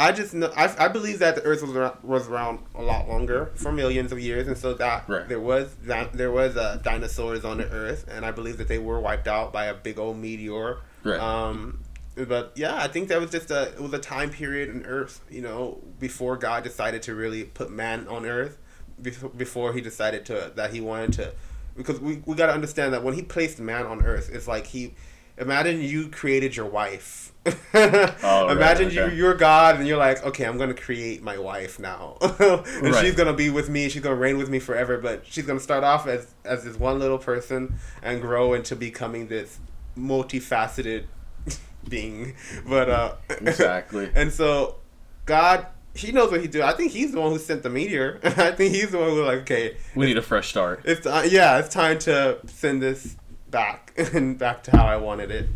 I 0.00 0.12
just 0.12 0.32
know 0.34 0.50
I, 0.56 0.74
I 0.86 0.88
believe 0.88 1.18
that 1.18 1.34
the 1.34 1.42
Earth 1.42 1.60
was 1.62 1.76
around, 1.76 1.96
was 2.02 2.26
around 2.28 2.60
a 2.74 2.82
lot 2.82 3.06
longer 3.08 3.50
for 3.54 3.70
millions 3.70 4.12
of 4.12 4.18
years, 4.18 4.48
and 4.48 4.56
so 4.56 4.74
that 4.74 5.08
Right. 5.08 5.28
there 5.28 5.40
was 5.40 5.74
that 5.82 6.12
there 6.14 6.32
was 6.32 6.56
uh, 6.56 6.78
dinosaurs 6.82 7.44
on 7.44 7.58
the 7.58 7.68
Earth, 7.70 8.06
and 8.10 8.24
I 8.24 8.30
believe 8.30 8.56
that 8.58 8.68
they 8.68 8.78
were 8.78 8.98
wiped 8.98 9.28
out 9.28 9.52
by 9.52 9.66
a 9.66 9.74
big 9.74 9.98
old 9.98 10.16
meteor. 10.16 10.78
Right. 11.04 11.20
Um, 11.20 11.80
but 12.16 12.52
yeah, 12.56 12.76
I 12.76 12.88
think 12.88 13.08
that 13.08 13.20
was 13.20 13.30
just 13.30 13.50
a 13.50 13.68
it 13.72 13.80
was 13.80 13.92
a 13.92 13.98
time 13.98 14.30
period 14.30 14.70
in 14.70 14.84
Earth, 14.86 15.20
you 15.30 15.42
know, 15.42 15.80
before 15.98 16.36
God 16.36 16.64
decided 16.64 17.02
to 17.02 17.14
really 17.14 17.44
put 17.44 17.70
man 17.70 18.08
on 18.08 18.24
Earth, 18.26 18.58
before, 19.00 19.30
before 19.30 19.72
he 19.74 19.80
decided 19.80 20.24
to 20.26 20.52
that 20.56 20.72
he 20.72 20.80
wanted 20.80 21.12
to, 21.14 21.32
because 21.76 22.00
we 22.00 22.22
we 22.26 22.34
got 22.34 22.46
to 22.46 22.52
understand 22.54 22.94
that 22.94 23.02
when 23.02 23.14
he 23.14 23.22
placed 23.22 23.60
man 23.60 23.86
on 23.86 24.02
Earth, 24.02 24.30
it's 24.32 24.48
like 24.48 24.66
he, 24.66 24.94
imagine 25.40 25.80
you 25.80 26.08
created 26.08 26.54
your 26.56 26.66
wife. 26.66 27.32
Oh, 28.22 28.46
right, 28.46 28.50
imagine 28.56 28.90
you 28.90 29.08
you're 29.08 29.34
God 29.34 29.76
and 29.76 29.86
you're 29.88 29.96
like, 29.96 30.22
okay, 30.26 30.44
I'm 30.44 30.58
gonna 30.58 30.74
create 30.74 31.22
my 31.22 31.38
wife 31.38 31.78
now, 31.78 32.18
and 32.20 32.32
Right. 32.82 32.94
she's 33.04 33.14
gonna 33.14 33.32
be 33.32 33.48
with 33.48 33.68
me. 33.70 33.88
She's 33.88 34.02
gonna 34.02 34.14
reign 34.16 34.36
with 34.36 34.50
me 34.50 34.58
forever. 34.58 34.98
But 34.98 35.24
she's 35.26 35.46
gonna 35.46 35.58
start 35.60 35.82
off 35.82 36.06
as 36.06 36.34
as 36.44 36.64
this 36.64 36.76
one 36.78 36.98
little 36.98 37.16
person 37.18 37.76
and 38.02 38.20
grow 38.20 38.52
into 38.52 38.76
becoming 38.76 39.28
this 39.28 39.58
multifaceted 39.96 41.04
being. 41.88 42.34
But 42.68 42.90
uh, 42.90 43.14
Exactly. 43.30 44.10
and 44.14 44.30
so 44.32 44.76
God, 45.26 45.66
He 45.94 46.12
knows 46.12 46.30
what 46.30 46.40
He 46.42 46.46
do. 46.48 46.62
I 46.62 46.72
think 46.74 46.92
He's 46.92 47.12
the 47.12 47.20
one 47.20 47.30
who 47.32 47.38
sent 47.38 47.62
the 47.62 47.70
meteor. 47.70 48.20
I 48.22 48.50
think 48.52 48.74
He's 48.74 48.90
the 48.90 48.98
one 48.98 49.10
who 49.10 49.24
like, 49.24 49.40
okay, 49.40 49.76
We 49.94 50.06
need 50.06 50.18
a 50.18 50.22
fresh 50.22 50.48
start. 50.50 50.82
it's 50.84 51.06
uh, 51.06 51.26
yeah, 51.28 51.58
it's 51.58 51.72
time 51.72 51.98
to 52.00 52.38
send 52.46 52.82
this 52.82 53.16
back 53.50 53.92
and 54.14 54.38
back 54.38 54.62
to 54.64 54.70
how 54.72 54.86
I 54.86 54.96
wanted 54.96 55.30
it. 55.30 55.48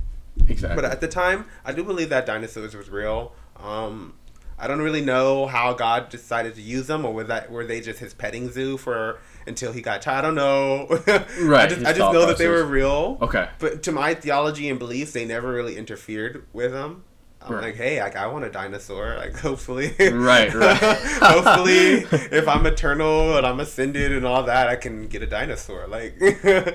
Exactly. 0.48 0.74
But 0.74 0.90
at 0.90 1.00
the 1.00 1.08
time, 1.08 1.46
I 1.64 1.72
do 1.72 1.84
believe 1.84 2.08
that 2.08 2.26
dinosaurs 2.26 2.74
was 2.74 2.90
real. 2.90 3.32
Um, 3.56 4.14
I 4.58 4.66
don't 4.66 4.80
really 4.80 5.00
know 5.00 5.46
how 5.46 5.72
God 5.72 6.08
decided 6.08 6.54
to 6.56 6.62
use 6.62 6.86
them, 6.86 7.04
or 7.04 7.12
was 7.12 7.28
that 7.28 7.50
were 7.50 7.64
they 7.64 7.80
just 7.80 7.98
his 7.98 8.14
petting 8.14 8.50
zoo 8.50 8.76
for 8.76 9.18
until 9.46 9.72
he 9.72 9.82
got 9.82 10.02
tired. 10.02 10.18
I 10.18 10.22
don't 10.22 10.34
know. 10.34 10.86
Right, 11.40 11.64
I 11.64 11.66
just, 11.66 11.86
I 11.86 11.92
just 11.92 12.12
know 12.12 12.26
that 12.26 12.38
they 12.38 12.48
were 12.48 12.64
real. 12.64 13.18
Okay. 13.20 13.48
But 13.58 13.82
to 13.84 13.92
my 13.92 14.14
theology 14.14 14.68
and 14.68 14.78
beliefs, 14.78 15.12
they 15.12 15.24
never 15.24 15.52
really 15.52 15.76
interfered 15.76 16.46
with 16.52 16.72
them. 16.72 17.04
I'm 17.44 17.52
Right. 17.52 17.62
like, 17.64 17.76
hey, 17.76 18.02
like 18.02 18.16
I 18.16 18.26
want 18.26 18.44
a 18.44 18.50
dinosaur. 18.50 19.16
Like, 19.16 19.36
hopefully, 19.48 19.92
Right, 19.98 20.52
right. 20.54 20.76
hopefully, 20.78 22.06
if 22.32 22.48
I'm 22.48 22.64
eternal 22.66 23.36
and 23.36 23.46
I'm 23.46 23.60
ascended 23.60 24.12
and 24.12 24.24
all 24.26 24.42
that, 24.44 24.68
I 24.68 24.76
can 24.76 25.06
get 25.08 25.22
a 25.22 25.26
dinosaur. 25.26 25.86
Like, 25.86 26.18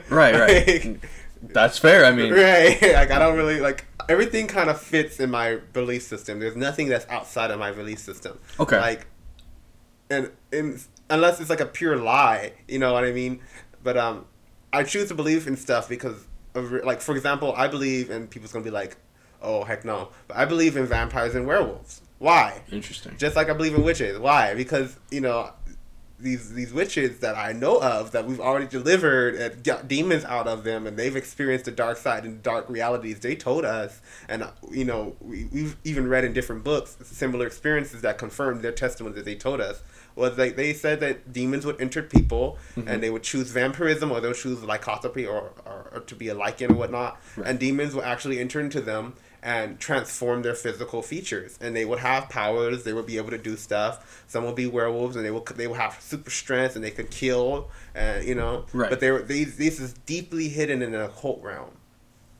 Right, 0.09 0.35
right. 0.35 0.67
like, 0.67 1.09
That's 1.41 1.77
fair. 1.79 2.05
I 2.05 2.11
mean, 2.11 2.31
right. 2.33 2.79
Like, 2.81 3.11
I 3.11 3.17
don't 3.19 3.35
really 3.35 3.59
like 3.59 3.85
everything. 4.07 4.47
Kind 4.47 4.69
of 4.69 4.79
fits 4.79 5.19
in 5.19 5.31
my 5.31 5.55
belief 5.73 6.03
system. 6.03 6.39
There's 6.39 6.55
nothing 6.55 6.87
that's 6.89 7.07
outside 7.09 7.49
of 7.51 7.59
my 7.59 7.71
belief 7.71 7.99
system. 7.99 8.39
Okay. 8.59 8.79
Like, 8.79 9.07
and 10.09 10.31
and 10.51 10.83
unless 11.09 11.39
it's 11.39 11.49
like 11.49 11.61
a 11.61 11.65
pure 11.65 11.97
lie, 11.97 12.53
you 12.67 12.77
know 12.79 12.93
what 12.93 13.03
I 13.05 13.11
mean. 13.11 13.39
But 13.83 13.97
um, 13.97 14.25
I 14.73 14.83
choose 14.83 15.07
to 15.09 15.15
believe 15.15 15.47
in 15.47 15.55
stuff 15.55 15.87
because 15.89 16.27
of 16.55 16.71
like 16.71 17.01
for 17.01 17.15
example, 17.15 17.53
I 17.55 17.67
believe 17.67 18.09
and 18.09 18.29
people's 18.29 18.51
gonna 18.51 18.65
be 18.65 18.71
like, 18.71 18.97
oh 19.41 19.63
heck 19.63 19.85
no, 19.85 20.09
but 20.27 20.37
I 20.37 20.45
believe 20.45 20.77
in 20.77 20.85
vampires 20.85 21.35
and 21.35 21.45
werewolves. 21.47 22.01
Why? 22.17 22.61
interesting. 22.71 23.15
Just 23.17 23.35
like 23.35 23.49
I 23.49 23.53
believe 23.53 23.75
in 23.75 23.83
witches. 23.83 24.19
Why? 24.19 24.53
Because 24.53 24.97
you 25.11 25.21
know. 25.21 25.51
These, 26.21 26.53
these 26.53 26.73
witches 26.73 27.19
that 27.19 27.37
I 27.37 27.53
know 27.53 27.81
of 27.81 28.11
that 28.11 28.27
we've 28.27 28.41
already 28.41 28.67
delivered 28.67 29.35
and 29.35 29.63
got 29.63 29.87
demons 29.87 30.25
out 30.25 30.47
of 30.49 30.65
them 30.65 30.85
and 30.85 30.99
they've 30.99 31.15
experienced 31.15 31.63
the 31.63 31.71
dark 31.71 31.95
side 31.95 32.25
and 32.25 32.43
dark 32.43 32.69
realities 32.69 33.21
they 33.21 33.37
told 33.37 33.63
us 33.63 34.01
and 34.27 34.43
uh, 34.43 34.51
you 34.69 34.83
know 34.83 35.15
we, 35.21 35.45
we've 35.45 35.77
even 35.85 36.09
read 36.09 36.25
in 36.25 36.33
different 36.33 36.65
books 36.65 36.97
similar 37.03 37.47
experiences 37.47 38.01
that 38.01 38.17
confirmed 38.17 38.61
their 38.61 38.73
testimony 38.73 39.15
that 39.15 39.23
they 39.23 39.35
told 39.35 39.61
us 39.61 39.81
was 40.15 40.37
like 40.37 40.55
they 40.55 40.73
said 40.73 40.99
that 40.99 41.31
demons 41.31 41.65
would 41.65 41.79
enter 41.79 42.01
people 42.01 42.57
and 42.75 42.85
mm-hmm. 42.85 43.01
they 43.01 43.09
would 43.09 43.23
choose 43.23 43.51
vampirism 43.51 44.11
or 44.11 44.19
they'll 44.19 44.33
choose 44.33 44.63
lycanthropy 44.63 45.25
or, 45.25 45.51
or, 45.65 45.89
or 45.93 45.99
to 46.01 46.15
be 46.15 46.29
a 46.29 46.35
lycan 46.35 46.71
or 46.71 46.75
whatnot. 46.75 47.19
Right. 47.35 47.47
and 47.47 47.59
demons 47.59 47.95
would 47.95 48.05
actually 48.05 48.39
enter 48.39 48.59
into 48.59 48.81
them 48.81 49.15
and 49.41 49.79
transform 49.79 50.41
their 50.41 50.55
physical 50.55 51.01
features. 51.01 51.57
And 51.61 51.75
they 51.75 51.85
would 51.85 51.99
have 51.99 52.29
powers. 52.29 52.83
They 52.83 52.93
would 52.93 53.05
be 53.05 53.17
able 53.17 53.29
to 53.29 53.37
do 53.37 53.55
stuff. 53.55 54.23
Some 54.27 54.45
would 54.45 54.55
be 54.55 54.67
werewolves 54.67 55.15
and 55.15 55.25
they 55.25 55.31
will 55.31 55.45
they 55.55 55.67
will 55.67 55.75
have 55.75 55.97
super 56.01 56.29
strength 56.29 56.75
and 56.75 56.83
they 56.83 56.91
could 56.91 57.09
kill 57.09 57.69
and 57.95 58.27
you 58.27 58.35
know? 58.35 58.65
Right. 58.73 58.89
but 58.89 58.99
they 58.99 59.11
were 59.11 59.21
these 59.21 59.57
this 59.57 59.79
is 59.79 59.93
deeply 60.05 60.49
hidden 60.49 60.81
in 60.81 60.93
an 60.93 61.01
occult 61.01 61.41
realm. 61.41 61.71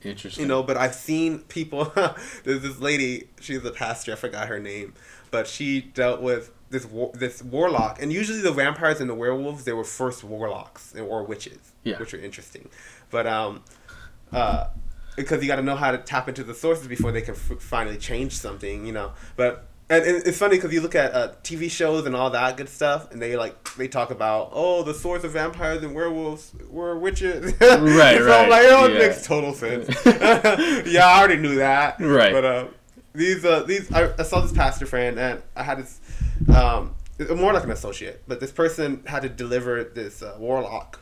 Interesting. 0.02 0.44
you 0.44 0.48
know 0.48 0.64
but 0.64 0.78
i've 0.78 0.96
seen 0.96 1.40
people 1.40 1.92
there's 2.46 2.62
this 2.62 2.80
lady 2.80 3.28
she's 3.42 3.66
a 3.66 3.72
pastor 3.72 4.14
i 4.14 4.16
forgot 4.16 4.48
her 4.48 4.58
name 4.58 4.94
but 5.30 5.46
she 5.46 5.82
dealt 5.82 6.22
with 6.22 6.54
this 6.70 6.86
war, 6.86 7.12
this 7.14 7.42
warlock 7.44 8.02
and 8.02 8.12
usually 8.14 8.42
the 8.42 8.52
vampires 8.52 9.02
and 9.02 9.10
the 9.10 9.16
werewolves 9.16 9.64
they 9.64 9.74
were 9.74 9.84
first 9.84 10.24
warlocks 10.24 10.94
or 10.96 11.24
witches 11.24 11.72
Yeah. 11.84 11.98
which 11.98 12.14
are 12.14 12.20
interesting 12.20 12.70
but 13.10 13.26
um 13.28 13.64
uh 14.32 14.68
because 15.16 15.42
you 15.42 15.48
got 15.48 15.58
to 15.58 15.62
know 15.64 15.76
how 15.76 15.92
to 15.92 15.98
tap 15.98 16.30
into 16.30 16.44
the 16.44 16.54
sources 16.54 16.88
before 16.88 17.12
they 17.12 17.22
can 17.22 17.34
f- 17.36 17.60
finally 17.60 17.98
change 17.98 18.34
something 18.38 18.86
you 18.86 18.94
know 18.94 19.14
but 19.36 19.66
and, 19.92 20.06
and 20.06 20.28
it's 20.28 20.38
funny 20.38 20.56
because 20.58 20.72
you 20.72 20.82
look 20.82 20.94
at 20.94 21.16
uh, 21.16 21.32
TV 21.44 21.68
shows 21.72 22.06
and 22.06 22.16
all 22.16 22.30
that 22.30 22.58
good 22.58 22.70
stuff, 22.70 23.12
and 23.12 23.20
they 23.20 23.36
like 23.36 23.74
they 23.74 23.88
talk 23.88 24.12
about 24.12 24.52
oh 24.54 24.84
the 24.84 24.94
source 24.94 25.24
of 25.24 25.32
vampires 25.32 25.82
and 25.82 25.96
werewolves 25.96 26.54
were 26.70 26.96
witches. 26.96 27.54
Right, 27.60 28.20
so 28.20 28.32
I'm 28.32 28.50
like 28.52 28.66
oh 28.68 28.86
it 28.86 29.00
makes 29.00 29.26
total 29.26 29.52
sense. 29.52 29.88
yeah, 30.06 31.08
I 31.08 31.18
already 31.18 31.38
knew 31.38 31.56
that. 31.56 32.00
Right. 32.00 32.32
But 32.32 32.46
uh, 32.46 32.68
these 33.14 33.44
uh, 33.44 33.64
these 33.64 33.92
I, 33.92 34.14
I 34.16 34.22
saw 34.22 34.42
this 34.42 34.52
pastor 34.52 34.86
friend, 34.86 35.18
and 35.18 35.42
I 35.56 35.64
had 35.64 35.80
this 35.80 36.00
um, 36.48 36.96
more 37.36 37.54
like 37.54 37.64
an 37.64 37.72
associate, 37.72 38.24
but 38.28 38.40
this 38.40 38.52
person 38.52 39.04
had 39.06 39.22
to 39.24 39.30
deliver 39.30 39.84
this 39.84 40.22
uh, 40.22 40.36
warlock, 40.40 41.00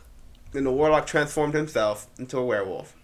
and 0.52 0.66
the 0.66 0.72
warlock 0.72 1.06
transformed 1.06 1.54
himself 1.54 2.06
into 2.18 2.38
a 2.38 2.44
werewolf, 2.44 2.94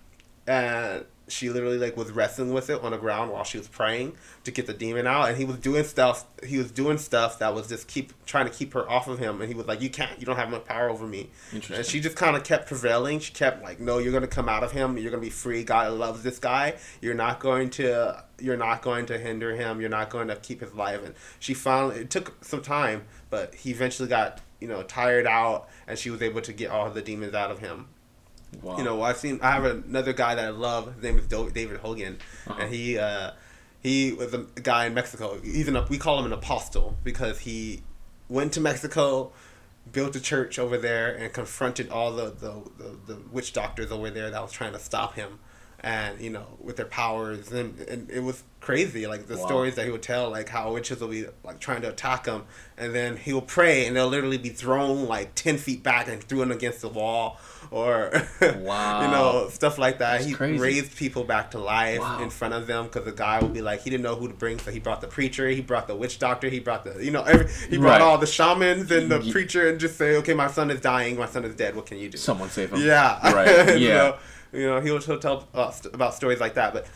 and 0.46 1.04
she 1.26 1.48
literally 1.48 1.78
like 1.78 1.96
was 1.96 2.10
wrestling 2.10 2.52
with 2.52 2.68
it 2.68 2.82
on 2.82 2.92
the 2.92 2.98
ground 2.98 3.30
while 3.30 3.44
she 3.44 3.56
was 3.56 3.66
praying 3.66 4.14
to 4.44 4.50
get 4.50 4.66
the 4.66 4.74
demon 4.74 5.06
out. 5.06 5.28
And 5.28 5.38
he 5.38 5.44
was 5.44 5.56
doing 5.56 5.84
stuff 5.84 6.26
he 6.44 6.58
was 6.58 6.70
doing 6.70 6.98
stuff 6.98 7.38
that 7.38 7.54
was 7.54 7.68
just 7.68 7.88
keep 7.88 8.12
trying 8.26 8.46
to 8.46 8.52
keep 8.52 8.74
her 8.74 8.88
off 8.88 9.08
of 9.08 9.18
him. 9.18 9.40
And 9.40 9.48
he 9.48 9.54
was 9.54 9.66
like 9.66 9.80
you 9.80 9.90
can't 9.90 10.18
you 10.18 10.26
don't 10.26 10.36
have 10.36 10.48
enough 10.48 10.64
power 10.64 10.90
over 10.90 11.06
me. 11.06 11.30
And 11.76 11.86
she 11.86 12.00
just 12.00 12.16
kind 12.16 12.36
of 12.36 12.44
kept 12.44 12.66
prevailing. 12.66 13.20
She 13.20 13.32
kept 13.32 13.62
like 13.62 13.80
no 13.80 13.98
you're 13.98 14.12
gonna 14.12 14.26
come 14.26 14.48
out 14.48 14.62
of 14.62 14.72
him. 14.72 14.98
You're 14.98 15.10
gonna 15.10 15.22
be 15.22 15.30
free. 15.30 15.64
God 15.64 15.92
loves 15.92 16.22
this 16.22 16.38
guy. 16.38 16.74
You're 17.00 17.14
not 17.14 17.40
going 17.40 17.70
to 17.70 18.24
you're 18.40 18.56
not 18.56 18.82
going 18.82 19.06
to 19.06 19.18
hinder 19.18 19.54
him. 19.54 19.80
You're 19.80 19.90
not 19.90 20.10
going 20.10 20.28
to 20.28 20.36
keep 20.36 20.60
his 20.60 20.74
life. 20.74 21.04
And 21.04 21.14
she 21.38 21.54
finally 21.54 22.00
it 22.00 22.10
took 22.10 22.44
some 22.44 22.62
time 22.62 23.04
but 23.30 23.54
he 23.54 23.70
eventually 23.70 24.08
got 24.08 24.40
you 24.60 24.68
know 24.68 24.82
tired 24.82 25.26
out 25.26 25.68
and 25.88 25.98
she 25.98 26.10
was 26.10 26.22
able 26.22 26.40
to 26.40 26.52
get 26.52 26.70
all 26.70 26.88
the 26.88 27.02
demons 27.02 27.34
out 27.34 27.50
of 27.50 27.58
him 27.58 27.88
Wow. 28.62 28.78
you 28.78 28.84
know, 28.84 29.02
I've 29.02 29.16
seen. 29.16 29.38
I 29.42 29.52
have 29.52 29.64
another 29.64 30.12
guy 30.12 30.34
that 30.34 30.44
I 30.44 30.50
love. 30.50 30.94
His 30.94 31.02
name 31.02 31.18
is 31.18 31.26
David 31.26 31.78
Hogan, 31.78 32.18
Uh-huh. 32.46 32.60
and 32.62 32.74
he 32.74 32.98
uh, 32.98 33.32
he 33.82 34.12
was 34.12 34.32
a 34.34 34.46
guy 34.62 34.86
in 34.86 34.94
Mexico. 34.94 35.38
He's 35.42 35.68
an 35.68 35.78
we 35.88 35.98
call 35.98 36.18
him 36.18 36.26
an 36.26 36.32
apostle 36.32 36.96
because 37.04 37.40
he 37.40 37.82
went 38.28 38.52
to 38.54 38.60
Mexico, 38.60 39.32
built 39.92 40.16
a 40.16 40.20
church 40.20 40.58
over 40.58 40.78
there, 40.78 41.14
and 41.14 41.32
confronted 41.32 41.90
all 41.90 42.12
the 42.12 42.26
the, 42.30 42.62
the, 42.78 43.14
the 43.14 43.20
witch 43.30 43.52
doctors 43.52 43.90
over 43.92 44.10
there 44.10 44.30
that 44.30 44.40
was 44.42 44.52
trying 44.52 44.72
to 44.72 44.78
stop 44.78 45.14
him, 45.14 45.38
and 45.84 46.18
you 46.18 46.30
know 46.30 46.46
with 46.60 46.76
their 46.76 46.86
powers 46.86 47.52
and 47.52 47.78
and 47.80 48.10
it 48.10 48.20
was 48.22 48.42
crazy. 48.60 49.06
Like 49.06 49.26
the 49.26 49.36
Wow. 49.36 49.46
stories 49.46 49.74
that 49.74 49.84
he 49.84 49.90
would 49.92 50.02
tell, 50.02 50.30
like 50.30 50.48
how 50.48 50.72
witches 50.72 50.98
will 51.00 51.08
be 51.08 51.26
like 51.44 51.60
trying 51.60 51.82
to 51.82 51.90
attack 51.90 52.24
him, 52.24 52.44
and 52.78 52.94
then 52.94 53.18
he 53.18 53.34
will 53.34 53.42
pray, 53.42 53.86
and 53.86 53.94
they'll 53.94 54.08
literally 54.08 54.38
be 54.38 54.48
thrown 54.48 55.06
like 55.06 55.34
ten 55.34 55.58
feet 55.58 55.82
back 55.82 56.08
and 56.08 56.24
thrown 56.24 56.50
against 56.50 56.80
the 56.80 56.88
wall, 56.88 57.38
or 57.70 58.10
Wow. 58.40 59.02
you 59.02 59.08
know 59.08 59.48
stuff 59.50 59.76
like 59.76 59.98
that. 59.98 60.12
That's 60.14 60.24
he 60.24 60.32
crazy. 60.32 60.58
raised 60.58 60.96
people 60.96 61.24
back 61.24 61.50
to 61.50 61.58
life 61.58 62.00
Wow. 62.00 62.18
in 62.22 62.30
front 62.30 62.54
of 62.54 62.66
them 62.66 62.84
because 62.86 63.04
the 63.04 63.12
guy 63.12 63.42
would 63.42 63.52
be 63.52 63.60
like 63.60 63.82
he 63.82 63.90
didn't 63.90 64.04
know 64.04 64.14
who 64.16 64.28
to 64.28 64.34
bring, 64.34 64.58
so 64.58 64.70
he 64.70 64.78
brought 64.80 65.02
the 65.02 65.08
preacher, 65.08 65.46
he 65.50 65.60
brought 65.60 65.86
the 65.86 65.94
witch 65.96 66.18
doctor, 66.18 66.48
he 66.48 66.60
brought 66.60 66.84
the 66.86 67.04
you 67.04 67.10
know 67.10 67.24
every 67.24 67.46
he 67.68 67.76
brought 67.76 67.92
Right. 67.94 68.00
all 68.00 68.16
the 68.16 68.26
shamans 68.26 68.90
and 68.90 69.10
the 69.10 69.20
preacher 69.30 69.68
and 69.68 69.78
just 69.78 69.98
say, 69.98 70.16
okay, 70.16 70.32
my 70.32 70.46
son 70.48 70.70
is 70.70 70.80
dying, 70.80 71.18
my 71.18 71.26
son 71.26 71.44
is 71.44 71.54
dead. 71.54 71.76
What 71.76 71.84
can 71.84 71.98
you 71.98 72.08
do? 72.08 72.16
Someone 72.16 72.48
save 72.48 72.72
him. 72.72 72.80
Yeah. 72.80 73.20
Right. 73.34 73.44
So, 73.68 73.74
Yeah. 73.74 74.16
You 74.54 74.66
know, 74.66 74.80
he'll, 74.80 75.00
he'll 75.00 75.18
tell 75.18 75.48
uh, 75.54 75.70
st- 75.70 75.94
about 75.94 76.14
stories 76.14 76.40
like 76.40 76.54
that. 76.54 76.72
But 76.72 76.86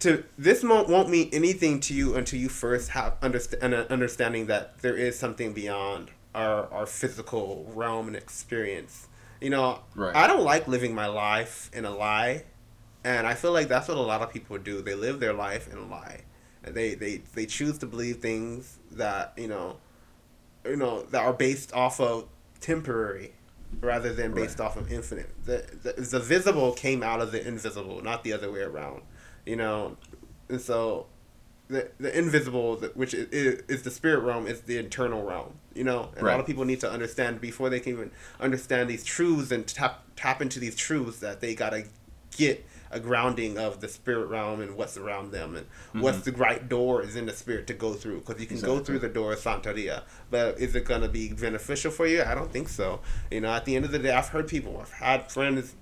to 0.00 0.24
this 0.36 0.62
won't, 0.62 0.88
won't 0.88 1.08
mean 1.08 1.30
anything 1.32 1.80
to 1.80 1.94
you 1.94 2.14
until 2.14 2.38
you 2.38 2.48
first 2.48 2.90
have 2.90 3.18
underst- 3.20 3.60
an 3.62 3.74
understanding 3.74 4.46
that 4.46 4.78
there 4.82 4.96
is 4.96 5.18
something 5.18 5.52
beyond 5.52 6.10
our, 6.34 6.70
our 6.72 6.86
physical 6.86 7.70
realm 7.74 8.06
and 8.08 8.16
experience. 8.16 9.08
You 9.40 9.50
know, 9.50 9.80
Right. 9.94 10.14
I 10.14 10.26
don't 10.26 10.44
like 10.44 10.68
living 10.68 10.94
my 10.94 11.06
life 11.06 11.70
in 11.72 11.84
a 11.84 11.90
lie. 11.90 12.44
And 13.04 13.26
I 13.26 13.34
feel 13.34 13.52
like 13.52 13.68
that's 13.68 13.86
what 13.88 13.96
a 13.96 14.00
lot 14.00 14.20
of 14.20 14.32
people 14.32 14.58
do. 14.58 14.82
They 14.82 14.94
live 14.94 15.20
their 15.20 15.32
life 15.32 15.70
in 15.72 15.78
a 15.78 15.86
lie. 15.86 16.22
And 16.64 16.74
they, 16.74 16.94
they, 16.94 17.22
they 17.34 17.46
choose 17.46 17.78
to 17.78 17.86
believe 17.86 18.16
things 18.16 18.78
that, 18.90 19.32
you 19.36 19.46
know, 19.46 19.76
you 20.64 20.76
know, 20.76 21.02
that 21.02 21.22
are 21.22 21.32
based 21.32 21.72
off 21.72 22.00
of 22.00 22.26
temporary 22.60 23.32
rather 23.80 24.12
than 24.12 24.32
based 24.34 24.60
off 24.60 24.76
of 24.76 24.92
infinite. 24.92 25.30
The, 25.44 25.64
the 25.82 26.00
the 26.00 26.20
visible 26.20 26.72
came 26.72 27.02
out 27.02 27.20
of 27.20 27.32
the 27.32 27.46
invisible, 27.46 28.02
not 28.02 28.24
the 28.24 28.32
other 28.32 28.50
way 28.50 28.60
around. 28.60 29.02
You 29.44 29.56
know, 29.56 29.96
and 30.48 30.60
so 30.60 31.06
the 31.68 31.90
the 31.98 32.16
invisible, 32.16 32.76
which 32.94 33.14
is, 33.14 33.62
is 33.68 33.82
the 33.82 33.90
spirit 33.90 34.20
realm, 34.20 34.46
is 34.46 34.62
the 34.62 34.78
internal 34.78 35.24
realm. 35.24 35.54
You 35.74 35.84
know, 35.84 36.10
and 36.16 36.26
a 36.26 36.30
lot 36.30 36.40
of 36.40 36.46
people 36.46 36.64
need 36.64 36.80
to 36.80 36.90
understand 36.90 37.40
before 37.40 37.70
they 37.70 37.80
can 37.80 37.92
even 37.92 38.10
understand 38.40 38.88
these 38.88 39.04
truths 39.04 39.50
and 39.50 39.66
tap 39.66 40.02
tap 40.16 40.40
into 40.40 40.58
these 40.58 40.76
truths 40.76 41.18
that 41.18 41.40
they 41.40 41.54
gotta 41.54 41.84
get 42.36 42.64
a 42.90 43.00
grounding 43.00 43.58
of 43.58 43.80
the 43.80 43.88
spirit 43.88 44.26
realm 44.26 44.60
and 44.60 44.76
what's 44.76 44.96
around 44.96 45.32
them 45.32 45.56
and 45.56 45.66
mm-hmm. 45.66 46.00
what's 46.00 46.20
the 46.20 46.32
right 46.32 46.68
door 46.68 47.02
is 47.02 47.16
in 47.16 47.26
the 47.26 47.32
spirit 47.32 47.66
to 47.66 47.74
go 47.74 47.94
through 47.94 48.20
because 48.20 48.40
you 48.40 48.46
can 48.46 48.60
go 48.60 48.78
through 48.78 48.98
the 48.98 49.08
door 49.08 49.32
of 49.32 49.38
Santeria. 49.38 50.02
But 50.30 50.58
is 50.58 50.74
it 50.74 50.84
going 50.84 51.02
to 51.02 51.08
be 51.08 51.32
beneficial 51.32 51.90
for 51.90 52.06
you? 52.06 52.22
I 52.22 52.34
don't 52.34 52.52
think 52.52 52.68
so. 52.68 53.00
You 53.30 53.40
know 53.40 53.52
at 53.52 53.64
the 53.64 53.76
end 53.76 53.84
of 53.84 53.92
the 53.92 53.98
day 53.98 54.12
I've 54.12 54.28
heard 54.28 54.48
people 54.48 54.78
I've 54.80 54.92
had 54.92 55.30
friends 55.30 55.74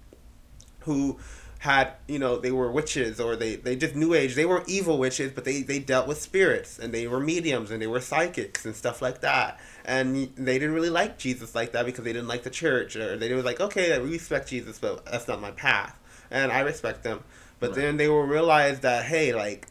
who 0.81 1.19
had 1.65 1.95
you 2.07 2.19
know 2.19 2.37
they 2.37 2.53
were 2.53 2.71
witches 2.71 3.19
or 3.19 3.37
they 3.37 3.57
they 3.57 3.75
just 3.75 3.95
new 3.95 4.13
age 4.13 4.35
they 4.35 4.45
weren't 4.45 4.69
evil 4.69 4.99
witches 4.99 5.33
but 5.33 5.47
they 5.47 5.63
they 5.63 5.79
dealt 5.79 6.07
with 6.07 6.21
spirits 6.21 6.79
and 6.79 6.93
they 6.93 7.07
were 7.07 7.19
mediums 7.19 7.71
and 7.71 7.81
they 7.81 7.87
were 7.87 8.01
psychics 8.01 8.67
and 8.67 8.77
stuff 8.77 9.01
like 9.01 9.23
that. 9.23 9.59
And 9.87 10.31
they 10.37 10.59
didn't 10.59 10.75
really 10.75 10.91
like 10.91 11.19
jesus 11.19 11.55
like 11.55 11.73
that 11.73 11.87
because 11.87 12.05
they 12.05 12.13
didn't 12.13 12.29
like 12.29 12.43
the 12.43 12.51
church 12.51 12.97
or 12.97 13.17
they 13.17 13.33
were 13.33 13.43
like 13.43 13.61
okay 13.61 13.95
i 13.95 13.97
respect 13.97 14.49
jesus 14.49 14.79
but 14.79 15.07
that's 15.07 15.27
not 15.27 15.41
my 15.41 15.53
path 15.53 15.99
and 16.35 16.53
i 16.53 16.61
respect 16.61 17.03
them 17.03 17.19
but 17.61 17.71
Right. 17.71 17.77
then 17.77 17.97
they 17.97 18.09
will 18.09 18.23
realize 18.37 18.81
that 18.81 19.05
hey 19.07 19.33
like 19.35 19.69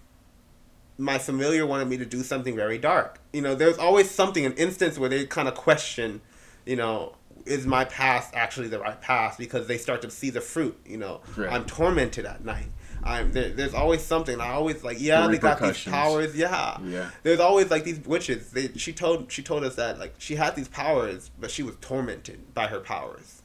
my 0.97 1.17
familiar 1.17 1.65
wanted 1.65 1.87
me 1.87 1.97
to 1.97 2.05
do 2.05 2.23
something 2.23 2.55
very 2.55 2.77
dark 2.77 3.19
you 3.31 3.41
know 3.41 3.55
there's 3.55 3.77
always 3.77 4.09
something 4.09 4.45
an 4.45 4.53
instance 4.53 4.97
where 4.97 5.09
they 5.09 5.25
kind 5.25 5.47
of 5.47 5.55
question 5.55 6.21
you 6.65 6.75
know 6.75 7.15
is 7.45 7.65
my 7.65 7.83
past 7.85 8.33
actually 8.33 8.67
the 8.69 8.79
right 8.79 9.01
path 9.01 9.37
because 9.37 9.67
they 9.67 9.77
start 9.77 10.01
to 10.01 10.09
see 10.09 10.29
the 10.29 10.41
fruit 10.41 10.79
you 10.85 10.97
know 10.97 11.21
Right. 11.35 11.51
i'm 11.51 11.65
tormented 11.65 12.25
at 12.25 12.43
night 12.45 12.67
I'm 13.05 13.33
there, 13.33 13.49
there's 13.49 13.73
always 13.73 14.01
something. 14.01 14.39
I 14.39 14.51
always 14.53 14.81
like 14.81 14.95
yeah, 15.01 15.23
The 15.27 15.33
they 15.33 15.37
got 15.37 15.59
these 15.61 15.83
powers. 15.83 16.37
Yeah, 16.37 16.77
Yeah. 16.85 17.09
There's 17.23 17.41
always 17.41 17.69
like 17.69 17.83
these 17.83 17.99
witches. 17.99 18.51
They 18.51 18.69
she 18.77 18.93
told 18.93 19.29
she 19.29 19.43
told 19.43 19.65
us 19.65 19.75
that 19.75 19.99
like 19.99 20.13
she 20.19 20.35
had 20.35 20.55
these 20.55 20.69
powers, 20.69 21.29
but 21.37 21.51
she 21.51 21.63
was 21.63 21.75
tormented 21.81 22.53
by 22.53 22.67
her 22.67 22.79
powers. 22.79 23.41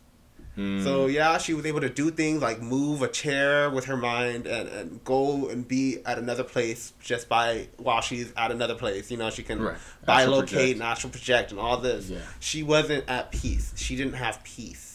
Mm. 0.59 0.82
So 0.82 1.06
yeah, 1.06 1.38
she 1.38 1.54
was 1.54 1.64
able 1.66 1.80
to 1.80 1.88
do 1.88 2.11
things 2.11 2.42
like 2.42 2.61
move 2.61 3.00
a 3.02 3.09
chair 3.09 3.70
with 3.70 3.84
her 3.84 3.96
mind 3.96 4.46
and, 4.46 4.68
and 4.68 5.04
go 5.04 5.48
and 5.48 5.66
be 5.66 5.98
at 6.04 6.18
another 6.18 6.42
place 6.42 6.92
just 7.00 7.28
by 7.28 7.68
while 7.76 8.00
she's 8.00 8.32
at 8.36 8.50
another 8.50 8.74
place. 8.74 9.09
You 9.11 9.16
know, 9.18 9.30
she 9.30 9.44
can 9.44 9.62
Right. 9.62 9.76
Bilocate 10.06 10.38
project. 10.38 10.72
and 10.72 10.82
astral 10.82 11.11
project 11.12 11.50
and 11.52 11.61
all 11.61 11.76
this. 11.76 12.11
Yeah. 12.11 12.18
She 12.40 12.62
wasn't 12.64 13.09
at 13.09 13.30
peace. 13.30 13.72
She 13.76 13.94
didn't 13.94 14.14
have 14.14 14.42
peace. 14.42 14.88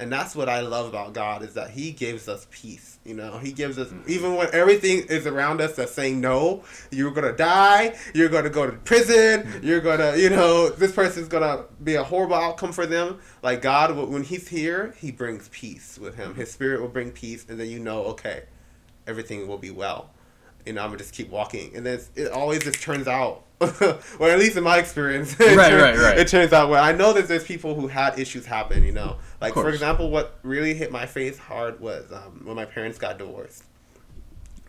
And 0.00 0.10
that's 0.10 0.34
what 0.34 0.48
I 0.48 0.60
love 0.62 0.86
about 0.88 1.12
God 1.12 1.42
is 1.42 1.54
that 1.54 1.70
He 1.70 1.92
gives 1.92 2.28
us 2.28 2.46
peace. 2.50 2.98
You 3.04 3.14
know, 3.14 3.38
He 3.38 3.52
gives 3.52 3.78
us 3.78 3.88
Mm-hmm. 3.88 4.10
even 4.10 4.34
when 4.34 4.48
everything 4.52 5.04
is 5.08 5.26
around 5.26 5.60
us 5.60 5.76
that's 5.76 5.92
saying 5.92 6.20
no, 6.20 6.64
you're 6.90 7.10
gonna 7.12 7.32
die, 7.36 7.94
you're 8.14 8.28
gonna 8.30 8.50
go 8.50 8.66
to 8.66 8.72
prison, 8.78 9.60
you're 9.62 9.80
gonna, 9.80 10.16
you 10.16 10.30
know, 10.30 10.70
this 10.70 10.92
person's 10.92 11.28
gonna 11.28 11.64
be 11.84 11.94
a 11.96 12.02
horrible 12.02 12.34
outcome 12.36 12.72
for 12.72 12.86
them. 12.86 13.18
Like 13.42 13.62
God, 13.62 13.94
when 13.96 14.22
He's 14.24 14.48
here, 14.48 14.94
He 14.98 15.10
brings 15.12 15.48
peace 15.50 15.98
with 16.00 16.14
Him. 16.16 16.34
His 16.34 16.50
Spirit 16.50 16.80
will 16.80 16.88
bring 16.88 17.10
peace, 17.12 17.46
and 17.48 17.60
then 17.60 17.68
you 17.68 17.78
know, 17.78 18.04
okay, 18.06 18.44
everything 19.06 19.46
will 19.46 19.58
be 19.58 19.70
well. 19.70 20.10
You 20.66 20.74
know, 20.74 20.82
I'm 20.82 20.88
gonna 20.88 20.98
just 20.98 21.14
keep 21.14 21.30
walking, 21.30 21.74
and 21.76 21.84
then 21.86 21.94
it's- 21.94 22.10
it 22.16 22.30
always 22.32 22.62
just 22.64 22.82
turns 22.82 23.08
out, 23.08 23.44
or 23.60 24.28
at 24.30 24.38
least 24.38 24.56
in 24.56 24.62
my 24.64 24.78
experience, 24.78 25.32
it 25.40 25.56
Right, 25.56 25.70
turns- 25.70 25.98
right, 25.98 26.04
right. 26.10 26.18
It 26.18 26.28
turns 26.28 26.52
out 26.52 26.68
well. 26.68 26.82
I 26.84 26.92
know 26.92 27.12
that 27.14 27.28
there's 27.28 27.44
people 27.44 27.74
who 27.74 27.88
had 27.88 28.18
issues 28.18 28.44
happen. 28.46 28.82
You 28.84 28.92
know, 28.92 29.16
like 29.40 29.54
for 29.54 29.68
example, 29.70 30.10
what 30.10 30.38
really 30.42 30.74
hit 30.74 30.90
my 30.92 31.06
face 31.06 31.38
hard 31.38 31.80
was 31.80 32.10
um, 32.12 32.42
when 32.44 32.56
my 32.56 32.64
parents 32.66 32.98
got 32.98 33.18
divorced. 33.18 33.64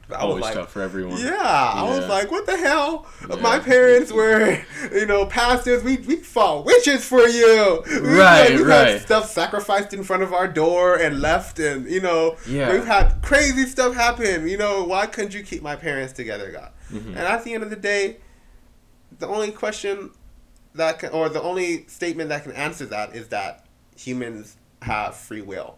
I 0.10 0.26
was 0.26 0.32
Always 0.32 0.42
like, 0.44 0.54
tough 0.56 0.72
for 0.74 0.82
everyone. 0.82 1.18
yeah, 1.22 1.38
I 1.40 1.84
was 1.88 2.06
like, 2.10 2.30
what 2.32 2.46
the 2.46 2.58
hell? 2.58 3.06
Yeah. 3.30 3.38
My 3.38 3.60
parents 3.60 4.12
were, 4.12 4.62
you 4.92 5.06
know, 5.06 5.26
pastors. 5.26 5.84
We 5.86 5.98
we 5.98 6.18
fought 6.18 6.66
witches 6.66 7.06
for 7.06 7.22
you. 7.22 7.82
We, 7.88 7.98
Right, 8.18 8.50
like, 8.50 8.58
we 8.58 8.64
right. 8.64 8.88
had 8.90 9.02
stuff 9.04 9.32
sacrificed 9.32 9.94
in 9.94 10.04
front 10.04 10.24
of 10.24 10.34
our 10.34 10.50
door 10.50 10.98
and 10.98 11.22
left, 11.22 11.60
and 11.60 11.90
you 11.90 12.02
know, 12.02 12.36
Yeah. 12.46 12.74
we've 12.74 12.86
had 12.86 13.22
crazy 13.22 13.66
stuff 13.66 13.94
happen. 13.96 14.50
You 14.50 14.58
know, 14.58 14.84
why 14.84 15.06
couldn't 15.06 15.34
you 15.34 15.44
keep 15.44 15.62
my 15.62 15.78
parents 15.78 16.12
together, 16.12 16.52
God? 16.52 16.72
Mhm. 16.92 17.08
And 17.08 17.20
at 17.20 17.46
the 17.46 17.54
end 17.54 17.64
of 17.64 17.70
the 17.70 17.78
day, 17.78 18.18
the 19.18 19.28
only 19.28 19.52
question 19.52 20.12
that 20.76 21.00
can, 21.00 21.12
or 21.12 21.30
the 21.30 21.42
only 21.42 21.86
statement 21.88 22.28
that 22.30 22.44
can 22.44 22.52
answer 22.52 22.86
that 22.88 23.16
is 23.16 23.30
that 23.30 23.66
humans 23.96 24.58
have 24.82 25.16
free 25.16 25.42
will. 25.42 25.78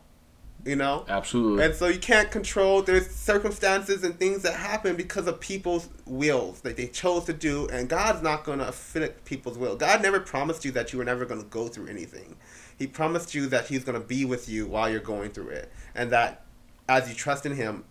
You 0.65 0.77
know, 0.77 1.03
Absolutely. 1.09 1.65
and 1.65 1.75
so 1.75 1.87
you 1.87 1.99
can't 1.99 2.31
control. 2.31 2.81
There's 2.81 3.09
circumstances 3.09 4.05
and 4.05 4.17
things 4.17 4.43
that 4.43 4.53
happen 4.53 4.95
because 4.95 5.27
of 5.27 5.41
people's 5.41 5.89
wills 6.05 6.61
that 6.61 6.77
they 6.77 6.87
chose 6.87 7.25
to 7.25 7.33
do, 7.33 7.67
and 7.67 7.89
God's 7.89 8.21
not 8.21 8.45
going 8.45 8.59
to 8.59 8.69
afflict 8.69 9.25
people's 9.25 9.57
will. 9.57 9.75
God 9.75 10.01
never 10.01 10.21
promised 10.21 10.63
you 10.63 10.71
that 10.71 10.93
you 10.93 10.99
were 10.99 11.03
never 11.03 11.25
going 11.25 11.41
to 11.41 11.47
go 11.47 11.67
through 11.67 11.87
anything. 11.87 12.37
He 12.79 12.87
promised 12.87 13.35
you 13.35 13.47
that 13.47 13.67
He's 13.67 13.83
going 13.83 13.99
to 13.99 14.07
be 14.07 14.23
with 14.23 14.47
you 14.47 14.65
while 14.65 14.89
you're 14.89 15.01
going 15.01 15.31
through 15.31 15.49
it, 15.49 15.69
and 15.95 16.09
that 16.11 16.45
as 16.87 17.09
you 17.09 17.15
trust 17.15 17.45
in 17.45 17.53
Him, 17.53 17.83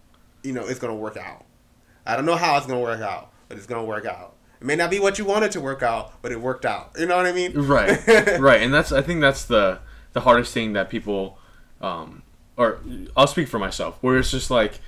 you 0.42 0.52
know 0.54 0.64
it's 0.64 0.78
going 0.78 0.94
to 0.94 0.98
work 0.98 1.18
out. 1.18 1.44
I 2.06 2.16
don't 2.16 2.24
know 2.24 2.36
how 2.36 2.56
it's 2.56 2.66
going 2.66 2.78
to 2.78 2.82
work 2.82 3.02
out, 3.02 3.32
but 3.48 3.58
it's 3.58 3.66
going 3.66 3.82
to 3.82 3.86
work 3.86 4.06
out. 4.06 4.34
It 4.62 4.66
may 4.66 4.76
not 4.76 4.88
be 4.88 4.98
what 4.98 5.18
you 5.18 5.26
wanted 5.26 5.52
to 5.52 5.60
work 5.60 5.82
out, 5.82 6.22
but 6.22 6.32
it 6.32 6.40
worked 6.40 6.64
out. 6.64 6.92
You 6.98 7.04
know 7.04 7.18
what 7.18 7.26
I 7.26 7.32
mean? 7.32 7.52
right 7.52 8.00
right 8.40 8.62
and 8.62 8.72
that's 8.72 8.92
i 8.92 9.02
think 9.02 9.20
that's 9.20 9.44
the 9.44 9.78
the 10.12 10.20
hardest 10.20 10.52
thing 10.52 10.72
that 10.72 10.88
people 10.90 11.38
um 11.80 12.22
or 12.56 12.78
i'll 13.16 13.26
speak 13.26 13.48
for 13.48 13.58
myself 13.58 13.98
where 14.00 14.18
it's 14.18 14.30
just 14.30 14.50
like 14.50 14.80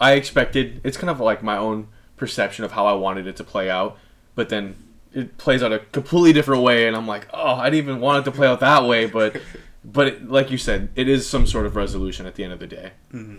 i 0.00 0.12
expected 0.12 0.80
it's 0.84 0.96
kind 0.96 1.10
of 1.10 1.20
like 1.20 1.42
my 1.42 1.56
own 1.56 1.88
perception 2.16 2.64
of 2.64 2.72
how 2.72 2.86
i 2.86 2.92
wanted 2.92 3.26
it 3.26 3.36
to 3.36 3.44
play 3.44 3.70
out 3.70 3.98
but 4.34 4.48
then 4.48 4.76
it 5.12 5.38
plays 5.38 5.62
out 5.62 5.72
a 5.72 5.78
completely 5.78 6.32
different 6.32 6.62
way 6.62 6.86
and 6.86 6.96
i'm 6.96 7.06
like 7.06 7.26
oh 7.32 7.54
i 7.54 7.70
didn't 7.70 7.84
even 7.88 8.00
want 8.00 8.18
it 8.26 8.30
to 8.30 8.36
play 8.36 8.46
out 8.46 8.60
that 8.60 8.84
way 8.84 9.06
but 9.06 9.40
but 9.84 10.08
it, 10.08 10.28
like 10.28 10.50
you 10.50 10.58
said 10.58 10.88
it 10.96 11.08
is 11.08 11.28
some 11.28 11.46
sort 11.46 11.64
of 11.64 11.76
resolution 11.76 12.26
at 12.26 12.34
the 12.34 12.42
end 12.44 12.52
of 12.52 12.58
the 12.58 12.66
day. 12.66 12.90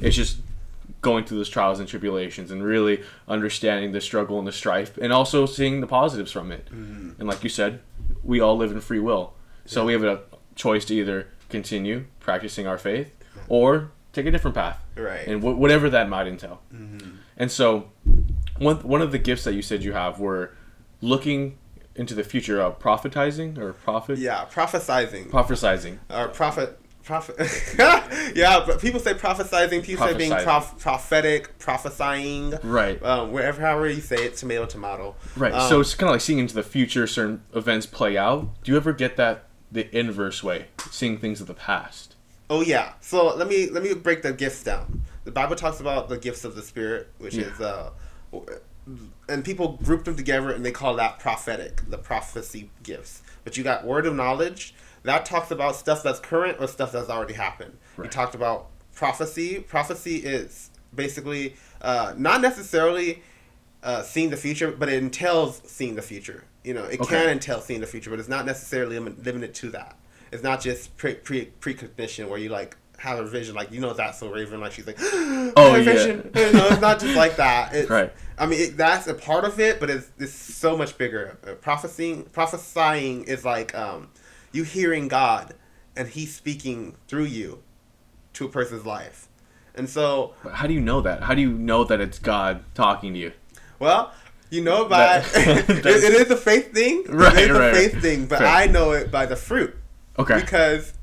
It's 0.02 0.16
just 0.16 0.38
going 1.02 1.26
through 1.26 1.38
those 1.38 1.50
trials 1.50 1.80
and 1.80 1.88
tribulations 1.88 2.50
and 2.52 2.64
really 2.64 3.04
understanding 3.28 3.92
the 3.92 4.02
struggle 4.02 4.40
and 4.40 4.48
the 4.48 4.52
strife 4.52 4.98
and 4.98 5.12
also 5.14 5.46
seeing 5.46 5.82
the 5.82 5.88
positives 5.88 6.32
from 6.32 6.52
it. 6.52 6.68
And 7.20 7.28
like 7.28 7.44
you 7.44 7.50
said 7.50 7.82
we 8.24 8.40
all 8.40 8.56
live 8.58 8.72
in 8.72 8.80
free 8.82 9.00
will 9.00 9.34
so 9.66 9.86
we 9.86 9.92
have 9.94 10.04
a 10.04 10.22
choice 10.58 10.84
to 10.86 10.94
either 10.96 11.28
continue 11.50 12.06
practicing 12.20 12.68
our 12.68 12.78
faith 12.78 13.16
or 13.48 13.92
take 14.12 14.26
a 14.26 14.32
different 14.32 14.56
path 14.56 14.84
Right. 14.98 15.26
and 15.28 15.42
wh- 15.42 15.58
whatever 15.58 15.90
that 15.92 16.10
might 16.10 16.28
entail 16.28 16.62
and 17.38 17.50
so 17.52 17.90
one, 18.58 18.78
one 18.78 19.02
of 19.02 19.12
the 19.12 19.20
gifts 19.20 19.44
that 19.46 19.54
you 19.54 19.62
said 19.62 19.84
you 19.84 19.94
have 19.94 20.20
were 20.20 20.54
looking 21.02 21.58
into 21.96 22.14
the 22.16 22.24
future 22.24 22.60
of 22.60 22.80
prophetizing 22.80 23.58
or 23.58 23.72
prophet 23.74 24.18
yeah, 24.18 24.46
prophesizing. 24.52 25.30
prophesizing 25.30 26.00
or 26.10 26.28
prophet 26.30 26.80
prophet 27.04 27.36
yeah 28.36 28.62
but 28.68 28.82
people 28.82 29.00
say 29.00 29.14
prophesizing 29.14 29.82
people 29.82 30.06
say 30.06 30.14
being 30.18 30.32
prof- 30.32 30.78
prophetic 30.78 31.58
prophesying 31.58 32.54
right 32.64 33.02
um, 33.04 33.32
wherever 33.32 33.62
however 33.62 33.88
you 33.90 34.02
say 34.02 34.26
it 34.26 34.36
tomato 34.36 34.66
tomato 34.66 35.16
Right. 35.38 35.54
Um, 35.54 35.70
so 35.70 35.80
it's 35.80 35.94
kind 35.96 36.10
of 36.10 36.16
like 36.16 36.22
seeing 36.22 36.40
into 36.40 36.54
the 36.56 36.64
future, 36.64 37.06
certain 37.08 37.44
events 37.54 37.86
play 37.86 38.18
out. 38.18 38.62
Do 38.64 38.72
you 38.72 38.78
ever 38.78 38.92
get 38.92 39.16
that 39.18 39.46
the 39.72 39.96
inverse 39.98 40.44
way, 40.44 40.68
seeing 40.92 41.18
things 41.18 41.42
of 41.42 41.48
the 41.48 41.54
past? 41.54 42.16
oh 42.50 42.62
yeah. 42.62 42.94
So 43.02 43.36
let 43.36 43.48
me 43.50 43.70
let 43.70 43.84
me 43.84 43.94
break 43.94 44.22
the 44.22 44.32
gifts 44.32 44.64
down. 44.64 45.02
The 45.26 45.32
bible 45.32 45.58
talks 45.58 45.82
about 45.82 46.08
the 46.08 46.18
gifts 46.18 46.46
of 46.46 46.56
the 46.56 46.62
spirit 46.62 47.10
which 47.18 47.36
Yeah. 47.36 47.44
is 47.48 47.60
uh 47.60 47.90
and 49.28 49.44
people 49.44 49.74
group 49.84 50.06
them 50.06 50.16
together 50.16 50.52
and 50.52 50.66
they 50.66 50.72
call 50.72 50.96
that 50.96 51.20
prophetic 51.20 51.82
the 51.90 51.98
prophecy 51.98 52.70
gifts. 52.84 53.22
But 53.44 53.58
you 53.58 53.64
got 53.64 53.86
word 53.86 54.06
of 54.06 54.16
knowledge. 54.16 54.74
That 55.04 55.26
talks 55.26 55.52
about 55.52 55.76
stuff 55.76 56.04
that's 56.04 56.20
current 56.22 56.58
or 56.60 56.68
stuff 56.68 56.92
that's 56.94 57.10
already 57.10 57.34
happened. 57.34 57.78
You 57.98 58.06
talked 58.10 58.36
about 58.36 58.68
prophecy. 58.96 59.60
Prophecy 59.60 60.18
is 60.18 60.70
basically 60.96 61.56
uh, 61.82 62.14
not 62.18 62.40
necessarily 62.42 63.22
uh, 63.84 64.02
seeing 64.04 64.30
the 64.30 64.38
future 64.38 64.72
but 64.72 64.88
it 64.90 64.96
entails 65.04 65.62
seeing 65.66 65.96
the 65.96 66.02
future 66.02 66.46
you 66.68 66.74
know 66.74 66.84
it 66.84 67.00
Okay. 67.00 67.16
can 67.16 67.30
entail 67.30 67.62
seeing 67.62 67.80
the 67.82 67.88
future 67.88 68.10
but 68.10 68.20
it's 68.20 68.30
not 68.30 68.46
necessarily 68.46 69.00
limited 69.00 69.54
to 69.56 69.70
that 69.72 69.96
it's 70.32 70.44
not 70.44 70.60
just 70.62 70.96
pre 70.98 71.14
pre 71.16 71.46
precognition 71.62 72.28
where 72.30 72.38
you 72.40 72.50
like 72.50 72.76
have 72.98 73.20
a 73.20 73.28
vision 73.28 73.54
like 73.56 73.72
you 73.72 73.80
know 73.80 73.94
that's 73.94 74.18
so 74.20 74.28
Raven 74.30 74.60
like 74.60 74.72
she's 74.74 74.88
like 74.88 74.98
oh 75.02 75.76
yeah. 75.76 75.84
vision 75.84 76.32
you 76.36 76.52
know 76.54 76.68
it's 76.68 76.82
not 76.82 77.00
just 77.00 77.16
like 77.16 77.36
that 77.38 77.74
it's, 77.80 77.90
Right. 77.90 78.12
I 78.38 78.46
mean 78.48 78.60
it, 78.60 78.78
that's 78.78 79.08
a 79.08 79.14
part 79.14 79.46
of 79.46 79.60
it 79.60 79.80
but 79.80 79.90
it's, 79.90 80.10
it's 80.18 80.34
so 80.34 80.76
much 80.76 80.98
bigger 80.98 81.38
uh, 81.48 81.54
prophesying 81.54 82.24
prophesying 82.26 83.24
is 83.26 83.46
like 83.46 83.74
um, 83.76 84.10
you 84.52 84.64
hearing 84.64 85.08
God 85.08 85.54
and 85.96 86.08
He's 86.10 86.36
speaking 86.36 86.96
through 87.08 87.26
you 87.26 87.64
to 88.34 88.46
a 88.46 88.50
person's 88.50 88.86
life 88.86 89.28
and 89.76 89.88
so 89.90 90.34
But 90.44 90.54
How 90.56 90.66
do 90.68 90.74
you 90.74 90.82
know 90.82 91.02
that? 91.02 91.22
How 91.24 91.36
do 91.36 91.42
you 91.42 91.52
know 91.52 91.84
that 91.84 92.02
it's 92.02 92.18
God 92.20 92.64
talking 92.74 93.14
to 93.14 93.20
you? 93.20 93.32
Well, 93.80 94.12
you 94.50 94.62
know 94.64 94.86
by 94.86 95.20
That- 95.34 95.66
it, 95.68 95.86
it 95.86 96.14
is 96.14 96.32
a 96.32 96.38
faith 96.38 96.74
thing. 96.74 97.04
Right, 97.10 97.34
it 97.38 97.52
is 97.52 97.58
right, 97.58 97.72
a 97.72 97.74
faith 97.76 97.94
right. 97.94 98.02
thing, 98.02 98.26
but 98.28 98.40
Fair. 98.40 98.48
I 98.48 98.68
know 98.68 98.92
it 98.92 99.12
by 99.12 99.26
the 99.26 99.36
fruit 99.36 99.76
Okay. 100.20 100.40
because 100.40 100.94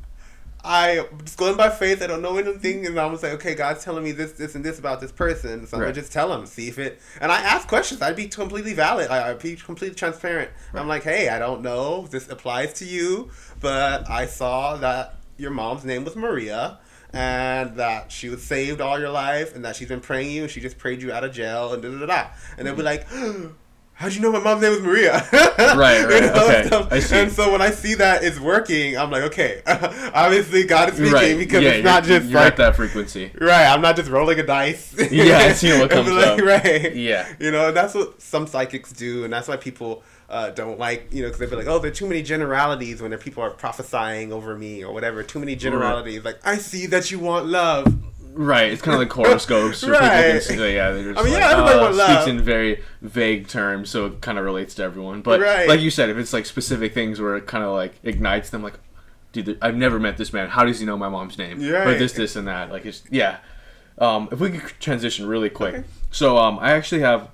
I 0.67 1.07
just 1.25 1.37
going 1.37 1.59
by 1.59 1.69
faith. 1.69 2.01
I 2.03 2.07
don't 2.07 2.23
know 2.23 2.39
anything, 2.39 2.87
and 2.87 2.99
I'm 2.99 3.11
just 3.13 3.23
like, 3.23 3.33
okay, 3.35 3.55
God's 3.55 3.85
telling 3.85 4.03
me 4.03 4.13
this, 4.13 4.33
this, 4.33 4.55
and 4.55 4.65
this 4.65 4.79
about 4.79 4.99
this 5.01 5.13
person, 5.13 5.67
so 5.67 5.77
I'm 5.77 5.83
Right. 5.83 5.89
gonna 5.89 6.01
just 6.01 6.11
tell 6.11 6.33
him, 6.33 6.47
see 6.47 6.69
if 6.69 6.79
it. 6.79 7.01
And 7.21 7.31
I 7.31 7.41
ask 7.41 7.69
questions. 7.69 8.01
I'd 8.01 8.17
be 8.17 8.29
completely 8.29 8.73
valid. 8.73 9.11
I, 9.11 9.29
I'd 9.31 9.41
be 9.41 9.57
completely 9.57 9.95
transparent. 9.95 10.51
I'm 10.73 10.89
like, 10.89 11.03
hey, 11.03 11.29
I 11.29 11.39
don't 11.39 11.61
know 11.61 12.05
if 12.05 12.11
this 12.11 12.31
applies 12.31 12.73
to 12.75 12.87
you, 12.87 13.31
but 13.61 14.09
I 14.09 14.25
saw 14.25 14.77
that 14.79 15.17
your 15.37 15.51
mom's 15.51 15.85
name 15.85 16.03
was 16.05 16.17
Maria. 16.17 16.79
And 17.15 17.77
that 17.77 18.11
she 18.11 18.29
was 18.29 18.43
saved 18.43 18.81
all 18.81 18.99
your 18.99 19.11
life, 19.11 19.55
and 19.55 19.65
that 19.65 19.77
she's 19.77 19.89
been 19.89 20.01
praying 20.01 20.31
you, 20.31 20.43
and 20.43 20.51
she 20.51 20.61
just 20.61 20.79
prayed 20.79 21.03
you 21.03 21.13
out 21.13 21.25
of 21.25 21.33
jail, 21.33 21.73
and 21.73 21.83
da 21.83 21.91
da 21.91 21.99
da 21.99 22.07
da. 22.07 22.31
And 22.59 22.67
they'll 22.67 22.75
be 22.75 22.83
mm-hmm. 22.83 23.43
like, 23.45 23.53
"How'd 23.95 24.15
you 24.15 24.21
know 24.21 24.33
my 24.33 24.41
mom's 24.41 24.63
name 24.63 24.73
was 24.73 24.81
Maria?" 24.81 25.27
Right, 25.33 26.05
right, 26.05 26.23
okay, 26.25 26.65
stuff. 26.67 26.93
I 26.93 27.01
see. 27.01 27.17
And 27.17 27.33
so 27.33 27.51
when 27.51 27.63
I 27.63 27.71
see 27.71 27.95
that 27.95 28.23
it's 28.23 28.39
working, 28.39 28.97
I'm 28.97 29.11
like, 29.11 29.23
okay, 29.25 29.63
obviously 29.67 30.65
God 30.65 30.91
is 30.91 30.97
speaking 30.97 31.13
right. 31.13 31.39
because 31.39 31.63
yeah, 31.63 31.71
it's 31.71 31.85
not 31.85 32.05
just 32.05 32.29
you're 32.29 32.41
like 32.41 32.53
at 32.53 32.57
that 32.59 32.77
frequency. 32.77 33.31
right. 33.41 33.67
I'm 33.67 33.81
not 33.81 33.97
just 33.97 34.11
rolling 34.11 34.39
a 34.39 34.47
dice. 34.47 34.95
Yeah, 35.11 35.47
and 35.47 35.57
seeing 35.57 35.81
what 35.81 35.91
comes 35.91 36.11
up. 36.11 36.39
Right. 36.41 36.95
Yeah. 36.95 37.33
You 37.39 37.51
know, 37.51 37.69
and 37.69 37.77
that's 37.77 37.95
what 37.95 38.21
some 38.21 38.47
psychics 38.47 38.93
do, 38.93 39.25
and 39.25 39.33
that's 39.33 39.49
why 39.49 39.57
people 39.57 40.03
uh, 40.29 40.51
don't 40.51 40.79
like, 40.79 41.13
you 41.13 41.23
know, 41.23 41.29
because 41.29 41.41
they'd 41.41 41.51
be 41.51 41.57
like, 41.57 41.67
oh, 41.67 41.79
there 41.79 41.91
are 41.91 41.95
too 41.95 42.07
many 42.07 42.23
generalities 42.23 43.01
when 43.03 43.17
people 43.19 43.43
are 43.43 43.51
prophesying 43.51 44.33
over 44.33 44.57
me 44.57 44.85
or 44.85 44.93
whatever. 44.93 45.23
Too 45.23 45.39
many 45.39 45.57
generalities. 45.57 46.25
Like, 46.25 46.39
I 46.45 46.57
see 46.57 46.87
that 46.87 47.11
you 47.11 47.19
want 47.19 47.47
love. 47.47 47.93
Right. 48.33 48.73
It's 48.73 48.83
kind 48.83 48.95
of 48.95 49.01
like 49.01 49.13
horoscopes. 49.13 49.83
where 49.85 49.93
Right. 49.93 50.33
People 50.33 50.47
can 50.49 50.59
say, 50.59 50.75
yeah, 50.75 50.91
they're 50.91 51.13
just 51.13 51.21
I 51.21 51.23
mean, 51.23 51.33
like, 51.35 51.43
yeah, 51.43 51.51
everybody 51.53 51.79
uh, 51.79 51.93
speaks 51.93 51.99
love. 52.09 52.29
in 52.29 52.41
very 52.41 52.83
vague 53.01 53.47
terms, 53.49 53.91
so 53.91 54.07
it 54.07 54.21
kind 54.23 54.39
of 54.39 54.45
relates 54.45 54.75
to 54.77 54.83
everyone. 54.83 55.23
But 55.23 55.41
Right. 55.41 55.69
like 55.69 55.81
you 55.81 55.91
said, 55.91 56.11
if 56.11 56.17
it's 56.17 56.33
like 56.33 56.45
specific 56.47 56.95
things 56.95 57.21
where 57.21 57.37
it 57.37 57.47
kind 57.47 57.63
of 57.63 57.73
like 57.75 57.95
ignites 58.03 58.51
them, 58.51 58.63
like, 58.63 58.75
dude, 59.33 59.57
I've 59.63 59.77
never 59.77 60.01
met 60.01 60.17
this 60.17 60.33
man. 60.33 60.49
How 60.49 60.65
does 60.65 60.81
he 60.81 60.87
know 60.87 60.97
my 60.97 61.09
mom's 61.09 61.39
name? 61.39 61.63
Or 61.63 61.73
Right. 61.87 61.99
this, 61.99 62.13
this, 62.15 62.35
and 62.35 62.49
that. 62.49 62.73
Like, 62.73 62.85
it's 62.87 63.03
yeah. 63.11 63.39
Um, 63.99 64.29
if 64.33 64.41
we 64.41 64.51
could 64.51 64.81
transition 64.81 65.27
really 65.29 65.51
quick. 65.51 65.75
Okay. 65.75 65.85
So 66.11 66.37
um, 66.37 66.59
I 66.61 66.73
actually 66.73 67.03
have 67.03 67.29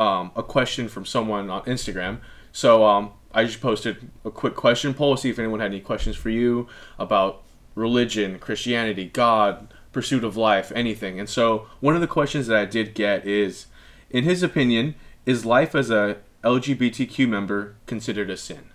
um, 0.00 0.32
a 0.34 0.42
question 0.42 0.88
from 0.88 1.04
someone 1.04 1.50
on 1.50 1.62
Instagram. 1.64 2.20
So 2.52 2.84
um, 2.84 3.12
I 3.32 3.44
just 3.44 3.60
posted 3.60 4.10
a 4.24 4.30
quick 4.30 4.56
question 4.56 4.94
poll, 4.94 5.16
see 5.16 5.28
if 5.28 5.38
anyone 5.38 5.60
had 5.60 5.70
any 5.70 5.80
questions 5.80 6.16
for 6.16 6.30
you 6.30 6.66
about 6.98 7.42
religion, 7.74 8.38
Christianity, 8.38 9.04
God, 9.12 9.72
pursuit 9.92 10.24
of 10.24 10.36
life, 10.36 10.72
anything. 10.74 11.20
And 11.20 11.28
so 11.28 11.66
one 11.80 11.94
of 11.94 12.00
the 12.00 12.06
questions 12.06 12.46
that 12.46 12.56
I 12.56 12.64
did 12.64 12.94
get 12.94 13.26
is, 13.26 13.66
in 14.08 14.24
his 14.24 14.42
opinion, 14.42 14.94
is 15.26 15.44
life 15.44 15.74
as 15.74 15.90
a 15.90 16.16
LGBTQ 16.42 17.28
member 17.28 17.76
considered 17.86 18.30
a 18.30 18.36
sin? 18.36 18.70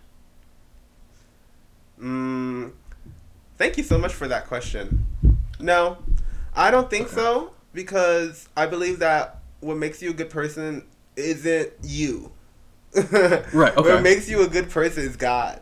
Mm, 1.99 2.71
thank 3.57 3.77
you 3.77 3.83
so 3.83 3.97
much 3.97 4.13
for 4.13 4.27
that 4.27 4.45
question. 4.47 5.07
No, 5.59 5.97
I 6.55 6.69
don't 6.69 6.89
think 6.89 7.07
so 7.07 7.53
because 7.73 8.47
I 8.55 8.67
believe 8.67 8.99
that 8.99 9.39
what 9.61 9.77
makes 9.77 10.01
you 10.01 10.11
a 10.11 10.13
good 10.13 10.29
person 10.29 10.85
isn't 11.15 11.73
you. 11.83 12.31
Right, 12.95 13.05
okay. 13.53 13.73
What 13.75 14.03
makes 14.03 14.29
you 14.29 14.41
a 14.43 14.47
good 14.47 14.69
person 14.69 15.03
is 15.03 15.15
God. 15.15 15.61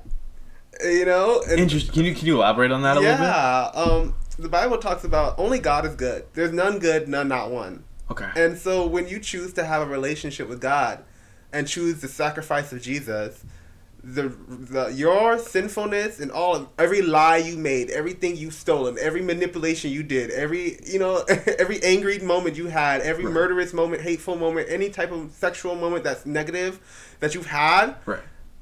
You 0.84 1.06
know. 1.06 1.42
And- 1.50 1.60
Interesting. 1.60 1.94
Can 1.94 2.06
you 2.06 2.16
can 2.16 2.26
you 2.28 2.36
elaborate 2.38 2.72
on 2.72 2.82
that 2.84 2.98
a 2.98 3.00
little 3.00 3.16
bit? 3.18 3.24
yeah. 3.24 3.72
Um. 3.74 4.16
The 4.40 4.50
Bible 4.50 4.80
talks 4.80 5.04
about 5.04 5.38
only 5.38 5.60
God 5.60 5.86
is 5.86 5.96
good. 5.96 6.26
There's 6.34 6.52
none 6.52 6.80
good, 6.80 7.08
none 7.08 7.28
not 7.28 7.52
one. 7.52 7.84
Okay. 8.10 8.28
And 8.36 8.58
so 8.58 8.86
when 8.88 9.08
you 9.08 9.20
choose 9.20 9.54
to 9.54 9.64
have 9.64 9.84
a 9.84 9.86
relationship 9.86 10.50
with 10.50 10.60
God 10.60 11.04
and 11.52 11.68
choose 11.68 12.02
the 12.02 12.08
sacrifice 12.08 12.74
of 12.74 12.82
Jesus, 12.82 13.46
the, 14.04 14.28
the 14.48 14.88
your 14.94 15.40
sinfulness 15.40 16.20
and 16.20 16.30
all 16.30 16.56
of 16.56 16.68
every 16.78 17.02
lie 17.02 17.38
you 17.38 17.58
made, 17.58 17.90
everything 17.90 18.36
you 18.36 18.52
stolen, 18.52 18.98
every 19.00 19.22
manipulation 19.22 19.92
you 19.92 20.04
did, 20.04 20.30
every 20.32 20.78
you 20.86 21.00
know 21.00 21.24
every 21.60 21.82
angry 21.84 22.20
moment 22.20 22.58
you 22.58 22.68
had, 22.68 23.00
every 23.02 23.24
Right. 23.26 23.34
murderous 23.34 23.74
moment, 23.74 24.02
hateful 24.02 24.36
moment, 24.36 24.68
any 24.70 24.90
type 24.90 25.12
of 25.12 25.32
sexual 25.32 25.76
moment 25.76 26.04
that's 26.04 26.26
negative 26.26 26.80
that 27.22 27.34
you've 27.34 27.46
had, 27.46 27.96
Right. 28.06 28.20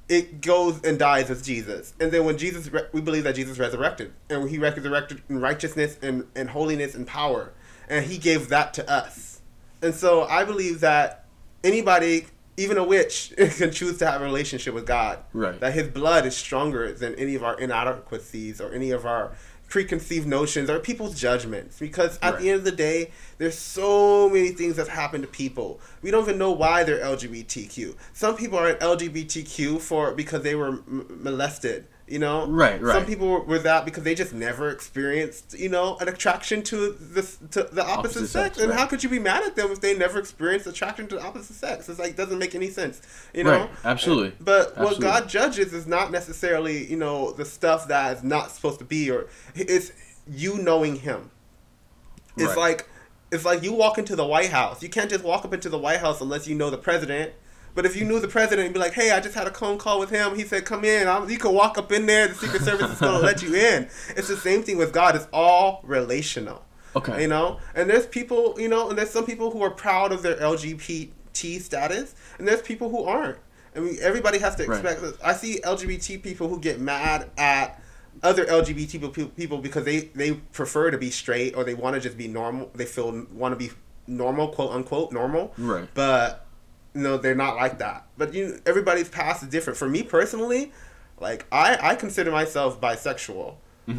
it 0.08 0.42
goes 0.42 0.80
and 0.84 1.00
dies 1.00 1.28
with 1.30 1.44
Jesus. 1.44 1.94
And 2.00 2.12
then 2.12 2.24
when 2.26 2.38
Jesus, 2.38 2.72
re- 2.72 2.86
we 2.92 3.02
believe 3.02 3.24
that 3.24 3.34
Jesus 3.34 3.58
resurrected, 3.58 4.14
and 4.30 4.48
he 4.48 4.60
resurrected 4.60 5.24
in 5.28 5.42
righteousness 5.42 5.98
and, 6.04 6.28
and 6.36 6.52
holiness 6.52 6.94
and 6.94 7.08
power, 7.08 7.52
and 7.90 8.06
he 8.06 8.20
gave 8.20 8.50
that 8.50 8.76
to 8.76 8.88
us. 8.88 9.42
And 9.82 9.96
so 9.96 10.24
I 10.24 10.44
believe 10.44 10.82
that 10.82 11.26
anybody, 11.64 12.28
even 12.58 12.78
a 12.78 12.84
witch, 12.84 13.34
can 13.58 13.72
choose 13.72 13.98
to 14.00 14.10
have 14.10 14.22
a 14.22 14.24
relationship 14.26 14.74
with 14.74 14.86
God. 14.86 15.20
Right. 15.34 15.60
That 15.60 15.74
his 15.74 15.88
blood 15.88 16.26
is 16.26 16.36
stronger 16.36 16.92
than 16.94 17.16
any 17.16 17.36
of 17.36 17.44
our 17.44 17.60
inadequacies 17.60 18.60
or 18.62 18.74
any 18.74 18.92
of 18.92 19.06
our 19.06 19.32
preconceived 19.70 20.28
notions 20.28 20.70
or 20.70 20.80
people's 20.80 21.16
judgments 21.18 21.80
because 21.80 22.20
at 22.22 22.34
Right. 22.34 22.42
the 22.42 22.50
end 22.50 22.58
of 22.60 22.66
the 22.66 22.74
day 22.74 23.12
there's 23.38 23.58
so 23.58 24.28
many 24.28 24.50
things 24.50 24.76
that 24.76 24.90
happen 24.90 25.22
to 25.22 25.28
people 25.28 25.80
we 26.02 26.12
don't 26.12 26.24
even 26.26 26.38
know 26.38 26.52
why 26.52 26.84
they're 26.84 27.00
lgbtq 27.00 27.96
some 28.12 28.36
people 28.36 28.60
are 28.60 28.74
lgbtq 28.74 29.80
for 29.80 30.12
because 30.14 30.44
they 30.44 30.56
were 30.56 30.68
m- 30.68 31.06
molested 31.24 31.88
you 32.12 32.20
know 32.20 32.46
Right, 32.48 32.82
some 32.82 33.06
people 33.06 33.28
were, 33.30 33.40
were 33.42 33.60
that 33.60 33.86
because 33.86 34.04
they 34.04 34.14
just 34.16 34.34
never 34.34 34.70
experienced 34.70 35.58
you 35.58 35.70
know 35.70 35.98
an 36.02 36.10
attraction 36.10 36.62
to 36.64 36.92
the 36.92 37.22
to 37.52 37.64
the 37.64 37.84
opposite, 37.84 38.20
Opposite 38.24 38.28
sex, 38.28 38.58
and 38.58 38.70
right. 38.70 38.80
how 38.80 38.86
could 38.86 39.04
you 39.04 39.10
be 39.10 39.20
mad 39.20 39.44
at 39.44 39.56
them 39.56 39.72
if 39.72 39.82
they 39.82 39.98
never 39.98 40.20
experienced 40.20 40.68
attraction 40.68 41.08
to 41.08 41.16
the 41.16 41.24
opposite 41.24 41.56
sex 41.56 41.88
it's 41.90 42.00
like 42.00 42.16
doesn't 42.16 42.38
make 42.40 42.54
any 42.56 42.70
sense 42.70 43.02
you 43.34 43.44
know 43.44 43.52
Right, 43.62 43.70
absolutely. 43.86 44.34
but 44.40 44.78
what 44.78 45.00
God 45.00 45.30
judges 45.30 45.74
is 45.74 45.88
not 45.88 46.12
necessarily, 46.12 46.86
you 46.86 46.98
know, 46.98 47.32
the 47.32 47.46
stuff 47.46 47.88
that 47.88 48.18
is 48.18 48.24
not 48.24 48.52
supposed 48.52 48.80
to 48.80 48.86
be, 48.86 49.10
or 49.10 49.28
it's 49.56 49.92
you 50.28 50.58
knowing 50.58 50.98
Him. 50.98 51.32
It's 52.38 52.48
Right. 52.50 52.58
like 52.58 52.90
it's 53.32 53.46
like 53.46 53.64
you 53.64 53.72
walk 53.74 53.98
into 53.98 54.16
the 54.16 54.26
White 54.26 54.50
House. 54.50 54.84
You 54.84 54.90
can't 54.90 55.10
just 55.10 55.24
walk 55.24 55.46
up 55.46 55.54
into 55.54 55.70
the 55.70 55.78
White 55.78 56.00
House 56.00 56.20
unless 56.22 56.48
you 56.48 56.56
know 56.56 56.70
the 56.70 56.78
president. 56.78 57.34
But 57.74 57.86
if 57.86 57.96
you 57.96 58.04
knew 58.06 58.20
the 58.20 58.28
president, 58.28 58.66
you'd 58.68 58.74
be 58.74 58.80
like, 58.80 58.94
"Hey, 58.94 59.12
I 59.12 59.20
just 59.20 59.36
had 59.36 59.48
a 59.48 59.52
phone 59.54 59.78
call 59.78 60.00
with 60.00 60.10
him. 60.10 60.36
He 60.36 60.44
said, 60.44 60.66
come 60.66 60.84
in." 60.84 61.08
I'm, 61.08 61.30
you 61.30 61.38
could 61.38 61.52
walk 61.54 61.78
up 61.78 61.92
in 61.92 62.06
there. 62.06 62.28
The 62.28 62.36
Secret 62.36 62.62
Service 62.64 62.92
is 62.92 63.00
gonna 63.00 63.20
let 63.20 63.42
you 63.42 63.54
in. 63.56 63.90
It's 64.16 64.28
the 64.28 64.38
same 64.38 64.64
thing 64.64 64.78
with 64.78 64.92
God. 64.94 65.16
It's 65.16 65.28
all 65.32 65.82
relational. 65.84 66.64
Okay. 66.96 67.22
You 67.22 67.28
know, 67.30 67.60
and 67.74 67.90
there's 67.90 68.06
people, 68.06 68.60
you 68.60 68.68
know, 68.68 68.90
and 68.90 68.98
there's 68.98 69.10
some 69.12 69.26
people 69.26 69.52
who 69.52 69.62
are 69.62 69.70
proud 69.72 70.12
of 70.12 70.24
their 70.24 70.36
LGBT 70.36 71.10
status, 71.62 72.16
and 72.38 72.48
there's 72.48 72.62
people 72.62 72.90
who 72.90 73.04
aren't. 73.04 73.38
I 73.76 73.80
mean, 73.80 73.98
everybody 74.02 74.38
has 74.40 74.56
to 74.56 74.66
Right. 74.68 74.84
expect. 74.84 75.24
I 75.24 75.34
see 75.34 75.62
LGBT 75.64 76.22
people 76.22 76.50
who 76.50 76.60
get 76.60 76.82
mad 76.82 77.30
at 77.38 77.82
other 78.22 78.46
LGBT 78.46 78.92
people, 79.00 79.28
people 79.30 79.58
because 79.60 79.86
they 79.86 80.00
they 80.14 80.34
prefer 80.34 80.92
to 80.92 80.98
be 80.98 81.10
straight 81.10 81.56
or 81.56 81.64
they 81.64 81.74
want 81.74 81.94
to 81.96 82.02
just 82.02 82.18
be 82.18 82.28
normal. 82.28 82.70
They 82.76 82.86
feel 82.86 83.26
want 83.32 83.54
to 83.54 83.56
be 83.56 83.72
normal, 84.08 84.50
quote 84.50 84.72
unquote, 84.74 85.14
normal. 85.14 85.54
Right. 85.58 85.88
But 85.94 86.46
know, 86.94 87.18
they're 87.18 87.36
not 87.36 87.56
like 87.56 87.80
that. 87.80 88.06
But 88.18 88.34
you, 88.34 88.60
everybody's 88.66 89.10
past 89.10 89.44
is 89.44 89.50
different. 89.50 89.78
For 89.78 89.88
me 89.90 90.04
personally, 90.04 90.72
like 91.20 91.46
I 91.52 91.78
I 91.82 91.96
consider 91.96 92.32
myself 92.32 92.80
bisexual. 92.82 93.56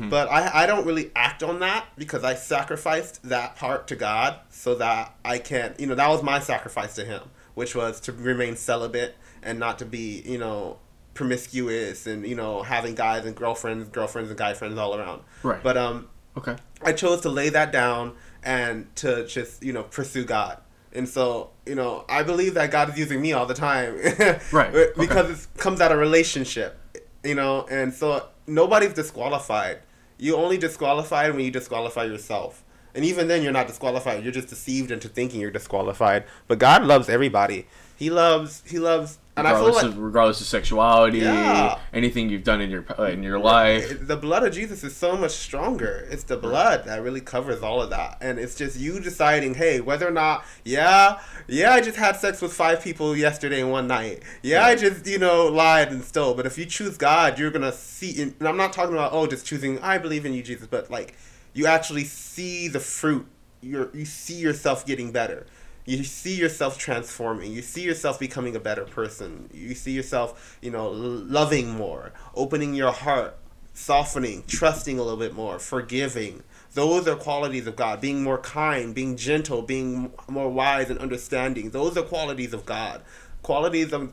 But 0.09 0.31
I, 0.31 0.63
I 0.63 0.67
don't 0.67 0.87
really 0.87 1.11
act 1.15 1.43
on 1.43 1.61
that 1.61 1.85
because 1.99 2.25
I 2.25 2.35
sacrificed 2.35 3.23
that 3.29 3.57
part 3.57 3.89
to 3.89 3.97
God 3.97 4.39
so 4.49 4.75
that 4.77 5.15
I 5.23 5.37
can, 5.37 5.75
you 5.79 5.87
know, 5.87 5.95
that 5.95 6.09
was 6.09 6.23
my 6.23 6.39
sacrifice 6.41 6.95
to 6.95 7.05
Him, 7.05 7.21
which 7.55 7.75
was 7.75 8.01
to 8.03 8.13
remain 8.13 8.57
celibate 8.57 9.17
and 9.43 9.59
not 9.59 9.79
to 9.81 9.85
be, 9.85 10.23
you 10.25 10.39
know, 10.39 10.79
promiscuous 11.13 12.07
and, 12.07 12.27
you 12.27 12.35
know, 12.35 12.63
having 12.63 12.95
guys 12.95 13.27
and 13.27 13.37
girlfriends, 13.37 13.89
girlfriends 13.91 14.31
and 14.31 14.39
guy 14.39 14.55
friends 14.55 14.79
all 14.79 14.95
around. 14.95 15.23
Right. 15.43 15.63
But, 15.63 15.77
um, 15.77 16.09
Okay. 16.39 16.57
I 16.83 16.93
chose 16.93 17.21
to 17.23 17.29
lay 17.29 17.51
that 17.51 17.73
down 17.73 18.15
and 18.43 18.95
to 18.97 19.27
just, 19.27 19.63
you 19.63 19.75
know, 19.75 19.83
pursue 19.83 20.25
God. 20.25 20.59
And 20.95 21.09
so, 21.09 21.51
you 21.67 21.75
know, 21.75 22.05
I 22.09 22.23
believe 22.23 22.55
that 22.55 22.71
God 22.71 22.91
is 22.91 22.99
using 22.99 23.21
me 23.21 23.33
all 23.33 23.47
the 23.47 23.55
time. 23.55 23.99
Right, 24.53 24.73
because 24.97 25.45
it 25.45 25.59
comes 25.59 25.81
out 25.81 25.93
of 25.93 25.99
relationship, 25.99 26.79
you 27.25 27.35
know, 27.35 27.67
and 27.71 27.93
so 27.93 28.27
nobody's 28.47 28.93
disqualified. 28.93 29.79
You 30.19 30.37
only 30.37 30.59
disqualified 30.59 31.35
when 31.35 31.45
you 31.45 31.51
disqualify 31.51 32.05
yourself. 32.05 32.63
And 32.95 33.05
even 33.05 33.27
then, 33.27 33.43
you're 33.43 33.53
not 33.53 33.67
disqualified. 33.67 34.23
You're 34.23 34.33
just 34.33 34.49
deceived 34.49 34.91
into 34.91 35.09
thinking 35.09 35.41
you're 35.41 35.51
disqualified. 35.51 36.25
But 36.47 36.59
God 36.59 36.85
loves 36.85 37.09
everybody. 37.09 37.67
He 38.03 38.11
loves, 38.11 38.65
he 38.67 38.81
loves, 38.81 39.21
and 39.37 39.47
I 39.47 39.53
feel 39.53 39.61
Regardless 39.67 39.83
like 39.85 39.93
of 39.93 39.99
regardless 39.99 40.41
of 40.41 40.49
sexuality, 40.49 41.19
Yeah. 41.19 41.79
anything 41.93 42.31
you've 42.31 42.43
done 42.43 42.61
in 42.61 42.69
your 42.69 42.85
uh, 42.99 43.05
in 43.05 43.23
your 43.23 43.39
life. 43.39 44.09
the 44.09 44.17
blood 44.17 44.43
of 44.43 44.53
Jesus 44.53 44.83
is 44.83 44.97
so 44.97 45.17
much 45.17 45.31
stronger. 45.31 46.09
It's 46.11 46.25
the 46.25 46.37
blood 46.37 46.85
that 46.87 47.01
really 47.01 47.21
covers 47.21 47.63
all 47.63 47.81
of 47.81 47.91
that. 47.91 48.19
And 48.21 48.41
it's 48.41 48.57
just 48.57 48.77
you 48.77 48.99
deciding, 48.99 49.55
hey, 49.55 49.81
whether 49.81 50.09
or 50.09 50.11
not, 50.11 50.45
yeah, 50.65 51.21
yeah, 51.47 51.75
I 51.75 51.81
just 51.81 51.97
had 51.97 52.17
sex 52.17 52.43
with 52.43 52.53
five 52.53 52.83
people 52.83 53.17
yesterday 53.17 53.61
in 53.61 53.71
one 53.71 53.87
night. 53.87 54.25
Yeah, 54.43 54.65
I 54.65 54.75
just, 54.75 55.07
you 55.07 55.21
know, 55.21 55.47
lied 55.47 55.93
and 55.93 56.03
stole. 56.03 56.35
But 56.35 56.45
if 56.45 56.59
you 56.59 56.67
choose 56.67 56.97
God, 56.97 57.39
you're 57.39 57.53
going 57.53 57.63
to 57.63 57.71
see, 57.71 58.21
and 58.21 58.35
I'm 58.41 58.57
not 58.57 58.73
talking 58.73 58.95
about, 58.95 59.13
oh, 59.13 59.29
just 59.29 59.47
choosing, 59.47 59.79
I 59.79 59.99
believe 59.99 60.27
in 60.27 60.35
you, 60.35 60.43
Jesus, 60.43 60.67
but 60.67 60.91
like, 60.91 61.15
you 61.55 61.67
actually 61.67 62.03
see 62.03 62.67
the 62.67 62.81
fruit. 62.81 63.29
You're, 63.61 63.91
you 63.95 64.07
see 64.07 64.35
yourself 64.35 64.85
getting 64.85 65.13
better. 65.13 65.47
You 65.85 66.05
see 66.05 66.35
yourself 66.35 66.79
transforming. 66.79 67.53
You 67.53 67.63
see 67.63 67.83
yourself 67.83 68.21
becoming 68.21 68.55
a 68.55 68.61
better 68.61 68.85
person. 68.85 69.51
You 69.53 69.75
see 69.75 69.93
yourself, 69.93 70.59
you 70.63 70.71
know, 70.71 70.91
loving 70.91 71.71
more, 71.71 72.13
opening 72.35 72.75
your 72.75 72.93
heart, 72.93 73.37
softening, 73.75 74.45
trusting 74.47 74.99
a 74.99 75.03
little 75.03 75.19
bit 75.19 75.35
more, 75.35 75.59
forgiving. 75.59 76.43
Those 76.75 77.09
are 77.09 77.17
qualities 77.17 77.67
of 77.67 77.77
God. 77.77 78.01
Being 78.01 78.23
more 78.23 78.39
kind, 78.39 78.95
being 78.95 79.17
gentle, 79.17 79.63
being 79.63 80.13
more 80.29 80.51
wise 80.51 80.89
and 80.89 80.99
understanding. 81.01 81.71
Those 81.71 81.97
are 81.97 82.03
qualities 82.03 82.53
of 82.53 82.65
God. 82.65 83.03
Qualities 83.43 83.93
of 83.93 84.13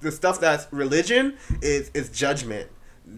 the 0.00 0.12
stuff 0.12 0.40
that's 0.40 0.72
religion 0.72 1.36
is 1.62 1.90
is 1.94 2.08
judgment 2.10 2.70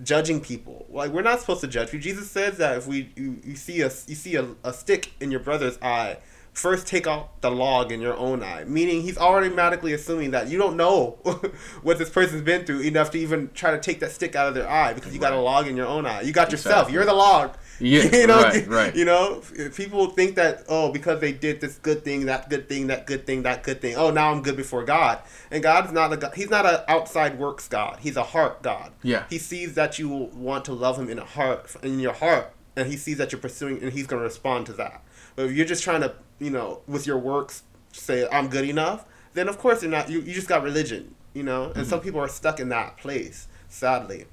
judging 0.02 0.40
people 0.40 0.86
like 0.88 1.10
we're 1.10 1.20
not 1.20 1.40
supposed 1.40 1.60
to 1.60 1.66
judge 1.66 1.90
people 1.90 2.02
jesus 2.02 2.30
says 2.30 2.56
that 2.58 2.78
if 2.78 2.86
we 2.86 3.10
you, 3.16 3.40
you 3.44 3.56
see 3.56 3.80
a 3.80 3.90
you 4.06 4.14
see 4.14 4.36
a, 4.36 4.46
a 4.64 4.72
stick 4.72 5.12
in 5.20 5.30
your 5.30 5.40
brother's 5.40 5.78
eye 5.82 6.16
first 6.60 6.86
take 6.86 7.06
out 7.06 7.40
the 7.40 7.50
log 7.50 7.90
in 7.90 8.02
your 8.02 8.14
own 8.18 8.42
eye. 8.42 8.64
Meaning 8.64 9.00
he's 9.00 9.16
automatically 9.16 9.94
assuming 9.94 10.32
that 10.32 10.48
you 10.48 10.58
don't 10.58 10.76
know 10.76 11.18
what 11.82 11.98
this 11.98 12.10
person's 12.10 12.42
been 12.42 12.66
through 12.66 12.80
enough 12.80 13.10
to 13.12 13.18
even 13.18 13.50
try 13.54 13.70
to 13.70 13.80
take 13.80 14.00
that 14.00 14.12
stick 14.12 14.36
out 14.36 14.46
of 14.46 14.54
their 14.54 14.68
eye 14.68 14.92
because 14.92 15.14
you 15.14 15.18
got 15.18 15.32
a 15.32 15.40
log 15.40 15.66
in 15.66 15.74
your 15.74 15.86
own 15.86 16.04
eye. 16.04 16.20
You 16.20 16.32
got 16.32 16.52
yourself. 16.52 16.88
Exactly. 16.88 16.94
you're 16.94 17.06
the 17.06 17.14
log. 17.14 17.56
Yeah, 17.80 18.02
you 18.14 18.26
know? 18.26 18.42
right, 18.42 18.68
right. 18.68 18.94
you 18.94 19.06
know? 19.06 19.42
People 19.74 20.10
think 20.10 20.34
that 20.34 20.64
oh 20.68 20.92
because 20.92 21.18
they 21.20 21.32
did 21.32 21.62
this 21.62 21.78
good 21.78 22.04
thing 22.04 22.26
that 22.26 22.50
good 22.50 22.68
thing 22.68 22.88
that 22.88 23.06
good 23.06 23.26
thing 23.26 23.42
that 23.44 23.62
good 23.62 23.80
thing 23.80 23.96
oh 23.96 24.10
now 24.10 24.30
i'm 24.30 24.42
good 24.42 24.56
before 24.56 24.84
god. 24.84 25.20
And 25.50 25.62
god 25.62 25.86
is 25.86 25.92
not 25.92 26.12
a 26.12 26.18
god 26.18 26.34
he's 26.34 26.50
not 26.50 26.66
an 26.66 26.80
outside 26.88 27.38
works 27.38 27.68
god. 27.68 28.00
He's 28.00 28.18
a 28.18 28.22
heart 28.22 28.62
god. 28.62 28.92
Yeah. 29.02 29.24
he 29.30 29.38
sees 29.38 29.76
that 29.76 29.98
you 29.98 30.10
want 30.10 30.66
to 30.66 30.74
love 30.74 30.98
him 30.98 31.08
in 31.08 31.18
a 31.18 31.24
heart 31.24 31.74
in 31.82 32.00
your 32.00 32.12
heart 32.12 32.52
and 32.76 32.86
he 32.86 32.98
sees 32.98 33.16
that 33.16 33.32
you're 33.32 33.40
pursuing 33.40 33.82
and 33.82 33.92
he's 33.94 34.06
going 34.06 34.20
to 34.20 34.24
respond 34.24 34.66
to 34.66 34.74
that. 34.74 35.02
But 35.36 35.46
if 35.46 35.52
you're 35.52 35.66
just 35.66 35.82
trying 35.82 36.02
to 36.02 36.14
you 36.40 36.50
know 36.50 36.80
with 36.88 37.06
your 37.06 37.18
works 37.18 37.62
say 37.92 38.26
i'm 38.32 38.48
good 38.48 38.68
enough 38.68 39.04
then 39.34 39.48
of 39.48 39.58
course 39.58 39.82
you're 39.82 39.90
not 39.90 40.10
you, 40.10 40.20
you 40.20 40.34
just 40.34 40.48
got 40.48 40.62
religion 40.62 41.14
you 41.32 41.44
know? 41.44 41.70
And 41.76 41.86
some 41.86 42.00
mm-hmm. 42.00 42.06
people 42.06 42.20
are 42.20 42.28
stuck 42.28 42.58
in 42.58 42.70
that 42.70 42.96
place 42.96 43.46
sadly. 43.68 44.24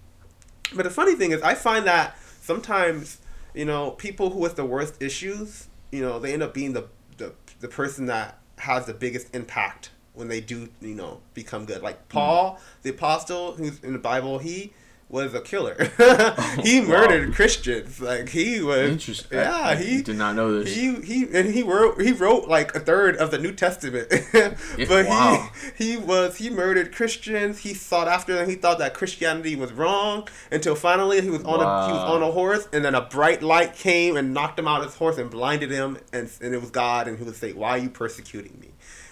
But 0.73 0.81
the 0.81 0.89
funny 0.89 1.13
thing 1.13 1.31
is 1.31 1.41
i 1.43 1.53
find 1.53 1.85
that 1.85 2.17
sometimes 2.41 3.19
you 3.53 3.65
know 3.65 3.91
people 3.91 4.31
who 4.31 4.39
with 4.39 4.55
the 4.55 4.65
worst 4.65 5.01
issues 5.01 5.67
you 5.91 6.01
know, 6.01 6.19
they 6.19 6.33
end 6.33 6.43
up 6.43 6.53
being 6.53 6.73
the 6.73 6.87
the 7.17 7.33
the 7.59 7.67
person 7.67 8.05
that 8.07 8.37
has 8.57 8.85
the 8.85 8.93
biggest 8.93 9.33
impact 9.35 9.91
when 10.13 10.27
they 10.27 10.41
do, 10.41 10.69
you 10.81 10.95
know, 10.95 11.21
become 11.33 11.65
good. 11.65 11.81
Like 11.81 11.97
mm-hmm. 11.97 12.17
Paul, 12.17 12.59
the 12.81 12.89
apostle 12.91 13.53
who's 13.53 13.79
in 13.83 13.93
the 13.93 13.99
Bible, 13.99 14.39
he 14.39 14.73
was 15.09 15.33
a 15.33 15.41
killer. 15.41 15.75
Oh, 15.99 16.61
he 16.63 16.81
murdered 16.81 17.33
Christians. 17.33 17.99
Like 17.99 18.29
he 18.29 18.61
was 18.61 18.89
Interesting. 18.91 19.37
Yeah, 19.37 19.53
I- 19.55 19.71
I 19.71 19.75
he 19.75 20.01
did 20.01 20.17
not 20.17 20.35
know 20.35 20.59
this. 20.59 20.73
He 20.75 20.95
he 21.01 21.27
and 21.33 21.49
he 21.53 21.63
wrote 21.63 22.01
he 22.01 22.11
wrote 22.11 22.47
like 22.47 22.75
a 22.75 22.79
third 22.79 23.15
of 23.17 23.31
the 23.31 23.37
New 23.37 23.51
Testament. 23.51 24.09
but 24.33 25.07
wow. 25.07 25.49
he 25.77 25.91
he 25.91 25.97
was 25.97 26.37
he 26.37 26.49
murdered 26.49 26.93
Christians. 26.93 27.59
He 27.59 27.73
sought 27.73 28.07
after 28.07 28.33
them. 28.35 28.49
He 28.49 28.55
thought 28.55 28.79
that 28.79 28.93
Christianity 28.93 29.55
was 29.55 29.71
wrong 29.73 30.27
until 30.51 30.75
finally 30.75 31.21
he 31.21 31.29
was 31.29 31.43
on 31.43 31.59
a 31.59 31.87
he 31.87 31.93
was 31.93 32.03
on 32.09 32.23
a 32.23 32.31
horse 32.31 32.67
and 32.73 32.83
then 32.83 32.95
a 32.95 33.01
bright 33.01 33.41
light 33.41 33.73
came 33.75 34.17
and 34.17 34.33
knocked 34.33 34.59
him 34.59 34.67
out 34.67 34.79
of 34.81 34.87
his 34.87 34.95
horse 34.95 35.17
and 35.17 35.29
blinded 35.29 35.71
him 35.71 35.97
and 36.13 36.29
and 36.41 36.53
it 36.53 36.61
was 36.61 36.71
God 36.71 37.07
and 37.07 37.17
he 37.17 37.23
would 37.23 37.35
say, 37.35 37.53
"Why 37.53 37.71
are 37.71 37.77
you 37.77 37.89
persecuting 37.89 38.59
me?" 38.59 38.69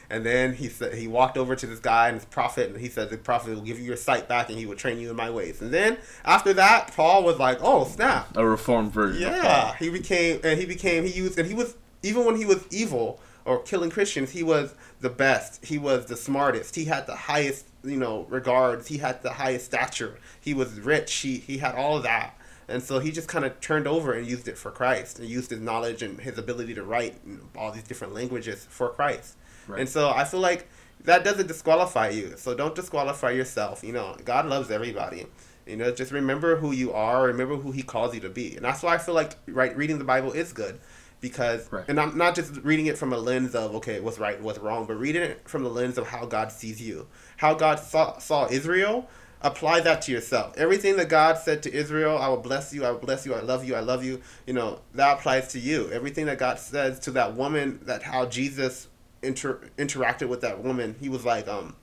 And 0.09 0.25
then 0.25 0.53
he 0.53 0.69
said 0.69 0.93
he 0.95 1.07
walked 1.07 1.37
over 1.37 1.55
to 1.55 1.65
this 1.65 1.79
guy 1.79 2.07
and 2.07 2.15
his 2.15 2.25
prophet, 2.25 2.69
and 2.69 2.79
he 2.79 2.89
said 2.89 3.09
the 3.09 3.17
prophet 3.17 3.55
will 3.55 3.61
give 3.61 3.79
you 3.79 3.85
your 3.85 3.97
sight 3.97 4.27
back, 4.27 4.49
and 4.49 4.57
he 4.57 4.65
will 4.65 4.75
train 4.75 4.99
you 4.99 5.09
in 5.09 5.15
my 5.15 5.29
ways. 5.29 5.61
And 5.61 5.71
then 5.73 5.97
after 6.23 6.53
that, 6.53 6.93
Paul 6.95 7.23
was 7.23 7.39
like, 7.39 7.59
"Oh 7.61 7.85
snap!" 7.85 8.35
a 8.35 8.45
reformed 8.45 8.91
version. 8.91 9.21
Yeah, 9.21 9.75
he 9.75 9.89
became 9.89 10.39
and 10.43 10.59
he 10.59 10.65
became 10.65 11.05
he 11.05 11.11
used 11.11 11.39
and 11.39 11.47
he 11.47 11.53
was 11.53 11.75
even 12.03 12.25
when 12.25 12.35
he 12.35 12.45
was 12.45 12.65
evil 12.69 13.19
or 13.45 13.61
killing 13.61 13.89
Christians, 13.91 14.31
he 14.31 14.43
was 14.43 14.73
the 15.01 15.09
best. 15.09 15.63
He 15.65 15.77
was 15.77 16.07
the 16.07 16.15
smartest. 16.17 16.75
He 16.75 16.85
had 16.85 17.05
the 17.05 17.15
highest, 17.15 17.67
you 17.83 17.97
know, 17.97 18.25
regards. 18.29 18.87
He 18.87 18.97
had 18.97 19.21
the 19.21 19.33
highest 19.33 19.65
stature. 19.65 20.17
He 20.41 20.53
was 20.53 20.79
rich. 20.79 21.13
He 21.13 21.37
he 21.37 21.59
had 21.59 21.75
all 21.75 21.97
of 21.97 22.03
that. 22.03 22.37
And 22.67 22.81
so 22.81 22.99
he 22.99 23.11
just 23.11 23.27
kind 23.27 23.45
of 23.45 23.59
turned 23.61 23.87
over 23.87 24.13
and 24.13 24.25
used 24.25 24.47
it 24.47 24.57
for 24.57 24.71
Christ 24.71 25.19
and 25.19 25.27
used 25.27 25.51
his 25.51 25.59
knowledge 25.59 26.01
and 26.01 26.19
his 26.19 26.37
ability 26.37 26.73
to 26.73 26.83
write 26.83 27.15
all 27.55 27.71
these 27.71 27.83
different 27.83 28.13
languages 28.13 28.65
for 28.69 28.89
Christ. 28.89 29.35
Right. 29.67 29.79
And 29.81 29.89
so 29.89 30.09
I 30.09 30.23
feel 30.23 30.39
like 30.39 30.67
that 31.03 31.23
doesn't 31.23 31.47
disqualify 31.47 32.09
you. 32.09 32.33
So 32.37 32.55
don't 32.55 32.75
disqualify 32.75 33.31
yourself. 33.31 33.83
You 33.83 33.93
know, 33.93 34.15
God 34.25 34.47
loves 34.47 34.71
everybody. 34.71 35.27
You 35.65 35.77
know, 35.77 35.91
just 35.91 36.11
remember 36.11 36.57
who 36.57 36.71
you 36.71 36.93
are. 36.93 37.23
Remember 37.23 37.55
who 37.55 37.71
He 37.71 37.81
calls 37.81 38.13
you 38.13 38.21
to 38.21 38.29
be, 38.29 38.55
and 38.55 38.63
that's 38.63 38.83
why 38.83 38.93
I 38.93 38.97
feel 38.99 39.15
like 39.15 39.31
right 39.47 39.75
reading 39.75 39.97
the 39.97 40.03
Bible 40.05 40.31
is 40.31 40.53
good, 40.53 40.79
because 41.21 41.71
Right. 41.71 41.85
and 41.87 41.99
I'm 41.99 42.15
not 42.17 42.35
just 42.35 42.57
reading 42.57 42.85
it 42.85 42.99
from 42.99 43.11
a 43.13 43.17
lens 43.17 43.55
of 43.55 43.73
okay, 43.75 43.99
what's 43.99 44.19
right, 44.19 44.39
what's 44.41 44.59
wrong, 44.59 44.85
but 44.85 44.93
reading 44.99 45.23
it 45.23 45.49
from 45.49 45.63
the 45.63 45.69
lens 45.69 45.97
of 45.97 46.07
how 46.07 46.25
God 46.25 46.51
sees 46.51 46.79
you, 46.79 47.07
how 47.37 47.55
God 47.55 47.79
saw 47.79 48.17
saw 48.19 48.47
Israel. 48.49 49.09
Apply 49.41 49.79
that 49.81 50.01
to 50.03 50.11
yourself. 50.11 50.57
Everything 50.57 50.95
that 50.97 51.07
God 51.09 51.37
said 51.37 51.61
to 51.63 51.73
Israel, 51.73 52.17
I 52.17 52.29
will 52.29 52.37
bless 52.37 52.73
you, 52.73 52.83
I 52.83 52.89
will 52.91 52.99
bless 52.99 53.27
you, 53.27 53.35
I 53.35 53.41
love 53.41 53.63
you, 53.63 53.75
I 53.75 53.79
love 53.81 54.03
you. 54.03 54.21
You 54.47 54.53
know 54.53 54.79
that 54.93 55.19
applies 55.19 55.49
to 55.49 55.59
you. 55.59 55.89
Everything 55.91 56.25
that 56.27 56.39
God 56.39 56.57
says 56.57 56.99
to 57.01 57.11
that 57.11 57.35
woman, 57.35 57.79
that 57.83 58.01
how 58.03 58.25
Jesus 58.25 58.87
inter- 59.25 59.59
interacted 59.77 60.27
with 60.29 60.41
that 60.41 60.63
woman, 60.63 60.95
he 60.99 61.09
was 61.09 61.25
like, 61.25 61.47
um, 61.47 61.75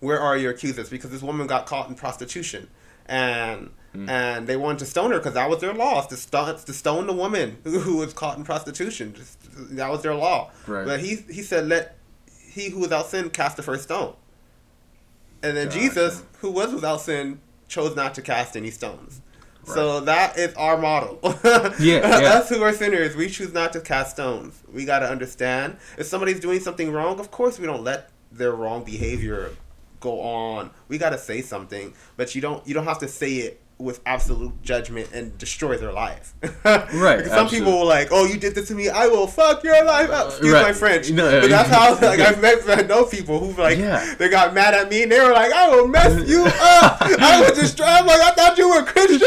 where 0.00 0.20
are 0.20 0.36
your 0.36 0.52
accusers? 0.52 0.88
Because 0.90 1.10
this 1.10 1.22
woman 1.22 1.46
got 1.46 1.66
caught 1.66 1.88
in 1.88 1.94
prostitution, 1.94 2.68
and 3.06 3.70
and 3.94 4.46
they 4.46 4.56
wanted 4.56 4.78
to 4.80 4.86
stone 4.86 5.10
her 5.10 5.18
because 5.18 5.34
that 5.34 5.48
was 5.48 5.60
their 5.60 5.74
law 5.74 6.02
to 6.02 6.16
stone 6.16 6.56
to 6.56 6.72
stone 6.72 7.06
the 7.06 7.12
woman 7.12 7.58
who, 7.64 7.96
was 7.96 8.12
caught 8.12 8.36
in 8.38 8.44
prostitution. 8.44 9.14
Just, 9.14 9.38
that 9.76 9.90
was 9.90 10.02
their 10.02 10.14
law. 10.14 10.50
Right. 10.66 10.86
But 10.86 11.00
he 11.00 11.16
he 11.16 11.42
said, 11.42 11.68
"Let 11.68 11.96
he 12.52 12.70
who 12.70 12.78
without 12.78 13.06
sin 13.06 13.30
cast 13.30 13.56
the 13.56 13.62
first 13.62 13.84
stone." 13.84 14.14
And 15.42 15.56
then 15.56 15.68
Gotcha. 15.68 15.78
Jesus, 15.78 16.24
who 16.40 16.50
was 16.50 16.72
without 16.74 17.00
sin, 17.00 17.40
chose 17.68 17.96
not 17.96 18.14
to 18.14 18.22
cast 18.22 18.56
any 18.56 18.70
stones. 18.70 19.20
So 19.74 20.00
that 20.00 20.38
is 20.38 20.54
our 20.54 20.76
model. 20.76 21.18
Yeah, 21.78 22.20
yeah. 22.20 22.34
Us 22.34 22.48
who 22.48 22.62
are 22.62 22.72
sinners, 22.72 23.14
we 23.14 23.28
choose 23.28 23.52
not 23.52 23.72
to 23.74 23.80
cast 23.80 24.12
stones. 24.12 24.62
We 24.72 24.84
got 24.84 25.00
to 25.00 25.08
understand 25.08 25.76
if 25.96 26.06
somebody's 26.06 26.40
doing 26.40 26.60
something 26.60 26.90
wrong, 26.92 27.20
of 27.20 27.30
course 27.30 27.58
we 27.58 27.66
don't 27.66 27.84
let 27.84 28.10
their 28.32 28.52
wrong 28.52 28.84
behavior 28.84 29.52
go 30.00 30.20
on. 30.20 30.70
We 30.88 30.98
got 30.98 31.10
to 31.10 31.18
say 31.18 31.42
something, 31.42 31.94
but 32.16 32.34
you 32.34 32.40
don't 32.40 32.66
you 32.66 32.74
don't 32.74 32.84
have 32.84 32.98
to 33.00 33.08
say 33.08 33.34
it 33.36 33.60
with 33.78 34.00
absolute 34.06 34.60
judgment 34.62 35.08
and 35.14 35.38
destroy 35.38 35.76
their 35.76 35.92
life. 35.92 36.34
Right, 36.64 37.18
Because 37.18 37.28
some 37.30 37.44
absolutely. 37.46 37.58
people 37.60 37.78
were 37.78 37.84
like, 37.86 38.08
"Oh, 38.10 38.24
you 38.24 38.36
did 38.38 38.54
this 38.54 38.68
to 38.68 38.74
me. 38.74 38.88
I 38.88 39.06
will 39.06 39.26
fuck 39.28 39.62
your 39.62 39.84
life 39.84 40.10
up." 40.10 40.28
Excuse 40.28 40.52
Right. 40.52 40.62
my 40.62 40.72
French. 40.72 41.10
No, 41.10 41.40
but 41.40 41.48
that's 41.50 41.68
how 41.70 41.92
like 42.02 42.18
yeah. 42.18 42.28
I've 42.30 42.40
met 42.42 42.58
I 42.68 42.82
know 42.82 43.04
people 43.04 43.38
who 43.38 43.60
like 43.60 43.78
Yeah. 43.78 44.14
they 44.18 44.28
got 44.28 44.52
mad 44.52 44.74
at 44.74 44.90
me 44.90 45.04
and 45.04 45.12
they 45.12 45.20
were 45.20 45.32
like, 45.32 45.52
"I 45.52 45.68
will 45.68 45.86
mess 45.86 46.28
you 46.28 46.44
up." 46.44 46.98
I 47.02 47.40
was 47.40 47.56
just 47.58 47.76
trying 47.76 48.04
like 48.06 48.20
I 48.20 48.32
thought 48.32 48.58
you 48.58 48.68
were 48.68 48.82
Christian. 48.82 49.22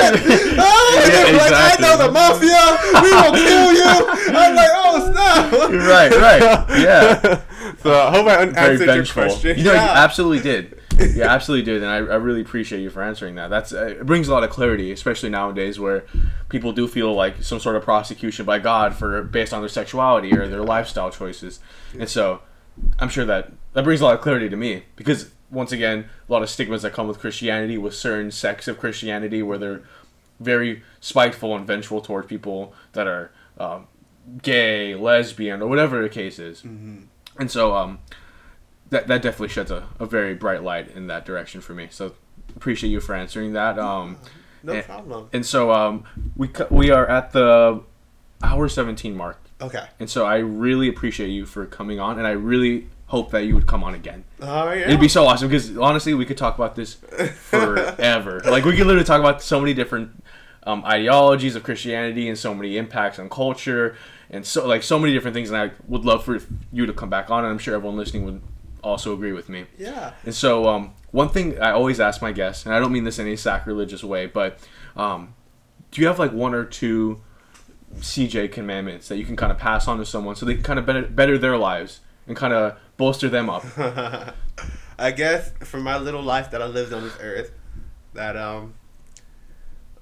Ah, 0.59 1.01
and 1.01 1.13
they 1.13 1.33
like, 1.37 1.53
"I 1.53 1.75
know 1.79 1.97
the 1.97 2.11
mafia. 2.11 3.01
We 3.01 3.11
will 3.11 3.33
kill 3.33 3.71
you." 3.73 4.37
I'm 4.37 4.55
like, 4.55 4.71
"Oh 4.73 5.11
snap!" 5.11 5.51
Right, 5.71 6.11
right. 6.11 6.41
Yeah. 6.81 7.41
so 7.83 7.93
I 7.93 8.11
hope 8.11 8.27
I 8.27 8.43
answered 8.45 8.95
your 8.95 9.05
question. 9.05 9.57
You 9.57 9.63
know, 9.63 9.73
yeah. 9.73 9.83
you 9.85 9.89
absolutely 10.03 10.39
did. 10.41 10.80
You 11.01 11.23
absolutely 11.23 11.65
did, 11.65 11.83
and 11.83 11.91
I, 11.91 11.97
I 11.97 12.17
really 12.17 12.41
appreciate 12.41 12.81
you 12.81 12.89
for 12.89 13.01
answering 13.01 13.35
that. 13.35 13.49
That's 13.49 13.73
uh, 13.73 13.85
it 13.99 14.05
brings 14.05 14.27
a 14.27 14.33
lot 14.33 14.43
of 14.43 14.49
clarity, 14.49 14.91
especially 14.91 15.29
nowadays 15.29 15.79
where 15.79 16.05
people 16.49 16.73
do 16.73 16.87
feel 16.87 17.13
like 17.13 17.43
some 17.43 17.59
sort 17.59 17.75
of 17.75 17.83
prosecution 17.83 18.45
by 18.45 18.59
God 18.59 18.95
for 18.95 19.21
based 19.23 19.53
on 19.53 19.61
their 19.61 19.69
sexuality 19.69 20.33
or 20.33 20.47
their 20.47 20.63
lifestyle 20.63 21.11
choices, 21.11 21.59
and 21.97 22.09
so 22.09 22.41
I'm 22.99 23.09
sure 23.09 23.25
that 23.25 23.51
that 23.73 23.83
brings 23.83 24.01
a 24.01 24.05
lot 24.05 24.15
of 24.15 24.21
clarity 24.21 24.49
to 24.49 24.57
me 24.57 24.83
because 24.95 25.31
once 25.49 25.71
again, 25.71 26.05
a 26.27 26.31
lot 26.31 26.41
of 26.41 26.49
stigmas 26.49 26.81
that 26.83 26.93
come 26.93 27.07
with 27.07 27.19
Christianity, 27.19 27.77
with 27.77 27.93
certain 27.93 28.31
sects 28.31 28.67
of 28.67 28.79
Christianity, 28.79 29.43
where 29.43 29.57
they're 29.57 29.81
very 30.39 30.81
spiteful 31.01 31.55
and 31.55 31.67
vengeful 31.67 32.01
towards 32.01 32.27
people 32.27 32.73
that 32.93 33.05
are 33.05 33.31
um, 33.59 33.87
gay, 34.41 34.95
lesbian, 34.95 35.61
or 35.61 35.67
whatever 35.67 36.01
the 36.01 36.09
case 36.09 36.39
is. 36.39 36.63
And 37.37 37.51
so, 37.51 37.75
um, 37.75 37.99
that, 38.91 39.07
that 39.07 39.21
definitely 39.21 39.49
sheds 39.49 39.71
a, 39.71 39.87
a 39.99 40.05
very 40.05 40.35
bright 40.35 40.63
light 40.63 40.91
in 40.95 41.07
that 41.07 41.25
direction 41.25 41.59
for 41.61 41.73
me. 41.73 41.87
So, 41.89 42.13
appreciate 42.55 42.89
you 42.91 42.99
for 43.01 43.15
answering 43.15 43.53
that. 43.53 43.79
Um, 43.79 44.17
no 44.63 44.73
and, 44.73 44.85
problem. 44.85 45.29
and 45.33 45.45
so, 45.45 45.71
um, 45.71 46.03
we 46.35 46.49
we 46.69 46.91
are 46.91 47.07
at 47.07 47.31
the 47.31 47.81
hour 48.43 48.69
seventeen 48.69 49.15
mark, 49.17 49.39
Okay. 49.59 49.85
and 49.99 50.09
so 50.09 50.25
I 50.25 50.37
really 50.37 50.87
appreciate 50.87 51.29
you 51.29 51.45
for 51.45 51.65
coming 51.65 51.99
on, 51.99 52.17
and 52.17 52.27
I 52.27 52.31
really 52.31 52.87
hope 53.07 53.31
that 53.31 53.43
you 53.43 53.53
would 53.55 53.67
come 53.67 53.83
on 53.83 53.93
again. 53.93 54.23
Oh 54.41 54.71
yeah. 54.71 54.87
It'd 54.87 54.99
be 54.99 55.09
so 55.09 55.25
awesome 55.25 55.49
because 55.49 55.77
honestly, 55.77 56.13
we 56.13 56.25
could 56.25 56.37
talk 56.37 56.55
about 56.55 56.75
this 56.75 56.93
forever. 56.95 58.41
like 58.45 58.63
we 58.65 58.75
could 58.75 58.87
literally 58.87 59.03
talk 59.05 59.19
about 59.19 59.41
so 59.41 59.59
many 59.59 59.73
different 59.73 60.23
um, 60.63 60.85
ideologies 60.85 61.55
of 61.55 61.63
Christianity 61.63 62.29
and 62.29 62.37
so 62.37 62.53
many 62.53 62.77
impacts 62.77 63.19
on 63.19 63.29
culture 63.29 63.95
and 64.29 64.45
so 64.45 64.65
like 64.65 64.83
so 64.83 64.97
many 64.97 65.13
different 65.13 65.33
things. 65.33 65.49
And 65.49 65.57
I 65.59 65.71
would 65.87 66.05
love 66.05 66.23
for 66.23 66.39
you 66.71 66.85
to 66.85 66.93
come 66.93 67.09
back 67.09 67.29
on, 67.29 67.43
and 67.43 67.51
I'm 67.51 67.57
sure 67.59 67.75
everyone 67.75 67.97
listening 67.97 68.25
would 68.25 68.41
also 68.83 69.13
agree 69.13 69.31
with 69.31 69.49
me. 69.49 69.65
yeah. 69.77 70.13
And 70.25 70.33
so, 70.33 70.67
um, 70.67 70.93
one 71.11 71.29
thing 71.29 71.59
I 71.59 71.71
always 71.71 71.99
ask 71.99 72.21
my 72.21 72.31
guests, 72.31 72.65
and 72.65 72.73
I 72.73 72.79
don't 72.79 72.91
mean 72.91 73.03
this 73.03 73.19
in 73.19 73.27
any 73.27 73.35
sacrilegious 73.35 74.03
way, 74.03 74.27
but 74.27 74.59
um, 74.95 75.35
do 75.91 76.01
you 76.01 76.07
have 76.07 76.19
like 76.19 76.31
one 76.31 76.53
or 76.53 76.63
two 76.63 77.21
CJ 77.97 78.51
commandments 78.51 79.09
that 79.09 79.17
you 79.17 79.25
can 79.25 79.35
kind 79.35 79.51
of 79.51 79.57
pass 79.57 79.87
on 79.87 79.97
to 79.97 80.05
someone 80.05 80.35
so 80.35 80.45
they 80.45 80.55
can 80.55 80.63
kind 80.63 80.79
of 80.79 80.85
better, 80.85 81.03
better 81.03 81.37
their 81.37 81.57
lives 81.57 81.99
and 82.27 82.37
kind 82.37 82.53
of 82.53 82.77
bolster 82.97 83.29
them 83.29 83.49
up? 83.49 83.65
I 84.97 85.11
guess 85.11 85.51
for 85.61 85.79
my 85.79 85.97
little 85.97 86.21
life 86.21 86.51
that 86.51 86.61
I 86.61 86.67
lived 86.67 86.93
on 86.93 87.03
this 87.03 87.17
earth, 87.19 87.51
that 88.13 88.37
um, 88.37 88.75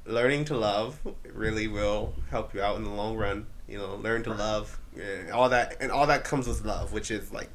learning 0.06 0.46
to 0.46 0.58
love 0.58 1.00
really 1.34 1.68
will 1.68 2.14
help 2.30 2.54
you 2.54 2.62
out 2.62 2.76
in 2.78 2.84
the 2.84 2.90
long 2.92 3.16
run. 3.16 3.48
You 3.68 3.78
know, 3.78 3.96
learn 3.96 4.24
to 4.24 4.34
love, 4.34 4.80
and 5.00 5.32
all 5.32 5.50
that, 5.50 5.78
and 5.80 5.92
all 5.92 6.08
that 6.08 6.24
comes 6.24 6.48
with 6.48 6.66
love, 6.66 6.92
which 6.92 7.12
is 7.12 7.32
like 7.32 7.50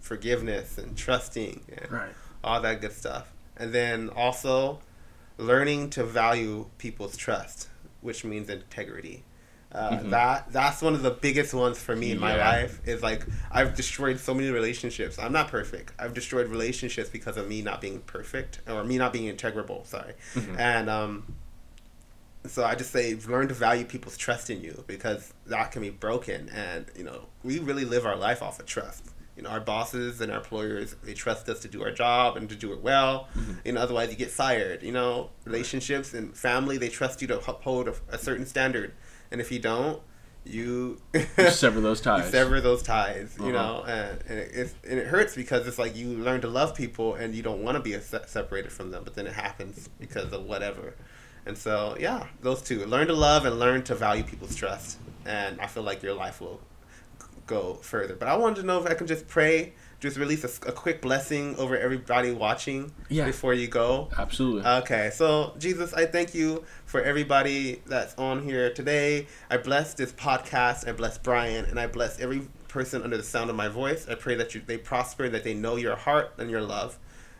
forgiveness 0.00 0.78
and 0.78 0.96
trusting, 0.96 1.64
and 1.76 1.90
Right. 1.92 2.14
all 2.44 2.60
that 2.60 2.80
good 2.80 2.92
stuff. 2.92 3.32
And 3.56 3.72
then 3.72 4.08
also 4.10 4.80
learning 5.36 5.90
to 5.90 6.04
value 6.04 6.66
people's 6.78 7.16
trust, 7.16 7.68
which 8.00 8.24
means 8.24 8.48
integrity. 8.48 9.24
Uh, 9.70 9.98
Mhm. 9.98 10.10
That 10.10 10.50
that's 10.50 10.80
one 10.80 10.94
of 10.94 11.02
the 11.02 11.10
biggest 11.10 11.52
ones 11.52 11.78
for 11.78 11.94
me 11.94 12.10
in 12.10 12.18
my 12.18 12.34
Yeah. 12.36 12.48
life. 12.48 12.80
Is 12.86 13.02
like 13.02 13.26
I've 13.50 13.76
destroyed 13.76 14.18
so 14.18 14.32
many 14.32 14.48
relationships. 14.50 15.18
I'm 15.18 15.32
not 15.32 15.48
perfect. 15.48 15.92
I've 15.98 16.14
destroyed 16.14 16.48
relationships 16.48 17.10
because 17.10 17.36
of 17.36 17.46
me 17.48 17.60
not 17.60 17.80
being 17.82 18.00
perfect 18.00 18.60
or 18.66 18.82
me 18.82 18.96
not 18.96 19.12
being 19.12 19.34
integrable. 19.36 19.86
Sorry, 19.86 20.14
Mhm. 20.34 20.58
and 20.58 20.88
um, 20.88 21.34
so 22.46 22.64
I 22.64 22.76
just 22.76 22.92
say 22.92 23.14
learn 23.26 23.48
to 23.48 23.54
value 23.54 23.84
people's 23.84 24.16
trust 24.16 24.48
in 24.48 24.62
you 24.62 24.84
because 24.86 25.34
that 25.46 25.70
can 25.70 25.82
be 25.82 25.90
broken. 25.90 26.48
And 26.48 26.86
you 26.96 27.04
know 27.04 27.26
we 27.44 27.58
really 27.58 27.84
live 27.84 28.06
our 28.06 28.16
life 28.16 28.40
off 28.40 28.58
of 28.58 28.64
trust. 28.64 29.04
You 29.38 29.44
know 29.44 29.50
our 29.50 29.60
bosses 29.60 30.20
and 30.20 30.30
our 30.30 30.38
employers 30.38 30.94
they 31.02 31.14
trust 31.14 31.48
us 31.48 31.60
to 31.60 31.68
do 31.68 31.82
our 31.82 31.92
job 31.92 32.36
and 32.36 32.48
to 32.50 32.56
do 32.56 32.72
it 32.74 32.82
well. 32.82 33.28
You 33.64 33.72
know 33.72 33.80
otherwise 33.80 34.10
you 34.10 34.16
get 34.16 34.30
fired. 34.30 34.82
You 34.82 34.92
know 34.92 35.30
relationships 35.46 36.12
and 36.12 36.36
family 36.36 36.76
they 36.76 36.90
trust 36.90 37.22
you 37.22 37.28
to 37.28 37.38
uphold 37.48 37.88
a, 37.88 37.94
a 38.10 38.18
certain 38.18 38.44
standard, 38.44 38.92
and 39.30 39.40
if 39.40 39.50
you 39.52 39.60
don't, 39.60 40.02
you 40.44 41.00
You 41.14 41.50
sever 41.50 41.80
those 41.80 42.00
you 42.04 42.04
ties. 42.04 42.30
sever 42.30 42.60
those 42.60 42.82
ties, 42.82 43.36
you 43.38 43.46
Uh-huh. 43.46 43.52
know, 43.52 43.84
and, 43.84 44.18
and, 44.28 44.38
it, 44.40 44.50
it's, 44.54 44.74
and 44.88 44.98
it 44.98 45.06
hurts 45.06 45.34
because 45.36 45.66
it's 45.68 45.78
like 45.78 45.94
you 45.96 46.08
learn 46.08 46.40
to 46.40 46.48
love 46.48 46.74
people 46.74 47.14
and 47.14 47.34
you 47.34 47.42
don't 47.42 47.62
want 47.62 47.76
to 47.76 47.82
be 47.82 47.92
a 47.94 48.00
se- 48.02 48.24
separated 48.26 48.72
from 48.72 48.90
them, 48.90 49.02
but 49.04 49.14
then 49.14 49.26
it 49.26 49.34
happens 49.34 49.88
because 50.00 50.32
of 50.32 50.44
whatever. 50.46 50.94
And 51.46 51.56
so, 51.56 51.96
yeah, 52.00 52.26
those 52.42 52.60
two 52.62 52.84
learn 52.86 53.06
to 53.08 53.14
love 53.14 53.44
and 53.46 53.58
learn 53.58 53.82
to 53.84 53.94
value 53.94 54.22
people's 54.24 54.56
trust. 54.56 54.98
and 55.26 55.60
I 55.60 55.66
feel 55.66 55.82
like 55.82 56.02
your 56.02 56.14
life 56.14 56.40
will 56.40 56.60
go 57.48 57.74
further. 57.82 58.14
But 58.14 58.28
I 58.28 58.36
wanted 58.36 58.60
to 58.60 58.66
know 58.66 58.80
if 58.80 58.86
I 58.88 58.94
can 58.94 59.08
just 59.08 59.26
pray, 59.26 59.72
just 59.98 60.16
release 60.16 60.44
a, 60.44 60.68
a 60.68 60.72
quick 60.72 61.02
blessing 61.02 61.56
over 61.56 61.76
everybody 61.76 62.30
watching 62.30 62.92
Yeah. 63.08 63.24
before 63.24 63.52
you 63.54 63.66
go. 63.66 64.08
Absolutely. 64.16 64.64
Okay, 64.64 65.10
so 65.12 65.54
Jesus, 65.58 65.92
I 65.92 66.06
thank 66.06 66.34
you 66.34 66.62
for 66.84 67.02
everybody 67.02 67.82
that's 67.86 68.14
on 68.16 68.44
here 68.44 68.72
today. 68.72 69.26
I 69.50 69.56
bless 69.56 69.94
this 69.94 70.12
podcast. 70.12 70.86
I 70.88 70.92
bless 70.92 71.18
Brian, 71.18 71.64
and 71.64 71.80
I 71.80 71.88
bless 71.88 72.20
every 72.20 72.42
person 72.68 73.02
under 73.02 73.16
the 73.16 73.22
sound 73.24 73.50
of 73.50 73.56
my 73.56 73.66
voice. 73.68 74.06
I 74.08 74.14
pray 74.14 74.36
that 74.36 74.54
you, 74.54 74.62
they 74.64 74.76
prosper, 74.78 75.28
that 75.30 75.42
they 75.42 75.54
know 75.54 75.74
your 75.76 75.96
heart 75.96 76.34
and 76.38 76.48
your 76.50 76.62
love, 76.62 76.96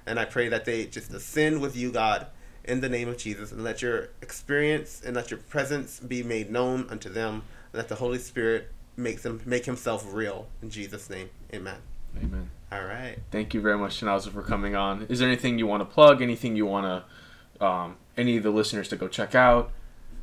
and 0.06 0.18
I 0.18 0.24
pray 0.24 0.48
that 0.48 0.64
they 0.64 0.86
just 0.86 1.12
ascend 1.12 1.60
with 1.60 1.76
you, 1.76 1.92
God, 1.92 2.26
in 2.64 2.80
the 2.80 2.88
name 2.88 3.08
of 3.08 3.18
Jesus, 3.18 3.52
and 3.52 3.62
let 3.62 3.82
your 3.82 4.08
experience 4.20 5.02
and 5.04 5.14
let 5.14 5.30
your 5.30 5.38
presence 5.38 6.00
be 6.00 6.22
made 6.22 6.50
known 6.50 6.86
unto 6.90 7.08
them, 7.10 7.42
and 7.72 7.78
that 7.80 7.88
the 7.88 7.94
Holy 7.96 8.18
Spirit 8.18 8.72
makes 8.98 9.24
him 9.24 9.40
make 9.46 9.64
Himself 9.64 10.06
real 10.12 10.48
in 10.62 10.70
Jesus' 10.70 11.08
name. 11.08 11.30
Amen. 11.54 11.78
Amen. 12.16 12.50
All 12.70 12.84
right. 12.84 13.16
Thank 13.30 13.54
you 13.54 13.60
very 13.60 13.78
much, 13.78 14.00
Shanaza, 14.00 14.30
for 14.30 14.42
coming 14.42 14.76
on. 14.76 15.06
Is 15.08 15.20
there 15.20 15.28
anything 15.28 15.58
you 15.58 15.66
want 15.66 15.80
to 15.80 15.84
plug? 15.86 16.20
Anything 16.20 16.56
you 16.56 16.66
want 16.66 17.04
to, 17.60 17.64
um, 17.64 17.96
any 18.16 18.36
of 18.36 18.42
the 18.42 18.50
listeners 18.50 18.88
to 18.88 18.96
go 18.96 19.08
check 19.08 19.34
out? 19.34 19.70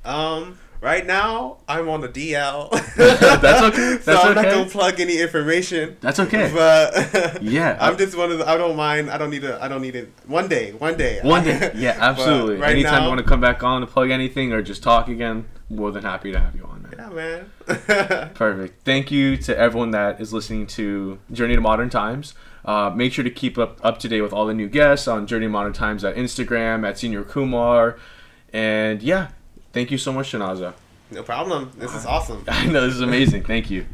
Um, 0.04 0.60
right 0.82 1.06
now 1.06 1.58
I'm 1.68 1.90
on 1.90 2.02
the 2.02 2.10
DL. 2.10 2.70
That's 2.96 3.64
okay. 3.64 3.98
so 4.02 4.12
That's 4.12 4.26
I'm 4.26 4.36
not 4.36 4.46
okay. 4.46 4.56
gonna 4.56 4.70
plug 4.70 5.00
any 5.00 5.20
information. 5.20 5.98
That's 6.02 6.20
okay. 6.20 6.52
But 6.54 7.42
Yeah. 7.42 7.78
I'm 7.82 7.98
just 7.98 8.16
one 8.16 8.32
of 8.32 8.38
the. 8.38 8.48
I 8.48 8.58
don't 8.58 8.76
mind. 8.76 9.10
I 9.10 9.18
don't 9.18 9.32
need 9.32 9.42
to. 9.42 9.62
I 9.64 9.68
don't 9.68 9.82
need 9.82 9.96
it. 9.96 10.12
One 10.28 10.48
day. 10.48 10.74
One 10.74 10.98
day. 10.98 11.22
One 11.24 11.44
day. 11.44 11.72
Yeah, 11.76 11.98
absolutely. 12.00 12.58
right 12.58 12.72
Anytime 12.72 12.94
now, 12.94 13.04
you 13.04 13.10
want 13.10 13.20
to 13.20 13.26
come 13.26 13.42
back 13.42 13.64
on 13.64 13.82
to 13.82 13.88
plug 13.88 14.12
anything 14.12 14.54
or 14.54 14.62
just 14.62 14.84
talk 14.84 15.08
again, 15.08 15.46
more 15.70 15.92
than 15.92 16.04
happy 16.04 16.32
to 16.32 16.40
have 16.40 16.56
you 16.56 16.64
on. 16.64 16.75
Yeah, 17.06 17.14
man. 17.14 17.52
Perfect. 18.34 18.84
Thank 18.84 19.11
you 19.11 19.38
to 19.38 19.57
everyone 19.57 19.91
that 19.91 20.19
is 20.19 20.34
listening 20.34 20.68
to 20.68 21.19
Journey 21.32 21.56
to 21.56 21.61
Modern 21.61 21.90
Times. 21.90 22.34
Uh, 22.64 22.91
make 22.95 23.14
sure 23.14 23.23
to 23.23 23.30
keep 23.30 23.57
up, 23.57 23.80
up 23.84 23.99
to 23.99 24.07
date 24.07 24.22
with 24.22 24.34
all 24.34 24.45
the 24.48 24.53
new 24.53 24.68
guests 24.68 25.07
on 25.07 25.27
Journey 25.27 25.45
to 25.45 25.49
Modern 25.49 25.73
Times 25.73 26.03
at 26.03 26.15
Instagram, 26.15 26.88
at 26.88 26.98
Senior 26.98 27.23
Kumar. 27.23 27.98
And 28.52 29.03
yeah, 29.03 29.30
thank 29.73 29.91
you 29.91 29.98
so 29.98 30.11
much, 30.11 30.32
Shanaza. 30.32 30.73
no 31.11 31.23
problem. 31.23 31.72
This 31.77 31.94
is 31.94 32.06
awesome. 32.06 32.44
I 32.48 32.65
know 32.65 32.86
this 32.86 32.95
is 32.95 33.02
amazing. 33.02 33.44
Thank 33.44 33.69
you. 33.69 33.86